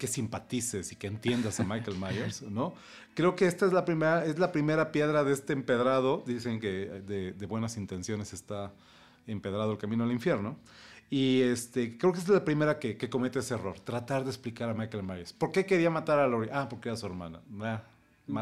que 0.00 0.06
simpatices 0.06 0.92
y 0.92 0.96
que 0.96 1.06
entiendas 1.06 1.60
a 1.60 1.64
Michael 1.64 1.98
Myers, 2.00 2.42
¿no? 2.42 2.74
Creo 3.14 3.36
que 3.36 3.46
esta 3.46 3.66
es 3.66 3.72
la 3.72 3.84
primera, 3.84 4.24
es 4.24 4.38
la 4.38 4.50
primera 4.50 4.92
piedra 4.92 5.24
de 5.24 5.32
este 5.32 5.52
empedrado, 5.52 6.24
dicen 6.26 6.58
que 6.58 7.02
de, 7.06 7.46
buenas 7.46 7.76
intenciones 7.76 8.32
está 8.32 8.72
empedrado 9.26 9.72
el 9.72 9.78
camino 9.78 10.04
al 10.04 10.10
infierno. 10.10 10.56
Y 11.10 11.42
este, 11.42 11.98
creo 11.98 12.12
que 12.12 12.20
esta 12.20 12.32
es 12.32 12.38
la 12.38 12.44
primera 12.44 12.78
que, 12.78 12.96
comete 13.10 13.40
ese 13.40 13.54
error, 13.54 13.78
tratar 13.80 14.22
de 14.24 14.30
explicar 14.30 14.70
a 14.70 14.74
Michael 14.74 15.02
Myers. 15.02 15.32
¿Por 15.32 15.50
qué 15.50 15.66
quería 15.66 15.90
matar 15.90 16.18
a 16.20 16.26
Lori? 16.26 16.48
Ah, 16.52 16.68
porque 16.68 16.88
era 16.88 16.96
su 16.96 17.06
hermana. 17.06 17.40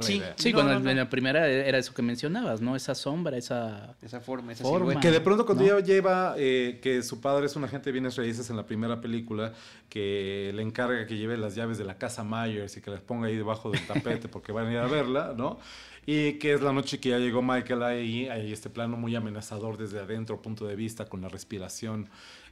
Sí, 0.00 0.22
Sí, 0.36 0.52
cuando 0.52 0.90
en 0.90 0.96
la 0.96 1.08
primera 1.10 1.48
era 1.48 1.78
eso 1.78 1.94
que 1.94 2.02
mencionabas, 2.02 2.60
¿no? 2.60 2.76
Esa 2.76 2.94
sombra, 2.94 3.36
esa... 3.36 3.96
Esa 4.02 4.20
forma, 4.20 4.52
esa 4.52 4.64
forma. 4.64 5.00
Que 5.00 5.10
de 5.10 5.20
pronto 5.20 5.44
cuando 5.46 5.64
ella 5.64 5.80
lleva 5.80 6.34
eh, 6.36 6.78
que 6.82 7.02
su 7.02 7.20
padre 7.20 7.46
es 7.46 7.56
un 7.56 7.64
agente 7.64 7.86
de 7.86 7.92
bienes 7.92 8.16
raíces 8.16 8.50
en 8.50 8.56
la 8.56 8.66
primera 8.66 9.00
película, 9.00 9.52
que 9.88 10.52
le 10.54 10.62
encarga 10.62 11.06
que 11.06 11.16
lleve 11.16 11.36
las 11.36 11.54
llaves 11.54 11.78
de 11.78 11.84
la 11.84 11.98
casa 11.98 12.24
Myers 12.24 12.76
y 12.76 12.80
que 12.80 12.90
las 12.90 13.00
ponga 13.00 13.28
ahí 13.28 13.36
debajo 13.36 13.70
del 13.70 13.86
tapete 13.86 14.28
porque 14.28 14.52
van 14.52 14.66
a 14.66 14.72
ir 14.72 14.78
a 14.78 14.86
verla, 14.86 15.34
¿no? 15.36 15.58
Y 16.06 16.34
que 16.38 16.54
es 16.54 16.62
la 16.62 16.72
noche 16.72 16.98
que 17.00 17.10
ya 17.10 17.18
llegó 17.18 17.42
Michael 17.42 17.82
ahí, 17.82 18.28
hay 18.28 18.50
este 18.50 18.70
plano 18.70 18.96
muy 18.96 19.14
amenazador 19.14 19.76
desde 19.76 19.98
adentro, 20.00 20.40
punto 20.40 20.66
de 20.66 20.74
vista, 20.74 21.04
con 21.04 21.20
la 21.20 21.28
respiración. 21.28 22.08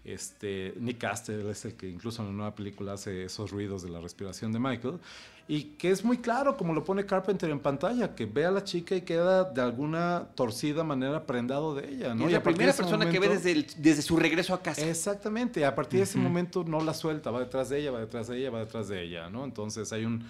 Este, 0.06 0.72
Nick 0.78 0.98
Castle 0.98 1.50
es 1.50 1.64
el 1.64 1.74
que 1.74 1.88
incluso 1.88 2.22
en 2.22 2.28
la 2.28 2.34
nueva 2.34 2.54
película 2.54 2.92
hace 2.92 3.24
esos 3.24 3.50
ruidos 3.50 3.82
de 3.82 3.90
la 3.90 4.00
respiración 4.00 4.52
de 4.52 4.60
Michael 4.60 5.00
y 5.48 5.62
que 5.78 5.90
es 5.90 6.04
muy 6.04 6.18
claro, 6.18 6.56
como 6.56 6.72
lo 6.72 6.84
pone 6.84 7.06
Carpenter 7.06 7.50
en 7.50 7.60
pantalla, 7.60 8.14
que 8.14 8.26
ve 8.26 8.44
a 8.46 8.50
la 8.50 8.64
chica 8.64 8.96
y 8.96 9.02
queda 9.02 9.44
de 9.44 9.60
alguna 9.60 10.28
torcida 10.34 10.82
manera 10.82 11.24
prendado 11.24 11.74
de 11.74 11.88
ella. 11.88 12.14
¿no? 12.14 12.26
es 12.26 12.32
la 12.32 12.42
primera 12.42 12.72
persona 12.72 13.08
que 13.08 13.20
ve 13.20 13.28
desde, 13.28 13.66
desde 13.76 14.02
su 14.02 14.16
regreso 14.16 14.54
a 14.54 14.62
casa. 14.62 14.88
Exactamente, 14.88 15.64
a 15.64 15.74
partir 15.74 15.98
de 15.98 16.04
ese 16.04 16.18
momento 16.18 16.64
no 16.64 16.80
la 16.80 16.94
suelta, 16.94 17.30
va 17.30 17.40
detrás 17.40 17.68
de 17.68 17.80
ella, 17.80 17.92
va 17.92 18.00
detrás 18.00 18.28
de 18.28 18.38
ella, 18.38 18.50
va 18.50 18.60
detrás 18.60 18.88
de 18.88 19.02
ella, 19.02 19.30
¿no? 19.30 19.44
Entonces 19.44 19.92
hay 19.92 20.04
un 20.04 20.24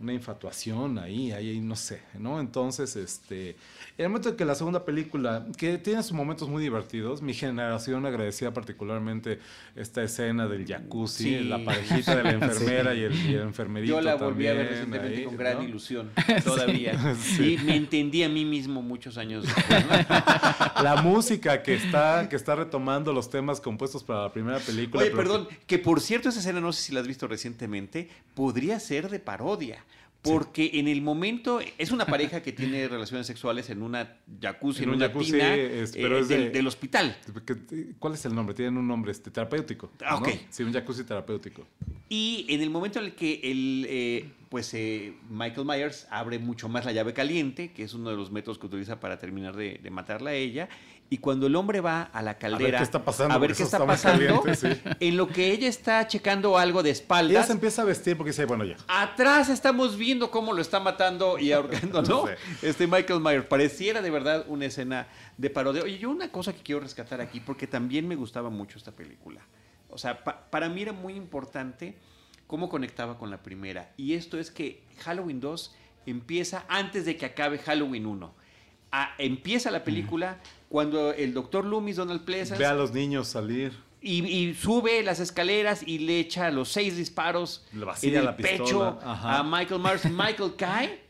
una 0.00 0.12
infatuación 0.12 0.98
ahí, 0.98 1.32
ahí 1.32 1.60
no 1.60 1.76
sé, 1.76 2.02
¿no? 2.18 2.40
Entonces, 2.40 2.96
este, 2.96 3.50
en 3.96 4.04
el 4.04 4.08
momento 4.08 4.30
en 4.30 4.36
que 4.36 4.44
la 4.44 4.54
segunda 4.54 4.84
película, 4.84 5.46
que 5.56 5.78
tiene 5.78 6.02
sus 6.02 6.12
momentos 6.12 6.48
muy 6.48 6.62
divertidos, 6.62 7.22
mi 7.22 7.32
generación 7.32 8.04
agradecía 8.04 8.52
particularmente 8.52 9.38
esta 9.76 10.02
escena 10.02 10.48
del 10.48 10.66
jacuzzi, 10.66 11.40
la 11.40 11.64
parejita 11.64 12.16
de 12.16 12.24
la 12.24 12.30
enfermera 12.44 12.94
y, 12.94 13.02
el, 13.02 13.34
enfermerito 13.40 13.94
Yo 13.94 14.00
la 14.00 14.16
volví 14.16 14.46
a 14.48 14.54
ver 14.54 14.68
recientemente 14.68 15.24
con 15.24 15.36
gran 15.36 15.62
ilusión, 15.62 16.10
todavía. 16.44 16.98
Y 17.38 17.56
me 17.58 17.76
entendí 17.76 18.22
a 18.22 18.28
mí 18.28 18.44
mismo 18.44 18.82
muchos 18.82 19.16
años 19.16 19.44
después. 19.44 19.84
La 20.82 21.00
música 21.02 21.62
que 21.62 21.74
está, 21.74 22.28
que 22.28 22.36
está 22.36 22.56
retomando 22.56 23.12
los 23.12 23.30
temas 23.30 23.60
compuestos 23.60 24.02
para 24.02 24.22
la 24.22 24.32
primera 24.32 24.58
película. 24.58 25.02
Oye, 25.02 25.12
perdón, 25.12 25.48
que 25.66 25.78
por 25.78 26.00
cierto 26.00 26.28
esa 26.28 26.40
escena, 26.40 26.60
no 26.60 26.72
sé 26.72 26.82
si 26.82 26.92
la 26.92 27.00
has 27.00 27.06
visto 27.06 27.26
recientemente, 27.26 28.08
podría 28.34 28.78
ser 28.80 29.08
de 29.08 29.20
parodia. 29.20 29.84
Porque 30.24 30.70
en 30.74 30.88
el 30.88 31.02
momento 31.02 31.60
es 31.76 31.90
una 31.90 32.06
pareja 32.06 32.42
que 32.42 32.52
tiene 32.52 32.88
relaciones 32.88 33.26
sexuales 33.26 33.68
en 33.68 33.82
una 33.82 34.16
jacuzzi, 34.40 34.84
en, 34.84 34.90
una 34.90 35.12
tina 35.12 35.54
eh, 35.54 35.86
del, 36.50 36.66
hospital. 36.66 37.16
¿Cuál 37.98 38.14
es 38.14 38.24
el 38.24 38.34
nombre? 38.34 38.54
Tienen 38.54 38.78
un 38.78 38.88
nombre 38.88 39.12
este, 39.12 39.30
terapéutico. 39.30 39.90
Ah, 40.04 40.16
ok. 40.16 40.28
Sí, 40.48 40.62
un 40.62 40.72
jacuzzi 40.72 41.04
terapéutico. 41.04 41.66
Y 42.08 42.46
en 42.48 42.62
el 42.62 42.70
momento 42.70 42.98
en 42.98 43.06
el 43.06 43.14
que 43.14 43.40
el, 43.42 43.86
eh, 43.88 44.30
pues, 44.54 44.72
eh, 44.74 45.12
Michael 45.28 45.66
Myers 45.66 46.06
abre 46.10 46.38
mucho 46.38 46.68
más 46.68 46.84
la 46.84 46.92
llave 46.92 47.12
caliente, 47.12 47.72
que 47.72 47.82
es 47.82 47.92
uno 47.92 48.10
de 48.10 48.16
los 48.16 48.30
métodos 48.30 48.56
que 48.56 48.66
utiliza 48.66 49.00
para 49.00 49.18
terminar 49.18 49.56
de, 49.56 49.80
de 49.82 49.90
matarla 49.90 50.30
a 50.30 50.34
ella, 50.34 50.68
y 51.10 51.18
cuando 51.18 51.48
el 51.48 51.56
hombre 51.56 51.80
va 51.80 52.02
a 52.02 52.22
la 52.22 52.38
caldera 52.38 52.64
a 52.64 52.70
ver 52.70 52.76
qué 52.78 52.84
está 52.84 53.04
pasando, 53.04 53.34
a 53.34 53.38
ver 53.38 53.52
qué 53.52 53.64
está 53.64 53.84
pasando 53.84 54.44
en 55.00 55.16
lo 55.16 55.26
que 55.26 55.50
ella 55.50 55.66
está 55.66 56.06
checando 56.06 56.56
algo 56.56 56.84
de 56.84 56.90
espaldas. 56.90 57.32
Ella 57.32 57.42
se 57.42 57.52
empieza 57.52 57.82
a 57.82 57.84
vestir 57.84 58.16
porque 58.16 58.30
dice, 58.30 58.44
bueno, 58.44 58.64
ya. 58.64 58.76
Atrás 58.86 59.48
estamos 59.48 59.98
viendo 59.98 60.30
cómo 60.30 60.52
lo 60.52 60.62
está 60.62 60.78
matando 60.78 61.36
y 61.36 61.50
ahorcando, 61.50 62.02
¿no? 62.02 62.26
Este 62.62 62.86
Michael 62.86 63.18
Myers. 63.18 63.46
Pareciera 63.46 64.02
de 64.02 64.10
verdad 64.12 64.44
una 64.46 64.66
escena 64.66 65.08
de 65.36 65.50
parodia. 65.50 65.82
Oye, 65.82 65.98
yo 65.98 66.10
una 66.10 66.30
cosa 66.30 66.52
que 66.52 66.62
quiero 66.62 66.80
rescatar 66.80 67.20
aquí, 67.20 67.40
porque 67.40 67.66
también 67.66 68.06
me 68.06 68.14
gustaba 68.14 68.50
mucho 68.50 68.78
esta 68.78 68.92
película. 68.92 69.40
O 69.88 69.98
sea, 69.98 70.22
para 70.22 70.68
mí 70.68 70.82
era 70.82 70.92
muy 70.92 71.14
importante 71.14 71.96
cómo 72.54 72.68
conectaba 72.68 73.18
con 73.18 73.32
la 73.32 73.42
primera. 73.42 73.92
Y 73.96 74.12
esto 74.12 74.38
es 74.38 74.52
que 74.52 74.80
Halloween 75.00 75.40
2 75.40 75.74
empieza 76.06 76.64
antes 76.68 77.04
de 77.04 77.16
que 77.16 77.26
acabe 77.26 77.58
Halloween 77.58 78.06
1 78.06 78.32
empieza 79.18 79.72
la 79.72 79.82
película 79.82 80.38
cuando 80.68 81.12
el 81.12 81.34
doctor 81.34 81.64
Loomis, 81.64 81.96
Donald 81.96 82.24
Pleasant... 82.24 82.60
Ve 82.60 82.66
a 82.66 82.74
los 82.74 82.92
niños 82.92 83.26
salir. 83.26 83.72
Y, 84.00 84.54
sube 84.54 85.02
las 85.02 85.18
escaleras 85.18 85.82
y 85.84 85.98
le 85.98 86.20
echa 86.20 86.52
los 86.52 86.68
seis 86.68 86.96
disparos 86.96 87.66
en 88.02 88.14
el 88.14 88.34
pecho 88.36 89.00
a 89.02 89.42
Michael 89.42 89.80
Myers. 89.80 90.04
Michael 90.12 90.54
cae 90.56 91.00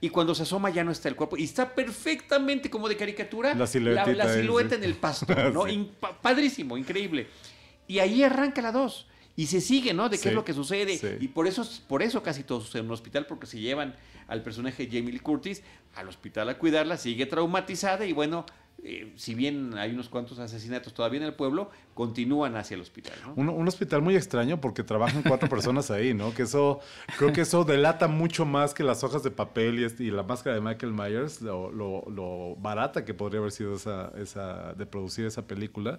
y 0.00 0.08
cuando 0.08 0.34
se 0.34 0.44
asoma 0.44 0.70
ya 0.70 0.82
no 0.82 0.92
está 0.92 1.10
el 1.10 1.14
cuerpo. 1.14 1.36
Y 1.36 1.44
está 1.44 1.74
perfectamente 1.74 2.70
como 2.70 2.88
de 2.88 2.96
caricatura 2.96 3.54
la, 3.54 3.66
silueta 3.66 4.76
en 4.76 4.84
el 4.84 4.94
pasto. 4.94 5.26
¿no? 5.52 5.66
padrísimo, 6.22 6.78
increíble. 6.78 7.26
Y 7.86 7.98
ahí 7.98 8.22
arranca 8.22 8.62
la 8.62 8.72
dos 8.72 9.06
y 9.36 9.46
se 9.46 9.60
sigue, 9.60 9.92
¿no? 9.92 10.08
De 10.08 10.18
qué 10.18 10.30
es 10.30 10.34
lo 10.34 10.44
que 10.44 10.54
sucede. 10.54 11.18
Y 11.20 11.28
por 11.28 11.46
eso, 11.46 11.68
por 11.86 12.02
eso 12.02 12.22
casi 12.22 12.42
todos 12.42 12.64
sucede 12.64 12.80
en 12.80 12.86
un 12.86 12.92
hospital, 12.92 13.26
porque 13.26 13.46
se 13.46 13.60
llevan 13.60 13.94
al 14.26 14.42
personaje 14.42 14.88
Jamie 14.90 15.12
Lee 15.12 15.20
Curtis 15.20 15.62
al 15.94 16.08
hospital 16.08 16.48
a 16.48 16.58
cuidarla, 16.58 16.96
sigue 16.96 17.26
traumatizada 17.26 18.06
y 18.06 18.12
bueno, 18.12 18.46
eh, 18.82 19.12
si 19.16 19.34
bien 19.34 19.76
hay 19.78 19.92
unos 19.92 20.08
cuantos 20.08 20.38
asesinatos 20.38 20.92
todavía 20.92 21.18
en 21.18 21.26
el 21.26 21.34
pueblo, 21.34 21.70
continúan 21.94 22.56
hacia 22.56 22.74
el 22.74 22.82
hospital. 22.82 23.14
Un, 23.34 23.66
hospital 23.66 24.02
muy 24.02 24.16
extraño 24.16 24.60
porque 24.60 24.84
trabajan 24.84 25.22
cuatro 25.26 25.48
personas 25.48 25.90
ahí, 25.90 26.12
¿no? 26.12 26.34
Que 26.34 26.42
eso, 26.42 26.80
creo 27.16 27.32
que 27.32 27.40
eso 27.40 27.64
delata 27.64 28.06
mucho 28.06 28.44
más 28.44 28.74
que 28.74 28.84
las 28.84 29.02
hojas 29.02 29.22
de 29.22 29.30
papel 29.30 29.80
y, 29.80 29.84
este, 29.84 30.04
la 30.04 30.22
máscara 30.22 30.54
de 30.56 30.60
Michael 30.60 30.92
Myers, 30.92 31.40
lo, 31.40 32.56
barata 32.60 33.04
que 33.04 33.14
podría 33.14 33.40
haber 33.40 33.50
sido 33.50 33.76
esa, 33.76 34.12
esa, 34.18 34.74
de 34.74 34.84
producir 34.84 35.24
esa 35.24 35.46
película. 35.46 35.98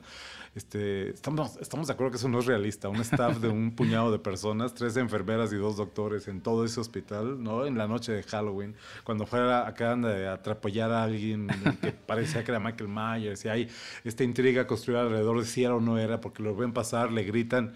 Este, 0.55 1.09
estamos, 1.09 1.57
estamos 1.57 1.87
de 1.87 1.93
acuerdo 1.93 2.11
que 2.11 2.17
eso 2.17 2.29
no 2.29 2.39
es 2.39 2.45
realista. 2.45 2.89
Un 2.89 2.97
staff 2.97 3.37
de 3.39 3.49
un 3.49 3.71
puñado 3.75 4.11
de 4.11 4.19
personas, 4.19 4.73
tres 4.75 4.97
enfermeras 4.97 5.51
y 5.51 5.55
dos 5.55 5.77
doctores 5.77 6.27
en 6.27 6.41
todo 6.41 6.63
ese 6.63 6.79
hospital, 6.79 7.43
¿no? 7.43 7.65
En 7.65 7.77
la 7.77 7.87
noche 7.87 8.11
de 8.11 8.23
Halloween, 8.23 8.75
cuando 9.03 9.25
fuera 9.25 9.67
acaban 9.67 10.03
de 10.03 10.27
atrapallar 10.27 10.91
a 10.91 11.03
alguien 11.03 11.47
que 11.81 11.91
parecía 11.91 12.43
que 12.43 12.51
era 12.51 12.59
Michael 12.67 12.89
Myers 12.89 13.45
y 13.45 13.49
hay 13.49 13.69
esta 14.03 14.23
intriga 14.23 14.67
construida 14.67 15.01
alrededor 15.01 15.39
de 15.39 15.45
si 15.45 15.63
era 15.63 15.75
o 15.75 15.81
no 15.81 15.97
era, 15.97 16.21
porque 16.21 16.43
lo 16.43 16.55
ven 16.55 16.73
pasar, 16.73 17.11
le 17.11 17.23
gritan, 17.23 17.73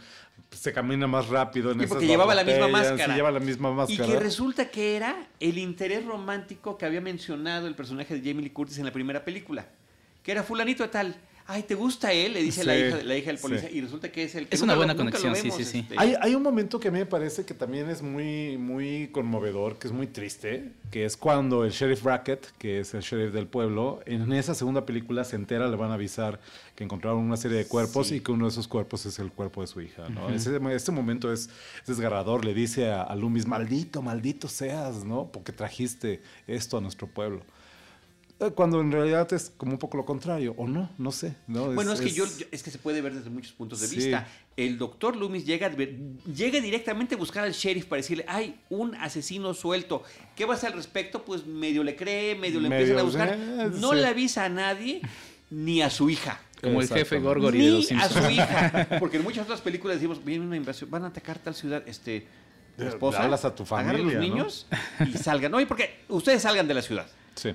se 0.51 0.73
camina 0.73 1.07
más 1.07 1.27
rápido 1.27 1.71
en 1.71 1.81
y 1.81 1.87
porque 1.87 2.07
llevaba 2.07 2.35
la 2.35 2.43
misma 2.43 2.67
máscara. 2.67 3.15
lleva 3.15 3.31
la 3.31 3.39
misma 3.39 3.71
máscara. 3.71 4.07
Y 4.07 4.11
que 4.11 4.19
resulta 4.19 4.69
que 4.69 4.95
era 4.95 5.27
el 5.39 5.57
interés 5.57 6.05
romántico 6.05 6.77
que 6.77 6.85
había 6.85 7.01
mencionado 7.01 7.67
el 7.67 7.75
personaje 7.75 8.13
de 8.13 8.19
Jamie 8.19 8.43
Lee 8.43 8.51
Curtis 8.51 8.77
en 8.77 8.85
la 8.85 8.91
primera 8.91 9.23
película, 9.23 9.67
que 10.23 10.31
era 10.31 10.43
fulanito 10.43 10.83
de 10.83 10.89
tal 10.89 11.15
ay, 11.47 11.63
¿te 11.63 11.75
gusta 11.75 12.11
él? 12.13 12.33
Le 12.33 12.41
dice 12.41 12.63
la, 12.63 12.77
hija, 12.77 13.03
la 13.03 13.17
hija 13.17 13.27
del 13.27 13.37
policía 13.37 13.69
y 13.71 13.81
resulta 13.81 14.11
que 14.11 14.23
es 14.23 14.35
el 14.35 14.47
que 14.47 14.55
Es 14.55 14.61
una 14.61 14.75
buena 14.75 14.95
conexión, 14.95 15.35
sí, 15.35 15.51
sí, 15.51 15.63
sí. 15.63 15.79
Este. 15.79 15.95
Hay, 15.97 16.15
hay, 16.19 16.35
un 16.35 16.43
momento 16.43 16.79
que 16.79 16.87
a 16.87 16.91
mí 16.91 16.99
me 16.99 17.05
parece 17.05 17.45
que 17.45 17.53
también 17.53 17.89
es 17.89 18.01
muy, 18.01 18.57
muy 18.57 19.09
conmovedor, 19.11 19.77
que 19.77 19.87
es 19.87 19.93
muy 19.93 20.07
triste, 20.07 20.71
que 20.91 21.05
es 21.05 21.17
cuando 21.17 21.65
el 21.65 21.71
sheriff 21.71 22.03
Brackett, 22.03 22.51
que 22.57 22.79
es 22.79 22.93
el 22.93 23.01
sheriff 23.01 23.33
del 23.33 23.47
pueblo, 23.47 24.01
en 24.05 24.31
esa 24.33 24.55
segunda 24.55 24.85
película 24.85 25.23
se 25.23 25.35
entera, 25.35 25.67
le 25.67 25.75
van 25.75 25.91
a 25.91 25.95
avisar 25.95 26.39
que 26.75 26.83
encontraron 26.83 27.19
una 27.19 27.37
serie 27.37 27.57
de 27.57 27.65
cuerpos 27.65 28.11
y 28.11 28.21
que 28.21 28.31
uno 28.31 28.45
de 28.45 28.51
esos 28.51 28.67
cuerpos 28.67 29.05
es 29.05 29.19
el 29.19 29.31
cuerpo 29.31 29.61
de 29.61 29.67
su 29.67 29.81
hija, 29.81 30.09
¿no? 30.09 30.29
ese, 30.29 30.91
momento 30.91 31.31
es, 31.31 31.49
desgarrador, 31.85 32.45
le 32.45 32.53
dice 32.53 32.89
a, 32.89 33.03
a 33.03 33.15
Loomis, 33.15 33.45
maldito, 33.45 34.01
maldito 34.01 34.47
seas, 34.47 35.03
¿no? 35.03 35.31
Porque 35.31 35.51
trajiste 35.51 36.21
esto 36.47 36.77
a 36.77 36.81
nuestro 36.81 37.07
pueblo. 37.07 37.43
Eh, 38.41 38.49
cuando 38.55 38.81
en 38.81 38.91
realidad 38.91 39.31
es 39.33 39.53
como 39.55 39.73
un 39.73 39.77
poco 39.77 39.97
lo 39.97 40.03
contrario, 40.03 40.55
o 40.57 40.67
no, 40.67 40.89
no 40.97 41.11
sé. 41.11 41.35
¿no? 41.45 41.71
bueno, 41.73 41.93
es, 41.93 42.01
que 42.01 42.09
yo, 42.09 42.25
es 42.49 42.63
que 42.63 42.71
se 42.71 42.79
puede 42.79 42.99
ver 42.99 43.13
desde 43.13 43.29
muchos 43.29 43.51
puntos 43.51 43.81
de 43.81 43.95
vista. 43.95 44.27
El 44.57 44.79
doctor 44.79 45.15
Loomis 45.15 45.45
llega, 45.45 45.69
llega 45.69 46.59
directamente 46.59 47.13
a 47.13 47.17
buscar 47.19 47.43
al 47.43 47.51
sheriff 47.51 47.85
para 47.85 48.01
decirle, 48.01 48.25
hay 48.27 48.59
un 48.71 48.95
asesino 48.95 49.53
suelto. 49.53 50.03
¿Qué 50.35 50.45
va 50.45 50.55
a 50.55 50.57
hacer 50.57 50.71
al 50.71 50.75
respecto? 50.75 51.23
Pues 51.23 51.45
medio 51.45 51.83
le 51.83 51.95
cree, 51.95 52.33
medio 52.33 52.59
le 52.59 52.69
empiezan 52.69 52.97
a 52.97 53.03
buscar. 53.03 53.37
Eh, 53.39 53.71
no 53.75 53.93
le 53.93 54.07
avisa 54.07 54.45
a 54.45 54.49
nadie, 54.49 55.01
ni 55.51 55.83
a 55.83 55.91
su 55.91 56.09
hija. 56.09 56.41
Como 56.63 56.81
el 56.81 56.87
jefe 56.87 57.19
Gorgory 57.19 57.59
ni 57.59 57.65
de 57.65 57.71
los 57.73 57.91
a 57.91 58.09
su 58.09 58.31
hija. 58.31 58.87
Porque 58.99 59.17
en 59.17 59.23
muchas 59.23 59.43
otras 59.43 59.61
películas 59.61 59.97
decimos, 59.97 60.25
viene 60.25 60.43
una 60.43 60.57
invasión, 60.57 60.89
van 60.89 61.03
a 61.03 61.07
atacar 61.07 61.37
tal 61.37 61.53
ciudad, 61.53 61.83
este... 61.85 62.25
Tu 62.75 62.87
esposa, 62.87 63.21
hablas 63.21 63.45
a 63.45 63.53
tu 63.53 63.65
familia, 63.65 64.03
los 64.03 64.15
niños 64.15 64.65
y 65.05 65.15
salgan. 65.17 65.53
Oye, 65.53 65.67
porque 65.67 65.99
ustedes 66.07 66.41
salgan 66.41 66.67
de 66.67 66.73
la 66.73 66.81
ciudad. 66.81 67.05
Sí. 67.35 67.53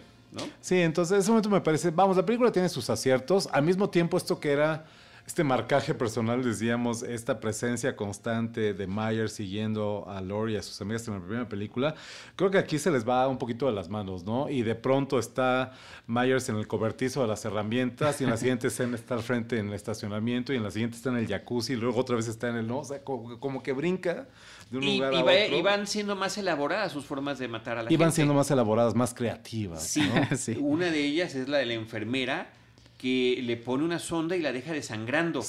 Sí, 0.61 0.81
entonces 0.81 1.15
en 1.15 1.21
ese 1.21 1.31
momento 1.31 1.49
me 1.49 1.61
parece, 1.61 1.91
vamos, 1.91 2.17
la 2.17 2.27
película 2.27 2.53
tiene 2.53 2.69
sus 2.69 2.91
aciertos, 2.91 3.49
al 3.53 3.63
mismo 3.63 3.89
tiempo 3.89 4.17
esto 4.17 4.39
que 4.39 4.53
era 4.53 4.85
este 5.27 5.43
marcaje 5.43 5.93
personal, 5.93 6.45
decíamos, 6.45 7.03
esta 7.03 7.41
presencia 7.41 7.97
constante 7.97 8.75
de 8.75 8.87
Myers 8.87 9.33
siguiendo 9.33 10.05
a 10.09 10.21
Lori 10.21 10.55
y 10.55 10.57
a 10.57 10.63
sus 10.63 10.81
amigas 10.81 11.09
en 11.09 11.15
la 11.15 11.21
primera 11.21 11.49
película, 11.49 11.97
creo 12.37 12.51
que 12.51 12.59
aquí 12.59 12.79
se 12.79 12.93
les 12.93 13.07
va 13.07 13.27
un 13.27 13.37
poquito 13.37 13.67
de 13.67 13.73
las 13.73 13.89
manos, 13.89 14.25
¿no? 14.25 14.49
Y 14.49 14.63
de 14.63 14.77
pronto 14.77 15.19
está 15.19 15.73
Myers 16.07 16.49
en 16.49 16.57
el 16.57 16.69
cobertizo 16.69 17.23
de 17.23 17.29
las 17.29 17.45
herramientas 17.45 18.21
y 18.21 18.25
en 18.25 18.31
la 18.31 18.37
siguiente 18.37 18.67
escena 18.69 18.95
está 18.95 19.15
al 19.15 19.23
frente 19.23 19.59
en 19.59 19.69
el 19.69 19.75
estacionamiento 19.75 20.53
y 20.53 20.57
en 20.57 20.63
la 20.63 20.71
siguiente 20.71 20.97
está 20.97 21.11
en 21.11 21.17
el 21.17 21.27
jacuzzi 21.27 21.73
y 21.73 21.77
luego 21.77 21.99
otra 22.01 22.15
vez 22.15 22.29
está 22.29 22.49
en 22.49 22.57
el, 22.57 22.69
¿no? 22.69 22.79
O 22.79 22.85
sea, 22.85 23.03
como, 23.03 23.63
que 23.65 23.73
brinca 23.73 24.29
de 24.71 24.79
un 24.79 24.85
lugar 24.85 25.13
a 25.13 25.23
otro. 25.23 25.57
Y 25.57 25.63
van 25.63 25.89
siendo 25.89 26.15
más 26.15 26.39
elaboradas 26.39 26.93
sus 26.93 27.05
formas 27.05 27.41
de 27.41 27.49
matar 27.49 27.79
a 27.79 27.83
la 27.83 27.89
gente. 27.89 27.95
Y 27.95 27.97
van 27.97 28.13
siendo 28.13 28.33
más 28.33 28.49
elaboradas, 28.53 28.95
más 28.95 29.13
creativas. 29.13 29.83
Sí, 29.97 30.03
sí. 30.37 30.59
Una 30.61 30.91
de 30.91 31.05
ellas 31.05 31.35
es 31.35 31.49
la 31.49 31.59
de 31.59 31.67
la 31.67 31.75
enfermera 31.75 32.51
que 32.99 33.41
le 33.43 33.57
pone 33.57 33.85
una 33.85 33.99
sonda 33.99 34.37
y 34.37 34.41
la 34.41 34.53
deja 34.53 34.73
desangrando. 34.73 35.43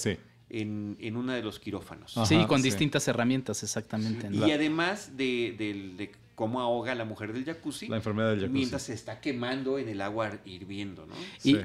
En, 0.50 0.95
en 1.02 1.18
uno 1.18 1.34
de 1.34 1.41
los 1.41 1.60
quirófanos. 1.60 2.16
sí, 2.26 2.45
con 2.48 2.62
distintas 2.62 3.06
herramientas, 3.10 3.64
exactamente. 3.64 4.30
Y 4.32 4.52
además 4.52 5.18
de, 5.18 6.10
cómo 6.36 6.62
ahoga 6.62 6.93
a 6.93 6.95
la 6.95 7.04
mujer 7.04 7.34
del 7.34 7.43
jacuzzi. 7.43 7.89
La 7.89 7.98
enfermedad 7.98 8.30
del 8.30 8.39
jacuzzi. 8.39 8.54
Mientras 8.54 8.84
se 8.84 8.93
está 8.93 9.20
quemando 9.20 9.78
en 9.78 9.89
el 9.89 10.00
agua 10.00 10.32
hirviendo, 10.45 11.06
¿no? 11.06 11.16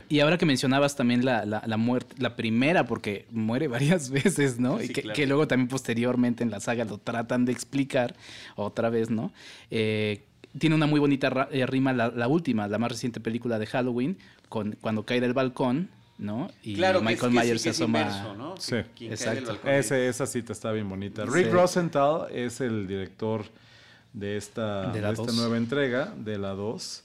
Y, 0.09 0.19
ahora 0.19 0.37
que 0.37 0.47
mencionabas 0.47 0.97
también 0.97 1.25
la, 1.25 1.45
la, 1.45 1.77
muerte, 1.77 2.17
la 2.19 2.35
primera, 2.35 2.85
porque 2.85 3.27
muere 3.31 3.69
varias 3.69 4.11
veces, 4.11 4.59
¿no? 4.59 4.83
y 4.83 4.89
que, 4.89 5.27
luego 5.29 5.47
también 5.47 5.69
posteriormente 5.69 6.43
en 6.43 6.51
la 6.51 6.59
saga 6.59 6.85
lo 6.85 6.99
tratan 6.99 7.45
de 7.45 7.53
explicar 7.53 8.17
otra 8.57 8.91
vez, 8.91 9.11
¿no? 9.11 9.33
Eh, 9.71 10.25
tiene 10.59 10.77
una 10.77 10.87
muy 10.87 11.01
bonita 11.01 11.49
eh, 11.51 11.67
rima 11.67 11.93
la, 11.93 12.29
última, 12.29 12.69
la 12.69 12.79
más 12.79 12.93
reciente 12.93 13.21
película 13.21 13.59
de 13.59 13.67
Halloween, 13.67 14.19
con 14.53 14.73
cuando 14.83 15.07
cae 15.07 15.19
del 15.19 15.33
balcón, 15.33 15.89
¿no? 16.19 16.51
Y 16.63 16.77
Michael 16.77 17.33
Myers 17.33 17.63
se 17.63 17.71
asoma. 17.71 18.35
¿no? 18.37 18.55
Sí, 18.59 18.77
exacto. 19.01 19.59
esa 19.67 20.27
cita 20.27 20.53
está 20.53 20.71
bien 20.73 20.91
bonita. 20.91 21.25
Rick 21.25 21.51
Rosenthal 21.51 22.31
es 22.31 22.61
el 22.61 22.87
director 22.87 23.47
de 24.13 24.37
esta, 24.37 24.93
de, 24.93 25.11
esta 25.11 25.33
nueva 25.33 25.57
entrega, 25.57 26.13
de 26.15 26.37
la 26.37 26.51
2. 26.51 27.05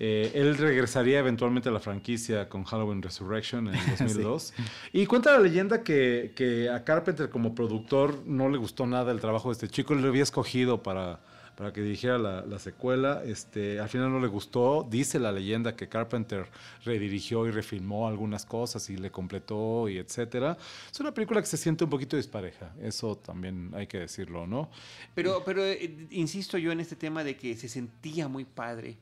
Eh, 0.00 0.32
él 0.34 0.58
regresaría 0.58 1.18
eventualmente 1.18 1.70
a 1.70 1.72
la 1.72 1.80
franquicia 1.80 2.50
con 2.50 2.64
Halloween 2.64 3.00
Resurrection 3.00 3.68
en 3.68 3.80
2002. 3.98 4.52
Y 4.92 5.06
cuenta 5.06 5.32
la 5.32 5.38
leyenda 5.38 5.82
que, 5.82 6.32
que, 6.36 6.68
a 6.68 6.84
Carpenter 6.84 7.30
como 7.30 7.54
productor 7.54 8.22
no 8.26 8.50
le 8.50 8.58
gustó 8.58 8.86
nada 8.86 9.12
el 9.12 9.20
trabajo 9.20 9.48
de 9.48 9.52
este 9.54 9.68
chico. 9.68 9.94
Él 9.94 10.02
lo 10.02 10.08
había 10.08 10.24
escogido 10.24 10.82
para 10.82 11.20
para 11.56 11.72
que 11.72 11.82
dirigiera 11.82 12.18
la, 12.18 12.58
secuela. 12.58 13.22
Este, 13.24 13.80
al 13.80 13.88
final 13.88 14.10
no 14.10 14.20
le 14.20 14.26
gustó. 14.26 14.86
Dice 14.88 15.18
la 15.18 15.32
leyenda 15.32 15.76
que 15.76 15.88
Carpenter 15.88 16.46
redirigió 16.84 17.46
y 17.46 17.50
refilmó 17.50 18.08
algunas 18.08 18.46
cosas 18.46 18.88
y 18.90 18.96
le 18.96 19.10
completó 19.10 19.88
y 19.88 19.98
etcétera. 19.98 20.56
Es 20.90 20.98
una 21.00 21.12
película 21.12 21.40
que 21.40 21.46
se 21.46 21.56
siente 21.56 21.84
un 21.84 21.90
poquito 21.90 22.16
dispareja. 22.16 22.72
Eso 22.80 23.16
también 23.16 23.70
hay 23.74 23.86
que 23.86 23.98
decirlo, 23.98 24.46
¿no? 24.46 24.70
Pero, 25.14 25.42
pero 25.44 25.64
eh, 25.64 26.08
insisto 26.10 26.58
yo 26.58 26.72
en 26.72 26.80
este 26.80 26.96
tema 26.96 27.24
de 27.24 27.36
que 27.36 27.56
se 27.56 27.68
sentía 27.68 28.28
muy 28.28 28.44
padre, 28.44 28.96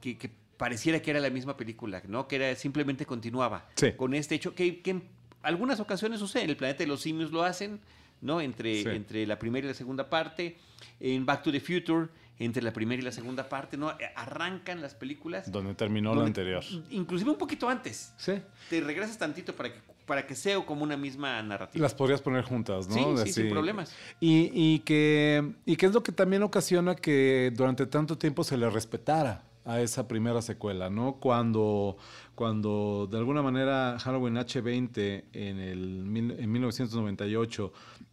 que, 0.00 0.30
pareciera 0.56 1.00
que 1.00 1.10
era 1.10 1.20
la 1.20 1.30
misma 1.30 1.56
película, 1.56 2.02
¿no? 2.06 2.28
Que 2.28 2.36
era 2.36 2.54
simplemente 2.54 3.06
continuaba 3.06 3.66
con 3.96 4.12
este 4.12 4.34
hecho 4.34 4.54
que, 4.54 4.82
que 4.82 4.90
en 4.90 5.02
algunas 5.42 5.80
ocasiones 5.80 6.20
sucede. 6.20 6.44
En 6.44 6.50
el 6.50 6.56
planeta 6.56 6.78
de 6.80 6.86
los 6.86 7.00
simios 7.00 7.30
lo 7.30 7.42
hacen 7.42 7.80
¿no? 8.20 8.40
Entre, 8.40 8.82
entre 8.94 9.26
la 9.26 9.38
primera 9.38 9.66
y 9.66 9.68
la 9.68 9.74
segunda 9.74 10.08
parte. 10.08 10.56
En 10.98 11.26
Back 11.26 11.42
to 11.42 11.52
the 11.52 11.60
Future, 11.60 12.08
entre 12.38 12.62
la 12.62 12.72
primera 12.72 13.00
y 13.00 13.04
la 13.04 13.12
segunda 13.12 13.48
parte, 13.48 13.76
¿no? 13.76 13.92
Arrancan 14.16 14.80
las 14.80 14.94
películas. 14.94 15.50
Donde 15.50 15.74
terminó 15.74 16.14
la 16.14 16.24
anterior. 16.24 16.64
Inclusive 16.90 17.30
un 17.30 17.38
poquito 17.38 17.68
antes. 17.68 18.14
Sí. 18.16 18.32
Te 18.68 18.80
regresas 18.80 19.18
tantito 19.18 19.54
para 19.54 19.72
que, 19.72 19.80
para 20.06 20.26
que 20.26 20.34
sea 20.34 20.58
como 20.64 20.82
una 20.82 20.96
misma 20.96 21.42
narrativa. 21.42 21.82
Las 21.82 21.94
podrías 21.94 22.22
poner 22.22 22.44
juntas, 22.44 22.88
¿no? 22.88 23.16
Sí, 23.18 23.26
sí 23.26 23.32
sin 23.42 23.50
problemas. 23.50 23.94
Y, 24.20 24.50
y, 24.54 24.78
que, 24.80 25.52
y 25.66 25.76
que 25.76 25.86
es 25.86 25.92
lo 25.92 26.02
que 26.02 26.12
también 26.12 26.42
ocasiona 26.42 26.94
que 26.96 27.52
durante 27.54 27.86
tanto 27.86 28.16
tiempo 28.16 28.42
se 28.42 28.56
le 28.56 28.68
respetara 28.70 29.44
a 29.64 29.80
esa 29.80 30.08
primera 30.08 30.40
secuela, 30.42 30.88
¿no? 30.88 31.16
Cuando, 31.20 31.98
cuando 32.34 33.06
de 33.10 33.18
alguna 33.18 33.42
manera 33.42 33.98
Halloween 34.00 34.36
H20 34.36 35.24
en, 35.32 35.58
el, 35.58 36.36
en 36.38 36.52
1998 36.52 37.72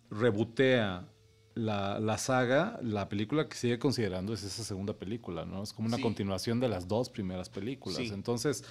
rebotea 0.09 1.07
la, 1.57 1.99
la, 1.99 2.17
saga, 2.17 2.79
la 2.83 3.09
película 3.09 3.47
que 3.49 3.55
sigue 3.55 3.79
considerando 3.79 4.33
es 4.33 4.43
esa 4.43 4.63
segunda 4.63 4.93
película, 4.93 5.45
¿no? 5.45 5.63
Es 5.63 5.73
como 5.73 5.87
una 5.87 5.99
continuación 5.99 6.59
de 6.59 6.69
las 6.69 6.87
dos 6.87 7.09
primeras 7.09 7.49
películas. 7.49 7.99
Entonces, 8.11 8.63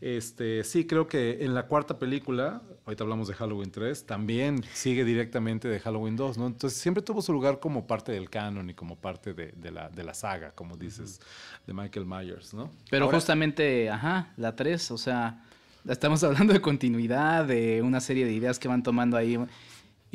este, 0.00 0.62
sí, 0.64 0.86
creo 0.86 1.08
que 1.08 1.44
en 1.44 1.54
la 1.54 1.66
cuarta 1.66 1.98
película, 1.98 2.62
ahorita 2.84 3.04
hablamos 3.04 3.28
de 3.28 3.34
Halloween 3.34 3.70
3, 3.70 4.06
también 4.06 4.62
sigue 4.74 5.04
directamente 5.04 5.68
de 5.68 5.80
Halloween 5.80 6.16
2, 6.16 6.38
¿no? 6.38 6.46
Entonces, 6.46 6.78
siempre 6.78 7.02
tuvo 7.02 7.22
su 7.22 7.32
lugar 7.32 7.60
como 7.60 7.86
parte 7.86 8.12
del 8.12 8.28
canon 8.30 8.68
y 8.70 8.74
como 8.74 8.96
parte 8.96 9.32
de, 9.32 9.52
de, 9.52 9.70
la, 9.70 9.88
de 9.88 10.04
la, 10.04 10.14
saga, 10.14 10.52
como 10.52 10.76
dices, 10.76 11.20
de 11.66 11.72
Michael 11.72 12.06
Myers, 12.06 12.54
¿no? 12.54 12.70
Pero 12.90 13.08
justamente, 13.08 13.88
ajá, 13.90 14.32
la 14.36 14.54
3, 14.54 14.90
o 14.90 14.98
sea, 14.98 15.42
estamos 15.88 16.22
hablando 16.24 16.52
de 16.52 16.60
continuidad, 16.60 17.46
de 17.46 17.80
una 17.82 18.00
serie 18.00 18.26
de 18.26 18.32
ideas 18.32 18.58
que 18.58 18.68
van 18.68 18.82
tomando 18.82 19.16
ahí 19.16 19.38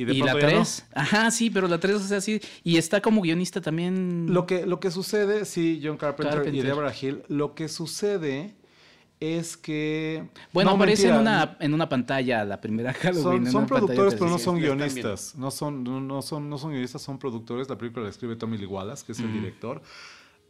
y, 0.04 0.22
la 0.22 0.34
3. 0.34 0.86
Ajá, 0.94 1.32
sí, 1.32 1.50
pero 1.50 1.68
la 1.68 1.80
3 1.80 1.96
es 2.02 2.12
así. 2.12 2.42
Y 2.64 2.78
está 2.78 3.02
como 3.02 3.22
guionista 3.22 3.62
también. 3.62 4.28
Lo 4.30 4.46
que, 4.46 4.66
lo 4.66 4.80
que 4.80 4.92
sucede, 4.92 5.46
sí, 5.46 5.82
John 5.84 5.98
Carpenter, 5.98 6.54
y 6.54 6.62
Deborah 6.62 6.94
Hill, 7.00 7.24
lo 7.28 7.56
que 7.56 7.68
sucede 7.68 8.56
es 9.20 9.58
que. 9.58 10.30
Bueno, 10.54 10.72
aparece 10.72 11.10
en 11.10 11.16
una, 11.16 11.58
en 11.60 11.74
una 11.74 11.90
pantalla 11.90 12.46
la 12.46 12.62
primera 12.62 12.94
Halloween. 12.94 13.44
Son, 13.46 13.52
son 13.52 13.66
productores, 13.68 14.16
pero 14.16 14.30
no 14.30 14.40
son 14.40 14.60
guionistas. 14.60 15.36
No 15.36 15.52
son, 15.52 15.84
no, 15.84 16.22
son, 16.22 16.50
no 16.50 16.58
son 16.58 16.72
guionistas, 16.72 17.02
son 17.02 17.20
productores. 17.20 17.70
La 17.70 17.78
película 17.78 18.06
la 18.06 18.10
escribe 18.10 18.36
Tommy 18.36 18.58
Lee 18.58 18.66
Wallace, 18.66 19.06
que 19.06 19.12
es 19.12 19.20
el 19.20 19.32
director. 19.34 19.82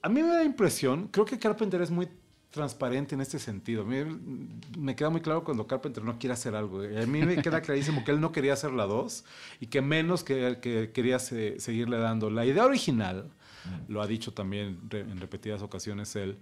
A 0.01 0.09
mí 0.09 0.21
me 0.21 0.29
da 0.29 0.37
la 0.37 0.43
impresión, 0.43 1.07
creo 1.11 1.25
que 1.25 1.37
Carpenter 1.37 1.81
es 1.81 1.91
muy 1.91 2.07
transparente 2.51 3.15
en 3.15 3.21
este 3.21 3.39
sentido. 3.39 3.85
me 3.85 4.95
queda 4.95 5.09
muy 5.09 5.21
claro 5.21 5.43
cuando 5.43 5.67
Carpenter 5.67 6.03
no 6.03 6.17
quiere 6.17 6.33
hacer 6.33 6.55
algo. 6.55 6.81
A 6.81 7.05
mí 7.05 7.21
me 7.23 7.41
queda 7.41 7.61
clarísimo 7.61 8.03
que 8.03 8.11
él 8.11 8.19
no 8.19 8.31
quería 8.31 8.53
hacer 8.53 8.71
la 8.71 8.85
2 8.85 9.23
y 9.59 9.67
que 9.67 9.81
menos 9.81 10.23
que, 10.23 10.57
que 10.61 10.91
quería 10.91 11.19
seguirle 11.19 11.97
dando. 11.97 12.29
La 12.29 12.45
idea 12.45 12.65
original, 12.65 13.29
lo 13.87 14.01
ha 14.01 14.07
dicho 14.07 14.33
también 14.33 14.79
en 14.91 15.19
repetidas 15.19 15.61
ocasiones 15.61 16.15
él, 16.15 16.37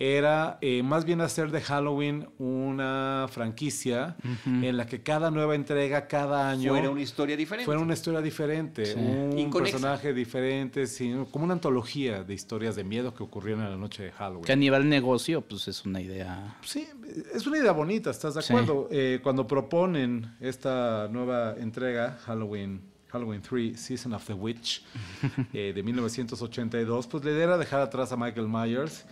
era 0.00 0.56
eh, 0.62 0.82
más 0.82 1.04
bien 1.04 1.20
hacer 1.20 1.50
de 1.50 1.60
Halloween 1.60 2.26
una 2.38 3.26
franquicia 3.30 4.16
en 4.46 4.78
la 4.78 4.86
que 4.86 5.02
cada 5.02 5.30
nueva 5.30 5.54
entrega, 5.54 6.08
cada 6.08 6.48
año... 6.48 6.70
Fuera 6.70 6.88
una 6.88 7.02
historia 7.02 7.36
diferente. 7.36 7.66
Fuera 7.66 7.82
una 7.82 7.92
historia 7.92 8.22
diferente, 8.22 8.94
un 8.94 9.50
personaje 9.50 10.14
diferente, 10.14 10.84
como 11.30 11.44
una 11.44 11.52
antología 11.52 12.24
de 12.24 12.32
historias 12.32 12.76
de 12.76 12.84
miedo 12.84 13.12
que 13.14 13.22
ocurrieron 13.22 13.62
en 13.62 13.72
la 13.72 13.76
noche 13.76 14.04
de 14.04 14.12
Halloween. 14.12 14.44
Que 14.44 14.52
a 14.52 14.56
nivel 14.56 14.88
negocio, 14.88 15.42
pues 15.42 15.68
es 15.68 15.84
una 15.84 16.00
idea... 16.00 16.56
Sí, 16.62 16.88
es 17.34 17.46
una 17.46 17.58
idea 17.58 17.72
bonita, 17.72 18.08
¿estás 18.08 18.32
de 18.32 18.40
acuerdo? 18.40 18.88
Eh, 18.90 19.20
cuando 19.22 19.46
proponen 19.46 20.34
esta 20.40 21.08
nueva 21.10 21.56
entrega, 21.58 22.18
Halloween 22.24 22.88
Halloween 23.08 23.42
3, 23.42 23.78
Season 23.78 24.14
of 24.14 24.24
the 24.24 24.32
Witch, 24.32 24.82
eh, 25.52 25.72
de 25.74 25.82
1982, 25.82 27.06
pues 27.06 27.24
la 27.24 27.32
idea 27.32 27.44
era 27.44 27.58
dejar 27.58 27.80
atrás 27.80 28.12
a 28.12 28.16
Michael 28.16 28.48
Myers 28.48 29.04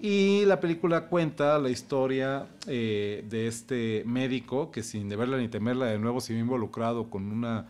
y 0.00 0.44
la 0.46 0.60
película 0.60 1.06
cuenta 1.08 1.58
la 1.58 1.68
historia 1.68 2.46
eh, 2.66 3.24
de 3.28 3.46
este 3.46 4.02
médico 4.06 4.70
que 4.70 4.82
sin 4.82 5.08
deberla 5.08 5.36
ni 5.36 5.48
temerla 5.48 5.86
de 5.86 5.98
nuevo 5.98 6.20
se 6.20 6.32
vio 6.32 6.40
involucrado 6.40 7.10
con 7.10 7.30
una, 7.30 7.66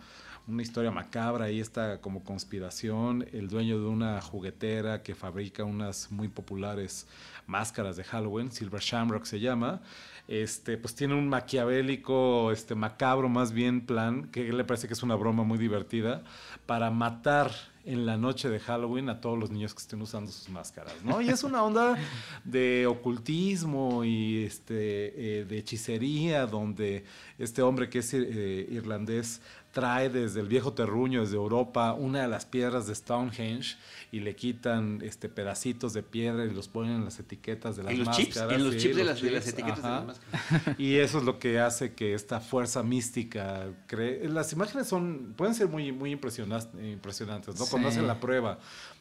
una 0.46 0.62
historia 0.62 0.92
macabra 0.92 1.50
y 1.50 1.58
esta 1.58 2.00
como 2.00 2.22
conspiración, 2.22 3.26
el 3.32 3.48
dueño 3.48 3.80
de 3.80 3.86
una 3.88 4.20
juguetera 4.20 5.02
que 5.02 5.14
fabrica 5.14 5.64
unas 5.64 6.12
muy 6.12 6.28
populares 6.28 7.08
máscaras 7.46 7.96
de 7.96 8.04
Halloween, 8.04 8.52
Silver 8.52 8.80
Shamrock 8.80 9.24
se 9.24 9.40
llama, 9.40 9.80
este, 10.28 10.78
pues 10.78 10.94
tiene 10.94 11.14
un 11.14 11.28
maquiavélico, 11.28 12.52
este, 12.52 12.76
macabro 12.76 13.28
más 13.28 13.52
bien 13.52 13.84
plan, 13.84 14.30
que 14.30 14.52
le 14.52 14.64
parece 14.64 14.86
que 14.86 14.94
es 14.94 15.02
una 15.02 15.16
broma 15.16 15.42
muy 15.42 15.58
divertida, 15.58 16.22
para 16.66 16.92
matar 16.92 17.50
en 17.84 18.06
la 18.06 18.16
noche 18.16 18.48
de 18.48 18.60
Halloween 18.60 19.08
a 19.08 19.20
todos 19.20 19.38
los 19.38 19.50
niños 19.50 19.74
que 19.74 19.80
estén 19.80 20.02
usando 20.02 20.30
sus 20.30 20.48
máscaras, 20.48 20.94
¿no? 21.02 21.20
Y 21.20 21.30
es 21.30 21.42
una 21.44 21.62
onda 21.62 21.96
de 22.44 22.86
ocultismo 22.86 24.04
y 24.04 24.44
este, 24.44 25.40
eh, 25.40 25.44
de 25.44 25.58
hechicería, 25.58 26.46
donde 26.46 27.04
este 27.38 27.62
hombre 27.62 27.88
que 27.88 28.00
es 28.00 28.12
eh, 28.12 28.66
irlandés 28.70 29.40
trae 29.72 30.08
desde 30.08 30.40
el 30.40 30.48
viejo 30.48 30.72
terruño, 30.72 31.20
desde 31.20 31.36
Europa, 31.36 31.92
una 31.92 32.22
de 32.22 32.28
las 32.28 32.44
piedras 32.44 32.86
de 32.86 32.94
Stonehenge 32.94 33.76
y 34.12 34.20
le 34.20 34.34
quitan 34.34 35.00
este 35.02 35.28
pedacitos 35.28 35.92
de 35.92 36.02
piedra 36.02 36.44
y 36.44 36.50
los 36.50 36.68
ponen 36.68 36.96
en 36.96 37.04
las 37.04 37.18
etiquetas 37.20 37.76
de 37.76 37.84
las 37.84 37.92
¿En 37.92 37.98
los 37.98 38.08
máscaras. 38.08 38.34
Chips? 38.34 38.52
En 38.52 38.64
los 38.64 38.76
chips, 38.76 38.96
de, 38.96 39.04
las, 39.04 39.22
etiquetas 39.22 39.82
de 39.82 39.88
las 39.88 40.06
máscaras. 40.06 40.40
Y 40.78 40.96
eso 40.96 41.18
es 41.18 41.24
lo 41.24 41.38
que 41.38 41.60
hace 41.60 41.94
que 41.94 42.14
esta 42.14 42.40
fuerza 42.40 42.82
mística 42.82 43.68
cree. 43.86 44.28
Las 44.28 44.52
imágenes 44.52 44.88
son 44.88 45.34
pueden 45.36 45.54
ser 45.54 45.68
muy 45.68 45.92
muy 45.92 46.10
impresionantes, 46.10 47.58
¿no? 47.58 47.66
Cuando 47.66 47.88
hacen 47.88 48.06
la 48.06 48.18
prueba 48.18 48.58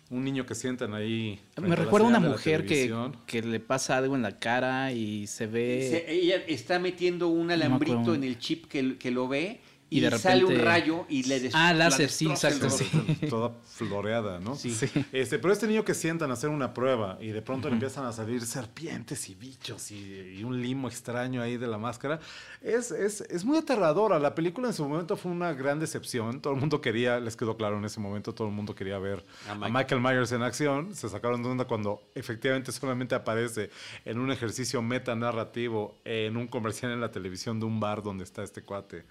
un 0.09 0.23
niño 0.23 0.45
que 0.45 0.55
sientan 0.55 0.93
ahí. 0.93 1.39
Me 1.61 1.75
recuerda 1.75 2.07
una 2.07 2.19
mujer 2.19 2.65
que, 2.65 2.91
que, 3.27 3.41
le 3.43 3.59
pasa 3.59 3.97
algo 3.97 4.15
en 4.15 4.23
la 4.23 4.39
cara 4.39 4.91
y 4.91 5.27
se 5.27 5.45
ve. 5.45 6.05
ella 6.07 6.37
está 6.47 6.79
metiendo 6.79 7.27
un 7.27 7.51
alambrito 7.51 8.15
en 8.15 8.23
el 8.23 8.39
chip 8.39 8.65
que, 8.65 8.97
que 8.97 9.11
lo 9.11 9.27
ve 9.27 9.61
y, 9.89 10.01
de 10.01 10.09
repente... 10.09 10.29
sale 10.29 10.45
un 10.45 10.59
rayo 10.59 11.05
y 11.09 11.23
le 11.23 11.39
destruye. 11.39 11.65
Ah, 11.65 11.73
láser, 11.73 12.09
sí, 12.09 12.29
exacto. 12.29 12.69
Sí. 12.69 12.85
Toda 13.29 13.51
floreada, 13.65 14.39
¿no? 14.39 14.55
Sí. 14.55 14.75
Este, 15.11 15.39
pero 15.39 15.51
este 15.51 15.67
niño 15.67 15.83
que 15.83 15.93
sientan 15.93 16.29
a 16.29 16.33
hacer 16.33 16.49
una 16.49 16.73
prueba 16.73 17.17
y 17.19 17.29
de 17.29 17.41
pronto 17.41 17.67
le 17.69 17.73
empiezan 17.75 18.05
a 18.05 18.11
salir 18.11 18.45
serpientes 18.45 19.29
y 19.29 19.35
bichos 19.35 19.91
y, 19.91 20.43
un 20.43 20.61
limo 20.61 20.87
extraño 20.87 21.41
ahí 21.41 21.57
de 21.57 21.67
la 21.67 21.77
máscara, 21.77 22.19
es, 22.61 22.91
es, 22.91 23.21
es, 23.21 23.43
muy 23.43 23.57
aterradora. 23.57 24.19
La 24.19 24.35
película 24.35 24.67
en 24.67 24.73
su 24.73 24.87
momento 24.87 25.17
fue 25.17 25.31
una 25.31 25.53
gran 25.53 25.79
decepción. 25.79 26.41
Todo 26.41 26.53
el 26.53 26.59
mundo 26.59 26.81
quería, 26.81 27.19
les 27.19 27.35
quedó 27.35 27.57
claro 27.57 27.77
en 27.77 27.85
ese 27.85 27.99
momento, 27.99 28.33
todo 28.33 28.47
el 28.47 28.53
mundo 28.53 28.75
quería 28.75 28.97
ver 28.99 29.25
a 29.49 29.69
Michael, 29.69 30.01
Myers 30.01 30.31
en 30.31 30.43
acción. 30.43 30.95
Se 30.95 31.09
sacaron 31.09 31.43
de 31.43 31.49
onda 31.49 31.65
cuando 31.65 32.01
efectivamente 32.15 32.71
solamente 32.71 33.15
aparece 33.15 33.69
en 34.05 34.19
un 34.19 34.31
ejercicio 34.31 34.81
metanarrativo 34.81 35.97
en 36.05 36.37
un 36.37 36.47
comercial 36.47 36.91
en 36.91 37.01
la 37.01 37.11
televisión 37.11 37.59
de 37.59 37.65
un 37.65 37.79
bar 37.79 38.01
donde 38.01 38.23
está 38.23 38.43
este 38.43 38.61
cuate 38.61 39.05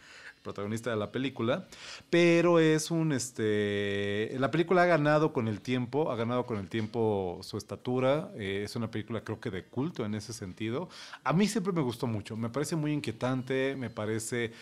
protagonista 0.49 0.89
de 0.89 0.97
la 0.97 1.13
película, 1.13 1.69
pero 2.09 2.59
es 2.59 2.91
un, 2.91 3.13
este, 3.13 4.35
la 4.39 4.51
película 4.51 4.83
ha 4.83 4.87
ganado 4.87 5.35
con 5.35 5.47
el 5.47 5.61
tiempo, 5.61 6.11
ha 6.11 6.17
ganado 6.17 6.47
con 6.47 6.57
el 6.59 6.69
tiempo 6.69 7.39
su 7.43 7.59
estatura, 7.59 8.31
eh, 8.35 8.63
es 8.65 8.75
una 8.77 8.91
película 8.91 9.21
creo 9.21 9.41
que 9.41 9.51
de 9.51 9.65
culto 9.65 10.07
en 10.07 10.15
ese 10.15 10.33
sentido. 10.33 10.89
A 11.23 11.35
mí 11.35 11.47
siempre 11.47 11.73
me 11.75 11.83
gustó 11.83 12.07
mucho, 12.07 12.35
me 12.35 12.49
parece 12.49 12.77
muy 12.77 12.93
inquietante, 12.93 13.77
me 13.77 13.91
parece 13.91 14.53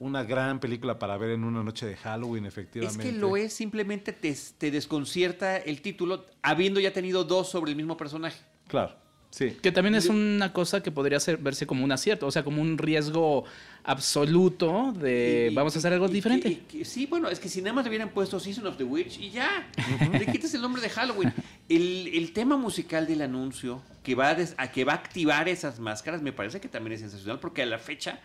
una 0.00 0.24
gran 0.24 0.58
película 0.58 0.98
para 0.98 1.16
ver 1.16 1.30
en 1.30 1.44
una 1.44 1.62
noche 1.62 1.86
de 1.86 1.96
Halloween, 1.96 2.44
efectivamente. 2.44 3.06
Es 3.06 3.14
que 3.14 3.18
lo 3.18 3.36
es, 3.36 3.52
simplemente 3.52 4.12
te, 4.12 4.36
te 4.58 4.70
desconcierta 4.72 5.56
el 5.58 5.80
título, 5.80 6.26
habiendo 6.42 6.80
ya 6.80 6.92
tenido 6.92 7.22
dos 7.22 7.48
sobre 7.48 7.70
el 7.70 7.76
mismo 7.76 7.96
personaje. 7.96 8.40
Claro. 8.66 9.05
Sí. 9.36 9.50
Que 9.60 9.70
también 9.70 9.94
es 9.94 10.06
una 10.06 10.54
cosa 10.54 10.82
que 10.82 10.90
podría 10.90 11.20
ser, 11.20 11.36
verse 11.36 11.66
como 11.66 11.84
un 11.84 11.92
acierto, 11.92 12.26
o 12.26 12.30
sea, 12.30 12.42
como 12.42 12.62
un 12.62 12.78
riesgo 12.78 13.44
absoluto 13.84 14.94
de 14.98 15.50
vamos 15.52 15.76
a 15.76 15.78
hacer 15.78 15.92
algo 15.92 16.08
diferente. 16.08 16.62
sí, 16.84 17.04
bueno, 17.04 17.28
es 17.28 17.38
que 17.38 17.50
si 17.50 17.60
nada 17.60 17.74
más 17.74 17.84
le 17.84 17.90
hubieran 17.90 18.08
puesto 18.08 18.40
Season 18.40 18.66
of 18.66 18.78
the 18.78 18.84
Witch 18.84 19.20
y 19.20 19.28
ya, 19.28 19.70
le 20.10 20.24
quitas 20.24 20.54
el 20.54 20.62
nombre 20.62 20.80
de 20.80 20.88
Halloween. 20.88 21.34
El, 21.68 22.12
el, 22.14 22.32
tema 22.32 22.56
musical 22.56 23.06
del 23.06 23.20
anuncio 23.20 23.82
que 24.02 24.14
va 24.14 24.30
a, 24.30 24.72
que 24.72 24.84
va 24.86 24.94
a 24.94 24.96
activar 24.96 25.50
esas 25.50 25.80
máscaras 25.80 26.22
me 26.22 26.32
parece 26.32 26.58
que 26.58 26.68
también 26.68 26.94
es 26.94 27.00
sensacional 27.00 27.38
porque 27.38 27.60
a 27.60 27.66
la 27.66 27.78
fecha 27.78 28.18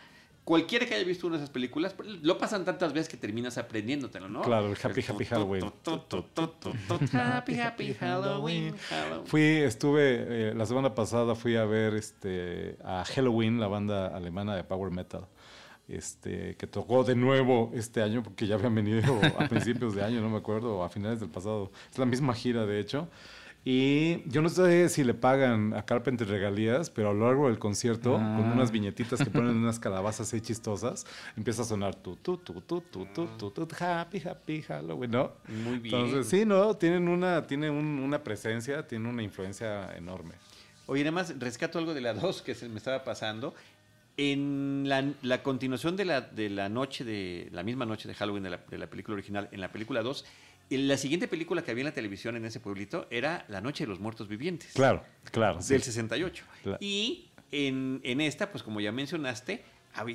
cualquiera 0.52 0.86
que 0.86 0.96
haya 0.96 1.06
visto 1.06 1.28
una 1.28 1.38
de 1.38 1.44
esas 1.44 1.50
películas, 1.50 1.96
lo 2.24 2.38
pasan 2.38 2.66
tantas 2.66 2.92
veces 2.92 3.08
que 3.08 3.16
terminas 3.16 3.58
aprendiéndotelo, 3.58 4.28
¿no? 4.28 4.42
Claro, 4.42 4.68
el 4.68 4.78
Happy 4.84 5.02
Happy 5.08 5.24
Halloween. 5.24 5.72
Happy 7.14 7.58
Happy 7.58 7.94
Halloween. 7.94 8.76
Fui, 9.24 9.42
estuve, 9.42 10.50
eh, 10.50 10.54
la 10.54 10.66
semana 10.66 10.94
pasada 10.94 11.36
fui 11.36 11.56
a 11.56 11.64
ver 11.64 11.94
este, 11.94 12.76
a 12.84 13.06
Halloween, 13.06 13.62
la 13.62 13.68
banda 13.68 14.08
alemana 14.08 14.54
de 14.54 14.66
Power 14.66 14.92
Metal. 14.92 15.26
Este, 15.88 16.58
que 16.58 16.68
tocó 16.68 17.06
de 17.06 17.16
nuevo 17.16 17.72
este 17.74 18.02
año, 18.02 18.22
porque 18.22 18.46
ya 18.46 18.56
habían 18.56 18.76
venido 18.76 19.22
a 19.40 19.48
principios 19.48 19.96
de 19.96 20.04
año, 20.04 20.20
no 20.20 20.30
me 20.30 20.38
acuerdo, 20.38 20.84
a 20.84 20.90
finales 20.90 21.22
del 21.22 21.30
pasado. 21.30 21.72
Es 21.90 21.98
la 21.98 22.06
misma 22.06 22.34
gira, 22.34 22.66
de 22.66 22.78
hecho. 22.82 23.08
Y 23.64 24.28
yo 24.28 24.42
no 24.42 24.50
sé 24.50 24.90
si 24.90 25.04
le 25.04 25.14
pagan 25.14 25.76
a 25.76 25.86
Carpenter 25.86 26.28
regalías, 26.28 26.90
pero 26.90 27.12
a 27.12 27.14
lo 27.14 27.28
largo 27.28 27.48
del 27.48 27.60
concierto, 27.60 28.14
con 28.14 28.24
ah. 28.24 28.54
unas 28.56 28.72
viñetitas 28.72 29.24
que 29.24 29.30
ponen 29.30 29.56
unas 29.58 29.80
calabazas 29.80 30.34
ahí 30.34 30.42
chistosas, 30.42 31.06
empieza 31.38 31.62
a 31.62 31.66
sonar 31.66 31.94
tu, 31.94 32.16
tu, 32.16 32.38
tu, 32.38 32.60
tu, 32.62 32.82
tu, 32.82 33.06
tu, 33.06 33.28
tu, 33.38 33.52
tu, 33.52 33.68
happy, 33.80 34.20
happy 34.28 34.64
Halloween, 34.64 35.12
¿no? 35.12 35.34
Muy 35.64 35.78
bien. 35.78 35.94
Entonces, 35.96 36.28
sí, 36.28 36.44
¿no? 36.44 36.76
Tienen 36.76 37.08
una, 37.08 37.46
tiene 37.46 37.70
una 37.70 38.24
presencia, 38.24 38.88
tiene 38.88 39.08
una 39.08 39.22
influencia 39.22 39.96
enorme. 39.96 40.34
Oye, 40.88 41.04
además, 41.04 41.36
rescato 41.38 41.78
algo 41.78 41.94
de 41.94 42.02
la 42.02 42.14
2 42.16 42.42
que 42.42 42.56
se 42.56 42.68
me 42.68 42.78
estaba 42.78 43.04
pasando. 43.04 43.54
En 44.18 44.84
la, 44.88 45.14
la, 45.22 45.42
continuación 45.42 45.96
de 45.96 46.06
la, 46.06 46.22
de 46.22 46.50
la 46.50 46.68
noche, 46.68 47.06
de 47.06 47.48
la 47.52 47.64
misma 47.64 47.86
noche 47.86 48.08
de 48.08 48.14
Halloween 48.14 48.44
de 48.44 48.50
la, 48.50 48.58
de 48.70 48.78
la 48.78 48.88
película 48.88 49.14
original, 49.14 49.48
en 49.52 49.62
la 49.62 49.72
película 49.72 50.02
2, 50.02 50.26
la 50.78 50.98
siguiente 50.98 51.28
película 51.28 51.64
que 51.64 51.72
había 51.72 51.82
en 51.82 51.88
la 51.88 51.94
televisión 51.94 52.36
en 52.36 52.46
ese 52.46 52.60
pueblito 52.60 53.08
era 53.10 53.46
La 53.50 53.62
Noche 53.62 53.84
de 53.84 53.90
los 53.90 54.00
Muertos 54.00 54.28
Vivientes. 54.28 54.72
Claro, 54.74 55.04
claro. 55.32 55.60
Del 55.60 55.84
68. 55.84 56.46
Y 56.80 57.30
en, 57.52 58.00
en, 58.04 58.22
esta, 58.22 58.52
pues 58.52 58.64
como 58.64 58.80
ya 58.80 58.92
mencionaste, 58.92 59.64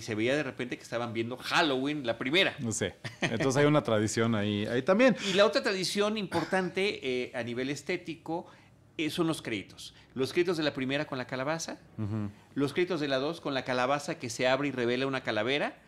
se 0.01 0.15
veía 0.15 0.37
de 0.37 0.43
repente 0.43 0.77
que 0.77 0.83
estaban 0.83 1.13
viendo 1.13 1.37
Halloween, 1.37 2.07
la 2.07 2.19
primera. 2.19 2.55
No 2.59 2.73
sé. 2.73 2.95
Entonces 3.21 3.57
hay 3.57 3.67
una 3.67 3.83
tradición 3.83 4.35
ahí, 4.35 4.67
ahí 4.67 4.83
también. 4.83 5.17
Y 5.29 5.35
la 5.35 5.45
otra 5.45 5.63
tradición 5.63 6.17
importante 6.17 7.01
eh, 7.03 7.33
a 7.35 7.43
nivel 7.43 7.71
estético 7.71 8.47
eh, 8.97 9.11
son 9.11 9.27
los 9.27 9.43
créditos. 9.43 9.95
Los 10.15 10.33
créditos 10.33 10.57
de 10.57 10.63
la 10.63 10.73
primera 10.73 11.07
con 11.07 11.19
la 11.19 11.27
calabaza, 11.27 11.79
los 12.55 12.73
créditos 12.73 13.01
de 13.01 13.09
la 13.09 13.19
dos 13.19 13.43
con 13.43 13.53
la 13.53 13.65
calabaza 13.65 14.19
que 14.19 14.31
se 14.31 14.49
abre 14.49 14.69
y 14.69 14.71
revela 14.71 15.07
una 15.07 15.23
calavera, 15.23 15.79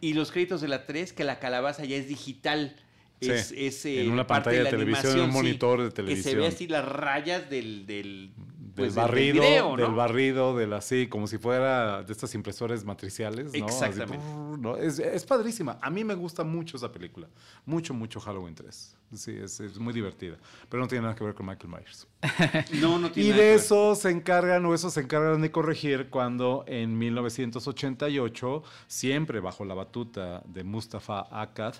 y 0.00 0.14
los 0.14 0.32
créditos 0.32 0.60
de 0.60 0.66
la 0.66 0.86
tres 0.86 1.12
que 1.12 1.22
la 1.22 1.38
calabaza 1.38 1.84
ya 1.84 1.94
es 1.94 2.08
digital 2.08 2.74
es, 3.20 3.84
en 3.86 4.10
una 4.10 4.26
pantalla 4.26 4.64
de, 4.64 4.70
televisión, 4.70 5.18
en 5.18 5.24
un 5.24 5.30
monitor 5.30 5.82
de 5.82 5.90
televisión. 5.90 6.24
Que 6.24 6.30
se 6.30 6.36
ve 6.36 6.46
así 6.46 6.66
las 6.68 6.84
rayas 6.86 7.48
del, 7.48 7.86
del, 7.86 8.32
pues, 8.76 8.94
barrido, 8.94 9.42
del, 9.42 9.50
video, 9.52 9.76
del 9.76 9.94
barrido, 9.94 10.56
del 10.56 10.72
así, 10.74 11.06
como 11.06 11.26
si 11.26 11.38
fuera 11.38 12.02
de 12.02 12.12
estas 12.12 12.34
impresores 12.34 12.84
matriciales. 12.84 13.52
¿no? 13.52 13.66
Exactamente. 13.66 14.86
es, 14.86 14.98
es, 14.98 15.24
padrísima. 15.24 15.78
A 15.80 15.90
mí 15.90 16.04
me 16.04 16.14
gusta 16.14 16.44
mucho 16.44 16.76
esa 16.76 16.92
película. 16.92 17.28
Mucho, 17.64 17.94
mucho 17.94 18.20
Halloween 18.20 18.54
3. 18.54 18.96
Sí, 19.14 19.36
es, 19.40 19.60
es, 19.60 19.78
muy 19.78 19.92
divertida. 19.92 20.36
Pero 20.68 20.82
no 20.82 20.88
tiene 20.88 21.02
nada 21.02 21.14
que 21.14 21.24
ver 21.24 21.34
con 21.34 21.46
Michael 21.46 21.72
Myers. 21.72 22.06
no, 22.80 22.98
no 22.98 23.10
tiene 23.10 23.30
Y 23.30 23.32
de 23.32 23.54
eso 23.54 23.94
se 23.94 24.10
encargan, 24.10 24.64
o 24.66 24.74
eso 24.74 24.90
se 24.90 25.00
encargan 25.00 25.40
de 25.40 25.50
corregir 25.50 26.10
cuando 26.10 26.64
en 26.66 26.98
1988, 26.98 28.62
siempre 28.86 29.40
bajo 29.40 29.64
la 29.64 29.74
batuta 29.74 30.42
de 30.46 30.64
Mustafa 30.64 31.26
Akkad, 31.30 31.74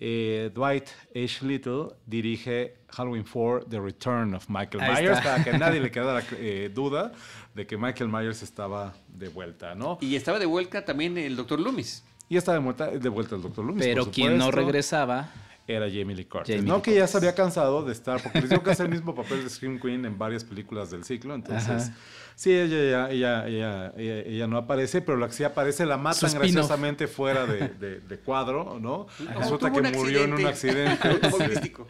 eh, 0.00 0.50
Dwight 0.54 0.88
H. 1.14 1.44
Little 1.44 1.96
dirige 2.06 2.76
Halloween 2.88 3.24
4, 3.24 3.66
The 3.68 3.80
Return 3.80 4.34
of 4.34 4.48
Michael 4.48 4.82
Myers, 4.82 5.20
para 5.20 5.42
que 5.42 5.50
a 5.50 5.58
nadie 5.58 5.80
le 5.80 5.90
quedara 5.92 6.22
eh, 6.38 6.70
duda 6.72 7.12
de 7.54 7.66
que 7.66 7.76
Michael 7.76 8.10
Myers 8.10 8.42
estaba 8.42 8.94
de 9.08 9.28
vuelta, 9.28 9.74
¿no? 9.74 9.98
Y 10.00 10.16
estaba 10.16 10.38
de 10.38 10.46
vuelta 10.46 10.84
también 10.84 11.16
el 11.18 11.36
Dr. 11.36 11.60
Loomis. 11.60 12.04
Y 12.28 12.36
estaba 12.36 12.58
de 12.58 12.64
vuelta, 12.64 12.90
de 12.90 13.08
vuelta 13.08 13.36
el 13.36 13.42
Dr. 13.42 13.64
Loomis. 13.64 13.84
Pero 13.84 14.10
quien 14.10 14.38
no 14.38 14.50
regresaba 14.50 15.30
era 15.66 15.86
Jamie 15.86 16.14
Lee 16.14 16.26
Curtis. 16.26 16.62
no 16.62 16.82
que 16.82 16.94
ya 16.94 17.06
se 17.06 17.16
había 17.16 17.34
cansado 17.34 17.84
de 17.84 17.92
estar, 17.92 18.22
porque 18.22 18.40
les 18.42 18.50
digo 18.50 18.62
que 18.62 18.70
hace 18.70 18.82
el 18.82 18.88
mismo 18.90 19.14
papel 19.14 19.42
de 19.42 19.50
Scream 19.50 19.80
Queen 19.80 20.04
en 20.04 20.18
varias 20.18 20.44
películas 20.44 20.90
del 20.90 21.04
ciclo, 21.04 21.34
entonces 21.34 21.90
sí, 22.36 22.52
ella, 22.52 23.10
ella, 23.10 23.46
ella, 23.46 23.92
ella, 23.96 24.46
no 24.46 24.58
aparece, 24.58 25.00
pero 25.00 25.16
la 25.16 25.28
que 25.28 25.32
sí 25.32 25.44
aparece 25.44 25.86
la 25.86 25.96
matan 25.96 26.32
graciosamente 26.32 27.06
fuera 27.06 27.46
de, 27.46 28.00
de, 28.00 28.18
cuadro, 28.18 28.78
¿no? 28.78 29.06
Resulta 29.38 29.72
que 29.72 29.80
murió 29.82 30.24
en 30.24 30.34
un 30.34 30.46
accidente. 30.46 31.20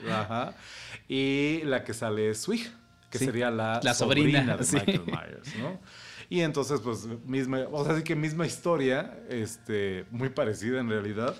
Ajá. 0.10 0.54
Y 1.08 1.62
la 1.64 1.84
que 1.84 1.94
sale 1.94 2.30
es 2.30 2.40
su 2.40 2.54
hija, 2.54 2.70
que 3.10 3.18
sería 3.18 3.50
la, 3.50 3.80
sobrina, 3.94 4.56
de 4.56 4.66
Michael 4.72 5.04
Myers, 5.06 5.56
¿no? 5.56 5.80
Y 6.28 6.40
entonces, 6.40 6.80
pues, 6.80 7.06
misma, 7.24 7.66
o 7.70 7.84
sea, 7.84 7.96
sí 7.96 8.02
que 8.02 8.16
misma 8.16 8.46
historia, 8.46 9.18
este, 9.28 10.06
muy 10.10 10.28
parecida 10.28 10.80
en 10.80 10.88
realidad. 10.88 11.34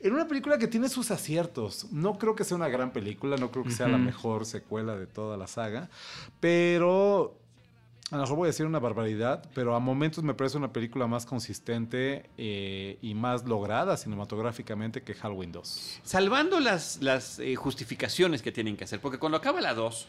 En 0.00 0.14
una 0.14 0.28
película 0.28 0.58
que 0.58 0.68
tiene 0.68 0.88
sus 0.88 1.10
aciertos. 1.10 1.90
No 1.92 2.18
creo 2.18 2.34
que 2.34 2.44
sea 2.44 2.56
una 2.56 2.68
gran 2.68 2.92
película, 2.92 3.36
no 3.36 3.50
creo 3.50 3.64
que 3.64 3.72
sea 3.72 3.88
la 3.88 3.98
mejor 3.98 4.46
secuela 4.46 4.96
de 4.96 5.06
toda 5.06 5.36
la 5.36 5.46
saga, 5.46 5.88
pero 6.40 7.36
a 8.10 8.16
lo 8.16 8.22
mejor 8.22 8.36
voy 8.36 8.46
a 8.46 8.48
decir 8.48 8.64
una 8.64 8.78
barbaridad, 8.78 9.44
pero 9.54 9.74
a 9.74 9.80
momentos 9.80 10.24
me 10.24 10.32
parece 10.32 10.56
una 10.56 10.72
película 10.72 11.06
más 11.06 11.26
consistente 11.26 12.30
eh, 12.38 12.96
y 13.02 13.14
más 13.14 13.44
lograda 13.44 13.98
cinematográficamente 13.98 15.02
que 15.02 15.12
Halloween 15.12 15.52
2. 15.52 16.00
Salvando 16.04 16.58
las, 16.58 17.02
las 17.02 17.38
eh, 17.38 17.54
justificaciones 17.54 18.40
que 18.40 18.50
tienen 18.50 18.78
que 18.78 18.84
hacer, 18.84 19.00
porque 19.00 19.18
cuando 19.18 19.36
acaba 19.36 19.60
la 19.60 19.74
2, 19.74 20.08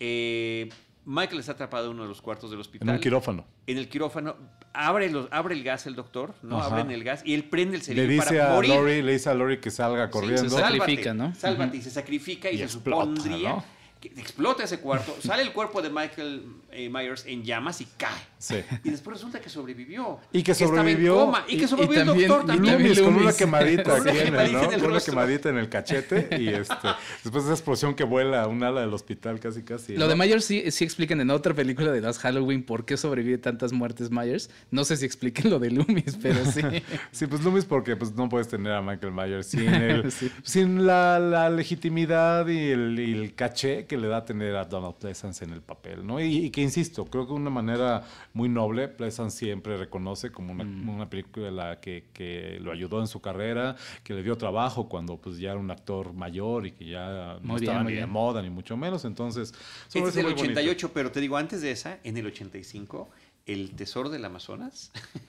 eh, 0.00 0.68
Michael 1.08 1.40
está 1.40 1.52
atrapado 1.52 1.86
en 1.86 1.92
uno 1.92 2.02
de 2.02 2.08
los 2.10 2.20
cuartos 2.20 2.50
del 2.50 2.60
hospital. 2.60 2.86
En 2.86 2.94
el 2.96 3.00
quirófano. 3.00 3.46
En 3.66 3.78
el 3.78 3.88
quirófano. 3.88 4.36
Abre, 4.74 5.08
los, 5.10 5.26
abre 5.30 5.54
el 5.54 5.64
gas 5.64 5.86
el 5.86 5.94
doctor, 5.94 6.34
¿no? 6.42 6.60
Abre 6.60 6.94
el 6.94 7.02
gas 7.02 7.22
y 7.24 7.32
él 7.32 7.44
prende 7.44 7.76
el 7.76 7.82
cerebro 7.82 8.06
le 8.06 8.12
dice 8.12 8.40
a 8.42 8.52
Lori, 8.60 9.00
Le 9.00 9.12
dice 9.12 9.30
a 9.30 9.34
Lori 9.34 9.58
que 9.58 9.70
salga 9.70 10.10
corriendo. 10.10 10.50
se 10.50 10.60
sacrifica, 10.60 11.14
¿no? 11.14 11.34
Sálvate, 11.34 11.78
y 11.78 11.80
se 11.80 11.90
sacrifica 11.90 12.50
y, 12.50 12.58
se 12.58 12.68
supondría 12.68 13.54
que 13.54 13.77
explota 14.02 14.64
ese 14.64 14.80
cuarto, 14.80 15.16
sale 15.22 15.42
el 15.42 15.52
cuerpo 15.52 15.82
de 15.82 15.90
Michael 15.90 16.44
eh, 16.70 16.88
Myers 16.88 17.24
en 17.26 17.44
llamas 17.44 17.80
y 17.80 17.86
cae. 17.96 18.20
Sí. 18.38 18.56
Y 18.84 18.90
después 18.90 19.16
resulta 19.16 19.40
que 19.40 19.48
sobrevió. 19.48 20.20
Y 20.32 20.42
que, 20.42 20.54
sobrevivió. 20.54 21.32
y, 21.48 21.58
que 21.58 21.66
sobrevivió 21.66 22.00
el 22.00 22.06
doctor 22.06 22.46
también. 22.46 22.74
Loomis, 22.74 23.00
con 23.00 23.16
una 23.16 23.32
quemadita 23.32 23.96
aquí 23.96 24.18
en 24.18 24.34
el, 24.34 24.52
¿no? 24.52 24.70
Con 24.70 24.90
una 24.90 25.00
quemadita 25.00 25.48
en 25.48 25.58
el 25.58 25.68
cachete 25.68 26.28
y 26.38 26.48
este, 26.48 26.88
después 27.24 27.44
de 27.44 27.50
esa 27.50 27.54
explosión 27.54 27.94
que 27.94 28.04
vuela 28.04 28.46
un 28.46 28.62
ala 28.62 28.80
del 28.80 28.94
hospital 28.94 29.40
casi 29.40 29.62
casi. 29.62 29.96
Lo 29.96 30.06
de 30.06 30.14
Myers 30.14 30.44
sí, 30.44 30.70
sí 30.70 30.84
explican 30.84 31.20
en 31.20 31.30
otra 31.30 31.54
película 31.54 31.90
de 31.90 32.00
Last 32.00 32.20
Halloween 32.20 32.62
por 32.62 32.84
qué 32.84 32.96
sobrevive 32.96 33.38
tantas 33.38 33.72
muertes 33.72 34.10
Myers. 34.10 34.50
No 34.70 34.84
sé 34.84 34.96
si 34.96 35.04
expliquen 35.04 35.50
lo 35.50 35.58
de 35.58 35.70
Loomis, 35.70 36.18
pero 36.22 36.44
sí. 36.44 36.60
sí, 37.10 37.26
pues 37.26 37.42
Loomis 37.42 37.64
porque 37.64 37.96
pues, 37.96 38.12
no 38.14 38.28
puedes 38.28 38.48
tener 38.48 38.72
a 38.72 38.82
Michael 38.82 39.12
Myers 39.12 39.46
sin, 39.46 39.68
el, 39.68 40.12
sin 40.42 40.86
la, 40.86 41.18
la, 41.18 41.50
legitimidad 41.50 42.46
y 42.46 42.70
el, 42.70 42.98
y 42.98 43.12
el 43.14 43.34
caché 43.34 43.86
que 43.88 43.96
le 43.96 44.06
da 44.06 44.24
tener 44.24 44.54
a 44.54 44.64
Donald 44.64 44.94
Pleasance 44.94 45.44
en 45.44 45.52
el 45.52 45.62
papel, 45.62 46.06
¿no? 46.06 46.20
Y, 46.20 46.50
que 46.50 46.60
insisto, 46.60 47.04
creo 47.06 47.26
que 47.26 47.32
de 47.32 47.40
una 47.40 47.50
manera 47.50 48.04
muy 48.32 48.48
noble, 48.48 48.86
Pleasance 48.86 49.36
siempre 49.36 49.76
reconoce 49.76 50.30
como 50.30 50.52
una, 50.52 50.62
mm. 50.62 50.88
una 50.88 51.10
película 51.10 51.80
que, 51.80 52.04
que, 52.12 52.58
lo 52.60 52.70
ayudó 52.70 53.00
en 53.00 53.08
su 53.08 53.20
carrera, 53.20 53.74
que 54.04 54.14
le 54.14 54.22
dio 54.22 54.36
trabajo 54.38 54.88
cuando 54.88 55.16
pues 55.16 55.38
ya 55.38 55.50
era 55.50 55.58
un 55.58 55.70
actor 55.70 56.12
mayor 56.12 56.66
y 56.66 56.72
que 56.72 56.86
ya 56.86 57.38
no 57.42 57.56
estaba 57.56 57.82
ni 57.82 57.94
de 57.94 58.06
moda 58.06 58.42
ni 58.42 58.50
mucho 58.50 58.76
menos, 58.76 59.04
entonces... 59.04 59.52
Este 59.86 60.00
es 60.00 60.14
del 60.14 60.26
88, 60.26 60.92
pero 60.92 61.10
te 61.10 61.20
digo, 61.20 61.36
antes 61.36 61.60
de 61.62 61.72
esa, 61.72 61.98
en 62.04 62.16
el 62.16 62.26
85, 62.26 63.10
El 63.46 63.70
Tesoro 63.70 64.10
del 64.10 64.24
Amazonas, 64.24 64.92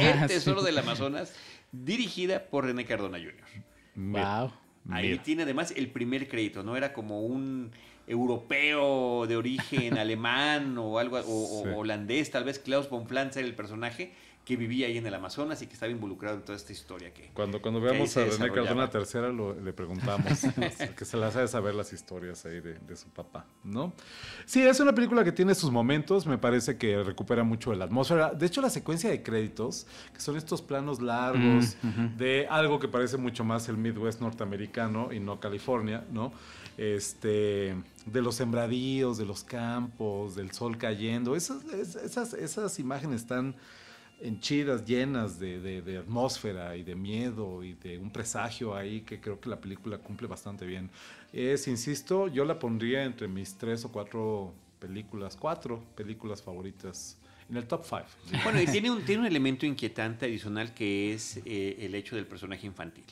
El 0.00 0.26
Tesoro 0.26 0.62
del 0.62 0.78
Amazonas, 0.78 1.32
dirigida 1.70 2.46
por 2.46 2.64
René 2.64 2.84
Cardona 2.84 3.18
Jr. 3.18 3.34
Wow. 3.94 4.52
Ahí 4.90 5.18
tiene 5.18 5.42
además 5.42 5.72
el 5.76 5.90
primer 5.90 6.28
crédito, 6.28 6.62
¿no? 6.62 6.76
Era 6.76 6.92
como 6.92 7.22
un 7.22 7.70
europeo 8.08 9.26
de 9.26 9.36
origen 9.36 9.98
alemán 9.98 10.76
o 10.78 10.98
algo 10.98 11.18
o, 11.18 11.76
holandés, 11.76 12.30
tal 12.30 12.44
vez 12.44 12.58
Klaus 12.58 12.88
von 12.88 13.06
Planz 13.06 13.36
era 13.36 13.46
el 13.46 13.54
personaje 13.54 14.12
que 14.48 14.56
vivía 14.56 14.86
ahí 14.86 14.96
en 14.96 15.06
el 15.06 15.12
Amazonas 15.12 15.60
y 15.60 15.66
que 15.66 15.74
estaba 15.74 15.92
involucrado 15.92 16.38
en 16.38 16.42
toda 16.42 16.56
esta 16.56 16.72
historia 16.72 17.12
que 17.12 17.28
cuando 17.34 17.60
cuando 17.60 17.82
veamos 17.82 18.16
a 18.16 18.24
René 18.24 18.50
Cardona 18.50 18.88
tercera 18.88 19.30
le 19.30 19.72
preguntamos 19.74 20.24
que 20.96 21.04
se 21.04 21.18
las 21.18 21.36
hace 21.36 21.48
saber 21.48 21.74
las 21.74 21.92
historias 21.92 22.46
ahí 22.46 22.60
de, 22.60 22.96
su 22.96 23.10
papá 23.10 23.44
no 23.62 23.92
sí 24.46 24.62
es 24.62 24.80
una 24.80 24.94
película 24.94 25.22
que 25.22 25.32
tiene 25.32 25.54
sus 25.54 25.70
momentos 25.70 26.26
me 26.26 26.38
parece 26.38 26.78
que 26.78 27.02
recupera 27.02 27.44
mucho 27.44 27.74
la 27.74 27.84
atmósfera. 27.84 28.32
De 28.32 28.46
hecho 28.46 28.62
la 28.62 28.70
secuencia 28.70 29.10
de 29.10 29.22
créditos 29.22 29.86
que 30.14 30.20
son 30.20 30.38
estos 30.38 30.62
planos 30.62 31.02
largos 31.02 31.76
mm, 31.82 32.16
de 32.16 32.46
algo 32.48 32.78
que 32.78 32.88
parece 32.88 33.18
mucho 33.18 33.44
más 33.44 33.68
el 33.68 33.76
Midwest 33.76 34.22
norteamericano 34.22 35.12
y 35.12 35.20
no 35.20 35.40
California 35.40 36.06
no 36.10 36.32
este, 36.78 37.74
de 38.06 38.22
los 38.22 38.36
sembradíos, 38.36 39.18
de 39.18 39.26
los 39.26 39.44
campos, 39.44 40.36
del 40.36 40.52
sol 40.52 40.78
cayendo. 40.78 41.36
Esas, 41.36 41.64
esas, 41.64 42.32
esas 42.32 42.78
imágenes 42.78 43.22
están 43.22 43.54
henchidas, 44.20 44.84
llenas 44.84 45.38
de, 45.38 45.98
atmósfera 45.98 46.76
y 46.76 46.82
de 46.82 46.94
miedo 46.94 47.62
y 47.62 47.74
de 47.74 47.98
un 47.98 48.10
presagio 48.10 48.74
ahí 48.74 49.02
que 49.02 49.20
creo 49.20 49.40
que 49.40 49.48
la 49.48 49.60
película 49.60 49.98
cumple 49.98 50.28
bastante 50.28 50.66
bien. 50.66 50.88
Es, 51.32 51.68
insisto, 51.68 52.28
yo 52.28 52.44
la 52.44 52.58
pondría 52.58 53.04
entre 53.04 53.28
mis 53.28 53.54
tres 53.56 53.84
o 53.84 53.92
cuatro 53.92 54.54
películas, 54.78 55.36
cuatro 55.36 55.82
películas 55.94 56.42
favoritas. 56.42 57.18
En 57.50 57.56
el 57.56 57.66
top 57.66 57.82
five. 57.82 58.42
Bueno, 58.44 58.60
y 58.60 58.66
tiene 58.66 58.90
un, 58.90 59.02
tiene 59.06 59.22
un 59.22 59.26
elemento 59.26 59.64
inquietante 59.64 60.26
adicional 60.26 60.74
que 60.74 61.14
es 61.14 61.40
eh, 61.46 61.76
el 61.80 61.94
hecho 61.94 62.14
del 62.14 62.26
personaje 62.26 62.66
infantil. 62.66 63.04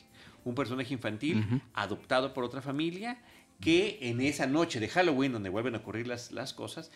Un 0.45 0.53
personaje 0.53 0.93
infantil 0.93 1.43
adoptado 1.73 2.35
por 2.35 2.43
otra 2.43 2.61
familia 2.61 3.17
que 3.59 3.97
en 4.01 4.21
esa 4.21 4.45
noche 4.45 4.79
de 4.79 4.87
Halloween, 4.87 5.33
donde 5.33 5.49
vuelven 5.49 5.75
a 5.75 5.79
ocurrir 5.79 6.07
las, 6.07 6.31
las 6.31 6.53
cosas, 6.53 6.91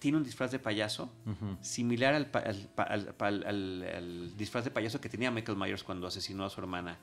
tiene 0.00 0.16
un 0.16 0.24
disfraz 0.24 0.50
de 0.50 0.58
payaso 0.58 1.12
similar 1.60 2.14
al, 2.14 2.28
al, 2.76 4.36
disfraz 4.36 4.64
de 4.64 4.70
payaso 4.70 5.00
que 5.00 5.08
tenía 5.08 5.30
Michael 5.30 5.58
Myers 5.58 5.84
cuando 5.84 6.06
asesinó 6.06 6.44
a 6.46 6.50
su 6.50 6.60
hermana 6.60 6.98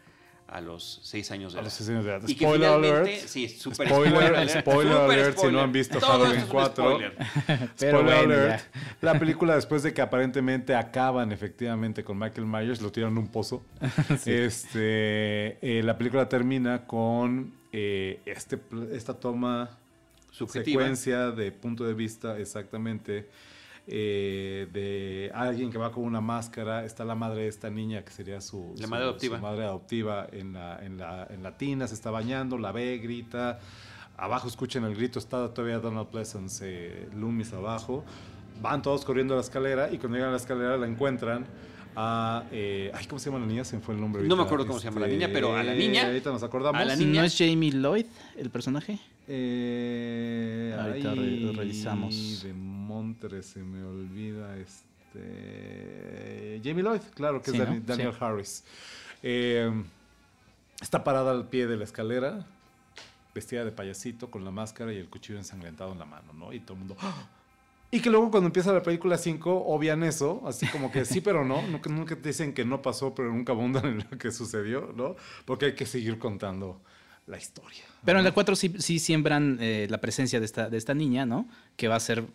a 0.48 0.62
los 0.62 1.02
seis 1.04 1.30
años 1.32 1.54
de 1.54 1.60
edad. 1.60 1.66
A 1.66 1.66
los 1.66 1.74
seis 1.74 1.90
años 1.90 2.06
de 2.06 2.12
edad. 2.12 2.22
Y 2.26 2.34
spoiler 2.34 2.70
alert. 2.70 3.10
Sí, 3.28 3.50
super 3.50 3.88
spoiler, 3.88 4.50
spoiler, 4.50 4.94
alert, 4.94 5.38
si 5.38 5.48
no 5.48 5.62
han 5.62 5.72
visto 5.72 6.00
Halloween 6.00 6.46
4. 6.48 6.84
Spoiler, 6.84 7.14
spoiler 7.78 8.14
alert. 8.14 8.64
La 9.02 9.20
película 9.20 9.56
después 9.56 9.84
de 9.84 9.94
que 9.94 10.02
aparentemente 10.02 10.74
acaban 10.74 11.32
efectivamente 11.32 12.04
con 12.04 12.18
Michael 12.18 12.48
Myers, 12.48 12.82
lo 12.82 12.92
tiran 12.92 13.12
en 13.12 13.18
un 13.20 13.28
pozo. 13.28 13.64
este, 14.26 15.60
eh, 15.62 15.84
la 15.84 15.98
película 15.98 16.30
termina 16.30 16.88
con 16.88 17.57
eh, 17.72 18.22
este, 18.26 18.60
esta 18.92 19.14
toma, 19.14 19.70
Subjetiva. 20.32 20.82
secuencia 20.82 21.32
de 21.32 21.52
punto 21.52 21.84
de 21.84 21.94
vista 21.94 22.38
exactamente 22.38 23.28
eh, 23.90 24.68
de 24.74 25.32
alguien 25.34 25.72
que 25.72 25.78
va 25.78 25.94
con 25.94 26.04
una 26.04 26.20
máscara, 26.20 26.84
está 26.84 27.06
la 27.06 27.16
madre 27.16 27.44
de 27.44 27.48
esta 27.48 27.70
niña 27.70 28.04
que 28.04 28.12
sería 28.12 28.42
su, 28.42 28.76
madre 28.90 29.06
adoptiva, 29.06 29.38
madre 29.40 29.64
adoptiva 29.64 30.28
en, 30.32 30.52
la, 30.52 30.78
en, 30.84 30.98
la, 30.98 31.26
en 31.30 31.42
la 31.42 31.58
tina, 31.58 31.88
se 31.88 31.94
está 31.94 32.12
bañando, 32.12 32.58
la 32.58 32.74
ve, 32.74 32.98
grita, 32.98 33.60
abajo 34.18 34.50
escuchan 34.50 34.84
el 34.84 34.94
grito, 34.94 35.20
está 35.20 35.54
todavía 35.54 35.80
Donald 35.80 36.10
Pleasance, 36.10 36.66
eh, 36.66 37.10
Loomis 37.16 37.54
abajo, 37.54 38.04
van 38.62 38.82
todos 38.82 39.06
corriendo 39.06 39.36
a 39.36 39.38
la 39.38 39.44
escalera 39.44 39.90
y 39.90 40.00
cuando 40.00 40.18
llegan 40.18 40.30
a 40.30 40.34
la 40.34 40.38
escalera 40.38 40.76
la 40.76 40.88
encuentran 40.88 41.46
a. 41.98 42.44
Eh, 42.52 42.92
ay, 42.94 43.06
¿cómo 43.08 43.20
se 43.20 43.30
llama 43.30 43.40
la 43.40 43.48
niña? 43.48 43.66
Se 43.66 43.76
me 43.76 43.82
fue 43.82 43.96
el 43.96 44.00
nombre. 44.00 44.24
No 44.24 44.36
me 44.36 44.44
acuerdo 44.44 44.68
cómo 44.68 44.80
se 44.80 44.86
llama 44.86 45.02
la 45.02 45.08
niña, 45.08 45.30
pero 45.34 45.56
a 45.56 45.64
la 45.64 45.74
este, 45.74 45.88
niña. 45.88 46.06
Ahorita 46.06 46.32
nos 46.32 46.44
acordamos. 46.44 46.80
A 46.80 46.86
la 46.86 46.96
niña. 46.96 47.22
¿No 47.22 47.26
es 47.26 47.36
Jamie 47.36 47.72
Lloyd 47.72 48.06
el 48.38 48.50
personaje? 48.52 49.00
Eh, 49.28 50.78
ahorita 50.80 51.16
revisamos. 51.60 52.44
De 52.44 52.54
Montre 52.54 53.42
se 53.42 53.64
me 53.64 53.84
olvida 53.84 54.56
este. 54.58 56.62
Jamie 56.64 56.84
Lloyd, 56.84 57.02
claro, 57.16 57.42
que 57.42 57.52
es 57.52 57.86
Daniel, 57.86 58.14
Harris. 58.20 58.64
Eh, 59.24 59.72
está 60.80 61.04
parada 61.04 61.32
al 61.32 61.50
pie 61.50 61.66
de 61.66 61.78
la 61.78 61.84
escalera, 61.84 62.46
vestida 63.34 63.66
de 63.66 63.72
payasito, 63.72 64.30
con 64.30 64.46
la 64.46 64.52
máscara 64.52 64.94
y 64.94 64.98
el 64.98 65.10
cuchillo 65.10 65.40
ensangrentado 65.40 65.94
en 65.94 66.00
la 66.00 66.06
mano, 66.06 66.32
¿no? 66.34 66.54
Y 66.54 66.60
todo 66.60 66.74
el 66.74 66.80
mundo. 66.80 66.96
¡ah! 67.02 67.28
Y 67.90 68.02
que 68.02 68.10
luego 68.10 68.30
cuando 68.30 68.48
empieza 68.48 68.74
la 68.74 68.84
película 68.84 69.18
5 69.18 69.66
obvian 69.66 70.04
eso, 70.04 70.44
así 70.46 70.68
como 70.68 70.92
que 70.92 71.06
sí, 71.06 71.22
pero 71.22 71.46
no, 71.46 71.62
nunca, 71.68 71.90
nunca 71.90 72.16
dicen 72.16 72.54
que 72.54 72.66
no 72.66 72.82
pasó, 72.82 73.16
pero 73.16 73.32
nunca 73.32 73.54
abundan 73.54 73.86
en 73.86 73.98
lo 74.10 74.18
que 74.18 74.32
sucedió, 74.32 74.94
¿no? 74.96 75.16
Porque 75.46 75.68
hay 75.68 75.76
que 75.76 75.86
seguir 75.86 76.20
contando 76.20 76.82
la 77.28 77.38
historia. 77.38 77.84
Pero 78.04 78.20
en 78.20 78.26
la 78.26 78.32
4 78.32 78.56
sí, 78.56 78.74
sí 78.80 79.00
siembran 79.00 79.58
eh, 79.62 79.88
la 79.90 80.00
presencia 80.00 80.40
de 80.40 80.46
esta, 80.46 80.70
de 80.70 80.78
esta 80.78 80.94
niña, 80.94 81.26
¿no? 81.26 81.48
Que 81.76 81.88
va 81.88 81.96
a 81.96 82.00
ser 82.00 82.26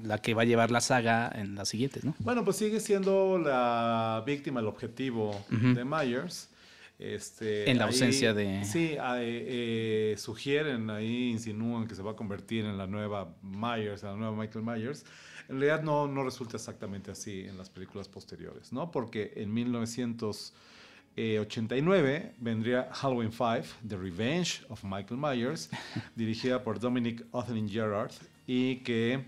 la 0.00 0.18
que 0.18 0.34
va 0.34 0.42
a 0.42 0.44
llevar 0.44 0.70
la 0.70 0.80
saga 0.80 1.30
en 1.34 1.54
las 1.54 1.68
siguientes, 1.68 2.04
¿no? 2.04 2.14
Bueno, 2.18 2.44
pues 2.44 2.56
sigue 2.56 2.80
siendo 2.80 3.38
la 3.38 4.22
víctima, 4.26 4.60
el 4.60 4.66
objetivo 4.66 5.44
de 5.50 5.84
Myers. 5.84 6.50
Este, 6.98 7.70
en 7.70 7.78
la 7.78 7.84
ausencia 7.86 8.32
de... 8.32 8.64
Sí, 8.64 8.92
eh, 8.92 8.98
eh, 9.20 10.14
sugieren, 10.16 10.88
ahí 10.90 11.30
insinúan 11.30 11.88
que 11.88 11.96
se 11.96 12.02
va 12.02 12.12
a 12.12 12.16
convertir 12.16 12.64
en 12.64 12.78
la 12.78 12.86
nueva 12.86 13.34
Myers, 13.42 14.04
en 14.04 14.10
la 14.10 14.16
nueva 14.16 14.36
Michael 14.36 14.64
Myers. 14.64 15.04
En 15.48 15.58
realidad 15.58 15.82
no, 15.82 16.06
no 16.06 16.22
resulta 16.22 16.56
exactamente 16.56 17.10
así 17.10 17.40
en 17.40 17.58
las 17.58 17.68
películas 17.68 18.06
posteriores, 18.08 18.72
¿no? 18.72 18.92
Porque 18.92 19.32
en 19.36 19.52
1989 19.52 22.34
vendría 22.38 22.88
Halloween 22.92 23.32
5, 23.32 23.62
The 23.86 23.96
Revenge 23.96 24.64
of 24.68 24.84
Michael 24.84 25.20
Myers, 25.20 25.70
dirigida 26.14 26.62
por 26.62 26.78
Dominic 26.78 27.26
Othening 27.32 27.68
Gerard, 27.68 28.12
y 28.46 28.76
que 28.76 29.24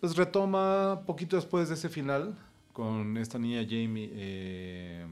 pues 0.00 0.16
retoma 0.16 1.02
poquito 1.04 1.34
después 1.34 1.68
de 1.68 1.74
ese 1.74 1.88
final 1.88 2.38
con 2.72 3.16
esta 3.16 3.40
niña 3.40 3.66
Jamie 3.68 4.08
eh, 4.12 5.04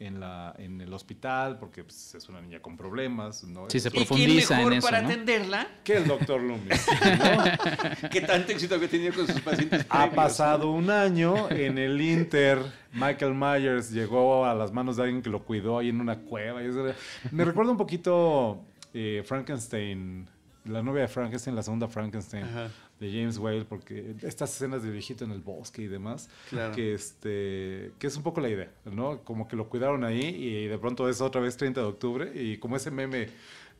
en, 0.00 0.18
la, 0.18 0.54
en 0.58 0.80
el 0.80 0.92
hospital, 0.92 1.58
porque 1.58 1.84
pues, 1.84 2.14
es 2.14 2.28
una 2.28 2.40
niña 2.40 2.60
con 2.60 2.76
problemas. 2.76 3.44
¿no? 3.44 3.68
Sí, 3.70 3.78
se 3.78 3.90
profundiza 3.90 4.54
¿Y 4.54 4.56
quién 4.56 4.68
mejor 4.70 4.82
para 4.82 5.06
atenderla? 5.06 5.68
Que 5.84 5.98
el 5.98 6.06
doctor 6.06 6.40
Loomis. 6.40 6.86
¿Qué 8.10 8.22
tanto 8.22 8.50
éxito 8.52 8.74
había 8.74 8.88
tenido 8.88 9.14
con 9.14 9.26
sus 9.26 9.40
pacientes? 9.40 9.86
Ha 9.88 10.10
pasado 10.10 10.70
un 10.70 10.90
año 10.90 11.50
en 11.50 11.78
el 11.78 12.00
Inter. 12.00 12.58
Michael 12.92 13.34
Myers 13.34 13.90
llegó 13.90 14.46
a 14.46 14.54
las 14.54 14.72
manos 14.72 14.96
de 14.96 15.04
alguien 15.04 15.22
que 15.22 15.30
lo 15.30 15.44
cuidó 15.44 15.78
ahí 15.78 15.90
en 15.90 16.00
una 16.00 16.18
cueva. 16.18 16.60
Me 17.30 17.44
recuerda 17.44 17.70
un 17.70 17.78
poquito 17.78 18.64
eh, 18.94 19.22
Frankenstein 19.24 20.26
la 20.64 20.82
novia 20.82 21.02
de 21.02 21.08
Frankenstein, 21.08 21.56
la 21.56 21.62
segunda 21.62 21.88
Frankenstein 21.88 22.44
de 23.00 23.10
James 23.10 23.38
Whale, 23.38 23.64
porque 23.64 24.14
estas 24.22 24.54
escenas 24.54 24.82
de 24.82 24.90
viejito 24.90 25.24
en 25.24 25.32
el 25.32 25.40
bosque 25.40 25.82
y 25.82 25.88
demás, 25.88 26.28
que 26.74 26.94
este 26.94 27.92
que 27.98 28.06
es 28.06 28.16
un 28.16 28.22
poco 28.22 28.40
la 28.40 28.50
idea, 28.50 28.70
¿no? 28.84 29.24
Como 29.24 29.48
que 29.48 29.56
lo 29.56 29.68
cuidaron 29.68 30.04
ahí 30.04 30.20
y 30.20 30.66
de 30.66 30.78
pronto 30.78 31.08
es 31.08 31.20
otra 31.20 31.40
vez 31.40 31.56
30 31.56 31.80
de 31.80 31.86
octubre 31.86 32.32
y 32.34 32.58
como 32.58 32.76
ese 32.76 32.90
meme 32.90 33.28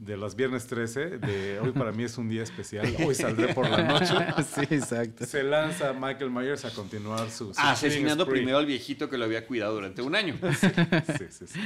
de 0.00 0.16
los 0.16 0.34
viernes 0.34 0.66
13, 0.66 1.18
de 1.18 1.60
hoy 1.60 1.72
para 1.72 1.92
mí 1.92 2.04
es 2.04 2.16
un 2.16 2.26
día 2.26 2.42
especial, 2.42 2.96
hoy 3.04 3.14
saldré 3.14 3.52
por 3.52 3.68
la 3.68 3.82
noche. 3.82 4.14
sí, 4.54 4.74
exacto. 4.74 5.26
Se 5.26 5.42
lanza 5.42 5.92
Michael 5.92 6.30
Myers 6.30 6.64
a 6.64 6.70
continuar 6.70 7.30
su... 7.30 7.52
Asesinando 7.54 8.26
primero 8.26 8.56
al 8.56 8.64
viejito 8.64 9.10
que 9.10 9.18
lo 9.18 9.26
había 9.26 9.46
cuidado 9.46 9.74
durante 9.74 10.00
un 10.00 10.14
año. 10.14 10.38
sí, 10.58 11.26
sí, 11.28 11.46
sí. 11.46 11.60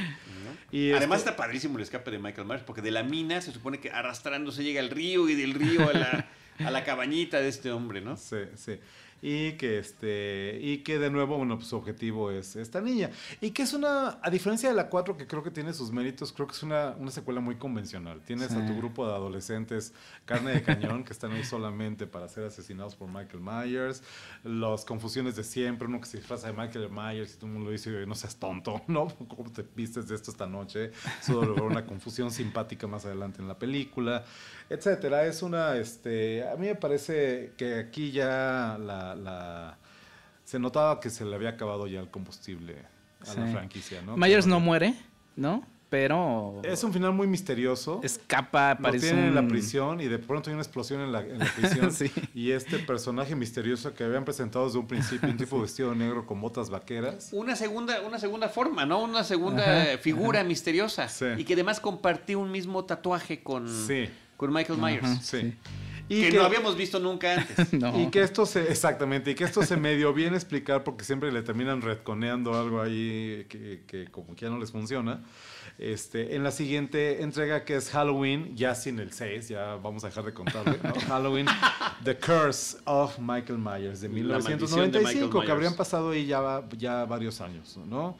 Y 0.72 0.90
Además 0.90 1.18
este 1.18 1.30
está 1.30 1.36
padrísimo 1.36 1.76
el 1.76 1.84
escape 1.84 2.11
de 2.11 2.18
Michael 2.18 2.48
Myers, 2.48 2.64
porque 2.64 2.82
de 2.82 2.90
la 2.90 3.05
mina 3.05 3.40
se 3.40 3.52
supone 3.52 3.78
que 3.78 3.92
arrastrándose 3.92 4.64
llega 4.64 4.80
al 4.80 4.90
río 4.90 5.28
y 5.28 5.36
del 5.36 5.55
río 5.55 5.88
a 5.88 5.92
la, 5.92 6.28
a 6.59 6.70
la 6.70 6.84
cabañita 6.84 7.40
de 7.40 7.48
este 7.48 7.70
hombre, 7.70 8.00
¿no? 8.00 8.16
Sí, 8.16 8.36
sí 8.57 8.78
y 9.27 9.53
que 9.53 9.79
este 9.79 10.59
y 10.61 10.83
que 10.83 10.99
de 10.99 11.09
nuevo 11.09 11.39
bueno 11.39 11.57
pues 11.57 11.68
su 11.68 11.77
objetivo 11.77 12.31
es 12.31 12.57
esta 12.57 12.83
niña. 12.83 13.11
Y 13.41 13.53
que 13.53 13.62
es 13.62 13.72
una 13.72 14.18
a 14.22 14.29
diferencia 14.29 14.68
de 14.68 14.75
la 14.75 14.91
4 14.91 15.16
que 15.16 15.27
creo 15.27 15.43
que 15.43 15.51
tiene 15.51 15.72
sus 15.72 15.91
méritos 15.93 16.31
creo 16.31 16.47
que 16.47 16.53
es 16.53 16.62
una, 16.62 16.91
una 16.99 17.11
secuela 17.11 17.41
muy 17.41 17.57
convencional. 17.57 18.20
Tienes 18.20 18.53
a 18.53 18.66
tu 18.66 18.77
grupo 18.77 19.07
de 19.07 19.14
adolescentes 19.14 19.95
carne 20.27 20.53
de 20.53 20.62
cañón 20.62 21.05
que 21.05 21.14
están 21.14 21.33
ahí 21.33 21.43
solamente 21.43 22.07
para 22.07 22.29
ser 22.29 22.45
asesinados 22.45 22.97
por 22.97 23.09
Michael 23.09 23.41
Myers 23.41 24.03
las 24.43 24.85
confusiones 24.85 25.37
de 25.37 25.45
siempre 25.45 25.89
uno 25.89 26.03
que 26.03 26.07
se 26.07 26.18
disfraza 26.18 26.49
de 26.49 26.53
Michael 26.53 26.91
Myers 26.91 27.33
y 27.33 27.37
todo 27.37 27.47
el 27.47 27.53
mundo 27.55 27.70
dice 27.70 28.05
no 28.07 28.14
seas 28.14 28.37
tonto 28.37 28.83
no 28.89 29.09
cómo 29.09 29.51
te 29.51 29.64
vistes 29.75 30.07
de 30.07 30.16
esto 30.16 30.33
esta 30.33 30.47
noche 30.47 30.91
eso 31.18 31.43
logró 31.43 31.64
una 31.64 31.87
confusión 31.87 32.31
simpática 32.31 32.87
más 32.87 33.07
adelante 33.07 33.41
en 33.41 33.49
la 33.49 33.59
película 33.59 34.22
etcétera. 34.68 35.27
Es 35.27 35.43
una 35.43 35.77
este 35.77 36.47
a 36.47 36.57
mí 36.57 36.66
me 36.66 36.75
parece 36.75 37.53
que 37.57 37.77
aquí 37.77 38.12
ya 38.12 38.79
la 38.79 39.13
la, 39.14 39.78
se 40.44 40.58
notaba 40.58 41.00
que 41.00 41.10
se 41.10 41.24
le 41.24 41.34
había 41.34 41.50
acabado 41.50 41.86
ya 41.86 42.00
el 42.00 42.10
combustible 42.10 42.76
a 43.26 43.34
la 43.34 43.46
franquicia, 43.46 44.02
¿no? 44.02 44.16
Myers 44.16 44.46
no 44.46 44.60
muere, 44.60 44.94
¿no? 45.36 45.66
Pero... 45.88 46.60
Es 46.64 46.82
un 46.82 46.92
final 46.92 47.12
muy 47.12 47.28
misterioso. 47.28 48.00
Escapa, 48.02 48.76
parece 48.82 49.10
en 49.10 49.32
la 49.32 49.46
prisión 49.46 50.00
y 50.00 50.08
de 50.08 50.18
pronto 50.18 50.50
hay 50.50 50.54
una 50.54 50.62
explosión 50.62 51.00
en 51.00 51.12
la, 51.12 51.22
prisión. 51.56 51.90
Y 52.34 52.50
este 52.50 52.80
personaje 52.80 53.36
misterioso 53.36 53.94
que 53.94 54.02
habían 54.02 54.24
presentado 54.24 54.64
desde 54.66 54.78
un 54.78 54.88
principio, 54.88 55.28
un 55.28 55.36
tipo 55.38 55.60
vestido 55.60 55.94
negro 55.94 56.26
con 56.26 56.40
botas 56.40 56.68
vaqueras. 56.68 57.28
Una 57.32 57.54
segunda, 57.54 58.00
una 58.00 58.18
segunda 58.18 58.48
forma, 58.48 58.84
¿no? 58.84 59.04
Una 59.04 59.22
segunda 59.22 59.96
figura 59.98 60.42
misteriosa. 60.42 61.06
Y 61.38 61.44
que 61.44 61.54
además 61.54 61.78
compartió 61.78 62.40
un 62.40 62.50
mismo 62.50 62.84
tatuaje 62.84 63.44
con, 63.44 63.68
con 64.36 64.52
Michael 64.52 64.80
Myers. 64.80 65.24
sí. 65.24 65.54
Y 66.09 66.30
que, 66.30 66.36
no 66.36 66.44
habíamos 66.44 66.76
visto 66.76 66.98
nunca 67.00 67.34
antes. 67.34 67.68
Y 67.98 68.09
que 68.11 68.22
esto 68.22 68.44
se, 68.44 68.70
exactamente, 68.70 69.30
y 69.30 69.34
que 69.34 69.44
esto 69.44 69.62
se 69.62 69.76
medio 69.76 70.12
bien 70.12 70.34
explicar 70.34 70.84
porque 70.84 71.05
siempre 71.05 71.32
le 71.32 71.42
terminan 71.42 71.80
retconeando 71.80 72.59
algo 72.59 72.82
ahí 72.82 73.46
que, 73.48 74.09
como 74.11 74.34
que 74.34 74.44
ya 74.44 74.50
no 74.50 74.59
les 74.59 74.70
funciona. 74.70 75.22
Este, 75.78 76.36
en 76.36 76.44
la 76.44 76.52
siguiente 76.52 77.22
entrega 77.22 77.64
que 77.64 77.74
es 77.76 77.90
Halloween, 77.90 78.55
ya 78.55 78.74
sin 78.76 79.00
el 79.00 79.12
6, 79.12 79.48
ya 79.48 79.74
vamos 79.76 80.05
a 80.05 80.09
dejar 80.09 80.24
de 80.24 80.32
contarle, 80.32 80.78
Halloween, 81.09 81.46
The 82.05 82.16
Curse 82.16 82.78
of 82.84 83.18
Michael 83.18 83.59
Myers 83.59 84.00
de 84.00 84.09
1995, 84.09 85.40
que 85.40 85.50
habrían 85.50 85.74
pasado 85.74 86.11
ahí 86.11 86.26
ya, 86.26 86.62
ya 86.76 87.05
varios 87.07 87.40
años, 87.40 87.76
¿no? 87.88 88.16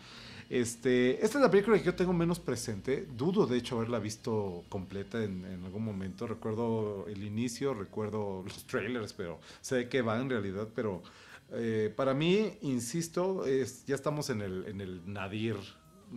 Este, 0.55 1.15
esta 1.15 1.39
es 1.39 1.43
la 1.43 1.51
película 1.51 1.77
que 1.77 1.83
yo 1.83 1.97
tengo 1.97 2.13
menos 2.13 2.39
presente. 2.39 3.09
Dudo, 3.17 3.45
de 3.45 3.59
hecho, 3.59 3.75
haberla 3.75 3.99
visto 3.99 4.63
completa 4.69 5.21
en, 5.25 5.45
algún 5.65 5.85
momento. 5.85 6.29
Recuerdo 6.29 7.07
el 7.09 7.25
inicio, 7.25 7.75
recuerdo 7.75 8.45
los 8.47 8.65
trailers, 8.65 9.13
pero 9.15 9.41
sé 9.61 9.89
que 9.89 10.01
va 10.01 10.21
en 10.21 10.31
realidad. 10.31 10.69
Pero 10.73 11.03
eh, 11.51 11.93
para 11.97 12.15
mí, 12.15 12.57
insisto, 12.63 13.45
ya 13.45 13.97
estamos 13.97 14.31
en 14.31 14.43
el 14.43 15.03
nadir 15.13 15.57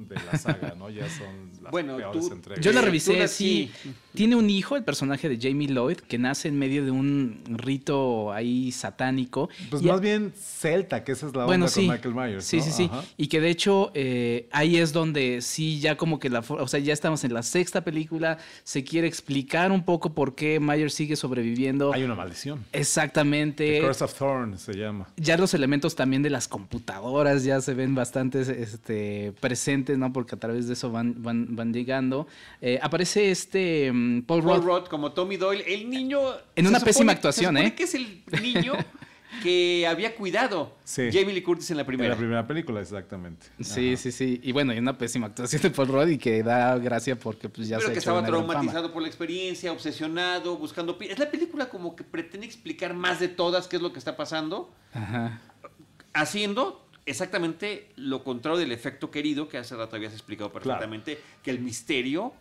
de 0.06 0.16
la 0.16 0.38
saga, 0.38 0.76
¿no? 0.78 0.90
Ya 0.90 1.10
son 1.10 1.52
las 1.62 1.72
bueno, 1.72 1.98
peores 1.98 2.30
entregas. 2.30 2.64
Yo 2.64 2.72
la 2.72 2.82
revisé, 2.82 3.28
sí. 3.28 3.72
Tiene 4.14 4.36
un 4.36 4.50
hijo, 4.50 4.76
el 4.76 4.84
personaje 4.84 5.30
de 5.30 5.38
Jamie 5.40 5.68
Lloyd, 5.68 5.98
que 5.98 6.18
nace 6.18 6.48
en 6.48 6.58
medio 6.58 6.84
de 6.84 6.92
un 6.92 7.44
rito 7.46 8.32
ahí 8.32 8.72
satánico. 8.72 9.50
Pues 9.70 9.84
más 9.84 10.02
bien 10.02 10.34
celta, 10.36 11.04
que 11.04 11.12
esa 11.12 11.28
es 11.28 11.36
la 11.36 11.46
bueno, 11.46 11.66
onda 11.66 11.76
con 11.76 11.88
Michael 11.88 12.16
Myers. 12.16 12.46
Sí, 12.46 12.62
sí, 12.62 12.72
sí. 12.72 12.90
Y 13.18 13.28
que 13.28 13.42
de 13.42 13.50
hecho 13.50 13.92
eh, 13.94 14.48
ahí 14.52 14.78
es 14.78 14.94
donde 14.94 15.42
sí, 15.42 15.80
ya 15.80 15.98
como 15.98 16.20
que 16.20 16.30
la. 16.30 16.40
O 16.40 16.68
sea, 16.68 16.80
ya 16.80 16.94
estamos 16.94 17.24
en 17.24 17.34
la 17.34 17.44
sexta 17.44 17.84
película. 17.84 18.38
Se 18.64 18.84
quiere 18.84 19.08
explicar 19.08 19.72
un 19.72 19.84
poco 19.84 20.14
por 20.14 20.36
qué 20.36 20.60
Myers 20.60 20.94
sigue 20.94 21.16
sobreviviendo. 21.16 21.94
Hay 21.94 22.04
una 22.04 22.16
maldición. 22.16 22.66
Exactamente. 22.74 23.80
The 23.80 23.82
Curse 23.82 24.04
of 24.04 24.14
Thorn 24.14 24.58
se 24.58 24.74
llama. 24.74 25.08
Ya 25.18 25.38
los 25.38 25.54
elementos 25.54 25.96
también 25.96 26.24
de 26.24 26.30
las 26.30 26.48
computadoras 26.48 27.44
ya 27.44 27.62
se 27.62 27.74
ven 27.74 27.96
bastante 27.96 28.42
este, 28.42 29.34
presentes 29.40 29.87
¿no? 29.96 30.12
Porque 30.12 30.36
a 30.36 30.40
través 30.40 30.68
de 30.68 30.74
eso 30.74 30.92
van, 30.92 31.22
van, 31.22 31.56
van 31.56 31.72
llegando. 31.72 32.28
Eh, 32.62 32.80
aparece 32.82 33.32
este 33.32 33.92
mm, 33.94 34.24
Paul, 34.24 34.42
Rudd. 34.42 34.88
como 34.88 35.12
Tommy 35.12 35.38
Doyle, 35.38 35.64
el 35.68 35.90
niño... 35.90 36.20
En 36.56 36.68
una 36.68 36.80
pésima 36.80 37.12
actuación, 37.12 37.56
se 37.56 37.68
¿eh? 37.68 37.76
que 37.76 37.84
es 37.84 37.94
el 37.96 38.24
niño 38.42 38.74
que 39.44 39.86
había 39.88 40.16
cuidado 40.16 40.76
Jamie 40.86 41.34
Lee 41.34 41.42
Curtis 41.42 41.70
en 41.72 41.78
la 41.78 41.86
primera. 41.86 42.08
En 42.08 42.12
la 42.12 42.18
primera 42.18 42.48
película, 42.48 42.82
exactamente. 42.82 43.48
Sí, 43.62 43.98
sí, 43.98 44.12
sí. 44.12 44.40
Y 44.44 44.52
bueno, 44.52 44.72
hay 44.72 44.80
una 44.80 44.98
pésima 44.98 45.28
actuación 45.28 45.62
de 45.62 45.70
Paul 45.70 45.88
Rudd 45.90 46.08
y 46.08 46.18
que 46.18 46.44
da 46.44 46.78
gracia 46.78 47.18
porque 47.18 47.50
pues 47.50 47.68
ya 47.68 47.78
Pero 47.78 47.92
que 47.92 48.00
estaba 48.00 48.26
traumatizado 48.26 48.92
por 48.92 49.02
la 49.02 49.08
experiencia, 49.08 49.72
obsesionado, 49.72 50.58
buscando... 50.58 50.98
Es 51.00 51.20
la 51.20 51.30
película 51.30 51.70
como 51.70 51.96
que 51.96 52.04
pretende 52.04 52.46
explicar 52.46 52.94
más 52.94 53.20
de 53.20 53.28
todas 53.28 53.68
qué 53.68 53.76
es 53.76 53.82
lo 53.82 53.94
que 53.94 54.00
está 54.00 54.16
pasando. 54.16 54.72
Ajá. 54.94 55.40
Haciendo 56.14 56.87
exactamente 57.08 57.90
lo 57.96 58.24
contrario 58.24 58.60
del 58.60 58.72
efecto 58.72 59.10
querido 59.10 59.48
que 59.48 59.58
hace 59.58 59.76
rato 59.76 59.96
habías 59.96 60.14
explicado 60.14 60.52
perfectamente, 60.52 61.18
que 61.42 61.50
el 61.50 61.60
misterio 61.60 62.34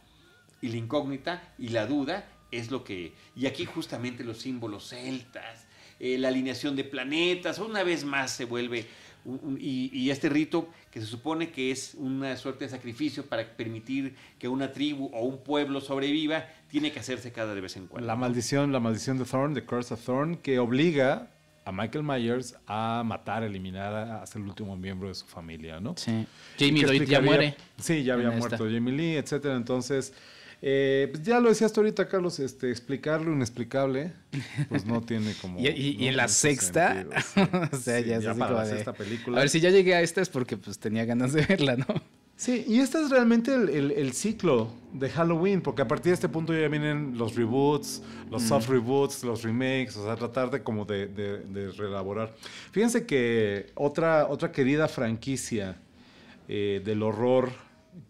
y 0.61 0.69
la 0.69 0.77
incógnita 0.77 1.55
y 1.59 1.69
la 1.69 1.87
duda 1.87 2.29
es 2.51 2.71
lo 2.71 2.85
que... 2.85 3.13
Y 3.35 3.47
aquí 3.47 3.65
justamente 3.65 4.25
los 4.25 4.39
símbolos 4.39 4.89
celtas, 4.89 5.67
eh, 6.01 6.19
la 6.19 6.29
alineación 6.29 6.77
de 6.77 6.85
planetas, 6.85 7.59
una 7.59 7.83
vez 7.83 8.05
más 8.05 8.33
se 8.33 8.45
vuelve... 8.45 8.87
y, 9.59 10.11
este 10.11 10.29
rito 10.29 10.69
que 10.91 11.01
se 11.01 11.07
supone 11.07 11.51
que 11.51 11.71
es 11.71 11.95
una 11.95 12.37
suerte 12.37 12.65
de 12.65 12.71
sacrificio 12.71 13.27
para 13.27 13.57
permitir 13.57 14.17
que 14.39 14.49
una 14.49 14.73
tribu 14.73 15.11
o 15.13 15.25
un 15.25 15.43
pueblo 15.43 15.81
sobreviva, 15.81 16.47
tiene 16.69 16.91
que 16.91 17.01
hacerse 17.01 17.33
cada 17.33 17.55
de 17.55 17.61
vez 17.61 17.77
en 17.77 17.87
cuando. 17.87 18.07
La 18.07 18.17
maldición, 18.17 18.73
la 18.73 18.81
maldición 18.81 19.19
de 19.19 19.25
Thorn, 19.25 19.55
The 19.55 19.65
Curse 19.65 19.95
of 19.95 20.05
Thorn, 20.05 20.37
que 20.37 20.59
obliga 20.59 21.31
a 21.67 21.73
Michael 21.73 22.05
Myers 22.05 22.55
a 22.69 23.03
matar, 23.05 23.43
a 23.43 23.47
eliminar, 23.47 23.93
a 23.93 24.27
ser 24.27 24.41
el 24.41 24.47
último 24.47 24.77
miembro 24.77 25.09
de 25.09 25.17
su 25.17 25.27
familia, 25.27 25.81
¿no? 25.81 25.95
Sí. 25.97 26.25
Jamie 26.57 26.85
Lloyd 26.85 27.03
ya 27.03 27.21
muere. 27.21 27.57
Sí, 27.77 28.05
ya 28.05 28.15
había 28.15 28.31
muerto 28.31 28.65
Jamie 28.65 28.95
Lee, 28.95 29.17
etcétera. 29.17 29.57
Entonces, 29.57 30.15
eh, 30.63 31.09
pues 31.11 31.25
ya 31.25 31.41
lo 31.41 31.49
decías 31.49 31.73
tú 31.73 31.81
ahorita, 31.81 32.09
Carlos, 32.09 32.39
este, 32.39 32.71
explicar 32.71 33.21
lo 33.21 33.33
inexplicable, 33.33 34.13
pues 34.69 34.87
no 34.87 35.01
tiene 35.03 35.35
como... 35.43 35.59
y, 35.61 36.07
en 36.07 36.17
la 36.17 36.29
sexta, 36.29 37.05
o 37.73 37.77
sea, 37.77 37.99
ya, 37.99 38.19
es 38.19 38.27
así 38.27 38.39
como 38.39 38.61
de, 38.61 38.93
película. 38.93 39.39
A 39.39 39.41
ver, 39.41 39.51
si 39.51 39.59
ya 39.59 39.71
llegué 39.71 39.97
a 39.97 40.03
esta 40.03 40.21
es 40.21 40.29
porque 40.29 40.57
pues 40.57 40.79
tenía 40.79 41.05
ganas 41.05 41.33
de 41.33 41.45
verla, 41.47 41.75
¿no? 41.75 41.87
Sí, 42.37 42.67
y 42.69 42.81
este 42.81 43.01
es 43.01 43.09
realmente 43.09 43.55
el, 43.55 44.13
ciclo 44.13 44.69
de 44.93 45.09
Halloween, 45.09 45.63
porque 45.63 45.81
a 45.81 45.89
partir 45.89 46.11
de 46.11 46.15
este 46.15 46.29
punto 46.29 46.53
ya 46.53 46.69
vienen 46.69 47.17
los 47.17 47.35
reboots, 47.35 48.03
los 48.31 48.43
mm. 48.43 48.47
soft 48.47 48.69
reboots, 48.69 49.25
los 49.25 49.43
remakes, 49.43 49.97
o 49.97 50.05
sea, 50.05 50.17
tratar 50.17 50.51
de 50.51 50.63
como 50.63 50.85
de, 50.85 51.07
de, 51.07 51.73
reelaborar. 51.73 52.35
Fíjense 52.73 53.07
que 53.07 53.71
otra, 53.75 54.27
otra 54.29 54.53
querida 54.53 54.87
franquicia 54.87 55.79
eh, 56.47 56.83
del 56.85 57.03
horror 57.03 57.51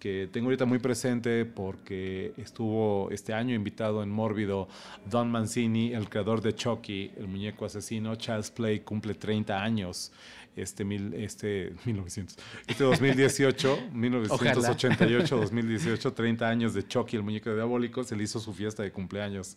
que 0.00 0.28
tengo 0.32 0.46
ahorita 0.48 0.64
muy 0.64 0.80
presente 0.80 1.44
porque 1.44 2.32
estuvo 2.36 3.08
este 3.12 3.32
año 3.32 3.54
invitado 3.54 4.02
en 4.02 4.10
Mórbido 4.10 4.66
Don 5.08 5.30
Mancini, 5.30 5.94
el 5.94 6.08
creador 6.08 6.42
de 6.42 6.52
Chucky, 6.52 7.12
el 7.16 7.28
muñeco 7.28 7.64
asesino. 7.64 8.16
Child's 8.16 8.50
Play 8.50 8.80
cumple 8.80 9.14
30 9.14 9.62
años 9.62 10.10
este, 10.57 10.84
mil, 10.84 11.14
este 11.14 11.74
1900, 11.84 12.36
este 12.66 12.84
2018, 12.84 13.90
1988, 13.92 15.36
2018, 15.36 16.12
30 16.12 16.48
años 16.48 16.74
de 16.74 16.86
Chucky, 16.86 17.16
el 17.16 17.22
muñeco 17.22 17.54
diabólico, 17.54 18.02
se 18.02 18.16
le 18.16 18.24
hizo 18.24 18.40
su 18.40 18.52
fiesta 18.52 18.82
de 18.82 18.90
cumpleaños 18.90 19.57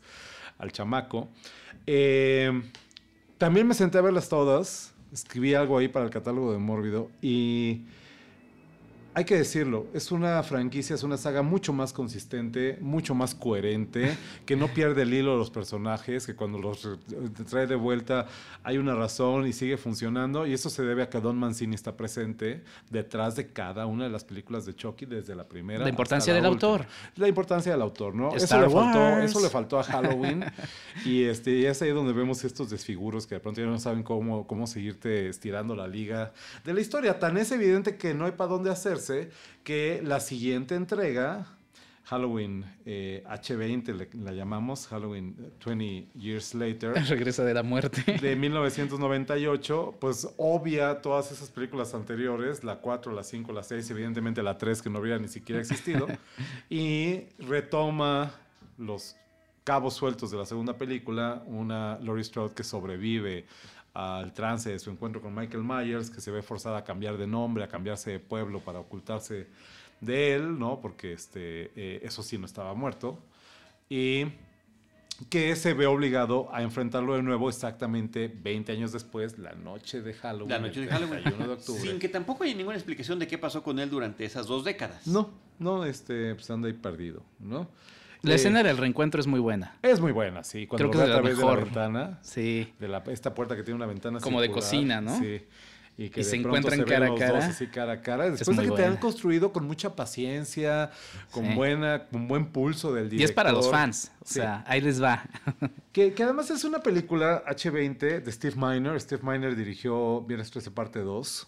al 0.57 0.71
chamaco. 0.71 1.29
Eh, 1.87 2.61
también 3.37 3.65
me 3.67 3.73
senté 3.73 3.97
a 3.97 4.01
verlas 4.01 4.29
todas, 4.29 4.93
escribí 5.13 5.53
algo 5.53 5.77
ahí 5.77 5.87
para 5.87 6.05
el 6.05 6.11
catálogo 6.11 6.51
de 6.51 6.59
Mórbido 6.59 7.09
y 7.21 7.83
hay 9.19 9.25
que 9.25 9.35
decirlo, 9.35 9.87
es 9.93 10.13
una 10.13 10.41
franquicia, 10.43 10.95
es 10.95 11.03
una 11.03 11.17
saga 11.17 11.41
mucho 11.41 11.73
más 11.73 11.91
consistente, 11.91 12.77
mucho 12.79 13.13
más 13.13 13.35
coherente, 13.35 14.15
que 14.45 14.55
no 14.55 14.69
pierde 14.69 15.01
el 15.01 15.13
hilo 15.13 15.33
de 15.33 15.37
los 15.37 15.49
personajes, 15.49 16.25
que 16.25 16.35
cuando 16.35 16.57
los 16.57 16.87
trae 17.49 17.67
de 17.67 17.75
vuelta 17.75 18.27
hay 18.63 18.77
una 18.77 18.95
razón 18.95 19.45
y 19.45 19.51
sigue 19.51 19.75
funcionando. 19.75 20.47
Y 20.47 20.53
eso 20.53 20.69
se 20.69 20.83
debe 20.83 21.03
a 21.03 21.09
que 21.09 21.19
Don 21.19 21.37
Mancini 21.37 21.75
está 21.75 21.97
presente 21.97 22.63
detrás 22.89 23.35
de 23.35 23.51
cada 23.51 23.87
una 23.87 24.05
de 24.05 24.09
las 24.09 24.23
películas 24.23 24.65
de 24.65 24.73
Chucky, 24.73 25.05
desde 25.05 25.35
la 25.35 25.43
primera. 25.43 25.83
La 25.83 25.89
importancia 25.89 26.33
del 26.33 26.45
autor. 26.45 26.85
La 27.17 27.27
importancia 27.27 27.73
del 27.73 27.81
autor, 27.81 28.15
¿no? 28.15 28.33
Eso 28.33 28.57
le, 28.57 28.69
faltó, 28.69 29.19
eso 29.19 29.41
le, 29.41 29.49
faltó, 29.49 29.79
a 29.79 29.83
Halloween. 29.83 30.45
y, 31.05 31.23
este, 31.23 31.51
y 31.51 31.65
es 31.65 31.81
ahí 31.81 31.89
donde 31.89 32.13
vemos 32.13 32.45
estos 32.45 32.69
desfiguros 32.69 33.27
que 33.27 33.35
de 33.35 33.41
pronto 33.41 33.59
ya 33.59 33.67
no 33.67 33.79
saben 33.79 34.01
cómo, 34.01 34.47
cómo 34.47 34.65
seguirte 34.65 35.27
estirando 35.27 35.75
la 35.75 35.89
liga 35.89 36.31
de 36.63 36.73
la 36.73 36.79
historia. 36.79 37.19
Tan 37.19 37.35
es 37.35 37.51
evidente 37.51 37.97
que 37.97 38.13
no 38.13 38.23
hay 38.23 38.31
para 38.31 38.49
dónde 38.51 38.69
hacerse 38.69 39.08
que 39.63 40.01
la 40.03 40.19
siguiente 40.19 40.75
entrega, 40.75 41.47
Halloween 42.09 42.65
H20 42.85 43.89
eh, 43.89 44.09
la 44.13 44.31
llamamos, 44.31 44.87
Halloween 44.87 45.35
20 45.63 46.07
Years 46.15 46.55
Later. 46.55 46.93
Regresa 47.07 47.43
de 47.43 47.53
la 47.53 47.61
muerte. 47.61 48.17
De 48.21 48.35
1998, 48.35 49.97
pues 49.99 50.27
obvia 50.37 51.01
todas 51.01 51.31
esas 51.31 51.49
películas 51.51 51.93
anteriores, 51.93 52.63
la 52.63 52.77
4, 52.77 53.13
la 53.13 53.23
5, 53.23 53.53
la 53.53 53.61
6, 53.61 53.91
evidentemente 53.91 54.41
la 54.41 54.57
3 54.57 54.81
que 54.81 54.89
no 54.89 54.97
habría 54.97 55.19
ni 55.19 55.27
siquiera 55.27 55.61
existido, 55.61 56.07
y 56.69 57.25
retoma 57.37 58.31
los 58.79 59.15
cabos 59.63 59.93
sueltos 59.93 60.31
de 60.31 60.37
la 60.37 60.47
segunda 60.47 60.79
película, 60.79 61.43
una 61.45 61.99
Laurie 61.99 62.23
Strode 62.23 62.55
que 62.55 62.63
sobrevive 62.63 63.45
al 63.93 64.33
trance 64.33 64.69
de 64.69 64.79
su 64.79 64.89
encuentro 64.89 65.21
con 65.21 65.33
Michael 65.33 65.63
Myers, 65.63 66.09
que 66.09 66.21
se 66.21 66.31
ve 66.31 66.41
forzada 66.41 66.79
a 66.79 66.83
cambiar 66.83 67.17
de 67.17 67.27
nombre, 67.27 67.63
a 67.63 67.67
cambiarse 67.67 68.11
de 68.11 68.19
pueblo 68.19 68.59
para 68.59 68.79
ocultarse 68.79 69.47
de 70.01 70.35
él, 70.35 70.57
¿no? 70.57 70.79
Porque 70.79 71.13
este, 71.13 71.71
eh, 71.75 71.99
eso 72.03 72.23
sí 72.23 72.37
no 72.37 72.45
estaba 72.45 72.73
muerto. 72.73 73.19
Y 73.89 74.25
que 75.29 75.55
se 75.55 75.73
ve 75.73 75.85
obligado 75.85 76.47
a 76.53 76.61
enfrentarlo 76.61 77.15
de 77.15 77.23
nuevo 77.23 77.49
exactamente 77.49 78.33
20 78.33 78.71
años 78.71 78.91
después, 78.91 79.37
la 79.37 79.53
noche 79.53 80.01
de 80.01 80.13
Halloween. 80.13 80.49
La 80.49 80.59
noche 80.59 80.81
de 80.81 80.87
Halloween. 80.87 81.23
de 81.23 81.49
octubre. 81.49 81.81
Sin 81.81 81.99
que 81.99 82.07
tampoco 82.07 82.43
haya 82.43 82.55
ninguna 82.55 82.77
explicación 82.77 83.19
de 83.19 83.27
qué 83.27 83.37
pasó 83.37 83.61
con 83.61 83.79
él 83.79 83.89
durante 83.89 84.23
esas 84.23 84.47
dos 84.47 84.63
décadas. 84.63 85.07
No, 85.07 85.29
no, 85.57 85.83
este, 85.83 86.35
pues 86.35 86.49
anda 86.49 86.67
ahí 86.67 86.73
perdido, 86.73 87.23
¿no? 87.39 87.67
La 88.21 88.35
escena 88.35 88.63
del 88.63 88.77
reencuentro 88.77 89.21
es 89.21 89.27
muy 89.27 89.39
buena. 89.39 89.77
Es 89.81 89.99
muy 89.99 90.11
buena, 90.11 90.43
sí. 90.43 90.67
Cuando 90.67 90.89
Creo 90.89 91.05
que 91.05 91.11
a 91.11 91.15
través 91.15 91.37
de 91.37 91.45
la 91.45 91.55
ventana. 91.55 92.19
Sí. 92.21 92.73
De 92.79 92.87
la, 92.87 93.03
esta 93.07 93.33
puerta 93.33 93.55
que 93.55 93.63
tiene 93.63 93.75
una 93.75 93.85
ventana 93.85 94.19
Como 94.19 94.41
de 94.41 94.51
cocina, 94.51 95.01
¿no? 95.01 95.17
Sí. 95.19 95.41
Y 95.97 96.09
que 96.09 96.23
se 96.23 96.37
encuentran 96.37 96.81
cara 96.83 97.07
a 97.07 97.15
cara. 97.15 97.47
así 97.47 97.67
cara 97.67 97.93
a 97.93 98.01
cara. 98.01 98.29
Después 98.29 98.55
de 98.55 98.63
que 98.63 98.71
te 98.71 98.85
han 98.85 98.95
construido 98.95 99.51
con 99.51 99.67
mucha 99.67 99.97
paciencia, 99.97 100.91
con 101.29 101.55
buena, 101.55 102.05
con 102.05 102.25
buen 102.25 102.45
pulso 102.53 102.93
del 102.93 103.09
director. 103.09 103.21
Y 103.21 103.23
es 103.25 103.31
para 103.33 103.51
los 103.51 103.69
fans. 103.69 104.09
O 104.21 104.25
sea, 104.25 104.63
ahí 104.65 104.79
les 104.79 105.03
va. 105.03 105.23
que, 105.91 106.13
que, 106.13 106.23
además 106.23 106.51
es 106.51 106.63
una 106.63 106.79
película 106.79 107.43
H20 107.45 108.23
de 108.23 108.31
Steve 108.31 108.55
Miner. 108.55 108.99
Steve 109.01 109.21
Miner 109.23 109.57
dirigió 109.57 110.21
Viernes 110.21 110.49
13 110.51 110.71
parte 110.71 110.99
2. 110.99 111.47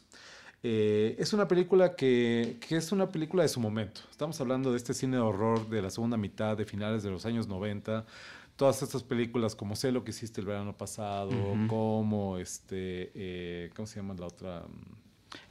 Eh, 0.63 1.15
es 1.17 1.33
una 1.33 1.47
película 1.47 1.95
que, 1.95 2.59
es 2.69 2.91
una 2.91 3.09
película 3.09 3.43
de 3.43 3.49
su 3.49 3.59
momento. 3.59 4.01
Estamos 4.11 4.39
hablando 4.41 4.71
de 4.71 4.77
este 4.77 4.93
cine 4.93 5.17
de 5.17 5.21
horror 5.21 5.67
de 5.69 5.81
la 5.81 5.89
segunda 5.89 6.17
mitad, 6.17 6.55
de 6.55 6.65
finales 6.65 7.03
de 7.03 7.09
los 7.09 7.25
años 7.25 7.47
90. 7.47 8.05
Todas 8.55 8.83
estas 8.83 9.01
películas, 9.01 9.55
como 9.55 9.75
Sé 9.75 9.91
lo 9.91 10.03
que 10.03 10.11
hiciste 10.11 10.39
el 10.39 10.47
verano 10.47 10.77
pasado, 10.77 11.31
como 11.67 12.37
este, 12.37 13.11
eh, 13.15 13.71
¿cómo 13.75 13.87
se 13.87 13.95
llama 13.95 14.13
la 14.13 14.27
otra? 14.27 14.63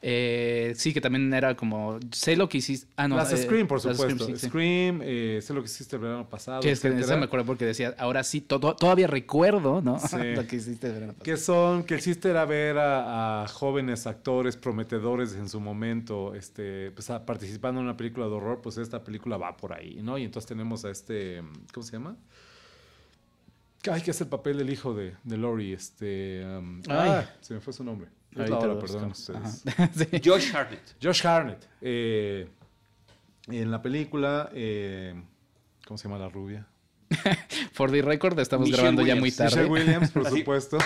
Eh, 0.02 0.72
sí, 0.76 0.94
que 0.94 1.00
también 1.00 1.32
era 1.34 1.54
como, 1.54 1.98
sé 2.10 2.36
lo 2.36 2.48
que 2.48 2.58
hiciste. 2.58 2.88
Ah, 2.96 3.06
no. 3.06 3.16
Las 3.16 3.30
Scream, 3.30 3.66
por 3.66 3.80
supuesto. 3.80 4.36
Scream, 4.36 5.00
eh, 5.02 5.40
sé 5.42 5.52
lo 5.52 5.60
que 5.60 5.66
hiciste 5.66 5.96
el 5.96 6.02
verano 6.02 6.28
pasado. 6.28 6.60
Que 6.60 6.70
es 6.70 6.80
que 6.80 6.90
me 6.90 7.24
acuerdo 7.24 7.44
porque 7.46 7.66
decía, 7.66 7.94
ahora 7.98 8.24
sí, 8.24 8.40
todavía 8.40 9.06
recuerdo, 9.06 9.82
¿no? 9.82 9.98
lo 10.34 10.46
que 10.46 10.56
hiciste 10.56 10.86
el 10.86 10.92
verano 10.94 11.12
pasado. 11.12 11.24
Que 11.24 11.36
son, 11.36 11.84
que 11.84 11.94
el 11.94 12.00
chiste 12.00 12.30
era 12.30 12.44
ver 12.44 12.78
a, 12.78 13.46
jóvenes 13.52 14.06
actores 14.06 14.56
prometedores 14.56 15.34
en 15.34 15.48
su 15.48 15.60
momento, 15.60 16.34
este, 16.34 16.90
pues, 16.92 17.08
participando 17.26 17.80
en 17.80 17.86
una 17.86 17.96
película 17.96 18.26
de 18.26 18.32
horror, 18.32 18.60
pues 18.62 18.78
esta 18.78 19.04
película 19.04 19.36
va 19.36 19.56
por 19.56 19.72
ahí, 19.72 20.00
¿no? 20.02 20.16
Y 20.16 20.24
entonces 20.24 20.48
tenemos 20.48 20.84
a 20.84 20.90
este, 20.90 21.42
¿cómo 21.72 21.84
se 21.84 21.92
llama? 21.92 22.16
Ay, 23.90 24.02
que 24.02 24.10
es 24.10 24.20
el 24.20 24.28
papel 24.28 24.58
del 24.58 24.70
hijo 24.70 24.94
de, 24.94 25.14
de 25.24 25.36
Lori, 25.36 25.72
este... 25.72 26.44
Um, 26.44 26.82
ah, 26.88 27.24
se 27.40 27.54
me 27.54 27.60
fue 27.60 27.72
su 27.72 27.82
nombre. 27.82 28.08
Perdón 28.34 28.80
Josh 30.24 30.54
Harnett. 30.54 30.96
Josh 31.02 31.26
Harnett. 31.26 31.68
Eh, 31.80 32.48
en 33.48 33.70
la 33.70 33.82
película, 33.82 34.50
eh, 34.52 35.20
¿cómo 35.86 35.98
se 35.98 36.08
llama 36.08 36.18
la 36.18 36.28
rubia? 36.28 36.66
For 37.72 37.90
the 37.90 38.02
record, 38.02 38.38
estamos 38.38 38.70
grabando 38.70 39.02
ya 39.02 39.16
muy 39.16 39.32
tarde. 39.32 39.56
Michelle 39.56 39.70
Williams, 39.70 40.10
por 40.12 40.30
supuesto. 40.30 40.78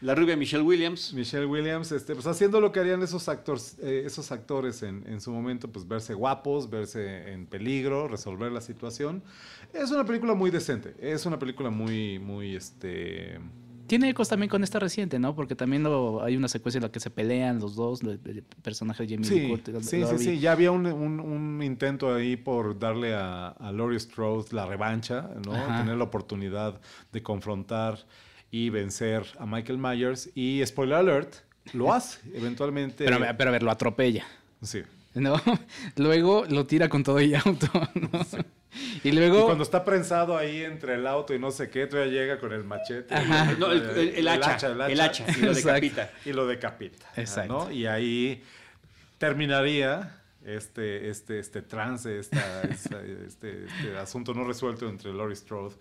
La 0.00 0.16
rubia 0.16 0.36
Michelle 0.36 0.64
Williams. 0.64 1.14
Michelle 1.14 1.46
Williams, 1.46 1.92
este, 1.92 2.14
pues 2.14 2.26
haciendo 2.26 2.60
lo 2.60 2.72
que 2.72 2.80
harían 2.80 3.00
esos 3.02 3.28
actores, 3.28 3.76
eh, 3.80 4.02
esos 4.04 4.32
actores 4.32 4.82
en, 4.82 5.04
en, 5.06 5.20
su 5.20 5.30
momento, 5.30 5.70
pues 5.70 5.86
verse 5.86 6.14
guapos, 6.14 6.68
verse 6.68 7.32
en 7.32 7.46
peligro, 7.46 8.08
resolver 8.08 8.50
la 8.50 8.60
situación. 8.60 9.22
Es 9.72 9.92
una 9.92 10.04
película 10.04 10.34
muy 10.34 10.50
decente. 10.50 10.94
Es 10.98 11.24
una 11.24 11.38
película 11.38 11.70
muy, 11.70 12.18
muy, 12.18 12.56
este 12.56 13.38
tiene 13.90 14.08
ecos 14.08 14.28
también 14.28 14.48
con 14.48 14.62
esta 14.62 14.78
reciente, 14.78 15.18
¿no? 15.18 15.34
Porque 15.34 15.56
también 15.56 15.84
hay 16.22 16.36
una 16.36 16.46
secuencia 16.46 16.78
en 16.78 16.84
la 16.84 16.92
que 16.92 17.00
se 17.00 17.10
pelean 17.10 17.58
los 17.58 17.74
dos, 17.74 18.02
el, 18.04 18.20
personaje 18.62 19.04
de 19.04 19.16
Jamie 19.16 19.28
sí, 19.28 19.80
Sí, 19.80 20.04
sí, 20.04 20.18
sí. 20.18 20.38
Ya 20.38 20.52
había 20.52 20.70
un, 20.70 21.60
intento 21.60 22.14
ahí 22.14 22.36
por 22.36 22.78
darle 22.78 23.14
a, 23.14 23.48
a 23.48 23.72
Laurie 23.72 23.98
Strode 23.98 24.52
la 24.52 24.64
revancha, 24.64 25.28
¿no? 25.44 25.54
Tener 25.54 25.96
la 25.96 26.04
oportunidad 26.04 26.80
de 27.10 27.20
confrontar 27.24 27.98
y 28.52 28.70
vencer 28.70 29.24
a 29.40 29.44
Michael 29.44 29.78
Myers. 29.78 30.30
Y 30.36 30.62
spoiler 30.64 30.98
alert, 30.98 31.34
lo 31.72 31.92
hace 31.92 32.20
eventualmente. 32.32 33.04
Pero, 33.04 33.18
pero 33.36 33.50
a 33.50 33.52
ver, 33.52 33.64
lo 33.64 33.72
atropella. 33.72 34.24
Sí. 34.62 34.82
¿No? 35.14 35.34
Luego 35.96 36.44
lo 36.48 36.64
tira 36.64 36.88
con 36.88 37.02
todo 37.02 37.20
y 37.20 37.34
auto, 37.34 37.66
¿no? 37.96 38.20
Y 39.04 39.12
luego. 39.12 39.46
cuando 39.46 39.64
está 39.64 39.84
prensado 39.84 40.36
ahí 40.36 40.64
entre 40.64 40.94
el 40.94 41.06
auto 41.06 41.34
y 41.34 41.38
no 41.38 41.50
sé 41.50 41.70
qué, 41.70 41.86
todavía 41.86 42.12
llega 42.12 42.38
con 42.38 42.52
el 42.52 42.64
machete. 42.64 43.14
No, 43.58 43.72
el, 43.72 44.28
hacha, 44.28 44.68
el, 44.68 45.00
hacha, 45.00 45.26
Y 45.36 45.42
lo 45.42 45.54
decapita. 45.54 46.10
Y 46.24 46.32
lo 46.32 46.46
decapita. 46.46 47.06
Exacto. 47.16 47.66
¿no? 47.66 47.72
Y 47.72 47.86
ahí 47.86 48.42
terminaría 49.18 50.20
este, 50.44 51.10
este, 51.10 51.38
este 51.38 51.62
trance, 51.62 52.18
esta, 52.20 52.62
este, 52.62 53.26
este, 53.26 53.66
asunto 53.98 54.34
no 54.34 54.44
resuelto 54.44 54.88
entre 54.88 55.12
Laurie 55.12 55.36
Strode 55.36 55.74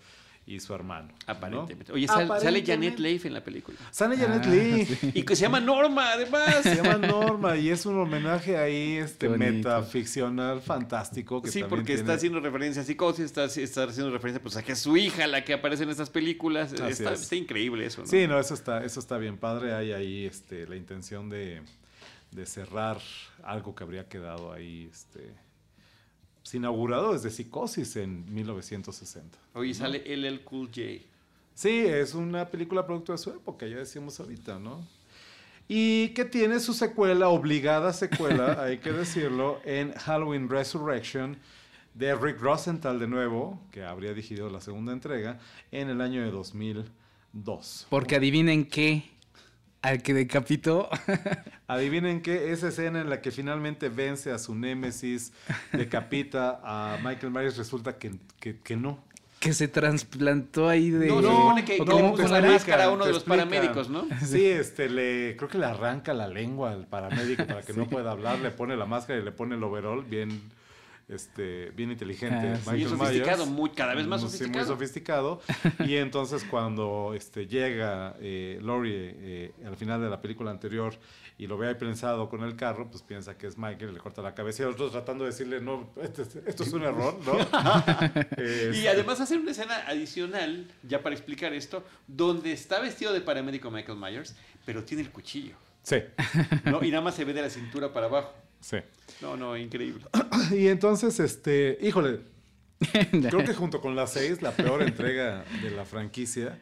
y 0.49 0.59
su 0.59 0.73
hermano. 0.73 1.09
Aparentemente. 1.27 1.93
Oye, 1.93 2.07
sale 2.07 2.63
Janet 2.65 2.97
Leigh 2.97 3.21
en 3.23 3.33
la 3.35 3.43
película. 3.43 3.77
Sale 3.91 4.17
Janet 4.17 4.41
ah, 4.43 4.49
Leigh. 4.49 5.11
Y 5.13 5.21
que 5.21 5.35
se 5.35 5.43
llama 5.43 5.59
Norma, 5.59 6.13
además. 6.13 6.63
Se 6.63 6.75
llama 6.75 6.97
Norma 6.97 7.55
y 7.55 7.69
es 7.69 7.85
un 7.85 7.99
homenaje 7.99 8.57
ahí 8.57 8.97
este 8.97 9.29
metaficcional 9.29 10.61
fantástico. 10.61 11.43
sí, 11.45 11.63
porque 11.63 11.93
está 11.93 12.13
haciendo 12.13 12.39
referencia 12.39 12.81
a 12.81 12.85
psicosis, 12.85 13.25
está, 13.25 13.45
está 13.45 13.83
haciendo 13.83 14.11
referencia 14.11 14.41
pues, 14.41 14.57
a 14.57 14.63
que 14.63 14.71
es 14.71 14.79
su 14.79 14.97
hija 14.97 15.27
la 15.27 15.45
que 15.45 15.53
aparece 15.53 15.83
en 15.83 15.91
estas 15.91 16.09
películas. 16.09 16.73
Está, 16.73 16.89
está, 16.89 17.35
increíble 17.35 17.85
eso. 17.85 18.01
¿no? 18.01 18.07
Sí, 18.07 18.25
no, 18.27 18.39
eso 18.39 18.55
está, 18.55 18.83
eso 18.83 18.99
está 18.99 19.19
bien 19.19 19.37
padre. 19.37 19.73
Hay 19.73 19.91
ahí 19.91 20.25
este, 20.25 20.65
la 20.65 20.75
intención 20.75 21.29
de, 21.29 21.61
de 22.31 22.45
cerrar 22.47 22.97
algo 23.43 23.75
que 23.75 23.83
habría 23.83 24.09
quedado 24.09 24.51
ahí. 24.51 24.89
Este, 24.91 25.31
inaugurado 26.53 27.13
desde 27.13 27.29
Psicosis 27.29 27.95
en 27.95 28.31
1960. 28.33 29.37
Oye, 29.53 29.73
sale 29.73 30.03
LL 30.05 30.43
Cool 30.43 30.67
J. 30.67 30.81
Sí, 31.53 31.79
es 31.85 32.13
una 32.13 32.47
película 32.49 32.85
producto 32.85 33.11
de 33.11 33.17
su 33.17 33.31
época, 33.31 33.67
ya 33.67 33.77
decíamos 33.77 34.19
ahorita, 34.19 34.59
¿no? 34.59 34.85
Y 35.67 36.09
que 36.09 36.25
tiene 36.25 36.59
su 36.59 36.73
secuela, 36.73 37.29
obligada 37.29 37.93
secuela, 37.93 38.57
hay 38.63 38.77
que 38.79 38.91
decirlo, 38.91 39.59
en 39.65 39.93
Halloween 39.93 40.49
Resurrection 40.49 41.37
de 41.93 42.15
Rick 42.15 42.39
Rosenthal 42.39 42.97
de 42.97 43.07
nuevo, 43.07 43.61
que 43.71 43.83
habría 43.83 44.11
dirigido 44.13 44.49
la 44.49 44.61
segunda 44.61 44.93
entrega, 44.93 45.39
en 45.71 45.89
el 45.89 46.01
año 46.01 46.23
de 46.23 46.31
2002. 46.31 47.87
Porque 47.89 48.15
adivinen 48.15 48.65
qué. 48.65 49.03
Al 49.81 50.01
que 50.01 50.13
decapitó. 50.13 50.89
Adivinen 51.67 52.21
qué, 52.21 52.51
esa 52.51 52.67
escena 52.67 52.99
en 52.99 53.09
la 53.09 53.21
que 53.21 53.31
finalmente 53.31 53.89
vence 53.89 54.31
a 54.31 54.39
su 54.39 54.55
némesis, 54.55 55.31
decapita 55.71 56.59
a 56.63 56.97
Michael 57.03 57.31
Myers, 57.31 57.57
resulta 57.57 57.97
que, 57.97 58.15
que, 58.39 58.75
no. 58.75 59.03
Que 59.39 59.53
se 59.53 59.69
trasplantó 59.69 60.67
ahí 60.67 60.89
de. 60.89 61.07
No, 61.07 61.21
no, 61.21 61.29
supone 61.29 61.63
que, 61.63 61.79
no, 61.79 61.95
le 61.95 62.09
puso 62.09 62.27
la 62.27 62.41
máscara 62.41 62.85
a 62.85 62.91
uno 62.91 63.05
de 63.05 63.13
los 63.13 63.23
paramédicos, 63.23 63.89
¿no? 63.89 64.05
Sí, 64.25 64.45
este, 64.45 64.89
le, 64.89 65.37
creo 65.37 65.47
que 65.47 65.57
le 65.57 65.65
arranca 65.65 66.13
la 66.13 66.27
lengua 66.27 66.71
al 66.71 66.85
paramédico 66.85 67.45
para 67.45 67.61
que 67.61 67.73
no 67.73 67.87
pueda 67.87 68.11
hablar, 68.11 68.39
le 68.39 68.51
pone 68.51 68.75
la 68.75 68.85
máscara 68.85 69.19
y 69.19 69.23
le 69.23 69.31
pone 69.31 69.55
el 69.55 69.63
overall 69.63 70.03
bien 70.03 70.41
este, 71.09 71.71
bien 71.71 71.91
inteligente. 71.91 72.53
Ah, 72.65 72.71
muy 72.71 72.83
sofisticado, 72.85 73.45
muy, 73.47 73.71
cada 73.71 73.95
vez 73.95 74.05
más 74.07 74.21
sofisticado. 74.21 74.57
muy 74.57 74.67
sofisticado. 74.67 75.41
y 75.85 75.95
entonces 75.95 76.43
cuando 76.43 77.13
este, 77.15 77.47
llega 77.47 78.15
eh, 78.19 78.59
Laurie 78.61 79.15
eh, 79.17 79.53
al 79.65 79.75
final 79.75 80.01
de 80.01 80.09
la 80.09 80.21
película 80.21 80.51
anterior 80.51 80.93
y 81.37 81.47
lo 81.47 81.57
ve 81.57 81.67
ahí 81.67 81.75
prensado 81.75 82.29
con 82.29 82.43
el 82.43 82.55
carro, 82.55 82.89
pues 82.91 83.01
piensa 83.01 83.37
que 83.37 83.47
es 83.47 83.57
Michael 83.57 83.89
y 83.89 83.93
le 83.93 83.99
corta 83.99 84.21
la 84.21 84.35
cabeza. 84.35 84.63
Y 84.63 84.65
otros 84.67 84.91
tratando 84.91 85.23
de 85.23 85.31
decirle, 85.31 85.59
no, 85.59 85.89
esto, 86.01 86.23
es 86.63 86.73
un 86.73 86.83
error, 86.83 87.17
¿no? 87.25 87.37
y 88.73 88.85
además 88.87 89.19
hacer 89.19 89.39
una 89.39 89.51
escena 89.51 89.87
adicional, 89.87 90.67
ya 90.83 91.01
para 91.01 91.15
explicar 91.15 91.53
esto, 91.53 91.83
donde 92.07 92.51
está 92.51 92.79
vestido 92.79 93.13
de 93.13 93.21
paramédico 93.21 93.71
Michael 93.71 93.97
Myers, 93.97 94.35
pero 94.65 94.83
tiene 94.83 95.03
el 95.03 95.11
cuchillo. 95.11 95.55
Sí. 95.81 95.97
Y 96.81 96.91
nada 96.91 97.01
más 97.01 97.15
se 97.15 97.25
ve 97.25 97.33
de 97.33 97.41
la 97.41 97.49
cintura 97.49 97.91
para 97.91 98.05
abajo. 98.05 98.33
Sí. 98.59 98.77
No, 99.21 99.37
no, 99.37 99.57
increíble. 99.57 100.05
y 100.51 100.67
entonces, 100.67 101.19
este, 101.19 101.77
híjole, 101.81 102.21
creo 103.11 103.43
que 103.43 103.53
junto 103.53 103.81
con 103.81 103.95
la 103.95 104.07
6, 104.07 104.41
la 104.41 104.51
peor 104.51 104.81
entrega 104.81 105.43
de 105.61 105.71
la 105.71 105.85
franquicia. 105.85 106.59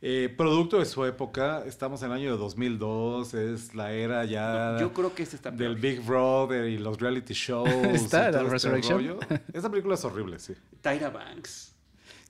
Eh, 0.00 0.32
producto 0.36 0.78
de 0.78 0.84
su 0.84 1.04
época, 1.04 1.64
estamos 1.66 2.02
en 2.02 2.12
el 2.12 2.18
año 2.18 2.30
de 2.30 2.38
2002, 2.38 3.34
es 3.34 3.74
la 3.74 3.92
era 3.92 4.24
ya 4.24 4.78
yo 4.78 4.92
creo 4.92 5.12
que 5.12 5.24
este 5.24 5.34
está 5.34 5.50
del 5.50 5.74
Big 5.74 6.00
Brother 6.00 6.68
y 6.68 6.78
los 6.78 7.00
reality 7.00 7.34
shows. 7.34 7.68
está 7.92 8.30
la 8.30 8.38
este 8.38 8.48
Resurrection. 8.48 9.18
Esta 9.52 9.68
película 9.68 9.96
es 9.96 10.04
horrible, 10.04 10.38
sí. 10.38 10.54
Tyra 10.80 11.10
Banks. 11.10 11.74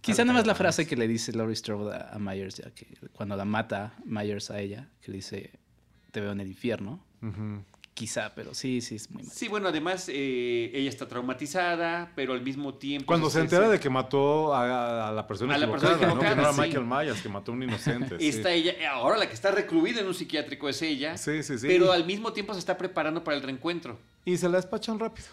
Quizá 0.00 0.24
nada 0.24 0.38
más 0.38 0.46
la 0.46 0.54
frase 0.54 0.86
que 0.86 0.96
le 0.96 1.06
dice 1.06 1.32
Laurie 1.32 1.56
Strode 1.56 1.94
a, 1.94 2.18
Myers, 2.18 2.56
ya 2.56 2.70
que 2.70 2.86
cuando 3.12 3.36
la 3.36 3.44
mata 3.44 3.94
Myers 4.04 4.50
a 4.50 4.60
ella, 4.60 4.88
que 5.02 5.10
le 5.10 5.16
dice, 5.18 5.50
te 6.10 6.22
veo 6.22 6.32
en 6.32 6.40
el 6.40 6.48
infierno. 6.48 7.04
Quizá, 7.98 8.32
pero 8.32 8.54
sí, 8.54 8.80
sí, 8.80 8.94
es 8.94 9.10
muy 9.10 9.24
mal. 9.24 9.32
Sí, 9.32 9.48
bueno, 9.48 9.66
además 9.66 10.08
eh, 10.08 10.70
ella 10.72 10.88
está 10.88 11.08
traumatizada, 11.08 12.12
pero 12.14 12.32
al 12.32 12.42
mismo 12.42 12.74
tiempo... 12.74 13.06
Cuando 13.06 13.28
se 13.28 13.40
entera 13.40 13.68
de 13.68 13.80
que 13.80 13.90
mató 13.90 14.54
a, 14.54 15.10
la 15.10 15.26
persona 15.26 15.56
a 15.56 15.58
la 15.58 15.68
persona 15.68 15.96
equivocada, 15.96 16.14
¿no? 16.14 16.20
Que 16.20 16.36
no 16.36 16.42
era 16.42 16.52
Michael 16.52 16.84
Myers, 16.84 17.20
que 17.20 17.28
mató 17.28 17.50
a 17.50 17.56
un 17.56 17.64
inocente. 17.64 18.16
Está 18.20 18.52
ella, 18.52 18.74
ahora 18.92 19.16
la 19.16 19.26
que 19.26 19.34
está 19.34 19.50
recluida 19.50 20.00
en 20.00 20.06
un 20.06 20.14
psiquiátrico 20.14 20.68
es 20.68 20.80
ella. 20.80 21.16
Sí, 21.16 21.42
sí, 21.42 21.58
sí. 21.58 21.66
Pero 21.66 21.90
al 21.90 22.06
mismo 22.06 22.32
tiempo 22.32 22.52
se 22.52 22.60
está 22.60 22.78
preparando 22.78 23.24
para 23.24 23.36
el 23.36 23.42
reencuentro. 23.42 23.98
Y 24.24 24.36
se 24.36 24.48
la 24.48 24.58
despachan 24.58 25.00
rápido. 25.00 25.26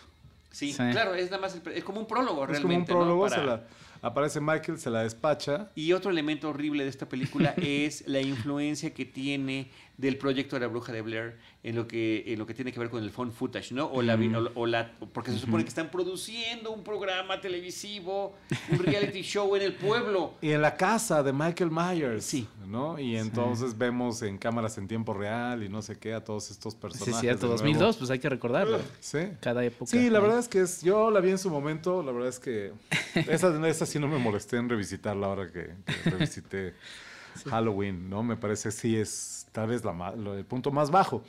Sí, 0.49 0.73
claro, 0.73 1.13
es 1.13 1.29
nada 1.29 1.41
más, 1.41 1.61
es 1.71 1.83
como 1.83 1.99
un 1.99 2.07
prólogo 2.07 2.47
realmente. 2.47 2.57
Es 2.57 2.89
como 2.89 3.03
un 3.03 3.05
prólogo, 3.05 3.29
se 3.29 3.43
la 3.43 3.61
Aparece 4.05 4.39
Michael, 4.39 4.77
se 4.77 4.91
la 4.91 5.01
despacha. 5.01 5.71
Y 5.73 5.91
otro 5.93 6.11
elemento 6.11 6.49
horrible 6.49 6.83
de 6.83 6.91
esta 6.91 7.09
película 7.09 7.53
es 7.57 8.07
la 8.07 8.21
influencia 8.21 8.93
que 8.93 9.03
tiene 9.03 9.71
del 9.97 10.17
proyecto 10.17 10.55
de 10.55 10.61
la 10.61 10.67
bruja 10.67 10.91
de 10.91 11.01
Blair 11.01 11.37
en 11.63 11.75
lo 11.75 11.87
que, 11.87 12.23
en 12.27 12.37
lo 12.37 12.45
que 12.45 12.53
tiene 12.53 12.71
que 12.71 12.79
ver 12.79 12.89
con 12.89 13.03
el 13.03 13.11
phone 13.11 13.31
footage, 13.31 13.71
¿no? 13.71 13.85
O 13.85 14.01
la, 14.01 14.17
o, 14.55 14.65
la 14.65 14.91
porque 15.13 15.31
se 15.31 15.39
supone 15.39 15.63
que 15.63 15.69
están 15.69 15.89
produciendo 15.89 16.71
un 16.71 16.83
programa 16.83 17.39
televisivo, 17.39 18.35
un 18.69 18.79
reality 18.79 19.21
show 19.21 19.55
en 19.55 19.61
el 19.61 19.73
pueblo. 19.73 20.33
Y 20.41 20.51
en 20.51 20.61
la 20.61 20.75
casa 20.75 21.23
de 21.23 21.33
Michael 21.33 21.71
Myers. 21.71 22.25
Sí. 22.25 22.47
¿no? 22.67 22.99
Y 22.99 23.15
entonces 23.17 23.77
vemos 23.77 24.21
en 24.21 24.37
cámaras 24.37 24.77
en 24.77 24.87
tiempo 24.87 25.13
real 25.13 25.63
y 25.63 25.69
no 25.69 25.81
sé 25.81 25.97
qué 25.97 26.13
a 26.13 26.23
todos 26.23 26.51
estos 26.51 26.75
personajes. 26.75 27.15
Sí, 27.15 27.21
cierto, 27.21 27.47
2002, 27.47 27.97
pues 27.97 28.09
hay 28.09 28.19
que 28.19 28.29
recordarlo. 28.29 28.79
Sí. 28.99 29.19
Cada 29.39 29.63
época. 29.63 29.89
Sí, 29.89 30.09
la 30.09 30.19
verdad 30.19 30.39
es 30.39 30.47
que 30.47 30.61
es, 30.61 30.81
yo 30.81 31.11
la 31.11 31.19
vi 31.19 31.29
en 31.29 31.37
su 31.37 31.49
momento, 31.49 32.01
la 32.01 32.11
verdad 32.11 32.29
es 32.29 32.39
que 32.39 32.73
esa, 33.27 33.67
esa 33.67 33.85
sí 33.85 33.99
no 33.99 34.07
me 34.07 34.17
molesté 34.17 34.57
en 34.57 34.67
revisitarla 34.67 35.27
ahora 35.27 35.51
que, 35.51 35.73
que 36.03 36.09
revisité. 36.09 36.73
Halloween, 37.49 38.09
¿no? 38.09 38.23
Me 38.23 38.37
parece 38.37 38.71
sí 38.71 38.95
es 38.95 39.44
tal 39.55 39.69
vez 39.69 39.85
la, 39.85 40.13
el 40.37 40.45
punto 40.45 40.69
más 40.69 40.91
bajo 40.91 41.23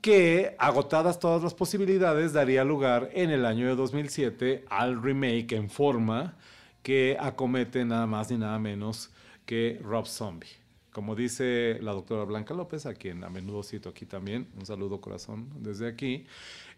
que, 0.00 0.54
agotadas 0.58 1.18
todas 1.18 1.42
las 1.42 1.54
posibilidades, 1.54 2.34
daría 2.34 2.62
lugar 2.62 3.08
en 3.14 3.30
el 3.30 3.44
año 3.44 3.66
de 3.66 3.74
2007 3.74 4.66
al 4.68 5.02
remake 5.02 5.52
en 5.52 5.68
forma 5.68 6.36
que 6.82 7.16
acomete 7.18 7.84
nada 7.84 8.06
más 8.06 8.30
ni 8.30 8.36
nada 8.36 8.58
menos 8.58 9.10
que 9.46 9.80
Rob 9.82 10.06
Zombie. 10.06 10.50
Como 10.92 11.16
dice 11.16 11.78
la 11.80 11.92
doctora 11.92 12.24
Blanca 12.24 12.52
López, 12.52 12.84
a 12.84 12.92
quien 12.92 13.24
a 13.24 13.30
menudo 13.30 13.62
cito 13.62 13.88
aquí 13.88 14.04
también, 14.04 14.46
un 14.58 14.66
saludo 14.66 15.00
corazón 15.00 15.48
desde 15.56 15.88
aquí. 15.88 16.26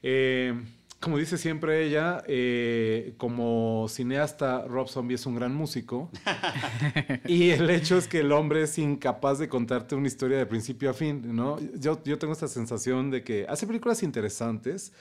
Eh, 0.05 0.55
como 1.01 1.19
dice 1.19 1.37
siempre 1.39 1.87
ella, 1.87 2.23
eh, 2.27 3.15
como 3.19 3.87
cineasta, 3.89 4.65
Rob 4.67 4.89
Zombie 4.89 5.15
es 5.15 5.27
un 5.27 5.35
gran 5.35 5.55
músico. 5.55 6.11
y 7.27 7.51
el 7.51 7.69
hecho 7.71 7.99
es 7.99 8.09
que 8.09 8.21
el 8.21 8.33
hombre 8.33 8.63
es 8.63 8.79
incapaz 8.79 9.39
de 9.39 9.49
contarte 9.49 9.95
una 9.95 10.07
historia 10.07 10.39
de 10.39 10.47
principio 10.47 10.91
a 10.91 10.95
fin, 10.95 11.37
¿no? 11.37 11.59
Yo, 11.75 12.03
yo 12.05 12.19
tengo 12.19 12.33
esta 12.33 12.49
sensación 12.49 13.11
de 13.11 13.23
que 13.23 13.47
hace 13.49 13.67
películas 13.67 14.03
interesantes. 14.03 14.93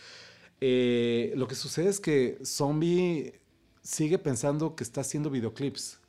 Eh, 0.62 1.34
lo 1.36 1.48
que 1.48 1.56
sucede 1.56 1.90
es 1.90 2.00
que 2.00 2.40
Zombie 2.44 3.34
sigue 3.82 4.18
pensando 4.18 4.76
que 4.76 4.84
está 4.84 5.02
haciendo 5.02 5.30
videoclips. 5.30 6.00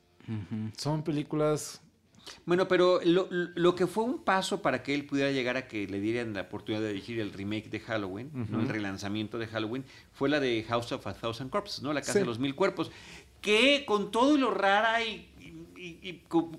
Son 0.76 1.04
películas 1.04 1.80
bueno, 2.44 2.68
pero 2.68 3.00
lo, 3.04 3.74
que 3.74 3.86
fue 3.86 4.04
un 4.04 4.18
paso 4.18 4.62
para 4.62 4.82
que 4.82 4.94
él 4.94 5.04
pudiera 5.04 5.30
llegar 5.30 5.56
a 5.56 5.68
que 5.68 5.86
le 5.86 6.00
dieran 6.00 6.34
la 6.34 6.42
oportunidad 6.42 6.82
de 6.82 6.88
dirigir 6.88 7.20
el 7.20 7.32
remake 7.32 7.70
de 7.70 7.80
Halloween, 7.80 8.30
¿no? 8.50 8.60
el 8.60 8.68
relanzamiento 8.68 9.38
de 9.38 9.46
Halloween, 9.46 9.84
fue 10.12 10.28
la 10.28 10.40
de 10.40 10.64
House 10.68 10.92
of 10.92 11.06
a 11.06 11.14
Thousand 11.14 11.50
Corpses, 11.50 11.82
¿no? 11.82 11.92
La 11.92 12.00
Casa 12.00 12.18
de 12.18 12.24
los 12.24 12.38
Mil 12.38 12.54
Cuerpos, 12.54 12.90
que 13.40 13.84
con 13.86 14.10
todo 14.10 14.36
lo 14.36 14.50
rara 14.50 15.04
y, 15.04 15.30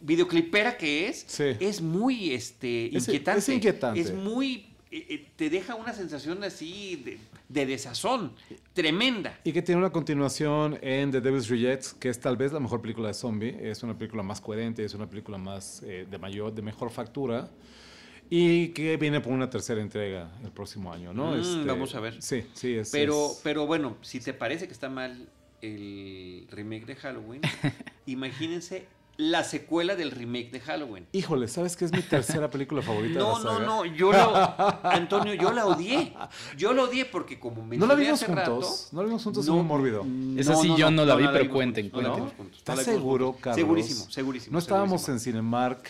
videoclipera 0.01 0.78
que 0.78 1.09
es, 1.09 1.39
es 1.39 1.82
muy 1.82 2.32
este, 2.32 2.89
inquietante. 2.91 3.39
Es, 3.39 3.49
inquietante. 3.49 3.99
Es 3.99 4.13
muy 4.13 4.68
eh, 4.89 5.05
eh, 5.09 5.28
te 5.36 5.49
deja 5.49 5.76
una 5.76 5.93
sensación 5.93 6.43
así 6.45 7.20
de, 7.49 7.65
desazón 7.65 8.32
tremenda. 8.78 9.40
Y 9.44 9.52
que 9.52 9.64
tiene 9.64 9.80
una 9.80 9.90
continuación 9.90 10.78
en 10.84 11.10
The 11.10 11.20
Devil's 11.20 11.50
Rejects, 11.50 11.94
que 11.94 12.10
es 12.10 12.20
tal 12.20 12.38
vez 12.38 12.54
la 12.54 12.60
mejor 12.60 12.80
película 12.80 13.08
de 13.08 13.16
zombie. 13.16 13.58
Es 13.60 13.82
una 13.82 13.98
película 13.98 14.22
más 14.22 14.40
coherente, 14.40 14.86
es 14.86 14.94
una 14.94 15.10
película 15.10 15.40
más 15.40 15.82
eh, 15.84 16.06
de 16.08 16.18
mayor, 16.20 16.54
de 16.54 16.62
mejor 16.62 16.92
factura. 16.92 17.50
Y 18.30 18.68
que 18.70 18.98
viene 18.98 19.20
por 19.20 19.34
una 19.34 19.50
tercera 19.50 19.82
entrega 19.82 20.30
el 20.44 20.52
próximo 20.52 20.94
año, 20.94 21.12
¿no? 21.12 21.32
Mm, 21.32 21.40
este, 21.40 21.66
vamos 21.66 21.96
a 21.96 22.02
ver. 22.02 22.22
Sí, 22.22 22.46
sí, 22.54 22.76
es 22.76 22.92
pero, 22.92 23.32
pero 23.44 23.66
bueno, 23.66 23.98
si 24.02 24.20
te 24.20 24.34
parece 24.34 24.68
que 24.68 24.74
está 24.74 24.90
mal 24.90 25.28
el 25.64 26.48
remake 26.52 26.86
de 26.86 26.96
Halloween, 26.98 27.42
imagínense 28.06 28.86
la 29.18 29.43
secuela 29.43 29.95
del 29.95 30.11
remake 30.11 30.51
de 30.51 30.59
Halloween. 30.59 31.07
Híjole, 31.11 31.47
¿sabes 31.47 31.76
qué 31.76 31.86
es 31.86 31.91
mi 31.91 32.01
tercera 32.01 32.49
película 32.49 32.84
favorita 32.84 33.20
no, 33.20 33.39
de 33.39 33.43
la 33.43 33.51
saga? 33.51 33.65
No, 33.65 33.84
no, 33.84 33.86
yo 33.86 34.11
la, 34.11 34.80
Antonio, 34.84 35.34
yo 35.34 35.51
la 35.51 35.65
odié. 35.65 36.13
Yo 36.55 36.74
la 36.74 36.84
odié 36.84 37.05
porque 37.05 37.39
como 37.39 37.65
me 37.65 37.78
¿No 37.78 37.88
la 37.88 37.95
vimos 37.95 38.24
juntos? 38.24 38.89
¿No 38.91 39.01
la 39.01 39.07
vimos 39.07 39.24
juntos? 39.24 39.45
No, 39.47 39.53
es 39.53 39.57
muy 39.57 39.68
mórbido. 39.68 40.05
Esa 40.38 40.55
sí 40.55 40.72
yo 40.78 40.91
no, 40.91 41.03
la 41.03 41.15
vi, 41.15 41.28
pero 41.32 41.49
cuenten. 41.49 41.91
¿No? 41.91 42.32
¿Estás 42.55 42.84
seguro, 42.84 43.36
Carlos? 43.39 43.55
Segurísimo, 43.55 44.09
segurísimo. 44.09 44.53
¿No 44.53 44.59
estábamos 44.59 45.07
en 45.09 45.20
Cinemark? 45.20 45.88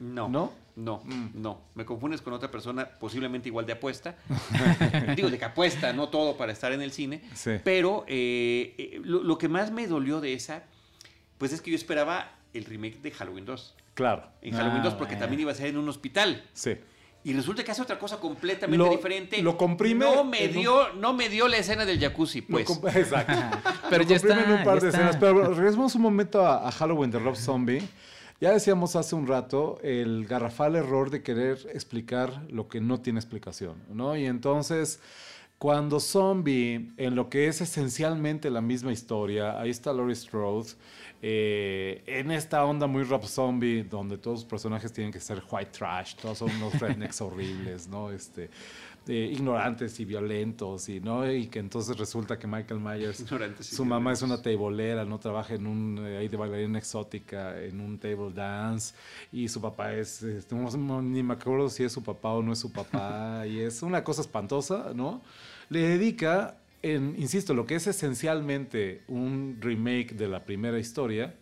No. 0.00 0.28
¿No? 0.28 0.62
No, 0.74 1.02
mm. 1.04 1.30
no. 1.34 1.60
Me 1.74 1.84
confundes 1.84 2.22
con 2.22 2.32
otra 2.32 2.50
persona 2.50 2.88
posiblemente 2.98 3.48
igual 3.48 3.66
de 3.66 3.72
apuesta. 3.72 4.16
Digo, 5.16 5.28
de 5.28 5.38
que 5.38 5.44
apuesta, 5.44 5.92
no 5.92 6.08
todo 6.08 6.36
para 6.36 6.52
estar 6.52 6.72
en 6.72 6.80
el 6.80 6.92
cine. 6.92 7.22
Sí. 7.34 7.52
Pero 7.62 8.04
eh, 8.08 8.74
eh, 8.78 9.00
lo 9.04 9.36
que 9.36 9.48
más 9.48 9.70
me 9.70 9.86
dolió 9.86 10.20
de 10.20 10.32
esa 10.32 10.64
pues 11.38 11.52
es 11.52 11.60
que 11.60 11.70
yo 11.70 11.76
esperaba 11.76 12.38
el 12.52 12.64
remake 12.64 13.00
de 13.00 13.10
Halloween 13.10 13.44
2. 13.44 13.74
Claro. 13.94 14.28
En 14.40 14.54
Halloween 14.54 14.82
2 14.82 14.94
porque 14.94 15.16
también 15.16 15.40
iba 15.40 15.52
a 15.52 15.54
ser 15.54 15.68
en 15.68 15.78
un 15.78 15.88
hospital. 15.88 16.44
Sí. 16.52 16.76
Y 17.24 17.34
resulta 17.34 17.62
que 17.62 17.70
hace 17.70 17.82
otra 17.82 17.98
cosa 17.98 18.18
completamente 18.18 18.88
diferente. 18.88 19.40
Lo 19.42 19.56
comprime. 19.56 20.04
No 20.04 20.24
me 20.24 20.48
dio, 20.48 20.92
no 20.94 21.12
me 21.12 21.28
dio 21.28 21.46
la 21.46 21.58
escena 21.58 21.84
del 21.84 22.00
jacuzzi, 22.00 22.42
pues. 22.42 22.68
exacto. 22.96 23.34
pero 23.90 24.02
ya 24.02 24.16
está. 24.16 24.42
en 24.42 24.50
un 24.50 24.64
par 24.64 24.80
de 24.80 24.88
escenas. 24.88 25.16
Pero 25.16 25.54
regresemos 25.54 25.94
un 25.94 26.02
momento 26.02 26.44
a, 26.44 26.70
Halloween 26.72 27.10
de 27.10 27.20
Rob 27.20 27.36
Zombie. 27.36 27.82
Ya 28.40 28.50
decíamos 28.50 28.96
hace 28.96 29.14
un 29.14 29.28
rato 29.28 29.78
el 29.84 30.26
garrafal 30.26 30.74
error 30.74 31.10
de 31.10 31.22
querer 31.22 31.58
explicar 31.72 32.42
lo 32.50 32.66
que 32.66 32.80
no 32.80 33.00
tiene 33.00 33.20
explicación, 33.20 33.76
¿no? 33.88 34.16
Y 34.16 34.26
entonces 34.26 34.98
cuando 35.62 36.00
Zombie, 36.00 36.90
en 36.96 37.14
lo 37.14 37.30
que 37.30 37.46
es 37.46 37.60
esencialmente 37.60 38.50
la 38.50 38.60
misma 38.60 38.90
historia, 38.90 39.60
ahí 39.60 39.70
está 39.70 39.92
Laurie 39.92 40.16
Strode, 40.16 40.70
eh, 41.22 42.02
en 42.04 42.32
esta 42.32 42.64
onda 42.64 42.88
muy 42.88 43.04
rap 43.04 43.22
zombie, 43.22 43.84
donde 43.84 44.18
todos 44.18 44.40
los 44.40 44.44
personajes 44.44 44.92
tienen 44.92 45.12
que 45.12 45.20
ser 45.20 45.40
white 45.48 45.70
trash, 45.70 46.16
todos 46.16 46.38
son 46.38 46.50
unos 46.56 46.80
rednecks 46.80 47.20
horribles, 47.20 47.86
¿no? 47.86 48.10
Este, 48.10 48.50
ignorantes 49.06 49.98
y 49.98 50.04
violentos 50.04 50.88
y 50.88 51.00
no 51.00 51.28
y 51.30 51.48
que 51.48 51.58
entonces 51.58 51.96
resulta 51.96 52.38
que 52.38 52.46
Michael 52.46 52.78
Myers 52.78 53.24
su 53.60 53.84
mamá 53.84 54.12
es 54.12 54.22
una 54.22 54.40
tableera 54.40 55.04
no 55.04 55.18
trabaja 55.18 55.54
en 55.54 55.66
un 55.66 55.98
eh, 56.06 56.18
ahí 56.18 56.28
de 56.28 56.36
bailarina 56.36 56.78
exótica 56.78 57.60
en 57.60 57.80
un 57.80 57.98
table 57.98 58.32
dance 58.32 58.94
y 59.32 59.48
su 59.48 59.60
papá 59.60 59.92
es 59.92 60.22
este, 60.22 60.54
ni 60.54 61.22
me 61.22 61.34
acuerdo 61.34 61.68
si 61.68 61.82
es 61.82 61.92
su 61.92 62.02
papá 62.02 62.30
o 62.30 62.42
no 62.42 62.52
es 62.52 62.60
su 62.60 62.70
papá 62.70 63.44
y 63.48 63.58
es 63.58 63.82
una 63.82 64.04
cosa 64.04 64.20
espantosa 64.20 64.92
no 64.94 65.20
le 65.72 65.88
dedica 65.88 66.58
en, 66.82 67.14
insisto 67.18 67.54
lo 67.54 67.64
que 67.64 67.76
es 67.76 67.86
esencialmente 67.86 69.02
un 69.08 69.58
remake 69.60 70.14
de 70.14 70.28
la 70.28 70.44
primera 70.44 70.78
historia 70.78 71.34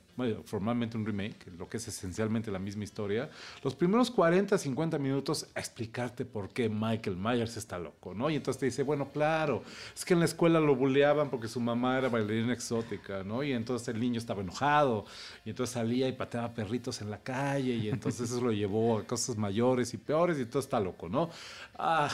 formalmente 0.44 0.96
un 0.96 1.06
remake, 1.06 1.46
lo 1.56 1.68
que 1.68 1.76
es 1.78 1.88
esencialmente 1.88 2.50
la 2.50 2.58
misma 2.58 2.84
historia, 2.84 3.30
los 3.62 3.74
primeros 3.74 4.10
40, 4.10 4.56
50 4.58 4.98
minutos 4.98 5.46
a 5.54 5.60
explicarte 5.60 6.24
por 6.24 6.50
qué 6.50 6.68
Michael 6.68 7.16
Myers 7.16 7.56
está 7.56 7.78
loco, 7.78 8.14
¿no? 8.14 8.28
Y 8.30 8.36
entonces 8.36 8.60
te 8.60 8.66
dice, 8.66 8.82
bueno, 8.82 9.08
claro, 9.12 9.62
es 9.94 10.04
que 10.04 10.14
en 10.14 10.20
la 10.20 10.26
escuela 10.26 10.60
lo 10.60 10.76
bulleaban 10.76 11.30
porque 11.30 11.48
su 11.48 11.60
mamá 11.60 11.98
era 11.98 12.08
bailarina 12.08 12.52
exótica, 12.52 13.22
¿no? 13.24 13.42
Y 13.42 13.52
entonces 13.52 13.88
el 13.88 14.00
niño 14.00 14.18
estaba 14.18 14.42
enojado, 14.42 15.04
y 15.44 15.50
entonces 15.50 15.74
salía 15.74 16.08
y 16.08 16.12
pateaba 16.12 16.52
perritos 16.52 17.00
en 17.00 17.10
la 17.10 17.18
calle, 17.22 17.74
y 17.74 17.88
entonces 17.88 18.30
eso 18.30 18.40
lo 18.40 18.52
llevó 18.52 18.98
a 18.98 19.04
cosas 19.04 19.36
mayores 19.36 19.94
y 19.94 19.96
peores, 19.96 20.38
y 20.38 20.44
todo 20.44 20.60
está 20.60 20.80
loco, 20.80 21.08
¿no? 21.08 21.30
Ah 21.78 22.10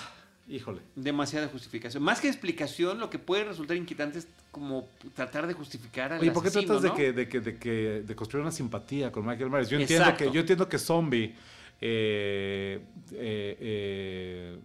Híjole. 0.49 0.81
Demasiada 0.95 1.49
justificación. 1.49 2.03
Más 2.03 2.21
que 2.21 2.29
explicación, 2.29 3.01
lo 3.01 3.11
que 3.11 3.19
puede 3.19 3.45
resultar 3.45 3.77
inquietante 3.77 4.21
es 4.21 4.29
como 4.53 4.89
tratar 5.15 5.47
de 5.47 5.55
justificar 5.55 6.13
al 6.13 6.21
Oye, 6.21 6.31
¿por 6.31 6.45
qué 6.45 6.51
tratas 6.51 6.83
de, 6.83 6.93
que, 6.93 7.13
de, 7.13 7.29
que, 7.29 7.41
de, 7.41 7.59
que, 7.59 8.03
de 8.07 8.17
construir 8.17 8.43
una 8.43 8.53
simpatía 8.53 9.11
con 9.11 9.27
Michael 9.27 9.51
Myers? 9.51 9.69
Yo 9.69 9.79
entiendo 9.79 10.17
que, 10.17 10.31
yo 10.31 10.41
entiendo 10.41 10.69
que 10.69 10.79
Zombie, 10.79 11.35
eh, 11.81 12.81
eh, 13.13 13.57
eh, 13.61 14.59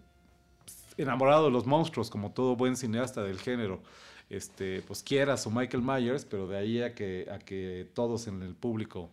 enamorado 0.98 1.46
de 1.46 1.52
los 1.52 1.66
monstruos, 1.66 2.12
como 2.12 2.32
todo 2.32 2.56
buen 2.56 2.76
cineasta 2.76 3.24
del 3.24 3.40
género, 3.40 3.82
este, 4.30 4.84
pues 4.84 5.02
quiera 5.02 5.34
a 5.34 5.50
Michael 5.50 5.82
Myers, 5.82 6.26
pero 6.26 6.48
de 6.48 6.58
ahí 6.58 6.82
a 6.84 6.94
que, 6.94 7.28
a 7.32 7.40
que 7.40 7.88
todos 7.96 8.28
en 8.28 8.44
el 8.44 8.54
público 8.54 9.10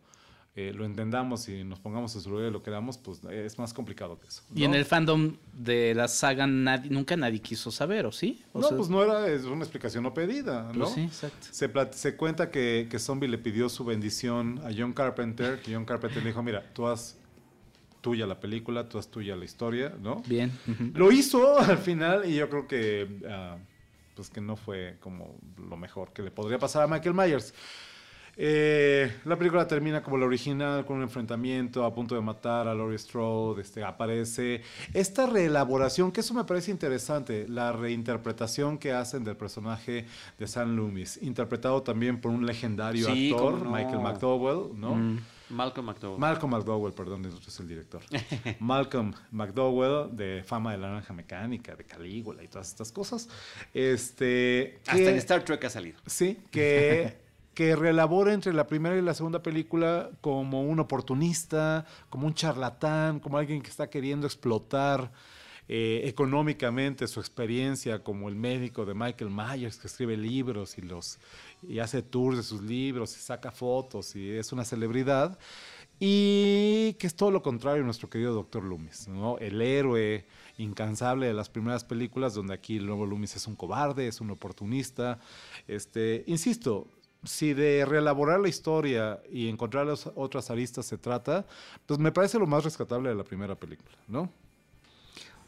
eh, 0.61 0.73
lo 0.75 0.85
entendamos 0.85 1.49
y 1.49 1.63
nos 1.63 1.79
pongamos 1.79 2.17
en 2.17 2.21
su 2.21 2.31
lugar 2.31 2.49
y 2.49 2.51
lo 2.51 2.65
queramos, 2.65 2.99
pues 2.99 3.23
es 3.31 3.57
más 3.61 3.73
complicado 3.73 4.19
que 4.19 4.27
eso. 4.27 4.43
Y 4.53 4.65
en 4.65 4.75
el 4.75 4.85
fandom 4.85 5.37
de 5.53 5.95
la 5.95 6.09
saga 6.09 6.49
nadie, 6.49 6.91
nunca 6.91 7.17
nadie 7.17 7.41
quiso 7.41 7.71
saber, 7.71 8.07
¿o 8.07 8.11
sí? 8.11 8.43
no, 8.55 8.69
pues 8.71 8.89
no 8.89 9.01
era 9.05 9.29
es 9.29 9.45
una 9.45 9.63
explicación 9.63 10.03
no 10.03 10.13
pedida, 10.13 10.65
¿no? 10.73 10.87
Pues 10.87 10.95
sí, 10.95 11.03
exacto. 11.03 11.47
Se, 11.53 11.71
se 11.93 12.17
cuenta 12.17 12.51
que, 12.51 12.89
que, 12.91 12.99
Zombie 12.99 13.29
le 13.29 13.39
pidió 13.39 13.69
su 13.69 13.85
bendición 13.85 14.61
a 14.65 14.71
John 14.77 14.95
Carpenter, 14.95 15.63
que 15.63 15.75
John 15.75 15.85
Carpenter 15.85 16.25
le 16.25 16.31
dijo, 16.31 16.43
mira, 16.43 16.65
tú 16.73 16.89
haz 16.89 17.17
tuya 18.01 18.27
la 18.27 18.41
película, 18.41 18.89
tú 18.89 18.99
haz 18.99 19.07
tuya 19.07 19.37
la 19.37 19.45
historia, 19.45 19.95
¿no? 20.03 20.25
Bien. 20.27 20.51
Lo 20.93 21.13
hizo 21.13 21.57
al 21.61 21.79
final 21.79 22.29
y 22.29 22.35
yo 22.35 22.51
creo 22.51 22.67
que... 22.67 23.07
Ah, 23.29 23.59
pues 24.17 24.31
que 24.31 24.41
no 24.41 24.57
fue 24.57 24.97
como 24.99 25.37
lo 25.57 25.77
mejor 25.77 26.13
que 26.13 26.23
le 26.23 26.33
podría 26.33 26.59
pasar 26.59 26.83
a 26.83 26.89
Michael 26.89 27.15
Myers. 27.15 27.55
Eh, 28.41 29.13
la 29.25 29.37
película 29.37 29.67
termina 29.67 30.01
como 30.01 30.17
la 30.17 30.25
original, 30.25 30.87
con 30.87 30.99
un 30.99 31.03
enfrentamiento 31.03 31.85
a 31.85 31.93
punto 31.93 32.15
de 32.15 32.21
matar 32.21 32.69
a 32.69 32.75
Laurie 32.75 32.97
Strode. 32.97 33.61
Este, 33.61 33.83
aparece 33.83 34.63
esta 34.95 35.27
reelaboración, 35.27 36.13
que 36.13 36.21
eso 36.21 36.35
me 36.35 36.45
parece 36.45 36.71
interesante, 36.71 37.49
la 37.49 37.73
reinterpretación 37.73 38.79
que 38.79 38.93
hacen 38.93 39.25
del 39.25 39.37
personaje 39.37 40.07
de 40.39 40.47
Sam 40.47 40.77
Loomis, 40.77 41.19
interpretado 41.21 41.83
también 41.83 42.21
por 42.21 42.31
un 42.31 42.47
legendario 42.47 43.09
actor, 43.09 43.69
Michael 43.69 43.99
McDowell, 43.99 44.79
¿no? 44.79 44.95
Mm. 44.95 45.19
Malcolm 45.51 45.87
McDowell. 45.87 46.21
Malcolm 46.21 46.53
McDowell, 46.53 46.93
perdón, 46.93 47.25
es 47.25 47.59
el 47.59 47.67
director. 47.67 48.03
Malcolm 48.61 49.15
McDowell, 49.33 50.15
de 50.15 50.45
fama 50.45 50.73
de 50.73 50.79
la 50.79 50.89
naranja 50.89 51.13
mecánica, 51.13 51.75
de 51.75 51.85
Calígula 51.85 52.45
y 52.45 52.49
todas 52.49 52.69
estas 52.69 52.93
cosas. 52.93 53.29
Este, 53.75 54.79
Hasta 54.87 55.11
en 55.11 55.17
Star 55.17 55.45
Trek 55.45 55.65
ha 55.65 55.71
salido. 55.71 55.99
Sí, 56.07 56.39
que 56.51 57.17
que 57.59 57.75
relabora 57.75 58.35
entre 58.35 58.53
la 58.53 58.69
primera 58.69 58.97
y 58.97 59.03
la 59.03 59.15
segunda 59.15 59.43
película 59.43 60.11
como 60.21 60.63
un 60.63 60.79
oportunista, 60.79 61.85
como 62.09 62.29
un 62.29 62.33
charlatán, 62.33 63.19
como 63.19 63.37
alguien 63.37 63.63
que 63.63 63.69
está 63.69 63.91
queriendo 63.91 64.29
explotar 64.29 65.11
eh, 65.67 66.03
económicamente 66.05 67.09
su 67.09 67.19
experiencia 67.19 68.05
como 68.05 68.29
el 68.29 68.37
médico 68.37 68.87
de 68.87 68.95
Michael 68.95 69.33
Myers, 69.33 69.77
que 69.77 69.89
escribe 69.89 70.17
libros 70.17 70.79
y, 70.79 70.83
los, 70.83 71.19
y 71.69 71.81
hace 71.81 72.01
tours 72.01 72.37
de 72.37 72.43
sus 72.45 72.63
libros 72.63 73.17
y 73.17 73.21
saca 73.21 73.51
fotos 73.51 74.15
y 74.15 74.31
es 74.31 74.53
una 74.53 74.65
celebridad. 74.65 75.37
Y 75.99 76.93
que 77.01 77.09
es 77.09 77.17
todo 77.17 77.33
lo 77.33 77.43
contrario 77.43 77.83
nuestro 77.83 78.09
querido 78.09 78.35
Doctor 78.35 78.63
Loomis, 78.63 79.09
¿no? 79.09 79.37
el 79.39 79.61
héroe 79.61 80.27
incansable 80.59 81.27
de 81.27 81.35
las 81.35 81.49
primeras 81.49 81.83
películas, 81.83 82.35
donde 82.35 82.55
aquí 82.55 82.77
el 82.77 82.87
nuevo 82.87 83.05
Loomis 83.05 83.35
es 83.35 83.49
un 83.49 83.57
cobarde, 83.57 84.07
es 84.07 84.21
un 84.21 84.31
oportunista. 84.31 85.19
Este, 85.67 86.23
insisto, 86.29 86.87
si 87.25 87.55
de 87.55 87.85
reelaborar 87.85 88.41
la 88.41 88.49
historia 88.49 89.21
y 89.31 89.49
encontrar 89.49 89.87
las 89.87 90.09
otras 90.15 90.51
aristas 90.51 90.87
se 90.87 90.99
trata, 90.99 91.47
pues 91.87 91.99
me 91.99 92.13
parece 92.13 92.39
lo 92.39 92.47
más 92.47 92.65
rescatable 92.65 93.09
de 93.09 93.15
la 93.15 93.25
primera 93.25 93.55
película, 93.55 93.97
¿no? 94.07 94.31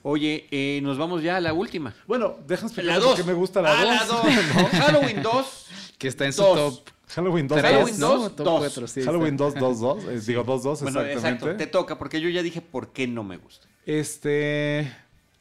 Oye, 0.02 0.46
eh, 0.50 0.80
nos 0.82 0.96
vamos 0.96 1.22
ya 1.22 1.36
a 1.36 1.40
la 1.40 1.52
última. 1.52 1.94
Bueno, 2.06 2.36
déjame 2.46 2.68
explicar 2.68 3.00
por 3.00 3.16
qué 3.16 3.24
me 3.24 3.34
gusta 3.34 3.60
la 3.60 4.04
2. 4.04 4.10
Ah, 4.10 4.68
Halloween 4.72 5.22
2. 5.22 5.66
Que 5.98 6.08
está 6.08 6.24
en 6.24 6.32
su 6.32 6.42
top. 6.42 6.80
Halloween 7.08 7.48
2, 7.48 7.60
Halloween 7.60 8.00
2, 8.00 8.36
2. 8.36 9.04
Halloween 9.04 9.36
2, 9.36 9.54
2, 9.54 9.80
2. 9.80 10.26
Digo 10.26 10.44
2, 10.44 10.62
2, 10.62 10.82
bueno, 10.82 11.00
exactamente. 11.00 11.12
Exacto, 11.12 11.56
te 11.56 11.66
toca, 11.66 11.98
porque 11.98 12.20
yo 12.20 12.28
ya 12.28 12.42
dije 12.42 12.62
por 12.62 12.92
qué 12.92 13.06
no 13.06 13.24
me 13.24 13.36
gusta. 13.36 13.66
Este... 13.84 14.90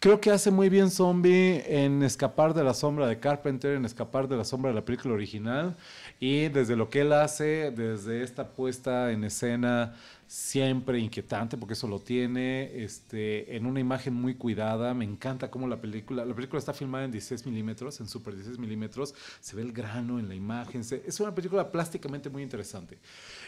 Creo 0.02 0.22
que 0.22 0.32
hace 0.32 0.50
muy 0.50 0.70
bien 0.70 0.90
Zombie 0.92 1.62
en 1.68 2.04
escapar 2.04 2.54
de 2.54 2.64
la 2.64 2.74
sombra 2.74 3.06
de 3.06 3.20
Carpenter, 3.20 3.76
en 3.76 3.84
escapar 3.84 4.30
de 4.30 4.38
la 4.38 4.46
sombra 4.46 4.70
de 4.70 4.76
la 4.76 4.86
película 4.86 5.14
original. 5.14 5.76
Y 6.22 6.48
desde 6.48 6.78
lo 6.78 6.90
que 6.90 7.02
él 7.02 7.12
hace, 7.12 7.72
desde 7.72 8.24
esta 8.24 8.48
puesta 8.48 9.12
en 9.12 9.26
escena 9.26 9.98
siempre 10.26 11.00
inquietante, 11.00 11.58
porque 11.58 11.74
eso 11.74 11.86
lo 11.90 12.00
tiene, 12.00 12.82
este, 12.82 13.58
en 13.58 13.66
una 13.66 13.82
imagen 13.82 14.14
muy 14.14 14.36
cuidada. 14.36 14.94
Me 14.94 15.04
encanta 15.04 15.52
cómo 15.52 15.68
la 15.68 15.82
película, 15.82 16.24
la 16.24 16.34
película 16.34 16.60
está 16.60 16.72
filmada 16.72 17.04
en 17.04 17.12
16 17.12 17.46
milímetros, 17.46 18.00
en 18.00 18.08
super 18.08 18.34
16 18.34 18.58
milímetros, 18.58 19.14
se 19.42 19.58
ve 19.58 19.64
el 19.64 19.74
grano 19.74 20.18
en 20.18 20.30
la 20.30 20.36
imagen. 20.36 20.80
es 20.80 21.20
una 21.20 21.36
película 21.36 21.74
plásticamente 21.74 22.30
muy 22.30 22.42
interesante. 22.42 22.98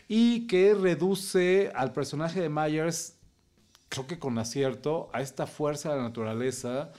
Y 0.10 0.48
que 0.48 0.74
reduce 0.74 1.72
al 1.74 1.94
personaje 1.94 2.42
de 2.42 2.50
Myers 2.50 3.14
creo 3.92 4.08
que 4.08 4.18
con 4.18 4.38
acierto, 4.38 5.10
a 5.12 5.22
esta 5.22 5.46
fuerza 5.46 5.92
de 5.92 5.98
la 5.98 6.04
naturaleza, 6.04 6.92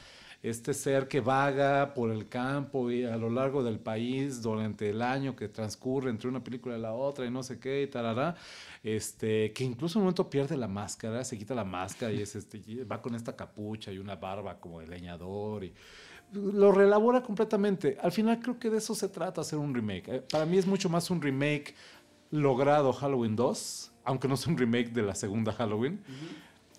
este 0.43 0.75
ser 0.75 1.09
que 1.09 1.21
vaga 1.21 1.95
por 1.95 2.11
el 2.11 2.29
campo 2.29 2.91
y 2.91 3.05
a 3.05 3.17
lo 3.17 3.31
largo 3.31 3.63
del 3.63 3.79
país 3.79 4.43
durante 4.43 4.91
el 4.91 5.01
año 5.01 5.35
que 5.35 5.49
transcurre 5.49 6.11
entre 6.11 6.29
una 6.29 6.45
película 6.45 6.77
y 6.77 6.81
la 6.81 6.93
otra 6.93 7.25
y 7.25 7.31
no 7.31 7.43
sé 7.43 7.59
qué 7.59 7.83
y 7.83 7.87
tarará, 7.87 8.35
este, 8.83 9.55
que 9.55 9.65
incluso 9.65 9.99
en 9.99 10.01
un 10.01 10.05
momento 10.07 10.29
pierde 10.29 10.57
la 10.59 10.69
máscara, 10.69 11.25
se 11.25 11.39
quita 11.39 11.55
la 11.55 11.65
máscara 11.65 12.13
y 12.13 12.21
es 12.21 12.37
este, 12.37 12.85
va 12.85 13.01
con 13.01 13.15
esta 13.15 13.35
capucha 13.35 13.91
y 13.91 13.99
una 13.99 14.17
barba 14.17 14.61
como 14.61 14.81
de 14.81 14.89
leñador 14.89 15.65
y 15.65 15.73
lo 16.35 16.73
relabora 16.73 17.23
completamente. 17.23 17.97
Al 18.03 18.13
final 18.13 18.39
creo 18.41 18.59
que 18.59 18.69
de 18.69 18.79
eso 18.79 18.95
se 18.95 19.09
trata 19.09 19.41
hacer 19.41 19.59
un 19.59 19.75
remake. 19.75 20.09
Eh, 20.09 20.23
para 20.31 20.45
mí 20.45 20.59
es 20.59 20.67
mucho 20.67 20.91
más 20.91 21.11
un 21.11 21.23
remake 21.23 21.75
logrado 22.31 22.93
Halloween 22.93 23.35
2, 23.35 23.93
aunque 24.05 24.29
no 24.29 24.35
es 24.35 24.47
un 24.47 24.59
remake 24.59 24.91
de 24.91 25.03
la 25.03 25.15
segunda 25.15 25.53
Halloween. 25.53 26.03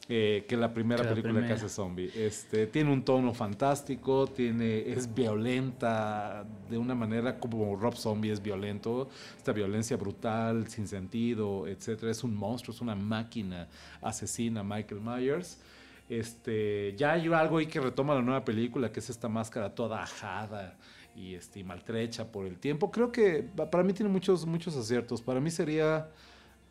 Eh, 0.09 0.43
que 0.49 0.57
la 0.57 0.73
primera 0.73 1.07
película 1.07 1.47
que 1.47 1.53
hace 1.53 1.69
zombie. 1.69 2.11
Este, 2.13 2.67
tiene 2.67 2.91
un 2.91 3.05
tono 3.05 3.34
fantástico, 3.34 4.27
tiene, 4.27 4.91
es 4.91 5.13
violenta 5.13 6.45
de 6.69 6.77
una 6.77 6.93
manera 6.93 7.39
como 7.39 7.77
Rob 7.77 7.95
Zombie 7.95 8.31
es 8.31 8.43
violento, 8.43 9.07
esta 9.38 9.53
violencia 9.53 9.95
brutal, 9.95 10.67
sin 10.67 10.89
sentido, 10.89 11.67
etcétera. 11.67 12.11
Es 12.11 12.21
un 12.25 12.35
monstruo, 12.35 12.75
es 12.75 12.81
una 12.81 12.95
máquina 12.95 13.69
asesina, 14.01 14.61
Michael 14.61 14.99
Myers. 14.99 15.61
Este, 16.09 16.93
ya 16.97 17.13
hay 17.13 17.31
algo 17.31 17.59
ahí 17.59 17.67
que 17.67 17.80
retoma 17.80 18.13
la 18.13 18.21
nueva 18.21 18.43
película, 18.43 18.91
que 18.91 18.99
es 18.99 19.09
esta 19.09 19.30
máscara 19.30 19.73
toda 19.73 20.03
ajada 20.03 20.75
y, 21.15 21.35
este, 21.35 21.63
maltrecha 21.63 22.30
por 22.30 22.45
el 22.45 22.59
tiempo. 22.59 22.91
Creo 22.91 23.09
que 23.09 23.41
para 23.71 23.84
mí 23.84 23.93
tiene 23.93 24.11
muchos, 24.11 24.45
muchos 24.45 24.75
aciertos. 24.75 25.21
Para 25.21 25.39
mí 25.39 25.49
sería 25.49 26.09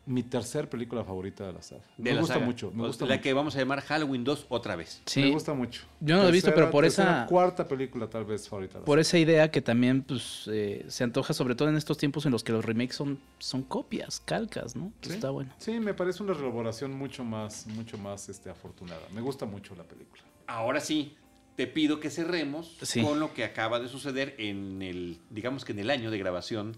mi 0.05 0.23
tercer 0.23 0.69
película 0.69 1.03
favorita 1.03 1.45
de 1.47 1.53
la 1.53 1.61
saga. 1.61 1.83
me 1.97 2.17
gusta 2.17 2.39
mucho. 2.39 2.71
Me 2.71 2.87
gusta 2.87 3.05
la 3.05 3.21
que 3.21 3.33
vamos 3.33 3.55
a 3.55 3.59
llamar 3.59 3.81
Halloween 3.81 4.23
2 4.23 4.47
otra 4.49 4.75
vez. 4.75 5.01
Sí. 5.05 5.21
Me 5.21 5.31
gusta 5.31 5.53
mucho. 5.53 5.83
Yo 6.01 6.17
no 6.17 6.23
la 6.23 6.29
he 6.29 6.31
visto, 6.31 6.53
pero 6.53 6.69
por 6.69 6.85
esa... 6.85 7.25
Cuarta 7.27 7.67
película 7.67 8.09
tal 8.09 8.25
vez 8.25 8.47
favorita. 8.49 8.79
por 8.79 8.99
esa 8.99 9.17
idea 9.17 9.49
que 9.49 9.61
también 9.61 10.03
pues, 10.03 10.49
eh, 10.51 10.85
se 10.87 11.03
antoja, 11.03 11.33
sobre 11.33 11.55
todo 11.55 11.69
en 11.69 11.77
estos 11.77 11.97
tiempos 11.97 12.25
en 12.25 12.31
los 12.31 12.43
que 12.43 12.51
los 12.51 12.65
remakes 12.65 12.95
son, 12.95 13.19
son 13.39 13.63
copias, 13.63 14.19
calcas, 14.19 14.75
¿no? 14.75 14.91
¿Sí? 15.01 15.13
Está 15.13 15.29
bueno. 15.29 15.53
Sí, 15.57 15.79
me 15.79 15.93
parece 15.93 16.21
una 16.21 16.33
reelaboración 16.33 16.93
mucho 16.93 17.23
más, 17.23 17.67
mucho 17.67 17.97
más 17.97 18.27
este, 18.29 18.49
afortunada. 18.49 19.01
Me 19.13 19.21
gusta 19.21 19.45
mucho 19.45 19.73
la 19.75 19.83
película. 19.83 20.23
Ahora 20.47 20.81
sí, 20.81 21.15
te 21.55 21.67
pido 21.67 21.99
que 21.99 22.09
cerremos 22.09 22.77
con 23.01 23.19
lo 23.19 23.33
que 23.33 23.43
acaba 23.43 23.79
de 23.79 23.87
suceder 23.87 24.35
en 24.39 24.81
el, 24.81 25.19
digamos 25.29 25.65
que 25.65 25.71
en 25.71 25.79
el 25.79 25.89
año 25.89 26.09
de 26.09 26.17
grabación 26.17 26.75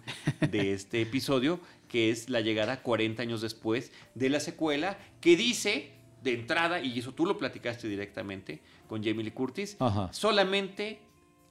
de 0.52 0.74
este 0.74 1.02
episodio, 1.02 1.60
que 1.96 2.10
es 2.10 2.30
la 2.30 2.42
llegada 2.42 2.82
40 2.82 3.22
años 3.22 3.40
después 3.40 3.94
de 4.16 4.28
la 4.28 4.42
secuela, 4.42 4.98
que 5.22 5.38
dice, 5.38 5.94
de 6.24 6.34
entrada, 6.34 6.82
y 6.82 7.00
eso 7.00 7.14
tú 7.14 7.26
lo 7.26 7.38
platicaste 7.38 7.88
directamente 7.88 8.62
con 8.90 9.02
Jamie 9.02 9.24
Lee 9.24 9.32
Curtis, 9.32 9.78
solamente 10.12 11.00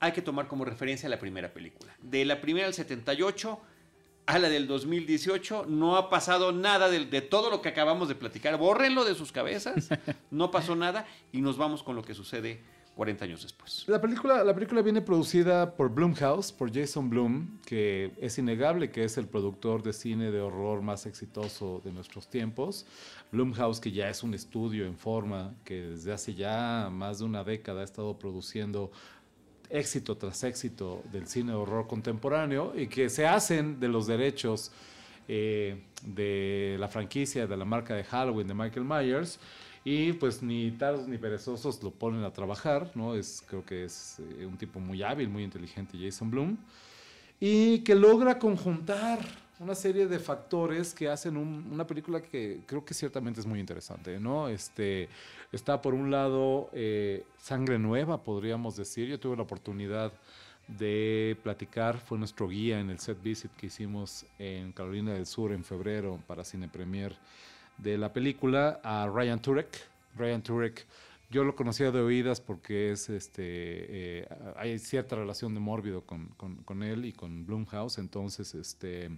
hay 0.00 0.12
que 0.12 0.20
tomar 0.20 0.46
como 0.46 0.66
referencia 0.66 1.08
la 1.08 1.18
primera 1.18 1.54
película. 1.54 1.96
De 2.02 2.26
la 2.26 2.42
primera 2.42 2.66
del 2.66 2.74
78 2.74 3.58
a 4.26 4.38
la 4.38 4.50
del 4.50 4.66
2018 4.66 5.64
no 5.66 5.96
ha 5.96 6.10
pasado 6.10 6.52
nada 6.52 6.90
de, 6.90 7.06
de, 7.06 7.22
todo 7.22 7.48
lo 7.48 7.62
que 7.62 7.70
acabamos 7.70 8.08
de 8.08 8.14
platicar. 8.14 8.58
Bórrenlo 8.58 9.06
de 9.06 9.14
sus 9.14 9.32
cabezas, 9.32 9.88
no 10.30 10.50
pasó 10.50 10.76
nada 10.76 11.06
y 11.32 11.40
nos 11.40 11.56
vamos 11.56 11.82
con 11.82 11.96
lo 11.96 12.02
que 12.02 12.12
sucede 12.12 12.60
40 12.94 13.24
años 13.24 13.42
después. 13.42 13.84
La 13.88 14.00
película, 14.00 14.44
la 14.44 14.54
película 14.54 14.80
viene 14.82 15.02
producida 15.02 15.74
por 15.74 15.90
Blumhouse, 15.90 16.52
por 16.52 16.72
Jason 16.72 17.10
Blum, 17.10 17.58
que 17.66 18.12
es 18.20 18.38
innegable 18.38 18.90
que 18.90 19.04
es 19.04 19.18
el 19.18 19.26
productor 19.26 19.82
de 19.82 19.92
cine 19.92 20.30
de 20.30 20.40
horror 20.40 20.80
más 20.82 21.06
exitoso 21.06 21.80
de 21.84 21.92
nuestros 21.92 22.28
tiempos. 22.28 22.86
Blumhouse, 23.32 23.80
que 23.80 23.90
ya 23.90 24.08
es 24.08 24.22
un 24.22 24.34
estudio 24.34 24.86
en 24.86 24.96
forma, 24.96 25.54
que 25.64 25.82
desde 25.82 26.12
hace 26.12 26.34
ya 26.34 26.88
más 26.90 27.18
de 27.18 27.24
una 27.24 27.42
década 27.42 27.80
ha 27.80 27.84
estado 27.84 28.18
produciendo 28.18 28.92
éxito 29.70 30.16
tras 30.16 30.44
éxito 30.44 31.02
del 31.10 31.26
cine 31.26 31.52
de 31.52 31.58
horror 31.58 31.86
contemporáneo 31.88 32.72
y 32.76 32.86
que 32.86 33.08
se 33.08 33.26
hacen 33.26 33.80
de 33.80 33.88
los 33.88 34.06
derechos 34.06 34.70
eh, 35.26 35.82
de 36.04 36.76
la 36.78 36.86
franquicia, 36.86 37.46
de 37.46 37.56
la 37.56 37.64
marca 37.64 37.94
de 37.94 38.04
Halloween 38.04 38.46
de 38.46 38.54
Michael 38.54 38.84
Myers 38.84 39.40
y 39.84 40.14
pues 40.14 40.42
ni 40.42 40.70
tardos 40.70 41.06
ni 41.06 41.18
perezosos 41.18 41.82
lo 41.82 41.90
ponen 41.90 42.24
a 42.24 42.32
trabajar, 42.32 42.90
¿no? 42.94 43.14
Es, 43.14 43.44
creo 43.46 43.64
que 43.64 43.84
es 43.84 44.18
eh, 44.38 44.46
un 44.46 44.56
tipo 44.56 44.80
muy 44.80 45.02
hábil, 45.02 45.28
muy 45.28 45.44
inteligente, 45.44 45.98
Jason 46.00 46.30
Bloom, 46.30 46.56
y 47.38 47.80
que 47.80 47.94
logra 47.94 48.38
conjuntar 48.38 49.18
una 49.60 49.74
serie 49.74 50.06
de 50.06 50.18
factores 50.18 50.94
que 50.94 51.08
hacen 51.08 51.36
una 51.36 51.86
película 51.86 52.20
que 52.20 52.60
creo 52.66 52.84
que 52.84 52.94
ciertamente 52.94 53.40
es 53.40 53.46
muy 53.46 53.60
interesante, 53.60 54.18
¿no? 54.18 54.48
Este, 54.48 55.08
está 55.52 55.80
por 55.80 55.94
un 55.94 56.10
lado 56.10 56.70
eh, 56.72 57.24
Sangre 57.38 57.78
Nueva, 57.78 58.22
podríamos 58.22 58.76
decir. 58.76 59.08
Yo 59.08 59.20
tuve 59.20 59.36
la 59.36 59.42
oportunidad 59.42 60.12
de 60.66 61.36
platicar, 61.42 61.98
fue 61.98 62.18
nuestro 62.18 62.48
guía 62.48 62.80
en 62.80 62.90
el 62.90 62.98
set 62.98 63.22
visit 63.22 63.52
que 63.52 63.66
hicimos 63.66 64.24
en 64.38 64.72
Carolina 64.72 65.12
del 65.12 65.26
Sur 65.26 65.52
en 65.52 65.62
febrero 65.62 66.18
para 66.26 66.42
Cine 66.42 66.68
Premier 66.68 67.14
de 67.78 67.98
la 67.98 68.12
película 68.12 68.80
a 68.82 69.08
Ryan 69.12 69.40
Turek. 69.40 69.68
Ryan 70.16 70.42
Turek, 70.42 70.86
yo 71.30 71.44
lo 71.44 71.56
conocía 71.56 71.90
de 71.90 72.00
oídas 72.00 72.40
porque 72.40 72.92
es 72.92 73.08
este 73.08 73.42
eh, 73.42 74.28
hay 74.56 74.78
cierta 74.78 75.16
relación 75.16 75.54
de 75.54 75.60
mórbido 75.60 76.02
con, 76.02 76.28
con, 76.36 76.82
él 76.82 77.04
y 77.04 77.12
con 77.12 77.44
Blumhouse, 77.46 77.98
entonces 77.98 78.54
este 78.54 79.10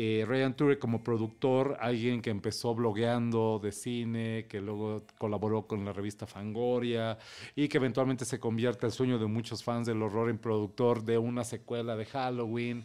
eh, 0.00 0.24
Ryan 0.28 0.54
Turek 0.54 0.78
como 0.78 1.02
productor, 1.02 1.76
alguien 1.80 2.22
que 2.22 2.30
empezó 2.30 2.72
blogueando 2.72 3.60
de 3.60 3.72
cine, 3.72 4.46
que 4.48 4.60
luego 4.60 5.02
colaboró 5.18 5.66
con 5.66 5.84
la 5.84 5.92
revista 5.92 6.24
Fangoria 6.24 7.18
y 7.56 7.66
que 7.66 7.78
eventualmente 7.78 8.24
se 8.24 8.38
convierte 8.38 8.86
el 8.86 8.92
sueño 8.92 9.18
de 9.18 9.26
muchos 9.26 9.64
fans 9.64 9.88
del 9.88 10.00
horror 10.00 10.30
en 10.30 10.38
productor 10.38 11.02
de 11.02 11.18
una 11.18 11.42
secuela 11.42 11.96
de 11.96 12.04
Halloween. 12.04 12.84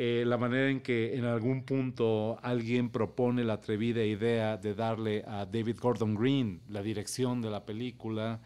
Eh, 0.00 0.22
la 0.24 0.38
manera 0.38 0.70
en 0.70 0.80
que 0.80 1.16
en 1.16 1.24
algún 1.24 1.64
punto 1.64 2.38
alguien 2.40 2.88
propone 2.88 3.42
la 3.42 3.54
atrevida 3.54 4.04
idea 4.04 4.56
de 4.56 4.72
darle 4.72 5.24
a 5.26 5.44
David 5.44 5.76
Gordon 5.80 6.14
Green 6.14 6.60
la 6.68 6.82
dirección 6.82 7.42
de 7.42 7.50
la 7.50 7.66
película, 7.66 8.38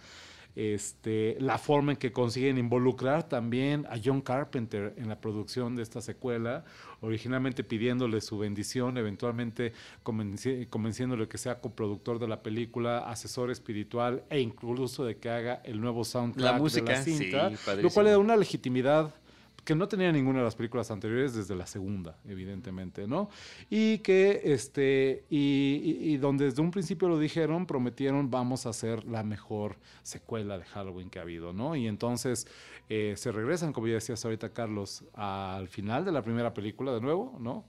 este, 0.57 1.37
la 1.41 1.59
forma 1.59 1.93
en 1.93 1.99
que 1.99 2.11
consiguen 2.11 2.57
involucrar 2.57 3.29
también 3.29 3.87
a 3.91 3.97
John 4.03 4.23
Carpenter 4.23 4.95
en 4.97 5.11
la 5.11 5.21
producción 5.21 5.77
de 5.77 5.83
esta 5.83 6.01
secuela, 6.01 6.65
originalmente 7.03 7.65
pidiéndole 7.65 8.23
su 8.23 8.39
bendición, 8.39 8.97
eventualmente 8.97 9.75
convenciéndole 10.03 11.29
que 11.29 11.37
sea 11.37 11.61
coproductor 11.61 12.19
de 12.19 12.29
la 12.29 12.43
película, 12.43 13.01
asesor 13.01 13.51
espiritual 13.51 14.25
e 14.31 14.41
incluso 14.41 15.05
de 15.05 15.19
que 15.19 15.29
haga 15.29 15.61
el 15.65 15.83
nuevo 15.83 16.03
soundtrack 16.03 16.53
la 16.53 16.59
música, 16.59 16.93
de 16.93 16.99
la 16.99 17.05
cinta, 17.05 17.77
lo 17.77 17.91
cual 17.91 18.07
le 18.07 18.13
da 18.13 18.19
una 18.19 18.37
legitimidad 18.37 19.15
que 19.65 19.75
no 19.75 19.87
tenía 19.87 20.11
ninguna 20.11 20.39
de 20.39 20.45
las 20.45 20.57
películas 20.57 20.91
anteriores 20.91 21.35
desde 21.35 21.55
la 21.55 21.67
segunda, 21.67 22.17
evidentemente, 22.27 23.07
¿no? 23.07 23.31
Y 23.71 23.99
que, 23.99 24.41
este, 24.45 25.25
y, 25.31 26.17
donde 26.17 26.47
desde 26.47 26.63
un 26.63 26.71
principio 26.71 27.09
lo 27.09 27.19
dijeron, 27.19 27.67
prometieron, 27.67 28.31
vamos 28.31 28.67
a 28.67 28.71
hacer 28.71 29.05
la 29.05 29.23
mejor 29.23 29.77
secuela 30.03 30.59
de 30.59 30.65
Halloween 30.65 31.11
que 31.11 31.21
ha 31.21 31.23
habido, 31.23 31.53
¿no? 31.53 31.77
Y 31.77 31.87
entonces 31.87 32.49
eh, 32.89 33.15
se 33.17 33.31
regresan, 33.31 33.73
como 33.73 33.87
ya 33.87 33.95
decías 33.95 34.25
ahorita, 34.25 34.49
Carlos, 34.49 35.05
al 35.15 35.69
final 35.69 36.05
de 36.05 36.13
la 36.13 36.23
primera 36.23 36.53
película 36.53 36.93
de 36.93 37.01
nuevo, 37.01 37.37
¿no? 37.39 37.65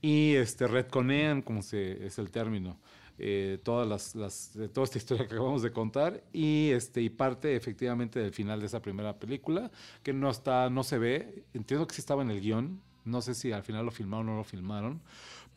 Y 0.00 0.34
este, 0.34 0.66
retconean, 0.66 1.42
como 1.42 1.62
se, 1.62 2.06
es 2.06 2.18
el 2.18 2.30
término, 2.30 2.78
eh, 3.18 3.58
todas 3.62 4.14
las, 4.14 4.52
toda 4.72 4.84
esta 4.84 4.98
historia 4.98 5.26
que 5.26 5.34
acabamos 5.34 5.62
de 5.62 5.72
contar 5.72 6.22
y 6.32 6.70
este 6.70 7.00
y 7.00 7.08
parte 7.08 7.56
efectivamente 7.56 8.20
del 8.20 8.32
final 8.32 8.60
de 8.60 8.66
esa 8.66 8.82
primera 8.82 9.18
película 9.18 9.70
que 10.02 10.12
no 10.12 10.30
está 10.30 10.68
no 10.70 10.82
se 10.82 10.98
ve. 10.98 11.44
Entiendo 11.54 11.86
que 11.86 11.94
sí 11.94 12.00
estaba 12.00 12.22
en 12.22 12.30
el 12.30 12.40
guion. 12.40 12.80
No 13.04 13.22
sé 13.22 13.34
si 13.34 13.52
al 13.52 13.62
final 13.62 13.84
lo 13.84 13.90
filmaron 13.90 14.28
o 14.28 14.32
no 14.32 14.38
lo 14.38 14.44
filmaron. 14.44 15.00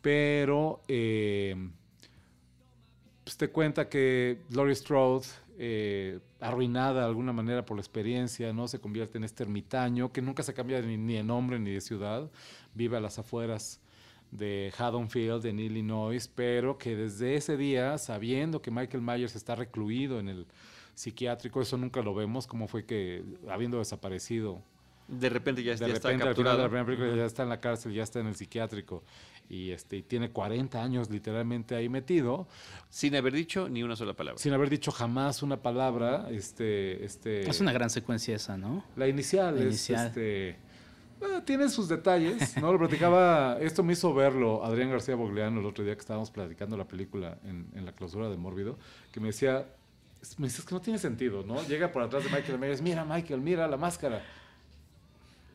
Pero 0.01 0.81
eh, 0.87 1.55
pues 3.23 3.35
te 3.37 3.49
cuenta 3.49 3.89
que 3.89 4.39
Laurie 4.51 4.75
Strode 4.75 5.25
eh, 5.57 6.19
arruinada 6.39 7.01
de 7.01 7.05
alguna 7.07 7.33
manera 7.33 7.65
por 7.65 7.75
la 7.75 7.81
experiencia, 7.81 8.53
¿no? 8.53 8.69
Se 8.69 8.79
convierte 8.79 9.17
en 9.17 9.25
este 9.25 9.43
ermitaño 9.43 10.13
que 10.13 10.21
nunca 10.21 10.41
se 10.41 10.53
cambia 10.53 10.81
ni 10.81 11.15
de 11.15 11.23
nombre 11.23 11.59
ni 11.59 11.71
de 11.71 11.81
ciudad, 11.81 12.31
vive 12.73 12.95
a 12.95 13.01
las 13.01 13.19
afueras 13.19 13.81
de 14.31 14.71
Haddonfield 14.77 15.45
en 15.45 15.59
Illinois, 15.59 16.29
pero 16.33 16.77
que 16.77 16.95
desde 16.95 17.35
ese 17.35 17.57
día, 17.57 17.97
sabiendo 17.97 18.61
que 18.61 18.71
Michael 18.71 19.01
Myers 19.01 19.35
está 19.35 19.55
recluido 19.55 20.19
en 20.19 20.29
el 20.29 20.47
psiquiátrico, 20.95 21.61
eso 21.61 21.77
nunca 21.77 22.01
lo 22.01 22.13
vemos, 22.13 22.45
como 22.45 22.67
fue 22.67 22.85
que 22.85 23.23
habiendo 23.49 23.79
desaparecido. 23.79 24.61
De 25.07 25.29
repente 25.29 25.63
ya, 25.63 25.75
de 25.75 25.91
está 25.91 26.15
capturado. 26.17 26.61
la 26.61 26.69
primera 26.69 27.15
ya 27.15 27.25
está 27.25 27.43
en 27.43 27.49
la 27.49 27.59
cárcel, 27.59 27.93
ya 27.93 28.03
está 28.03 28.19
en 28.19 28.27
el 28.27 28.35
psiquiátrico 28.35 29.03
y 29.49 29.71
este 29.71 29.97
y 29.97 30.03
tiene 30.03 30.29
40 30.29 30.81
años 30.81 31.09
literalmente 31.09 31.75
ahí 31.75 31.89
metido 31.89 32.47
sin 32.89 33.15
haber 33.15 33.33
dicho 33.33 33.67
ni 33.67 33.81
una 33.81 33.95
sola 33.95 34.13
palabra 34.13 34.37
sin 34.37 34.53
haber 34.53 34.69
dicho 34.69 34.91
jamás 34.91 35.41
una 35.41 35.57
palabra 35.57 36.27
este 36.29 37.03
este 37.03 37.49
es 37.49 37.59
una 37.59 37.73
gran 37.73 37.89
secuencia 37.89 38.35
esa 38.35 38.57
no 38.57 38.85
la 38.95 39.07
inicial, 39.07 39.55
la 39.55 39.63
inicial. 39.63 40.01
es 40.01 40.07
este 40.07 40.68
Ah, 41.21 41.41
tiene 41.45 41.69
sus 41.69 41.87
detalles, 41.89 42.55
¿no? 42.57 42.71
Lo 42.71 42.79
platicaba, 42.79 43.57
esto 43.59 43.83
me 43.83 43.93
hizo 43.93 44.13
verlo 44.13 44.63
Adrián 44.63 44.89
García 44.89 45.15
Bogliano 45.15 45.59
el 45.59 45.65
otro 45.65 45.83
día 45.83 45.93
que 45.93 45.99
estábamos 46.01 46.31
platicando 46.31 46.77
la 46.77 46.87
película 46.87 47.37
en, 47.43 47.67
en 47.73 47.85
la 47.85 47.91
clausura 47.91 48.29
de 48.29 48.37
Mórbido, 48.37 48.77
que 49.11 49.19
me 49.19 49.27
decía, 49.27 49.65
me 50.37 50.47
dices 50.47 50.65
que 50.65 50.73
no 50.73 50.81
tiene 50.81 50.99
sentido, 50.99 51.43
¿no? 51.43 51.61
Llega 51.63 51.91
por 51.91 52.03
atrás 52.03 52.23
de 52.23 52.29
Michael 52.29 52.59
dice, 52.61 52.83
mira 52.83 53.05
Michael, 53.05 53.41
mira 53.41 53.67
la 53.67 53.77
máscara 53.77 54.21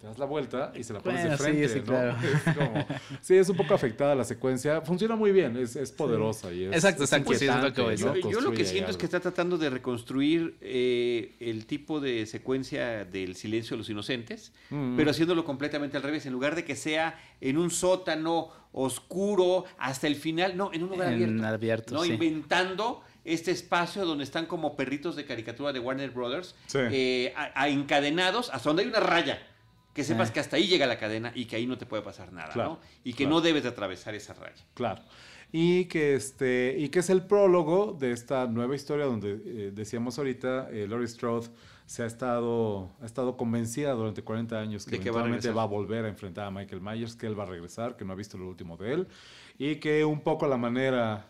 das 0.04 0.18
la 0.18 0.26
vuelta 0.26 0.72
y 0.74 0.84
se 0.84 0.92
la 0.92 1.00
pones 1.00 1.24
de 1.24 1.36
frente, 1.36 1.68
sí, 1.68 1.82
¿no? 1.86 1.94
Es 2.34 2.56
como, 2.56 2.86
sí, 3.20 3.36
es 3.36 3.48
un 3.48 3.56
poco 3.56 3.74
afectada 3.74 4.14
la 4.14 4.24
secuencia. 4.24 4.82
Funciona 4.82 5.16
muy 5.16 5.32
bien, 5.32 5.56
es, 5.56 5.76
es 5.76 5.92
poderosa 5.92 6.52
y 6.52 6.64
es 6.64 6.74
Exacto, 6.74 7.04
exacto. 7.04 7.32
Es 7.90 8.00
lo 8.00 8.12
que 8.12 8.22
Yo, 8.22 8.40
lo 8.40 8.52
que 8.52 8.64
siento 8.64 8.90
es 8.90 8.96
que 8.96 9.06
está 9.06 9.20
tratando 9.20 9.58
de 9.58 9.70
reconstruir 9.70 10.56
eh, 10.60 11.36
el 11.40 11.66
tipo 11.66 12.00
de 12.00 12.26
secuencia 12.26 13.04
del 13.04 13.34
silencio 13.36 13.74
de 13.74 13.78
los 13.78 13.90
inocentes, 13.90 14.52
mm. 14.70 14.96
pero 14.96 15.10
haciéndolo 15.10 15.44
completamente 15.44 15.96
al 15.96 16.02
revés. 16.02 16.26
En 16.26 16.32
lugar 16.32 16.54
de 16.54 16.64
que 16.64 16.76
sea 16.76 17.18
en 17.40 17.58
un 17.58 17.70
sótano 17.70 18.50
oscuro 18.72 19.64
hasta 19.78 20.06
el 20.06 20.16
final, 20.16 20.56
no, 20.56 20.70
en 20.72 20.82
un 20.82 20.90
lugar 20.90 21.08
abierto. 21.08 21.94
¿no? 21.94 22.04
Inventando 22.04 23.02
este 23.24 23.52
espacio 23.52 24.04
donde 24.04 24.24
están 24.24 24.46
como 24.46 24.76
perritos 24.76 25.16
de 25.16 25.24
caricatura 25.24 25.72
de 25.72 25.80
Warner 25.80 26.10
Brothers, 26.10 26.54
eh, 26.74 27.32
encadenados 27.66 28.50
hasta 28.52 28.68
donde 28.68 28.82
hay 28.82 28.88
una 28.88 29.00
raya 29.00 29.38
que 29.94 30.02
sepas 30.02 30.32
que 30.32 30.40
hasta 30.40 30.56
ahí 30.56 30.66
llega 30.66 30.86
la 30.86 30.98
cadena 30.98 31.32
y 31.34 31.46
que 31.46 31.56
ahí 31.56 31.66
no 31.66 31.78
te 31.78 31.86
puede 31.86 32.02
pasar 32.02 32.32
nada, 32.32 32.52
¿no? 32.56 32.80
Y 33.04 33.14
que 33.14 33.26
no 33.26 33.40
debes 33.40 33.62
de 33.62 33.68
atravesar 33.70 34.14
esa 34.14 34.34
raya. 34.34 34.62
Claro. 34.74 35.02
Y 35.52 35.84
que, 35.84 36.14
este, 36.14 36.74
y 36.76 36.88
que 36.88 36.98
es 36.98 37.10
el 37.10 37.22
prólogo 37.22 37.96
de 37.98 38.10
esta 38.10 38.48
nueva 38.48 38.74
historia 38.74 39.04
donde 39.04 39.40
eh, 39.46 39.70
decíamos 39.72 40.18
ahorita, 40.18 40.68
eh, 40.72 40.88
Laurie 40.88 41.06
Strode 41.06 41.46
se 41.86 42.02
ha 42.02 42.06
estado, 42.06 42.90
ha 43.00 43.06
estado 43.06 43.36
convencida 43.36 43.92
durante 43.92 44.22
40 44.22 44.58
años 44.58 44.84
que, 44.84 44.96
eventualmente 44.96 45.50
va 45.52 45.62
a, 45.62 45.66
volver 45.66 46.06
a 46.06 46.08
enfrentar 46.08 46.46
a 46.46 46.50
Michael 46.50 46.80
Myers, 46.80 47.14
que 47.14 47.28
él 47.28 47.38
va 47.38 47.44
a 47.44 47.46
regresar, 47.46 47.96
que 47.96 48.04
no 48.04 48.14
ha 48.14 48.16
visto 48.16 48.36
lo 48.36 48.48
último 48.48 48.76
de 48.76 48.94
él, 48.94 49.08
y 49.56 49.76
que 49.76 50.04
un 50.04 50.22
poco 50.22 50.48
la 50.48 50.56
manera 50.56 51.28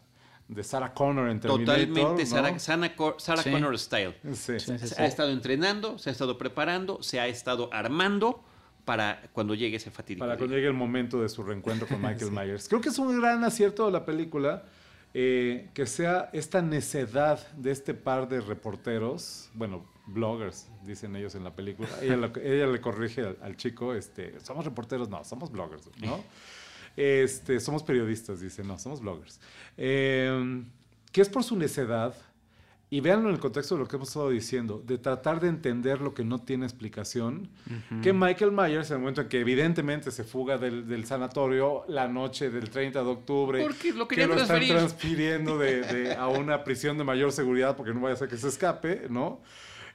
de 0.48 0.64
Sarah 0.64 0.94
Connor 0.94 1.28
en 1.28 1.40
Terminator. 1.40 1.86
Totalmente 1.86 2.24
Sarah, 2.24 2.58
Sarah, 2.58 3.42
Connor 3.42 3.78
style. 3.78 4.14
se 4.32 4.56
ha 4.96 5.06
estado 5.06 5.32
entrenando, 5.32 5.98
se 5.98 6.08
ha 6.08 6.12
estado 6.12 6.38
preparando, 6.38 7.02
se 7.02 7.20
ha 7.20 7.26
estado 7.26 7.68
armando 7.74 8.42
para 8.84 9.22
cuando 9.32 9.54
llegue 9.54 9.76
ese 9.76 9.90
fatídico. 9.90 10.24
Para 10.24 10.36
cuando 10.36 10.56
llegue 10.56 10.68
el 10.68 10.74
momento 10.74 11.20
de 11.20 11.28
su 11.28 11.42
reencuentro 11.42 11.86
con 11.86 12.00
Michael 12.00 12.30
Myers. 12.32 12.68
Creo 12.68 12.80
que 12.80 12.90
es 12.90 12.98
un 12.98 13.20
gran 13.20 13.44
acierto 13.44 13.86
de 13.86 13.92
la 13.92 14.04
película 14.04 14.64
eh, 15.16 15.70
que 15.74 15.86
sea 15.86 16.28
esta 16.32 16.60
necedad 16.60 17.46
de 17.56 17.70
este 17.70 17.94
par 17.94 18.28
de 18.28 18.40
reporteros, 18.40 19.48
bueno, 19.54 19.86
bloggers, 20.06 20.68
dicen 20.84 21.14
ellos 21.16 21.34
en 21.34 21.44
la 21.44 21.54
película. 21.54 21.88
Ella, 22.02 22.32
ella 22.42 22.66
le 22.66 22.80
corrige 22.80 23.36
al, 23.40 23.56
chico, 23.56 23.94
este, 23.94 24.38
somos 24.40 24.64
reporteros, 24.64 25.08
no, 25.08 25.24
somos 25.24 25.50
bloggers, 25.50 25.88
¿no? 25.98 26.22
Este, 26.96 27.58
somos 27.58 27.82
periodistas, 27.82 28.40
dice, 28.40 28.62
no, 28.62 28.78
somos 28.78 29.00
bloggers. 29.00 29.40
Eh, 29.76 30.62
que 31.10 31.20
es 31.20 31.28
por 31.28 31.42
su 31.42 31.56
necedad, 31.56 32.14
y 32.90 33.00
véanlo 33.00 33.28
en 33.28 33.34
el 33.34 33.40
contexto 33.40 33.74
de 33.74 33.80
lo 33.80 33.88
que 33.88 33.96
hemos 33.96 34.08
estado 34.08 34.30
diciendo, 34.30 34.82
de 34.86 34.98
tratar 34.98 35.40
de 35.40 35.48
entender 35.48 36.00
lo 36.00 36.14
que 36.14 36.24
no 36.24 36.42
tiene 36.42 36.64
explicación, 36.64 37.48
que 38.02 38.12
Michael 38.12 38.52
Myers, 38.52 38.90
en 38.90 38.96
el 38.96 39.00
momento 39.00 39.22
en 39.22 39.28
que 39.28 39.40
evidentemente 39.40 40.10
se 40.10 40.22
fuga 40.22 40.58
del, 40.58 41.04
sanatorio 41.06 41.84
la 41.88 42.06
noche 42.08 42.50
del 42.50 42.70
30 42.70 43.02
de 43.02 43.10
octubre, 43.10 43.66
lo 43.94 44.06
que 44.06 44.26
lo 44.26 44.34
están 44.36 44.66
transfiriendo 44.66 45.58
de, 45.58 46.14
a 46.14 46.28
una 46.28 46.62
prisión 46.62 46.98
de 46.98 47.04
mayor 47.04 47.32
seguridad 47.32 47.76
porque 47.76 47.92
no 47.92 48.00
vaya 48.00 48.14
a 48.14 48.18
ser 48.18 48.28
que 48.28 48.36
se 48.36 48.48
escape, 48.48 49.06
¿no? 49.08 49.40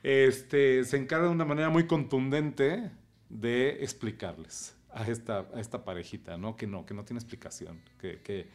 Este, 0.03 0.83
se 0.83 0.97
encarga 0.97 1.27
de 1.27 1.33
una 1.33 1.45
manera 1.45 1.69
muy 1.69 1.85
contundente 1.85 2.89
de 3.29 3.83
explicarles 3.83 4.75
a 4.91 5.07
esta, 5.07 5.47
a 5.53 5.59
esta 5.59 5.83
parejita, 5.83 6.37
¿no? 6.37 6.55
Que 6.55 6.67
no, 6.67 6.85
que 6.85 6.93
no 6.93 7.03
tiene 7.03 7.19
explicación, 7.19 7.79
que, 7.99 8.19
que, 8.21 8.47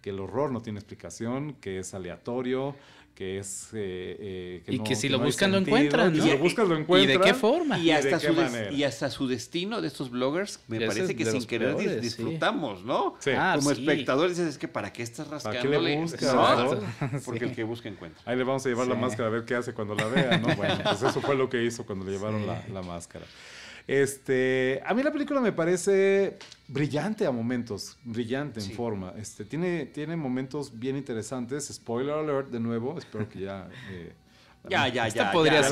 que 0.00 0.10
el 0.10 0.20
horror 0.20 0.52
no 0.52 0.60
tiene 0.60 0.78
explicación, 0.78 1.54
que 1.54 1.78
es 1.78 1.94
aleatorio, 1.94 2.74
que 3.14 3.38
es... 3.38 3.68
Eh, 3.72 4.62
eh, 4.64 4.64
y 4.66 4.78
que 4.80 4.96
si 4.96 5.08
lo 5.08 5.18
buscan 5.18 5.52
lo 5.52 5.58
encuentran, 5.58 6.16
¿no? 6.16 6.22
Si 6.22 6.30
lo 6.30 6.38
buscas 6.38 6.68
lo 6.68 6.76
encuentran. 6.76 7.10
¿Y 7.10 7.18
de 7.18 7.24
qué 7.24 7.34
forma? 7.34 7.78
Y 7.78 7.90
hasta, 7.90 8.18
su, 8.18 8.34
y 8.72 8.84
hasta 8.84 9.10
su 9.10 9.28
destino 9.28 9.80
de 9.80 9.88
estos 9.88 10.10
bloggers, 10.10 10.60
me 10.68 10.86
parece 10.86 11.14
que 11.14 11.26
sin 11.26 11.44
querer 11.44 12.00
disfrutamos, 12.00 12.84
¿no? 12.84 13.14
Sí. 13.18 13.30
Ah, 13.36 13.54
Como 13.56 13.70
espectadores 13.70 14.38
es 14.38 14.58
que 14.58 14.68
¿para 14.68 14.92
qué 14.92 15.02
estás 15.02 15.28
rascándole? 15.28 15.96
¿Para 15.96 16.16
qué 16.16 17.10
le? 17.10 17.20
Porque 17.24 17.44
el 17.44 17.54
que 17.54 17.64
busca 17.64 17.88
encuentra. 17.88 18.22
Ahí 18.24 18.36
le 18.36 18.44
vamos 18.44 18.64
a 18.66 18.68
llevar 18.68 18.86
la 18.86 18.94
máscara 18.94 19.28
a 19.28 19.30
ver 19.30 19.44
qué 19.44 19.54
hace 19.54 19.72
cuando 19.72 19.94
la 19.94 20.06
vea, 20.06 20.38
¿no? 20.38 20.52
Bueno, 20.62 20.78
pues 20.84 21.02
eso 21.02 21.20
fue 21.20 21.34
lo 21.34 21.48
que 21.48 21.64
hizo 21.64 21.84
cuando 21.84 22.04
le 22.04 22.12
llevaron 22.12 22.46
la, 22.46 22.62
la 22.72 22.82
máscara. 22.82 23.24
Este, 23.86 24.80
a 24.84 24.94
mí 24.94 25.02
la 25.02 25.12
película 25.12 25.40
me 25.40 25.52
parece 25.52 26.38
brillante 26.68 27.26
a 27.26 27.30
momentos, 27.30 27.98
brillante 28.04 28.60
en 28.60 28.70
forma. 28.72 29.14
Este, 29.16 29.44
tiene, 29.44 29.86
tiene 29.86 30.16
momentos 30.16 30.78
bien 30.78 30.96
interesantes. 30.96 31.68
Spoiler 31.72 32.14
alert 32.14 32.50
de 32.50 32.60
nuevo, 32.60 32.98
espero 32.98 33.28
que 33.28 33.40
ya... 33.40 33.68
Eh, 33.90 34.12
ya, 34.68 34.88
ya, 34.88 35.08
ya, 35.08 35.32
podría 35.32 35.62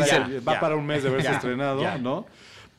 Va 0.41 0.59
para 0.59 0.77
un 0.77 0.87
mes 0.87 1.03
de 1.03 1.09
haberse 1.09 1.31
estrenado, 1.31 1.99
¿no? 1.99 2.27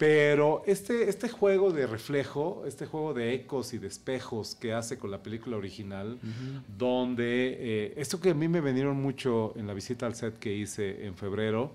Pero 0.01 0.63
este, 0.65 1.09
este 1.09 1.29
juego 1.29 1.71
de 1.71 1.85
reflejo, 1.85 2.63
este 2.65 2.87
juego 2.87 3.13
de 3.13 3.35
ecos 3.35 3.71
y 3.75 3.77
de 3.77 3.85
espejos 3.85 4.55
que 4.55 4.73
hace 4.73 4.97
con 4.97 5.11
la 5.11 5.21
película 5.21 5.57
original, 5.57 6.17
donde 6.75 7.55
eh, 7.59 7.93
esto 7.97 8.19
que 8.19 8.31
a 8.31 8.33
mí 8.33 8.47
me 8.47 8.61
vinieron 8.61 8.99
mucho 8.99 9.53
en 9.55 9.67
la 9.67 9.75
visita 9.75 10.07
al 10.07 10.15
set 10.15 10.39
que 10.39 10.51
hice 10.51 11.05
en 11.05 11.13
febrero, 11.13 11.71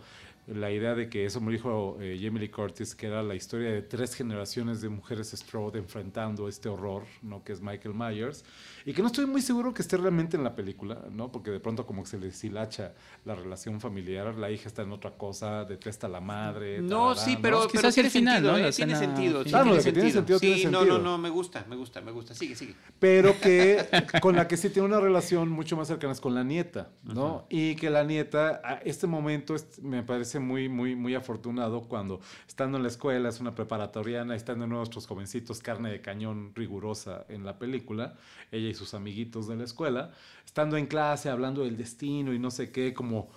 la 0.46 0.70
idea 0.70 0.94
de 0.94 1.08
que 1.08 1.26
eso 1.26 1.40
me 1.40 1.52
dijo 1.52 1.98
eh, 2.00 2.18
Jamie 2.22 2.40
Lee 2.40 2.48
Curtis, 2.50 2.94
que 2.94 3.08
era 3.08 3.22
la 3.22 3.34
historia 3.34 3.70
de 3.70 3.82
tres 3.82 4.14
generaciones 4.14 4.80
de 4.80 4.88
mujeres 4.88 5.32
Strode 5.32 5.78
enfrentando 5.78 6.48
este 6.48 6.68
horror, 6.68 7.04
¿no? 7.22 7.42
Que 7.42 7.52
es 7.52 7.60
Michael 7.60 7.94
Myers. 7.94 8.44
Y 8.84 8.92
que 8.92 9.02
no 9.02 9.08
estoy 9.08 9.26
muy 9.26 9.42
seguro 9.42 9.74
que 9.74 9.82
esté 9.82 9.96
realmente 9.96 10.36
en 10.36 10.44
la 10.44 10.54
película, 10.54 11.02
¿no? 11.10 11.32
Porque 11.32 11.50
de 11.50 11.58
pronto 11.58 11.84
como 11.84 12.04
que 12.04 12.10
se 12.10 12.18
le 12.18 12.26
deshilacha 12.26 12.94
la 13.24 13.34
relación 13.34 13.80
familiar, 13.80 14.36
la 14.36 14.50
hija 14.50 14.68
está 14.68 14.82
en 14.82 14.92
otra 14.92 15.12
cosa, 15.12 15.64
detesta 15.64 16.06
a 16.06 16.10
la 16.10 16.20
madre. 16.20 16.80
No, 16.80 17.16
sí, 17.16 17.36
pero, 17.42 17.66
pero 17.72 17.90
tiene 17.90 18.10
final, 18.10 18.36
sentido, 18.36 18.52
¿no? 18.52 18.66
¿eh? 18.66 18.72
Tiene 18.72 18.96
sentido. 18.96 19.44
Claro, 19.44 19.64
tiene, 19.64 19.80
sentido. 19.82 20.02
tiene 20.02 20.12
sentido. 20.12 20.38
Sí, 20.38 20.66
no, 20.66 20.84
no, 20.84 20.98
no, 20.98 21.18
me 21.18 21.30
gusta, 21.30 21.66
me 21.68 21.74
gusta, 21.74 22.00
me 22.00 22.12
gusta. 22.12 22.34
Sigue, 22.34 22.54
sigue. 22.54 22.76
Pero 23.00 23.34
que 23.40 23.84
con 24.22 24.36
la 24.36 24.46
que 24.46 24.56
sí 24.56 24.70
tiene 24.70 24.86
una 24.86 25.00
relación 25.00 25.48
mucho 25.48 25.76
más 25.76 25.88
cercana 25.88 26.12
es 26.12 26.20
con 26.20 26.36
la 26.36 26.44
nieta, 26.44 26.92
¿no? 27.02 27.46
Y 27.50 27.74
que 27.74 27.90
la 27.90 28.04
nieta, 28.04 28.60
a 28.62 28.74
este 28.84 29.08
momento 29.08 29.56
me 29.82 30.04
parece 30.04 30.35
muy, 30.38 30.68
muy, 30.68 30.94
muy 30.94 31.14
afortunado 31.14 31.82
cuando 31.82 32.20
estando 32.46 32.76
en 32.76 32.82
la 32.82 32.88
escuela, 32.88 33.28
es 33.28 33.40
una 33.40 33.54
preparatoriana, 33.54 34.36
nuevo 34.36 34.76
nuestros 34.76 35.06
jovencitos, 35.06 35.60
carne 35.60 35.90
de 35.90 36.00
cañón 36.00 36.52
rigurosa 36.54 37.24
en 37.28 37.44
la 37.44 37.58
película, 37.58 38.14
ella 38.52 38.68
y 38.68 38.74
sus 38.74 38.94
amiguitos 38.94 39.48
de 39.48 39.56
la 39.56 39.64
escuela, 39.64 40.12
estando 40.44 40.76
en 40.76 40.86
clase, 40.86 41.28
hablando 41.28 41.64
del 41.64 41.76
destino 41.76 42.32
y 42.32 42.38
no 42.38 42.50
sé 42.50 42.70
qué, 42.70 42.94
como 42.94 43.28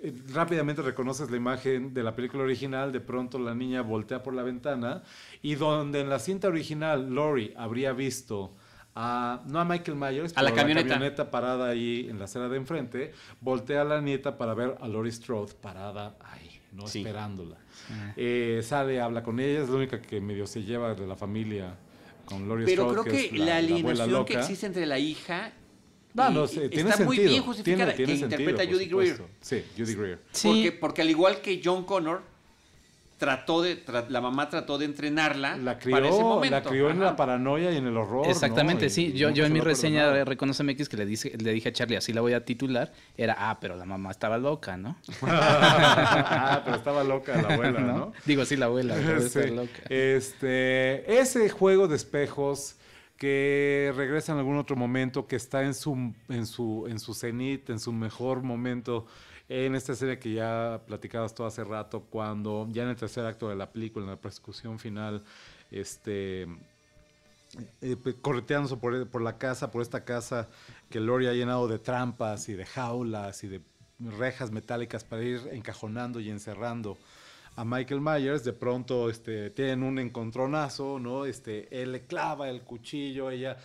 eh, 0.00 0.12
rápidamente 0.32 0.82
reconoces 0.82 1.30
la 1.30 1.36
imagen 1.36 1.92
de 1.92 2.02
la 2.02 2.14
película 2.14 2.44
original, 2.44 2.92
de 2.92 3.00
pronto 3.00 3.38
la 3.38 3.54
niña 3.54 3.82
voltea 3.82 4.22
por 4.22 4.34
la 4.34 4.42
ventana 4.42 5.02
y 5.42 5.56
donde 5.56 6.00
en 6.00 6.08
la 6.08 6.20
cinta 6.20 6.48
original 6.48 7.10
Lori 7.10 7.52
habría 7.56 7.92
visto 7.92 8.54
a, 8.94 9.42
no 9.46 9.60
a 9.60 9.64
Michael 9.64 9.96
Myers, 9.96 10.36
a 10.36 10.42
la 10.42 10.52
camioneta. 10.52 10.86
la 10.86 10.94
camioneta 10.94 11.30
parada 11.30 11.68
ahí 11.68 12.06
en 12.08 12.18
la 12.18 12.26
acera 12.26 12.48
de 12.48 12.56
enfrente, 12.56 13.12
voltea 13.40 13.82
a 13.82 13.84
la 13.84 14.00
nieta 14.00 14.38
para 14.38 14.54
ver 14.54 14.76
a 14.80 14.88
Lori 14.88 15.10
Strode 15.10 15.54
parada 15.54 16.16
ahí, 16.20 16.47
no 16.72 16.86
esperándola. 16.86 17.56
Ah. 17.90 18.12
Eh, 18.16 18.60
sale, 18.62 19.00
habla 19.00 19.22
con 19.22 19.40
ella, 19.40 19.62
es 19.62 19.68
la 19.68 19.76
única 19.76 20.00
que 20.00 20.20
medio 20.20 20.46
se 20.46 20.62
lleva 20.62 20.94
de 20.94 21.06
la 21.06 21.16
familia 21.16 21.76
pero 22.64 22.88
creo 22.88 23.04
que, 23.04 23.30
la, 23.38 23.56
alienación 23.56 24.24
que 24.24 24.34
existe 24.34 24.66
entre 24.66 24.86
la 24.86 24.98
hija 24.98 25.52
no, 26.14 26.44
está 26.44 27.04
muy 27.04 27.18
bien 27.18 27.42
justificada, 27.42 27.94
que 27.94 28.02
interpreta 28.02 28.64
Judy 28.66 28.86
Greer. 28.86 29.22
Sí, 29.40 29.64
Judy 29.76 29.94
Greer. 29.94 30.20
Porque, 30.42 30.72
porque 30.72 31.02
al 31.02 31.10
igual 31.10 31.40
que 31.40 31.60
John 31.64 31.84
Connor, 31.84 32.22
trató 33.18 33.62
de, 33.62 33.82
la 34.08 34.20
mamá 34.20 34.48
trató 34.48 34.78
de 34.78 34.84
entrenarla 34.84 35.56
la 35.56 35.78
crió, 35.78 35.96
para 35.96 36.08
ese 36.08 36.22
momento. 36.22 36.56
La 36.56 36.62
crió 36.62 36.90
en 36.90 37.00
la 37.00 37.16
paranoia 37.16 37.72
y 37.72 37.76
en 37.76 37.86
el 37.86 37.96
horror. 37.96 38.26
Exactamente, 38.28 38.88
sí. 38.88 39.12
Yo, 39.12 39.30
yo 39.30 39.44
en 39.44 39.52
mi 39.52 39.60
reseña 39.60 40.10
de 40.10 40.24
Reconoce 40.24 40.62
MX 40.62 40.88
que 40.88 40.96
le, 40.96 41.04
dije, 41.04 41.36
le 41.36 41.52
dije 41.52 41.68
a 41.68 41.72
Charlie, 41.72 41.96
así 41.96 42.12
la 42.12 42.20
voy 42.20 42.32
a 42.32 42.44
titular, 42.44 42.92
era, 43.16 43.36
ah, 43.36 43.58
pero 43.60 43.76
la 43.76 43.84
mamá 43.84 44.12
estaba 44.12 44.38
loca, 44.38 44.76
¿no? 44.76 44.96
ah, 45.22 46.62
pero 46.64 46.76
estaba 46.76 47.04
loca 47.04 47.42
la 47.42 47.54
abuela, 47.54 47.80
¿no? 47.80 48.12
Digo, 48.24 48.44
sí, 48.44 48.56
la 48.56 48.66
abuela, 48.66 48.94
sí. 49.28 49.50
loca. 49.50 49.82
Este, 49.88 51.20
ese 51.20 51.50
juego 51.50 51.88
de 51.88 51.96
espejos 51.96 52.76
que 53.16 53.92
regresa 53.96 54.32
en 54.32 54.38
algún 54.38 54.56
otro 54.56 54.76
momento, 54.76 55.26
que 55.26 55.34
está 55.34 55.64
en 55.64 55.74
su, 55.74 56.14
en 56.28 56.46
su, 56.46 56.86
en 56.88 57.00
su 57.00 57.14
cenit, 57.14 57.68
en 57.68 57.80
su 57.80 57.92
mejor 57.92 58.42
momento, 58.44 59.06
en 59.48 59.74
esta 59.74 59.92
escena 59.92 60.18
que 60.18 60.34
ya 60.34 60.82
platicabas 60.86 61.34
todo 61.34 61.46
hace 61.46 61.64
rato, 61.64 62.02
cuando 62.10 62.66
ya 62.70 62.82
en 62.82 62.90
el 62.90 62.96
tercer 62.96 63.24
acto 63.24 63.48
de 63.48 63.56
la 63.56 63.70
película, 63.70 64.04
en 64.04 64.10
la 64.10 64.20
persecución 64.20 64.78
final, 64.78 65.24
este, 65.70 66.46
eh, 67.80 67.96
por, 67.96 69.08
por, 69.08 69.22
la 69.22 69.38
casa, 69.38 69.70
por 69.70 69.82
esta 69.82 70.04
casa 70.04 70.48
que 70.90 71.00
Lori 71.00 71.26
ha 71.26 71.32
llenado 71.32 71.66
de 71.66 71.78
trampas 71.78 72.48
y 72.48 72.54
de 72.54 72.66
jaulas 72.66 73.42
y 73.44 73.48
de 73.48 73.62
rejas 74.00 74.50
metálicas 74.50 75.04
para 75.04 75.22
ir 75.22 75.40
encajonando 75.52 76.20
y 76.20 76.30
encerrando 76.30 76.98
a 77.56 77.64
Michael 77.64 78.00
Myers, 78.00 78.44
de 78.44 78.52
pronto 78.52 79.10
este, 79.10 79.50
tienen 79.50 79.82
un 79.82 79.98
encontronazo, 79.98 81.00
¿no? 81.00 81.24
Este, 81.24 81.82
él 81.82 81.90
le 81.90 82.02
clava 82.02 82.48
el 82.50 82.60
cuchillo, 82.60 83.30
ella 83.30 83.56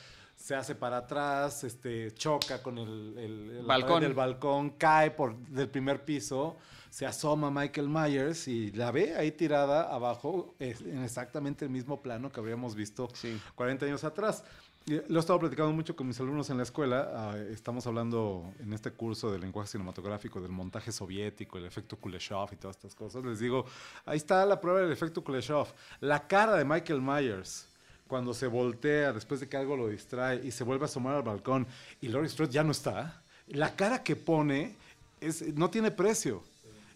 se 0.43 0.55
hace 0.55 0.75
para 0.75 0.97
atrás, 0.97 1.63
este, 1.63 2.13
choca 2.15 2.61
con 2.61 2.77
el, 2.77 3.63
balcón. 3.65 4.01
del 4.01 4.13
balcón, 4.13 4.71
cae 4.71 5.09
por 5.09 5.37
del 5.37 5.69
primer 5.69 6.03
piso, 6.03 6.57
se 6.89 7.05
asoma 7.05 7.49
Michael 7.49 7.87
Myers 7.87 8.49
y 8.49 8.69
la 8.73 8.91
ve 8.91 9.15
ahí 9.15 9.31
tirada 9.31 9.83
abajo 9.83 10.53
en 10.59 11.01
exactamente 11.01 11.63
el 11.63 11.71
mismo 11.71 12.01
plano 12.01 12.29
que 12.29 12.41
habríamos 12.41 12.75
visto 12.75 13.07
40 13.55 13.85
años 13.85 14.03
atrás. 14.03 14.43
lo 14.85 15.17
he 15.17 15.19
estado 15.21 15.39
platicando 15.39 15.71
mucho 15.71 15.95
con 15.95 16.07
mis 16.07 16.19
alumnos 16.19 16.49
en 16.49 16.57
la 16.57 16.63
escuela. 16.63 17.09
Ah, 17.13 17.37
estamos 17.49 17.87
hablando 17.87 18.51
en 18.59 18.73
este 18.73 18.91
curso 18.91 19.31
de 19.31 19.39
lenguaje 19.39 19.69
cinematográfico 19.69 20.41
del 20.41 20.51
montaje 20.51 20.91
soviético, 20.91 21.57
el 21.57 21.63
efecto 21.63 21.95
Kuleshov 21.95 22.49
y 22.51 22.57
todas 22.57 22.75
estas 22.75 22.95
cosas. 22.95 23.23
Les 23.23 23.39
digo, 23.39 23.63
ahí 24.05 24.17
está 24.17 24.45
la 24.45 24.59
prueba 24.59 24.81
del 24.81 24.91
efecto 24.91 25.23
Kuleshov. 25.23 25.69
La 26.01 26.27
cara 26.27 26.57
de 26.57 26.65
Michael 26.65 27.01
Myers 27.01 27.69
cuando 28.13 28.35
se 28.35 28.45
voltea 28.45 29.11
después 29.11 29.39
de 29.39 29.49
que 29.49 29.57
algo 29.57 29.75
lo 29.75 29.87
distrae 29.87 30.39
y 30.43 30.51
se 30.51 30.63
vuelve 30.63 30.83
a 30.83 30.85
asomar 30.85 31.15
al 31.15 31.23
balcón 31.23 31.65
y 31.99 32.09
Laurie 32.09 32.29
Strode 32.29 32.51
ya 32.51 32.63
no 32.63 32.71
está, 32.71 33.23
la 33.47 33.75
cara 33.75 34.03
que 34.03 34.15
pone 34.15 34.75
es, 35.19 35.41
no 35.55 35.71
tiene 35.71 35.89
precio. 35.89 36.43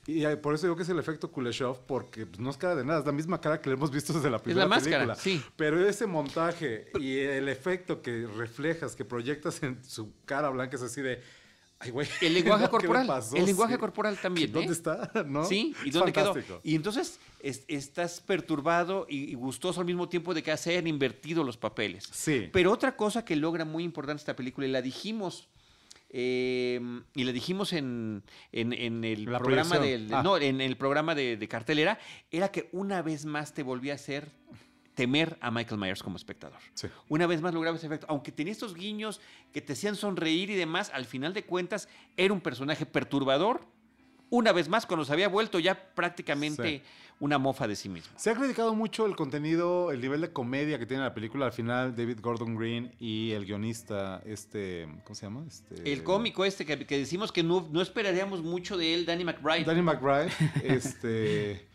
Y 0.05 0.23
por 0.35 0.53
eso 0.53 0.67
digo 0.67 0.75
que 0.75 0.83
es 0.83 0.89
el 0.89 0.99
efecto 0.99 1.31
Kuleshov, 1.31 1.87
porque 1.87 2.27
pues, 2.27 2.39
no 2.39 2.51
es 2.51 2.57
cara 2.57 2.75
de 2.75 2.85
nada, 2.85 2.99
es 2.99 3.05
la 3.07 3.11
misma 3.13 3.41
cara 3.41 3.59
que 3.59 3.67
le 3.67 3.77
hemos 3.77 3.89
visto 3.89 4.13
desde 4.13 4.29
la 4.29 4.37
primera 4.37 4.65
es 4.65 4.69
la 4.69 4.75
máscara, 4.75 4.97
película. 4.97 5.15
Sí. 5.15 5.43
Pero 5.55 5.83
ese 5.89 6.05
montaje 6.05 6.91
y 6.99 7.17
el 7.17 7.49
efecto 7.49 8.03
que 8.03 8.27
reflejas, 8.37 8.95
que 8.95 9.03
proyectas 9.03 9.63
en 9.63 9.83
su 9.83 10.13
cara 10.25 10.49
blanca 10.49 10.75
es 10.75 10.83
así 10.83 11.01
de 11.01 11.23
el 12.21 12.33
lenguaje 12.33 12.67
corporal. 12.69 13.23
El 13.33 13.45
lenguaje 13.45 13.77
corporal 13.77 14.17
también. 14.17 14.51
¿Dónde 14.51 14.69
¿eh? 14.69 14.73
está? 14.73 15.11
¿No? 15.27 15.45
Sí, 15.45 15.75
¿y 15.85 15.91
dónde 15.91 16.11
quedó? 16.11 16.35
Y 16.63 16.75
entonces 16.75 17.19
estás 17.41 18.21
perturbado 18.21 19.05
y, 19.09 19.33
gustoso 19.35 19.79
al 19.79 19.85
mismo 19.85 20.09
tiempo 20.09 20.33
de 20.33 20.43
que 20.43 20.55
se 20.57 20.71
hayan 20.71 20.87
invertido 20.87 21.43
los 21.43 21.57
papeles. 21.57 22.07
Sí. 22.11 22.49
Pero 22.51 22.71
otra 22.71 22.95
cosa 22.95 23.23
que 23.23 23.35
logra 23.35 23.65
muy 23.65 23.83
importante 23.83 24.21
esta 24.21 24.35
película, 24.35 24.67
y 24.67 24.71
la 24.71 24.81
dijimos. 24.81 25.47
Eh, 26.09 26.79
y 27.15 27.23
la 27.25 27.33
dijimos 27.33 27.73
en, 27.73 28.23
el 28.53 29.25
programa 29.25 29.77
de, 29.77 30.07
ah. 30.13 30.23
no, 30.23 30.37
en 30.37 30.61
el 30.61 30.77
programa 30.77 31.13
de, 31.15 31.47
cartelera, 31.49 31.99
era 32.31 32.49
que 32.49 32.69
una 32.71 33.01
vez 33.01 33.25
más 33.25 33.53
te 33.53 33.61
volvía 33.61 33.91
a 33.91 33.95
hacer 33.95 34.31
temer 34.97 35.37
a 35.41 35.51
Michael 35.51 35.79
Myers 35.79 36.01
como 36.01 36.17
espectador. 36.17 36.57
Una 37.07 37.27
vez 37.27 37.39
más 37.39 37.53
lograba 37.53 37.77
ese 37.77 37.85
efecto. 37.85 38.07
Aunque 38.09 38.31
tenía 38.31 38.51
estos 38.51 38.73
guiños 38.73 39.21
que 39.53 39.61
te 39.61 39.73
hacían 39.73 39.95
sonreír 39.95 40.49
y 40.49 40.55
demás, 40.55 40.89
al 40.91 41.05
final 41.05 41.35
de 41.35 41.45
cuentas 41.45 41.87
era 42.17 42.33
un 42.33 42.41
personaje 42.41 42.87
perturbador, 42.87 43.61
una 44.31 44.51
vez 44.51 44.67
más 44.67 44.87
cuando 44.87 45.05
se 45.05 45.13
había 45.13 45.27
vuelto 45.29 45.59
ya 45.59 45.93
prácticamente 45.93 46.81
una 47.19 47.37
mofa 47.37 47.67
de 47.67 47.75
sí 47.75 47.89
mismo. 47.89 48.11
Se 48.17 48.31
ha 48.31 48.35
criticado 48.35 48.73
mucho 48.73 49.05
el 49.05 49.15
contenido, 49.15 49.91
el 49.91 50.01
nivel 50.01 50.19
de 50.19 50.33
comedia 50.33 50.79
que 50.79 50.87
tiene 50.87 51.03
la 51.03 51.13
película. 51.13 51.45
Al 51.45 51.53
final, 51.53 51.95
David 51.95 52.17
Gordon 52.19 52.55
Green 52.55 52.91
y 52.99 53.31
el 53.33 53.45
guionista, 53.45 54.23
este, 54.25 54.87
¿cómo 55.03 55.13
se 55.13 55.27
llama? 55.27 55.45
Este, 55.47 55.93
el 55.93 56.03
cómico 56.03 56.43
este 56.43 56.65
que, 56.65 56.75
decimos 56.75 57.31
que 57.31 57.43
no, 57.43 57.67
no, 57.71 57.83
esperaríamos 57.83 58.41
mucho 58.41 58.77
de 58.77 58.95
él, 58.95 59.05
Danny 59.05 59.23
McBride. 59.23 59.63
Danny 59.63 59.83
McBride, 59.83 60.31
este, 60.63 61.66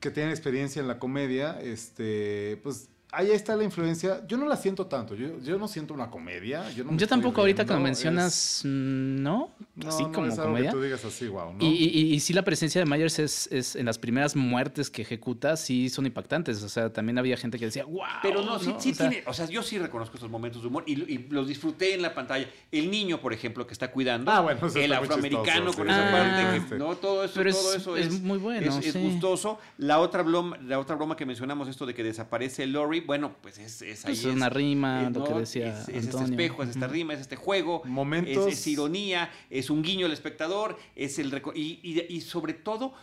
que 0.00 0.10
tiene 0.10 0.30
experiencia 0.30 0.80
en 0.80 0.88
la 0.88 0.98
comedia, 0.98 1.60
este, 1.60 2.58
pues 2.62 2.88
ahí 3.14 3.30
está 3.30 3.56
la 3.56 3.64
influencia. 3.64 4.26
Yo 4.26 4.36
no 4.36 4.46
la 4.46 4.56
siento 4.56 4.86
tanto. 4.86 5.14
Yo, 5.14 5.38
yo 5.40 5.58
no 5.58 5.68
siento 5.68 5.94
una 5.94 6.10
comedia. 6.10 6.70
Yo, 6.70 7.08
tampoco 7.08 7.40
ahorita 7.40 7.64
que 7.64 7.72
lo 7.72 7.80
mencionas, 7.80 8.62
¿no? 8.64 9.50
Así 9.86 10.04
como 10.04 10.26
es 10.26 10.38
comedia. 10.38 10.70
Que 10.70 10.76
tú 10.76 10.82
digas 10.82 11.04
así, 11.04 11.28
wow, 11.28 11.52
¿no? 11.54 11.64
y, 11.64 11.68
y, 11.68 12.14
y, 12.14 12.20
sí 12.20 12.32
la 12.32 12.42
presencia 12.42 12.80
de 12.80 12.86
Myers 12.86 13.18
es, 13.18 13.48
es, 13.50 13.76
en 13.76 13.86
las 13.86 13.98
primeras 13.98 14.36
muertes 14.36 14.90
que 14.90 15.02
ejecuta, 15.02 15.56
sí 15.56 15.88
son 15.88 16.06
impactantes. 16.06 16.62
O 16.62 16.68
sea, 16.68 16.92
también 16.92 17.18
había 17.18 17.36
gente 17.36 17.58
que 17.58 17.66
decía, 17.66 17.84
wow. 17.84 18.02
Pero 18.22 18.42
no, 18.42 18.58
sí, 18.58 18.74
sí 18.78 18.92
tiene. 18.92 19.22
O 19.26 19.32
sea, 19.32 19.46
yo 19.46 19.62
sí 19.62 19.78
reconozco 19.78 20.16
esos 20.16 20.30
momentos 20.30 20.62
de 20.62 20.68
humor 20.68 20.84
y, 20.86 20.94
los 21.28 21.48
disfruté 21.48 21.94
en 21.94 22.02
la 22.02 22.14
pantalla. 22.14 22.48
El 22.70 22.90
niño, 22.90 23.20
por 23.20 23.32
ejemplo, 23.32 23.66
que 23.66 23.72
está 23.72 23.90
cuidando. 23.90 24.30
Ah, 24.30 24.40
bueno, 24.40 24.60
el 24.74 24.92
afroamericano 24.92 25.72
con 25.72 25.88
esa 25.88 26.10
parte. 26.10 26.78
no, 26.78 26.96
todo 26.96 27.24
eso, 27.24 27.42
todo 27.42 27.74
eso 27.74 27.96
es, 27.96 28.20
muy 28.20 28.38
bueno. 28.38 28.78
Es, 28.78 28.94
gustoso. 28.96 29.58
La 29.78 29.98
otra, 30.00 30.22
broma, 30.22 30.58
la 30.58 30.78
otra 30.78 30.96
broma 30.96 31.16
que 31.16 31.26
mencionamos, 31.26 31.68
esto 31.68 31.86
de 31.86 31.94
que 31.94 32.02
desaparece 32.02 32.66
Lori, 32.66 33.03
bueno, 33.06 33.34
pues 33.40 33.58
es 33.58 33.82
es, 33.82 34.24
una 34.24 34.48
rima, 34.48 35.10
lo 35.10 35.24
que 35.24 35.34
decía. 35.34 35.80
Es, 35.80 35.88
es, 35.88 36.06
este 36.06 36.24
espejo, 36.24 36.62
es 36.62 36.70
esta 36.70 36.86
rima, 36.86 37.14
es 37.14 37.20
este 37.20 37.36
juego. 37.36 37.82
Momentos. 37.84 38.46
Es, 38.52 38.66
ironía, 38.66 39.30
es 39.50 39.70
un 39.70 39.82
guiño 39.82 40.06
al 40.06 40.12
espectador, 40.12 40.76
es 40.96 41.18
el. 41.18 41.42
Y, 41.54 42.06
y, 42.08 42.20
sobre 42.20 42.54
todo, 42.54 42.94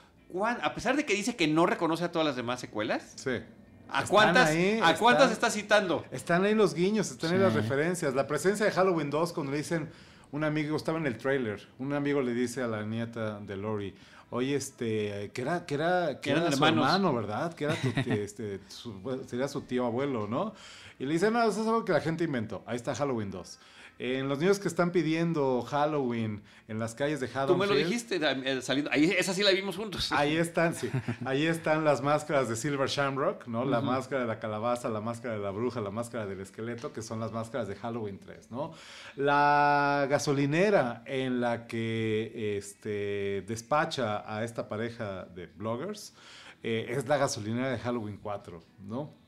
a 0.61 0.73
pesar 0.73 0.95
de 0.95 1.05
que 1.05 1.13
dice 1.13 1.35
que 1.35 1.47
no 1.47 1.65
reconoce 1.65 2.03
a 2.03 2.11
todas 2.11 2.25
las 2.25 2.35
demás 2.35 2.59
secuelas. 2.59 3.13
Sí. 3.15 3.39
¿A 3.93 4.05
cuántas, 4.05 4.49
¿a 4.81 4.95
cuántas 4.97 5.31
está 5.31 5.49
citando? 5.49 6.05
Están 6.11 6.45
ahí 6.45 6.55
los 6.55 6.73
guiños, 6.73 7.11
están 7.11 7.33
ahí 7.33 7.39
las 7.39 7.53
referencias. 7.53 8.13
La 8.13 8.25
presencia 8.25 8.65
de 8.65 8.71
Halloween 8.71 9.09
2, 9.09 9.33
cuando 9.33 9.51
le 9.51 9.57
dicen, 9.57 9.89
un 10.31 10.45
amigo, 10.45 10.77
estaba 10.77 10.97
en 10.97 11.07
el 11.07 11.17
trailer, 11.17 11.67
un 11.77 11.91
amigo 11.93 12.21
le 12.21 12.33
dice 12.33 12.61
a 12.61 12.67
la 12.67 12.83
nieta 12.85 13.39
de 13.41 13.57
Lori, 13.57 13.93
oye, 14.31 14.55
este, 14.55 15.29
que 15.33 15.41
era, 15.41 15.65
que 15.65 15.75
era, 15.75 16.19
que 16.19 16.31
era 16.31 16.51
su 16.51 16.65
hermano, 16.65 17.13
¿verdad? 17.13 17.53
Que 17.53 17.65
era 17.65 17.75
tu, 17.75 17.89
este, 18.11 18.59
sería 19.27 19.47
su 19.47 19.61
tío 19.61 19.85
abuelo, 19.85 20.27
¿no? 20.27 20.53
Y 20.97 21.05
le 21.05 21.13
dice, 21.13 21.29
no, 21.29 21.43
eso 21.43 21.61
es 21.61 21.67
algo 21.67 21.85
que 21.85 21.91
la 21.91 22.01
gente 22.01 22.23
inventó. 22.23 22.63
Ahí 22.65 22.77
está 22.77 22.95
Halloween 22.95 23.29
2. 23.29 23.59
En 23.99 24.27
los 24.27 24.39
niños 24.39 24.59
que 24.59 24.67
están 24.67 24.91
pidiendo 24.91 25.61
Halloween 25.61 26.41
en 26.67 26.79
las 26.79 26.95
calles 26.95 27.19
de 27.19 27.27
Haddonfield. 27.27 27.47
Tú 27.47 27.57
me 27.57 27.67
lo 27.67 27.75
dijiste 27.75 28.19
eh, 28.21 28.61
saliendo. 28.61 28.91
Ahí, 28.91 29.13
esa 29.17 29.33
sí 29.33 29.43
la 29.43 29.51
vimos 29.51 29.77
juntos. 29.77 30.11
Ahí 30.11 30.37
están, 30.37 30.73
sí. 30.73 30.89
Ahí 31.25 31.45
están 31.45 31.83
las 31.83 32.01
máscaras 32.01 32.49
de 32.49 32.55
Silver 32.55 32.89
Shamrock, 32.89 33.45
¿no? 33.47 33.63
La 33.65 33.81
máscara 33.81 34.21
de 34.21 34.27
la 34.27 34.39
calabaza, 34.39 34.89
la 34.89 35.01
máscara 35.01 35.35
de 35.35 35.41
la 35.41 35.51
bruja, 35.51 35.81
la 35.81 35.91
máscara 35.91 36.25
del 36.25 36.41
esqueleto, 36.41 36.93
que 36.93 37.01
son 37.01 37.19
las 37.19 37.31
máscaras 37.31 37.67
de 37.67 37.75
Halloween 37.75 38.19
3, 38.19 38.49
¿no? 38.51 38.73
La 39.15 40.07
gasolinera 40.09 41.03
en 41.05 41.41
la 41.41 41.67
que 41.67 42.57
este, 42.57 43.43
despacha 43.47 44.23
a 44.25 44.43
esta 44.43 44.67
pareja 44.67 45.25
de 45.25 45.47
bloggers 45.47 46.13
eh, 46.63 46.87
es 46.89 47.07
la 47.07 47.17
gasolinera 47.17 47.69
de 47.69 47.79
Halloween 47.79 48.17
4, 48.17 48.63
¿no? 48.79 49.20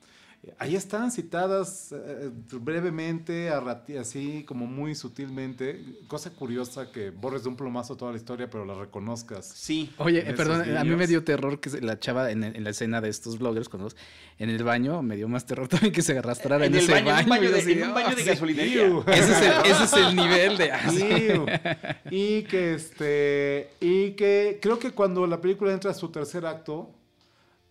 Ahí 0.60 0.76
están 0.76 1.10
citadas 1.10 1.94
eh, 1.94 2.30
brevemente, 2.52 3.50
así 3.50 4.44
como 4.46 4.66
muy 4.66 4.94
sutilmente. 4.94 5.82
Cosa 6.08 6.32
curiosa 6.32 6.92
que 6.92 7.12
borres 7.12 7.44
de 7.44 7.50
un 7.50 7.56
plomazo 7.56 7.96
toda 7.96 8.12
la 8.12 8.18
historia, 8.18 8.50
pero 8.50 8.66
la 8.66 8.76
reconozcas. 8.76 9.48
Sí. 9.48 9.94
Oye, 9.98 10.22
perdón, 10.34 10.78
a 10.78 10.84
mí 10.84 10.96
me 10.96 11.08
dio 11.08 11.24
terror 11.24 11.62
que 11.62 11.70
la 11.82 11.98
chava 11.98 12.30
en, 12.30 12.62
la 12.62 12.70
escena 12.70 13.00
de 13.00 13.08
estos 13.08 13.40
bloggers, 13.40 13.70
cuando, 13.70 13.90
en 14.38 14.50
el 14.50 14.64
baño, 14.64 15.02
me 15.02 15.16
dio 15.16 15.30
más 15.30 15.46
terror 15.46 15.68
también 15.70 15.94
que 15.94 16.02
se 16.02 16.18
arrastrara 16.18 16.66
en, 16.66 16.76
ese 16.76 16.92
baño. 16.92 17.18
En 17.18 17.24
un 17.24 17.30
baño 17.30 17.52
de, 17.52 17.72
en 17.72 17.84
un 17.84 17.94
baño 17.94 18.16
de 18.16 18.24
gasolinería. 18.24 19.04
Ese 19.08 19.32
es, 19.32 19.42
el, 19.42 19.72
ese 19.72 19.84
es 19.86 19.94
el 19.94 20.16
nivel 20.16 20.58
de... 20.58 21.94
y 22.12 22.44
que 22.44 22.74
este... 22.74 23.70
Y 23.80 24.12
que 24.12 24.60
creo 24.62 24.78
que 24.78 24.92
cuando 24.92 25.26
la 25.26 25.40
película 25.40 25.72
entra 25.72 25.92
a 25.92 25.94
su 25.94 26.10
tercer 26.10 26.46
acto 26.46 26.94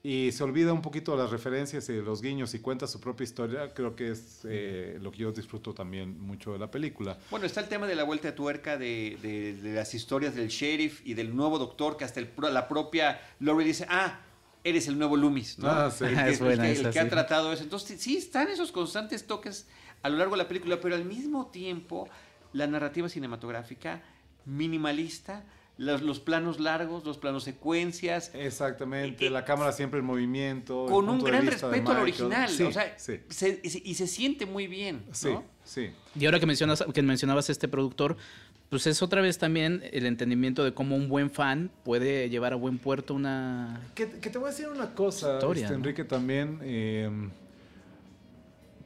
y 0.04 0.32
se 0.32 0.42
olvida 0.42 0.72
un 0.72 0.82
poquito 0.82 1.16
las 1.16 1.30
referencias 1.30 1.88
y 1.88 2.02
los 2.02 2.22
guiños 2.22 2.54
y 2.54 2.58
cuenta 2.58 2.88
su 2.88 3.00
propia 3.00 3.22
historia, 3.22 3.72
creo 3.72 3.94
que 3.94 4.10
es 4.10 4.40
eh, 4.44 4.98
lo 5.00 5.12
que 5.12 5.18
yo 5.18 5.32
disfruto 5.32 5.72
también 5.74 6.20
mucho 6.20 6.52
de 6.52 6.58
la 6.58 6.70
película. 6.70 7.18
Bueno, 7.30 7.46
está 7.46 7.60
el 7.60 7.68
tema 7.68 7.86
de 7.86 7.94
la 7.94 8.02
vuelta 8.02 8.28
de 8.28 8.32
tuerca 8.32 8.76
de, 8.76 9.16
de, 9.22 9.74
las 9.74 9.94
historias 9.94 10.34
del 10.34 10.48
sheriff 10.48 11.02
y 11.04 11.14
del 11.14 11.34
nuevo 11.36 11.58
doctor, 11.58 11.96
que 11.96 12.04
hasta 12.04 12.18
el, 12.18 12.30
la 12.50 12.66
propia 12.66 13.20
Lori 13.38 13.64
dice, 13.64 13.86
ah, 13.88 14.18
eres 14.64 14.88
el 14.88 14.98
nuevo 14.98 15.16
Loomis, 15.16 15.60
¿no? 15.60 15.68
Ah, 15.68 15.90
sí. 15.90 16.04
El 16.04 16.38
que, 16.38 16.72
el 16.72 16.90
que, 16.90 16.98
ha 16.98 17.08
tratado 17.08 17.52
eso. 17.52 17.62
Entonces, 17.62 18.00
sí, 18.00 18.16
están 18.16 18.48
esos 18.48 18.72
constantes 18.72 19.26
toques 19.26 19.68
a 20.02 20.08
lo 20.08 20.18
largo 20.18 20.34
de 20.34 20.42
la 20.42 20.48
película, 20.48 20.80
pero 20.80 20.96
al 20.96 21.04
mismo 21.04 21.46
tiempo, 21.46 22.08
la 22.52 22.66
narrativa 22.66 23.08
cinematográfica 23.08 24.02
minimalista, 24.44 25.44
los, 25.78 26.20
planos 26.20 26.60
largos, 26.60 27.04
los 27.04 27.18
planos 27.18 27.44
secuencias. 27.44 28.30
Exactamente, 28.34 29.28
la 29.30 29.44
cámara 29.44 29.72
siempre 29.72 30.00
en 30.00 30.06
movimiento. 30.06 30.86
Con 30.86 31.08
un 31.08 31.22
gran 31.22 31.46
respeto 31.46 31.90
al 31.90 31.98
original. 31.98 32.50
o 32.50 32.72
sea, 32.72 32.96
y 33.62 33.94
se 33.94 34.06
siente 34.06 34.46
muy 34.46 34.66
bien. 34.66 35.04
Sí, 35.12 35.30
sí. 35.64 35.90
Y 36.18 36.26
ahora 36.26 36.38
que, 36.40 36.46
mencionas, 36.46 36.84
que 36.92 37.02
mencionabas 37.02 37.50
este 37.50 37.68
productor, 37.68 38.16
pues 38.72 38.86
es 38.86 39.02
otra 39.02 39.20
vez 39.20 39.38
también 39.38 39.82
el 39.92 40.06
entendimiento 40.06 40.64
de 40.64 40.72
cómo 40.72 40.96
un 40.96 41.08
buen 41.08 41.30
fan 41.30 41.70
puede 41.84 42.30
llevar 42.30 42.52
a 42.52 42.56
buen 42.56 42.78
puerto 42.78 43.14
una. 43.14 43.80
Que, 43.94 44.06
te 44.06 44.38
voy 44.38 44.48
a 44.48 44.50
decir 44.50 44.68
una 44.68 44.94
cosa, 44.94 45.38
este, 45.38 45.74
Enrique, 45.74 46.04
también. 46.04 46.58
Em, 46.62 47.30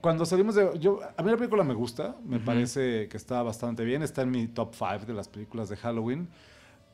cuando 0.00 0.24
salimos 0.26 0.54
de. 0.54 0.78
Yo, 0.78 1.00
a 1.16 1.22
mí 1.22 1.30
la 1.30 1.36
película 1.36 1.62
me 1.62 1.74
gusta, 1.74 2.16
me 2.24 2.40
parece 2.40 3.08
que 3.08 3.16
está 3.16 3.42
bastante 3.42 3.84
bien, 3.84 4.02
está 4.02 4.22
en 4.22 4.30
mi 4.30 4.48
top 4.48 4.74
5 4.74 5.06
de 5.06 5.14
las 5.14 5.28
películas 5.28 5.68
de 5.68 5.76
Halloween. 5.76 6.28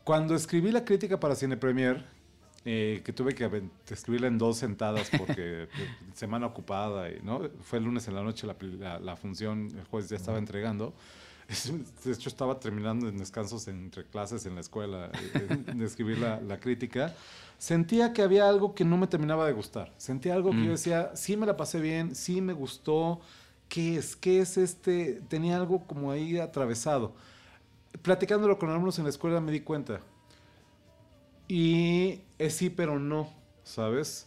Cuando 0.05 0.35
escribí 0.35 0.73
la 0.73 0.85
crítica 0.85 1.21
para 1.21 1.35
Cine 1.35 1.57
Premier, 1.57 2.05
eh, 2.65 3.03
que 3.05 3.13
tuve 3.13 3.35
que 3.35 3.49
escribirla 3.89 4.29
en 4.29 4.39
dos 4.39 4.59
sentadas 4.59 5.11
porque 5.17 5.69
semana 6.15 6.47
ocupada, 6.47 7.11
y, 7.11 7.21
¿no? 7.23 7.41
Fue 7.61 7.79
el 7.79 7.85
lunes 7.85 8.07
en 8.07 8.15
la 8.15 8.23
noche 8.23 8.47
la, 8.47 9.01
la, 9.01 9.17
función, 9.17 9.69
el 9.77 9.85
jueves 9.85 10.09
ya 10.11 10.17
estaba 10.17 10.39
entregando. 10.39 10.95
De 12.05 12.13
hecho, 12.13 12.29
estaba 12.29 12.59
terminando 12.59 13.09
en 13.09 13.19
descansos 13.19 13.67
entre 13.69 14.05
clases 14.05 14.47
en 14.47 14.55
la 14.55 14.61
escuela 14.61 15.11
eh, 15.35 15.73
de, 15.75 15.85
escribir 15.85 16.19
la, 16.19 16.41
la, 16.41 16.59
crítica. 16.59 17.15
Sentía 17.59 18.13
que 18.13 18.23
había 18.23 18.49
algo 18.49 18.75
que 18.75 18.85
no 18.85 18.97
me 18.97 19.07
terminaba 19.07 19.47
de 19.47 19.53
gustar. 19.53 19.93
Sentía 19.99 20.35
algo 20.35 20.51
que 20.51 20.59
yo 20.59 20.65
mm. 20.65 20.71
decía, 20.71 21.11
sí 21.15 21.37
me 21.37 21.47
la 21.47 21.57
pasé 21.57 21.81
bien, 21.81 22.15
sí 22.15 22.41
me 22.41 22.53
gustó. 22.53 23.21
¿Qué 23.69 23.97
es? 23.97 24.17
¿Qué 24.17 24.41
es 24.41 24.57
este? 24.57 25.21
Tenía 25.29 25.57
algo 25.57 25.87
como 25.87 26.11
ahí 26.11 26.39
atravesado 26.39 27.15
platicándolo 28.01 28.59
con 28.59 28.71
alumnos 28.71 28.99
en 28.99 29.05
la 29.05 29.11
escuela 29.11 29.41
me 29.41 29.53
di 29.53 29.61
cuenta. 29.61 30.01
Y 31.49 32.23
es 32.39 32.55
sí, 32.55 32.71
pero 32.71 32.99
no, 32.99 33.29
¿sabes? 33.63 34.27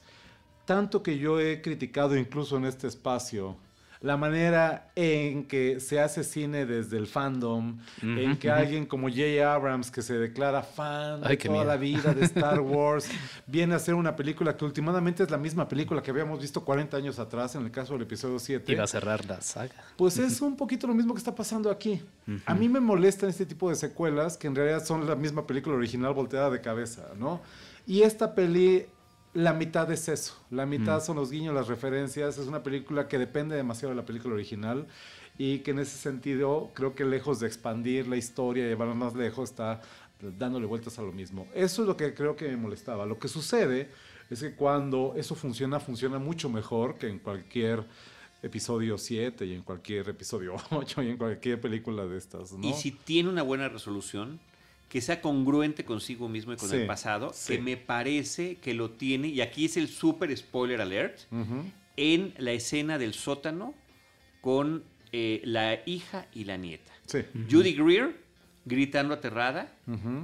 Tanto 0.66 1.02
que 1.02 1.18
yo 1.18 1.40
he 1.40 1.62
criticado 1.62 2.16
incluso 2.18 2.58
en 2.58 2.66
este 2.66 2.88
espacio 2.88 3.58
la 4.06 4.18
manera 4.18 4.92
en 4.96 5.46
que 5.48 5.80
se 5.80 6.00
hace 6.00 6.24
cine 6.24 6.68
desde 6.68 6.96
el 6.96 7.08
fandom, 7.08 7.80
en 8.04 8.38
que 8.38 8.52
alguien 8.52 8.86
como 8.86 9.10
J. 9.10 9.52
Abrams, 9.52 9.90
que 9.90 10.04
se 10.04 10.14
declara 10.14 10.62
fan 10.62 11.22
de 11.22 11.36
toda 11.38 11.66
la 11.66 11.76
vida 11.76 12.14
de 12.14 12.24
Star 12.26 12.60
Wars, 12.62 13.10
viene 13.48 13.74
a 13.74 13.78
hacer 13.78 13.96
una 13.96 14.16
película 14.16 14.56
que 14.56 14.64
últimamente 14.64 15.24
es 15.24 15.32
la 15.32 15.40
misma 15.40 15.68
película 15.68 16.04
que 16.04 16.12
habíamos 16.12 16.40
visto 16.40 16.64
40 16.64 16.96
años 16.96 17.18
atrás, 17.18 17.56
en 17.56 17.64
el 17.64 17.72
caso 17.72 17.94
del 17.94 18.04
episodio 18.04 18.38
7. 18.38 18.72
Y 18.72 18.76
va 18.76 18.84
a 18.84 18.88
cerrar 18.88 19.26
la 19.26 19.42
saga. 19.42 19.74
Pues 19.98 20.20
es 20.20 20.40
un 20.40 20.56
poquito 20.56 20.86
lo 20.86 20.94
mismo 20.94 21.16
que 21.16 21.18
está 21.18 21.34
pasando 21.34 21.72
aquí. 21.72 22.00
A 22.46 22.54
mí 22.54 22.70
me 22.70 22.80
molestan 22.80 23.32
este 23.32 23.48
tipo 23.48 23.72
de 23.72 23.76
secuelas 23.76 24.38
que 24.38 24.46
en 24.46 24.54
realidad 24.54 24.86
son 24.86 25.08
la 25.08 25.16
misma 25.16 25.48
película 25.48 25.76
original 25.76 26.14
volteada 26.14 26.52
de 26.52 26.62
cabeza, 26.62 27.08
¿no? 27.18 27.42
Y 27.88 28.04
esta 28.04 28.36
peli 28.36 28.86
la 29.36 29.54
mitad 29.54 29.92
es 29.92 30.08
eso. 30.08 30.34
La 30.50 30.66
mitad 30.66 30.98
mm. 30.98 31.06
son 31.06 31.18
los 31.18 31.30
guiños, 31.30 31.54
las 31.54 31.68
referencias. 31.68 32.38
Es 32.38 32.48
una 32.48 32.64
película 32.64 33.08
que 33.10 33.20
depende 33.20 33.56
demasiado 33.56 33.90
de 33.90 33.98
la 33.98 34.06
película 34.06 34.34
original 34.34 34.88
y 35.38 35.60
que 35.60 35.72
en 35.72 35.80
ese 35.80 35.98
sentido 35.98 36.72
creo 36.74 36.96
que 36.96 37.04
lejos 37.04 37.42
de 37.42 37.48
expandir 37.48 38.08
la 38.08 38.16
historia 38.16 38.66
y 38.66 38.70
llevarla 38.70 38.94
más 38.94 39.14
lejos 39.14 39.50
está 39.50 39.82
dándole 40.40 40.66
vueltas 40.66 40.98
a 41.00 41.02
lo 41.02 41.12
mismo. 41.12 41.48
Eso 41.54 41.82
es 41.82 41.88
lo 41.88 41.98
que 41.98 42.14
creo 42.14 42.38
que 42.38 42.48
me 42.48 42.56
molestaba. 42.56 43.06
Lo 43.06 43.20
que 43.20 43.28
sucede 43.28 43.90
es 44.30 44.40
que 44.40 44.56
cuando 44.56 45.14
eso 45.18 45.36
funciona, 45.36 45.82
funciona 45.82 46.18
mucho 46.18 46.50
mejor 46.50 46.98
que 46.98 47.10
en 47.10 47.20
cualquier 47.20 47.84
episodio 48.42 48.98
7 48.98 49.46
y 49.46 49.54
en 49.54 49.64
cualquier 49.64 50.08
episodio 50.08 50.56
8 50.72 51.04
y 51.04 51.10
en 51.10 51.18
cualquier 51.18 51.60
película 51.60 52.06
de 52.06 52.18
estas. 52.18 52.56
Y 52.62 52.72
si 52.72 52.92
tiene 52.92 53.28
una 53.28 53.44
buena 53.44 53.68
resolución, 53.68 54.40
que 54.90 55.02
sea 55.02 55.22
congruente 55.22 55.84
consigo 55.84 56.30
mismo 56.30 56.54
y 56.54 56.58
con 56.58 56.72
el 56.74 56.86
pasado, 56.88 57.34
que 57.48 57.60
me 57.60 57.78
parece 57.78 58.58
que 58.58 58.74
lo 58.74 58.92
tiene, 58.92 59.28
y 59.30 59.42
aquí 59.42 59.66
es 59.66 59.78
el 59.78 59.88
super 59.88 60.36
spoiler 60.38 60.82
alert, 60.82 61.20
en 61.98 62.34
la 62.38 62.52
escena 62.52 62.98
del 62.98 63.14
sótano 63.14 63.74
con 64.42 64.84
eh, 65.12 65.42
la 65.44 65.80
hija 65.86 66.28
y 66.34 66.44
la 66.44 66.58
nieta. 66.58 66.92
Judy 67.50 67.74
Greer 67.74 68.26
gritando 68.68 69.14
aterrada, 69.14 69.72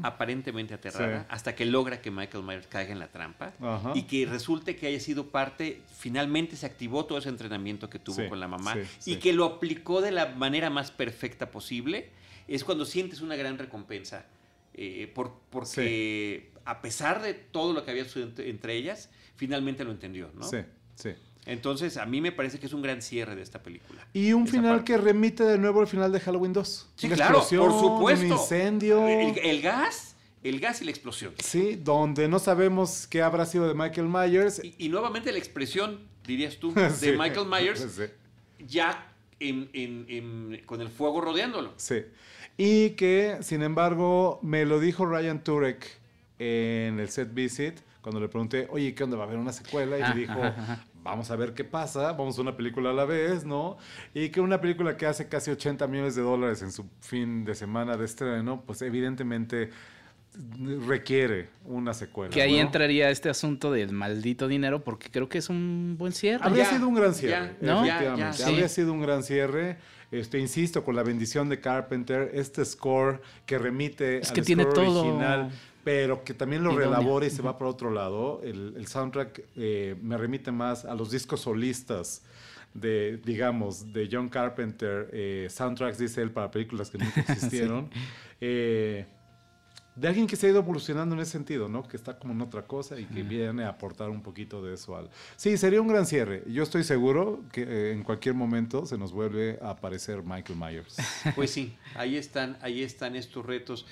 aparentemente 0.02 0.74
aterrada, 0.74 1.28
hasta 1.30 1.54
que 1.54 1.64
logra 1.66 2.02
que 2.02 2.10
Michael 2.10 2.44
Myers 2.44 2.66
caiga 2.68 2.92
en 2.92 2.98
la 2.98 3.08
trampa 3.08 3.54
y 3.94 4.04
que 4.04 4.26
resulte 4.26 4.76
que 4.76 4.88
haya 4.88 5.00
sido 5.00 5.28
parte, 5.28 5.82
finalmente 5.96 6.56
se 6.56 6.66
activó 6.66 7.06
todo 7.06 7.20
ese 7.20 7.30
entrenamiento 7.30 7.90
que 7.90 8.00
tuvo 8.00 8.28
con 8.30 8.40
la 8.40 8.48
mamá 8.48 8.76
y 9.06 9.18
que 9.18 9.34
lo 9.34 9.46
aplicó 9.46 10.02
de 10.02 10.12
la 10.12 10.26
manera 10.28 10.70
más 10.72 10.90
perfecta 10.90 11.52
posible, 11.52 12.10
es 12.48 12.64
cuando 12.64 12.86
sientes 12.86 13.22
una 13.22 13.36
gran 13.36 13.58
recompensa. 13.60 14.26
Eh, 14.74 15.12
por, 15.14 15.34
porque 15.50 16.52
a 16.66 16.82
pesar 16.82 17.22
de 17.22 17.34
todo 17.34 17.74
lo 17.74 17.84
que 17.84 17.92
había 17.92 18.06
sucedido 18.06 18.32
entre 18.44 18.76
ellas, 18.76 19.10
finalmente 19.36 19.84
lo 19.84 19.92
entendió, 19.92 20.32
¿no? 20.34 20.48
Sí, 20.48 20.58
sí. 20.96 21.12
Entonces, 21.46 21.98
a 21.98 22.06
mí 22.06 22.22
me 22.22 22.32
parece 22.32 22.60
que 22.60 22.68
es 22.68 22.74
un 22.74 22.82
gran 22.82 23.02
cierre 23.02 23.36
de 23.36 23.42
esta 23.42 23.64
película. 23.64 24.08
Y 24.14 24.34
un 24.34 24.48
final 24.48 24.84
que 24.84 24.98
remite 24.98 25.44
de 25.44 25.58
nuevo 25.58 25.82
al 25.82 25.88
final 25.88 26.12
de 26.12 26.20
Halloween 26.20 26.54
2. 26.54 26.90
Sí, 26.96 27.10
claro, 27.10 27.40
por 27.40 27.50
supuesto. 27.50 28.26
Un 28.26 28.32
incendio. 28.32 29.08
El, 29.08 29.62
gas, 29.62 30.16
el 30.44 30.60
gas 30.60 30.82
y 30.82 30.86
la 30.86 30.92
explosión. 30.92 31.34
Sí, 31.40 31.80
donde 31.84 32.28
no 32.28 32.38
sabemos 32.38 33.08
qué 33.08 33.24
habrá 33.24 33.46
sido 33.46 33.68
de 33.68 33.74
Michael 33.74 34.08
Myers. 34.08 34.62
Y, 34.78 34.90
nuevamente 34.90 35.32
la 35.32 35.40
expresión, 35.40 36.02
dirías 36.26 36.58
tú, 36.58 36.74
de 37.02 37.18
Michael 37.18 37.48
Myers, 37.48 37.88
ya 38.60 39.08
con 40.68 40.82
el 40.82 40.90
fuego 40.90 41.22
rodeándolo. 41.22 41.74
Sí. 41.78 42.04
Y 42.64 42.92
que, 42.92 43.40
sin 43.42 43.64
embargo, 43.64 44.38
me 44.44 44.66
lo 44.66 44.80
dijo 44.80 45.08
Ryan 45.08 45.44
Turek 45.44 45.98
en 46.38 47.00
el 47.00 47.10
set 47.10 47.34
visit 47.34 47.80
cuando 48.04 48.20
le 48.20 48.28
pregunté, 48.28 48.68
oye, 48.70 48.94
¿qué 48.94 49.04
onda? 49.04 49.18
¿Va 49.18 49.24
a 49.24 49.26
haber 49.26 49.40
una 49.40 49.52
secuela? 49.52 49.98
Y 49.98 50.04
me 50.04 50.14
dijo, 50.14 50.40
vamos 51.04 51.32
a 51.32 51.36
ver 51.36 51.56
qué 51.56 51.64
pasa, 51.64 52.12
vamos 52.12 52.38
a 52.38 52.42
una 52.44 52.56
película 52.56 52.92
a 52.92 52.94
la 52.94 53.06
vez, 53.06 53.46
¿no? 53.46 53.78
Y 54.14 54.30
que 54.30 54.42
una 54.42 54.62
película 54.62 54.96
que 54.96 55.08
hace 55.08 55.28
casi 55.28 55.50
80 55.50 55.88
millones 55.88 56.14
de 56.14 56.22
dólares 56.22 56.62
en 56.62 56.72
su 56.72 56.86
fin 57.00 57.46
de 57.46 57.56
semana 57.56 57.98
de 57.98 58.06
estreno, 58.06 58.62
pues 58.64 58.84
evidentemente 58.84 59.72
requiere 60.86 61.50
una 61.66 61.94
secuela. 61.94 62.32
Que 62.32 62.42
ahí 62.42 62.58
entraría 62.58 63.10
este 63.10 63.30
asunto 63.30 63.72
del 63.72 63.92
maldito 63.92 64.48
dinero, 64.48 64.84
porque 64.84 65.10
creo 65.10 65.28
que 65.28 65.40
es 65.40 65.50
un 65.50 65.96
buen 65.98 66.14
cierre. 66.14 66.44
Habría 66.44 66.66
sido 66.66 66.88
un 66.88 66.96
gran 66.96 67.14
cierre, 67.14 67.56
¿no? 67.62 67.86
efectivamente. 67.86 68.44
Habría 68.44 68.70
sido 68.70 68.94
un 68.94 69.02
gran 69.02 69.24
cierre. 69.24 69.78
Este, 70.12 70.40
insisto, 70.40 70.84
con 70.84 70.96
la 70.96 71.04
bendición 71.04 71.48
de 71.48 71.62
Carpenter, 71.62 72.32
este 72.34 72.66
score 72.66 73.22
que 73.46 73.58
remite 73.58 74.20
es 74.20 74.32
que 74.32 74.42
tiene 74.42 74.66
todo... 74.66 75.02
original 75.02 75.52
pero 75.84 76.24
que 76.24 76.34
también 76.34 76.64
lo 76.64 76.76
relabora 76.78 77.26
y 77.26 77.30
se 77.30 77.42
va 77.42 77.58
por 77.58 77.68
otro 77.68 77.92
lado. 77.92 78.42
El, 78.44 78.86
soundtrack 78.88 79.42
eh, 79.56 79.96
me 80.02 80.18
remite 80.18 80.52
más 80.52 80.86
a 80.86 80.94
los 80.94 81.10
discos 81.12 81.42
solistas 81.42 82.22
de, 82.74 83.20
digamos, 83.26 83.92
de 83.92 84.08
John 84.12 84.30
Carpenter, 84.30 85.10
eh, 85.12 85.48
soundtracks, 85.50 85.98
dice 85.98 86.22
él, 86.22 86.32
para 86.32 86.52
películas 86.52 86.90
que 86.90 86.98
nunca 86.98 87.22
existieron. 87.28 87.90
Eh, 88.40 89.06
de 89.96 90.08
alguien 90.08 90.26
que 90.26 90.36
se 90.36 90.48
ha 90.48 90.50
ido 90.50 90.60
evolucionando 90.60 91.16
en 91.16 91.22
ese 91.22 91.32
sentido, 91.32 91.68
¿no? 91.68 91.84
Que 91.88 91.98
está 91.98 92.18
como 92.18 92.34
en 92.34 92.42
otra 92.42 92.66
cosa 92.66 93.00
y 93.00 93.06
que 93.06 93.24
viene 93.24 93.66
a 93.66 93.70
aportar 93.70 94.10
un 94.10 94.22
poquito 94.22 94.64
de 94.64 94.76
eso 94.76 94.96
al... 94.96 95.10
Sí, 95.36 95.58
sería 95.58 95.82
un 95.82 95.88
gran 95.88 96.06
cierre. 96.06 96.44
Yo 96.48 96.64
estoy 96.64 96.84
seguro 96.84 97.42
que 97.52 97.92
en 97.92 98.04
cualquier 98.04 98.36
momento 98.36 98.86
se 98.86 98.98
nos 98.98 99.12
vuelve 99.12 99.60
a 99.62 99.72
aparecer 99.72 100.24
Michael 100.24 100.58
Myers. 100.58 100.98
Pues 101.36 101.52
sí, 101.52 101.76
ahí 101.96 102.16
están, 102.18 102.58
ahí 102.62 102.84
están 102.84 103.16
estos 103.16 103.46
retos. 103.46 103.86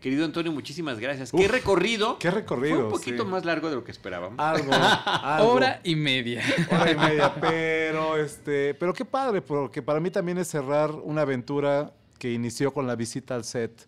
Querido 0.00 0.24
Antonio, 0.24 0.52
muchísimas 0.52 0.98
gracias. 0.98 1.32
qué 1.32 1.48
recorrido. 1.48 2.18
Qué 2.18 2.30
recorrido. 2.30 2.76
Fue 2.76 2.84
un 2.84 2.90
poquito 2.90 3.24
más 3.24 3.44
largo 3.44 3.70
de 3.70 3.76
lo 3.76 3.84
que 3.84 3.92
esperábamos. 3.92 4.38
Algo, 4.38 4.70
Hora 5.52 5.80
y 5.82 5.96
media. 5.96 6.42
Hora 6.70 6.90
y 6.90 6.96
media, 6.96 7.34
pero 7.40 8.16
este, 8.16 8.74
pero 8.74 8.92
qué 8.92 9.04
padre, 9.04 9.40
porque 9.40 9.82
para 9.82 10.00
mí 10.00 10.10
también 10.10 10.38
es 10.38 10.48
cerrar 10.48 10.90
una 10.90 11.22
aventura 11.22 11.92
que 12.18 12.32
inició 12.32 12.72
con 12.72 12.86
la 12.86 12.94
visita 12.94 13.34
al 13.34 13.44
set 13.44 13.86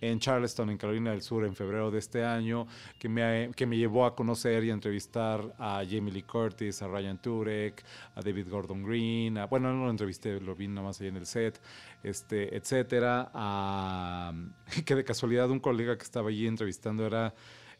en 0.00 0.18
Charleston, 0.18 0.70
en 0.70 0.78
Carolina 0.78 1.10
del 1.10 1.22
Sur, 1.22 1.44
en 1.44 1.54
febrero 1.54 1.90
de 1.90 1.98
este 1.98 2.24
año, 2.24 2.66
que 2.98 3.08
me, 3.08 3.50
que 3.54 3.66
me 3.66 3.76
llevó 3.76 4.06
a 4.06 4.14
conocer 4.14 4.64
y 4.64 4.70
a 4.70 4.72
entrevistar 4.72 5.54
a 5.58 5.82
Jamie 5.88 6.12
Lee 6.12 6.22
Curtis, 6.22 6.82
a 6.82 6.88
Ryan 6.88 7.20
Turek, 7.20 7.84
a 8.14 8.22
David 8.22 8.48
Gordon 8.48 8.82
Green, 8.82 9.38
bueno, 9.50 9.72
no 9.72 9.84
lo 9.84 9.90
entrevisté, 9.90 10.40
lo 10.40 10.54
vi 10.54 10.68
nomás 10.68 11.00
ahí 11.00 11.08
en 11.08 11.16
el 11.16 11.26
set, 11.26 11.60
este, 12.02 12.56
etcétera, 12.56 13.30
a, 13.34 14.32
que 14.84 14.94
de 14.94 15.04
casualidad 15.04 15.50
un 15.50 15.60
colega 15.60 15.96
que 15.96 16.04
estaba 16.04 16.28
allí 16.28 16.46
entrevistando 16.46 17.06
era, 17.06 17.34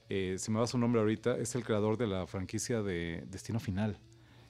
eh, 0.09 0.36
si 0.39 0.51
me 0.51 0.59
va 0.61 0.66
su 0.66 0.78
nombre 0.78 1.01
ahorita, 1.01 1.36
es 1.36 1.55
el 1.55 1.65
creador 1.65 1.97
de 1.97 2.07
la 2.07 2.27
franquicia 2.27 2.82
de 2.82 3.24
Destino 3.31 3.61
Final. 3.61 3.99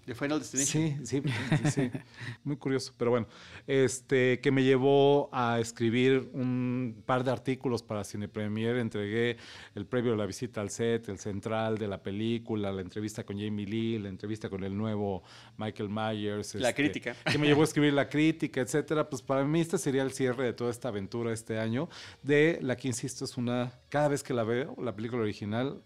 De 0.08 0.14
Final 0.14 0.38
Destination. 0.38 1.06
Sí, 1.06 1.22
sí, 1.22 1.70
sí. 1.70 1.90
Muy 2.44 2.56
curioso. 2.56 2.94
Pero 2.96 3.10
bueno, 3.10 3.26
este, 3.66 4.40
que 4.40 4.50
me 4.50 4.64
llevó 4.64 5.28
a 5.34 5.60
escribir 5.60 6.30
un 6.32 7.02
par 7.04 7.24
de 7.24 7.30
artículos 7.30 7.82
para 7.82 8.04
Cine 8.04 8.26
Premier. 8.26 8.76
Entregué 8.76 9.36
el 9.74 9.84
previo 9.84 10.12
de 10.12 10.16
la 10.16 10.24
visita 10.24 10.62
al 10.62 10.70
set, 10.70 11.10
el 11.10 11.18
central 11.18 11.76
de 11.76 11.88
la 11.88 12.02
película, 12.02 12.72
la 12.72 12.80
entrevista 12.80 13.22
con 13.22 13.38
Jamie 13.38 13.66
Lee, 13.66 13.98
la 13.98 14.08
entrevista 14.08 14.48
con 14.48 14.64
el 14.64 14.74
nuevo 14.74 15.22
Michael 15.58 15.90
Myers. 15.90 16.54
La 16.54 16.70
este, 16.70 16.82
crítica. 16.82 17.14
Que 17.30 17.36
me 17.36 17.46
llevó 17.46 17.60
a 17.60 17.64
escribir 17.68 17.92
la 17.92 18.08
crítica, 18.08 18.62
etcétera. 18.62 19.10
Pues 19.10 19.20
para 19.20 19.44
mí 19.44 19.60
este 19.60 19.76
sería 19.76 20.02
el 20.04 20.12
cierre 20.12 20.42
de 20.42 20.52
toda 20.54 20.70
esta 20.70 20.88
aventura 20.88 21.34
este 21.34 21.58
año, 21.58 21.90
de 22.22 22.60
la 22.62 22.78
que, 22.78 22.88
insisto, 22.88 23.26
es 23.26 23.36
una, 23.36 23.72
cada 23.90 24.08
vez 24.08 24.22
que 24.22 24.32
la 24.32 24.44
veo, 24.44 24.74
la 24.82 24.96
película 24.96 25.20
original, 25.20 25.82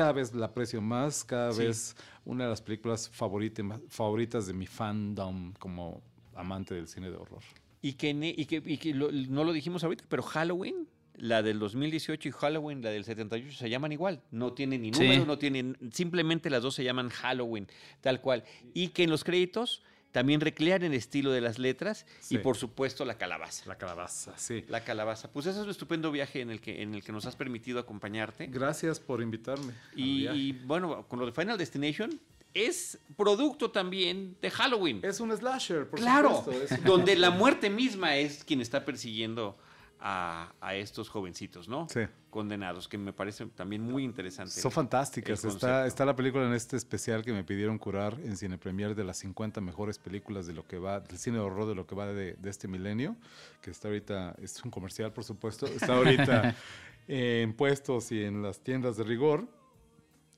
cada 0.00 0.12
vez 0.12 0.34
la 0.34 0.46
aprecio 0.46 0.80
más, 0.80 1.24
cada 1.24 1.52
vez 1.52 1.94
una 2.24 2.44
de 2.44 2.50
las 2.50 2.62
películas 2.62 3.10
favoritas 3.10 4.46
de 4.46 4.54
mi 4.54 4.66
fandom 4.66 5.52
como 5.58 6.00
amante 6.34 6.74
del 6.74 6.88
cine 6.88 7.10
de 7.10 7.18
horror. 7.18 7.42
Y 7.82 7.92
que, 7.92 8.08
y 8.34 8.46
que, 8.46 8.94
no 8.94 9.44
lo 9.44 9.52
dijimos 9.52 9.84
ahorita, 9.84 10.04
pero 10.08 10.22
Halloween, 10.22 10.88
la 11.16 11.42
del 11.42 11.58
2018 11.58 12.30
y 12.30 12.32
Halloween, 12.32 12.80
la 12.80 12.88
del 12.88 13.04
78, 13.04 13.54
se 13.54 13.68
llaman 13.68 13.92
igual. 13.92 14.22
No 14.30 14.54
tienen 14.54 14.80
ni 14.80 14.90
número, 14.90 15.26
no 15.26 15.36
tienen. 15.36 15.76
Simplemente 15.92 16.48
las 16.48 16.62
dos 16.62 16.74
se 16.74 16.82
llaman 16.82 17.10
Halloween, 17.10 17.68
tal 18.00 18.22
cual. 18.22 18.44
Y 18.72 18.88
que 18.88 19.02
en 19.02 19.10
los 19.10 19.22
créditos 19.22 19.82
también 20.12 20.40
recrean 20.40 20.82
el 20.82 20.94
estilo 20.94 21.30
de 21.30 21.40
las 21.40 21.58
letras 21.58 22.06
y 22.28 22.38
por 22.38 22.56
supuesto 22.56 23.04
la 23.04 23.16
calabaza. 23.16 23.64
La 23.66 23.76
calabaza, 23.76 24.36
sí. 24.36 24.64
La 24.68 24.84
calabaza. 24.84 25.30
Pues 25.30 25.46
ese 25.46 25.58
es 25.58 25.64
un 25.64 25.70
estupendo 25.70 26.10
viaje 26.10 26.40
en 26.40 26.50
el 26.50 26.60
que, 26.60 26.82
en 26.82 26.94
el 26.94 27.02
que 27.02 27.12
nos 27.12 27.26
has 27.26 27.36
permitido 27.36 27.78
acompañarte. 27.78 28.46
Gracias 28.46 28.98
por 29.00 29.22
invitarme. 29.22 29.72
Y, 29.94 30.52
bueno, 30.64 31.06
con 31.08 31.18
lo 31.18 31.26
de 31.26 31.32
Final 31.32 31.56
Destination, 31.56 32.20
es 32.52 32.98
producto 33.16 33.70
también 33.70 34.36
de 34.40 34.50
Halloween. 34.50 35.00
Es 35.02 35.20
un 35.20 35.36
slasher, 35.36 35.88
por 35.88 36.00
claro, 36.00 36.44
donde 36.84 37.14
la 37.16 37.30
muerte 37.30 37.70
misma 37.70 38.16
es 38.16 38.44
quien 38.44 38.60
está 38.60 38.84
persiguiendo 38.84 39.56
a, 40.00 40.74
estos 40.74 41.08
jovencitos, 41.08 41.68
¿no? 41.68 41.88
Sí. 41.88 42.00
Condenados, 42.30 42.88
que 42.88 42.96
me 42.96 43.12
parece 43.12 43.46
también 43.46 43.82
muy 43.82 44.04
interesante. 44.04 44.52
Son 44.52 44.70
fantásticas. 44.70 45.44
Está, 45.44 45.86
está 45.86 46.04
la 46.04 46.14
película 46.14 46.46
en 46.46 46.54
este 46.54 46.76
especial 46.76 47.24
que 47.24 47.32
me 47.32 47.44
pidieron 47.44 47.78
curar 47.78 48.18
en 48.24 48.36
Cine 48.36 48.56
Premier 48.56 48.94
de 48.94 49.04
las 49.04 49.18
50 49.18 49.60
mejores 49.60 49.98
películas 49.98 50.46
de 50.46 50.54
lo 50.54 50.66
que 50.66 50.78
va, 50.78 51.00
del 51.00 51.18
cine 51.18 51.38
de 51.38 51.44
horror 51.44 51.68
de 51.68 51.74
lo 51.74 51.86
que 51.86 51.94
va 51.94 52.06
de, 52.06 52.36
este 52.44 52.68
milenio, 52.68 53.16
que 53.60 53.70
está 53.70 53.88
ahorita, 53.88 54.36
es 54.40 54.62
un 54.64 54.70
comercial, 54.70 55.12
por 55.12 55.24
supuesto, 55.24 55.66
está 55.66 55.94
ahorita 55.94 56.54
en 57.08 57.52
puestos 57.52 58.12
y 58.12 58.24
en 58.24 58.42
las 58.42 58.60
tiendas 58.60 58.96
de 58.96 59.04
rigor 59.04 59.59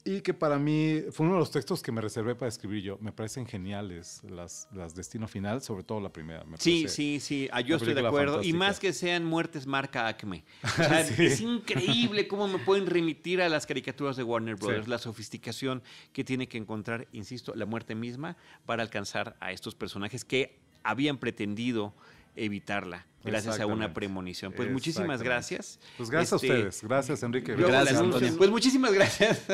y 0.04 0.20
que 0.20 0.34
para 0.34 0.58
mí 0.58 1.02
fue 1.10 1.26
uno 1.26 1.36
de 1.36 1.40
los 1.40 1.50
textos 1.50 1.82
que 1.82 1.92
me 1.92 2.00
reservé 2.00 2.34
para 2.34 2.48
escribir 2.48 2.82
yo. 2.82 2.98
Me 3.00 3.12
parecen 3.12 3.46
geniales 3.46 4.20
las, 4.28 4.68
las 4.72 4.94
Destino 4.94 5.28
Final, 5.28 5.62
sobre 5.62 5.84
todo 5.84 6.00
la 6.00 6.12
primera. 6.12 6.44
sí, 6.58 6.88
sí, 6.88 7.20
sí, 7.20 7.48
ah, 7.52 7.60
yo 7.60 7.76
estoy 7.76 7.94
de 7.94 8.06
acuerdo. 8.06 8.42
Y 8.42 8.52
más 8.52 8.80
que 8.80 8.92
sean 8.92 9.24
muertes 9.24 9.66
marca 9.66 10.08
Acme. 10.08 10.44
Es 11.18 11.40
increíble 11.40 12.26
cómo 12.26 12.48
me 12.48 12.58
pueden 12.58 12.86
remitir 12.86 13.40
a 13.40 13.48
las 13.48 13.66
caricaturas 13.66 14.16
de 14.16 14.24
Warner 14.24 14.56
Brothers, 14.56 14.88
la 14.88 14.98
sofisticación 14.98 15.82
que 16.12 16.24
tiene 16.24 16.48
que 16.48 16.58
encontrar, 16.58 17.06
insisto, 17.12 17.54
la 17.54 17.66
muerte 17.66 17.94
misma 17.94 18.36
para 18.66 18.82
alcanzar 18.82 19.36
a 19.40 19.52
estos 19.52 19.74
personajes 19.74 20.24
que 20.24 20.58
habían 20.82 21.18
pretendido 21.18 21.94
evitarla 22.36 23.06
gracias 23.24 23.60
a 23.60 23.66
una 23.66 23.92
premonición. 23.92 24.52
Pues 24.52 24.70
muchísimas 24.70 25.22
gracias. 25.22 25.78
Pues 25.96 26.10
gracias 26.10 26.32
a 26.32 26.36
este, 26.36 26.48
ustedes. 26.48 26.82
Gracias, 26.82 27.22
Enrique. 27.22 27.54
Gracias, 27.54 27.98
Antonio. 27.98 28.36
Pues 28.36 28.50
muchísimas 28.50 28.92
gracias, 28.92 29.44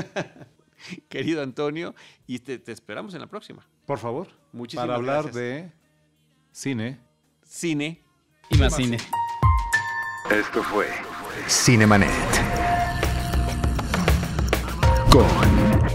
querido 1.08 1.42
Antonio. 1.42 1.94
Y 2.26 2.38
te, 2.38 2.60
esperamos 2.70 3.14
en 3.14 3.20
la 3.20 3.26
próxima. 3.26 3.66
Por 3.86 3.98
favor. 3.98 4.28
Muchísimas 4.52 4.86
Para 4.86 4.96
hablar 4.96 5.32
de 5.32 5.72
cine. 6.52 6.98
Cine. 7.42 8.02
Y 8.50 8.58
más 8.58 8.74
cine. 8.74 8.98
Esto 10.30 10.62
fue 10.62 10.88
Cinemanet. 11.46 12.10
Con 15.10 15.47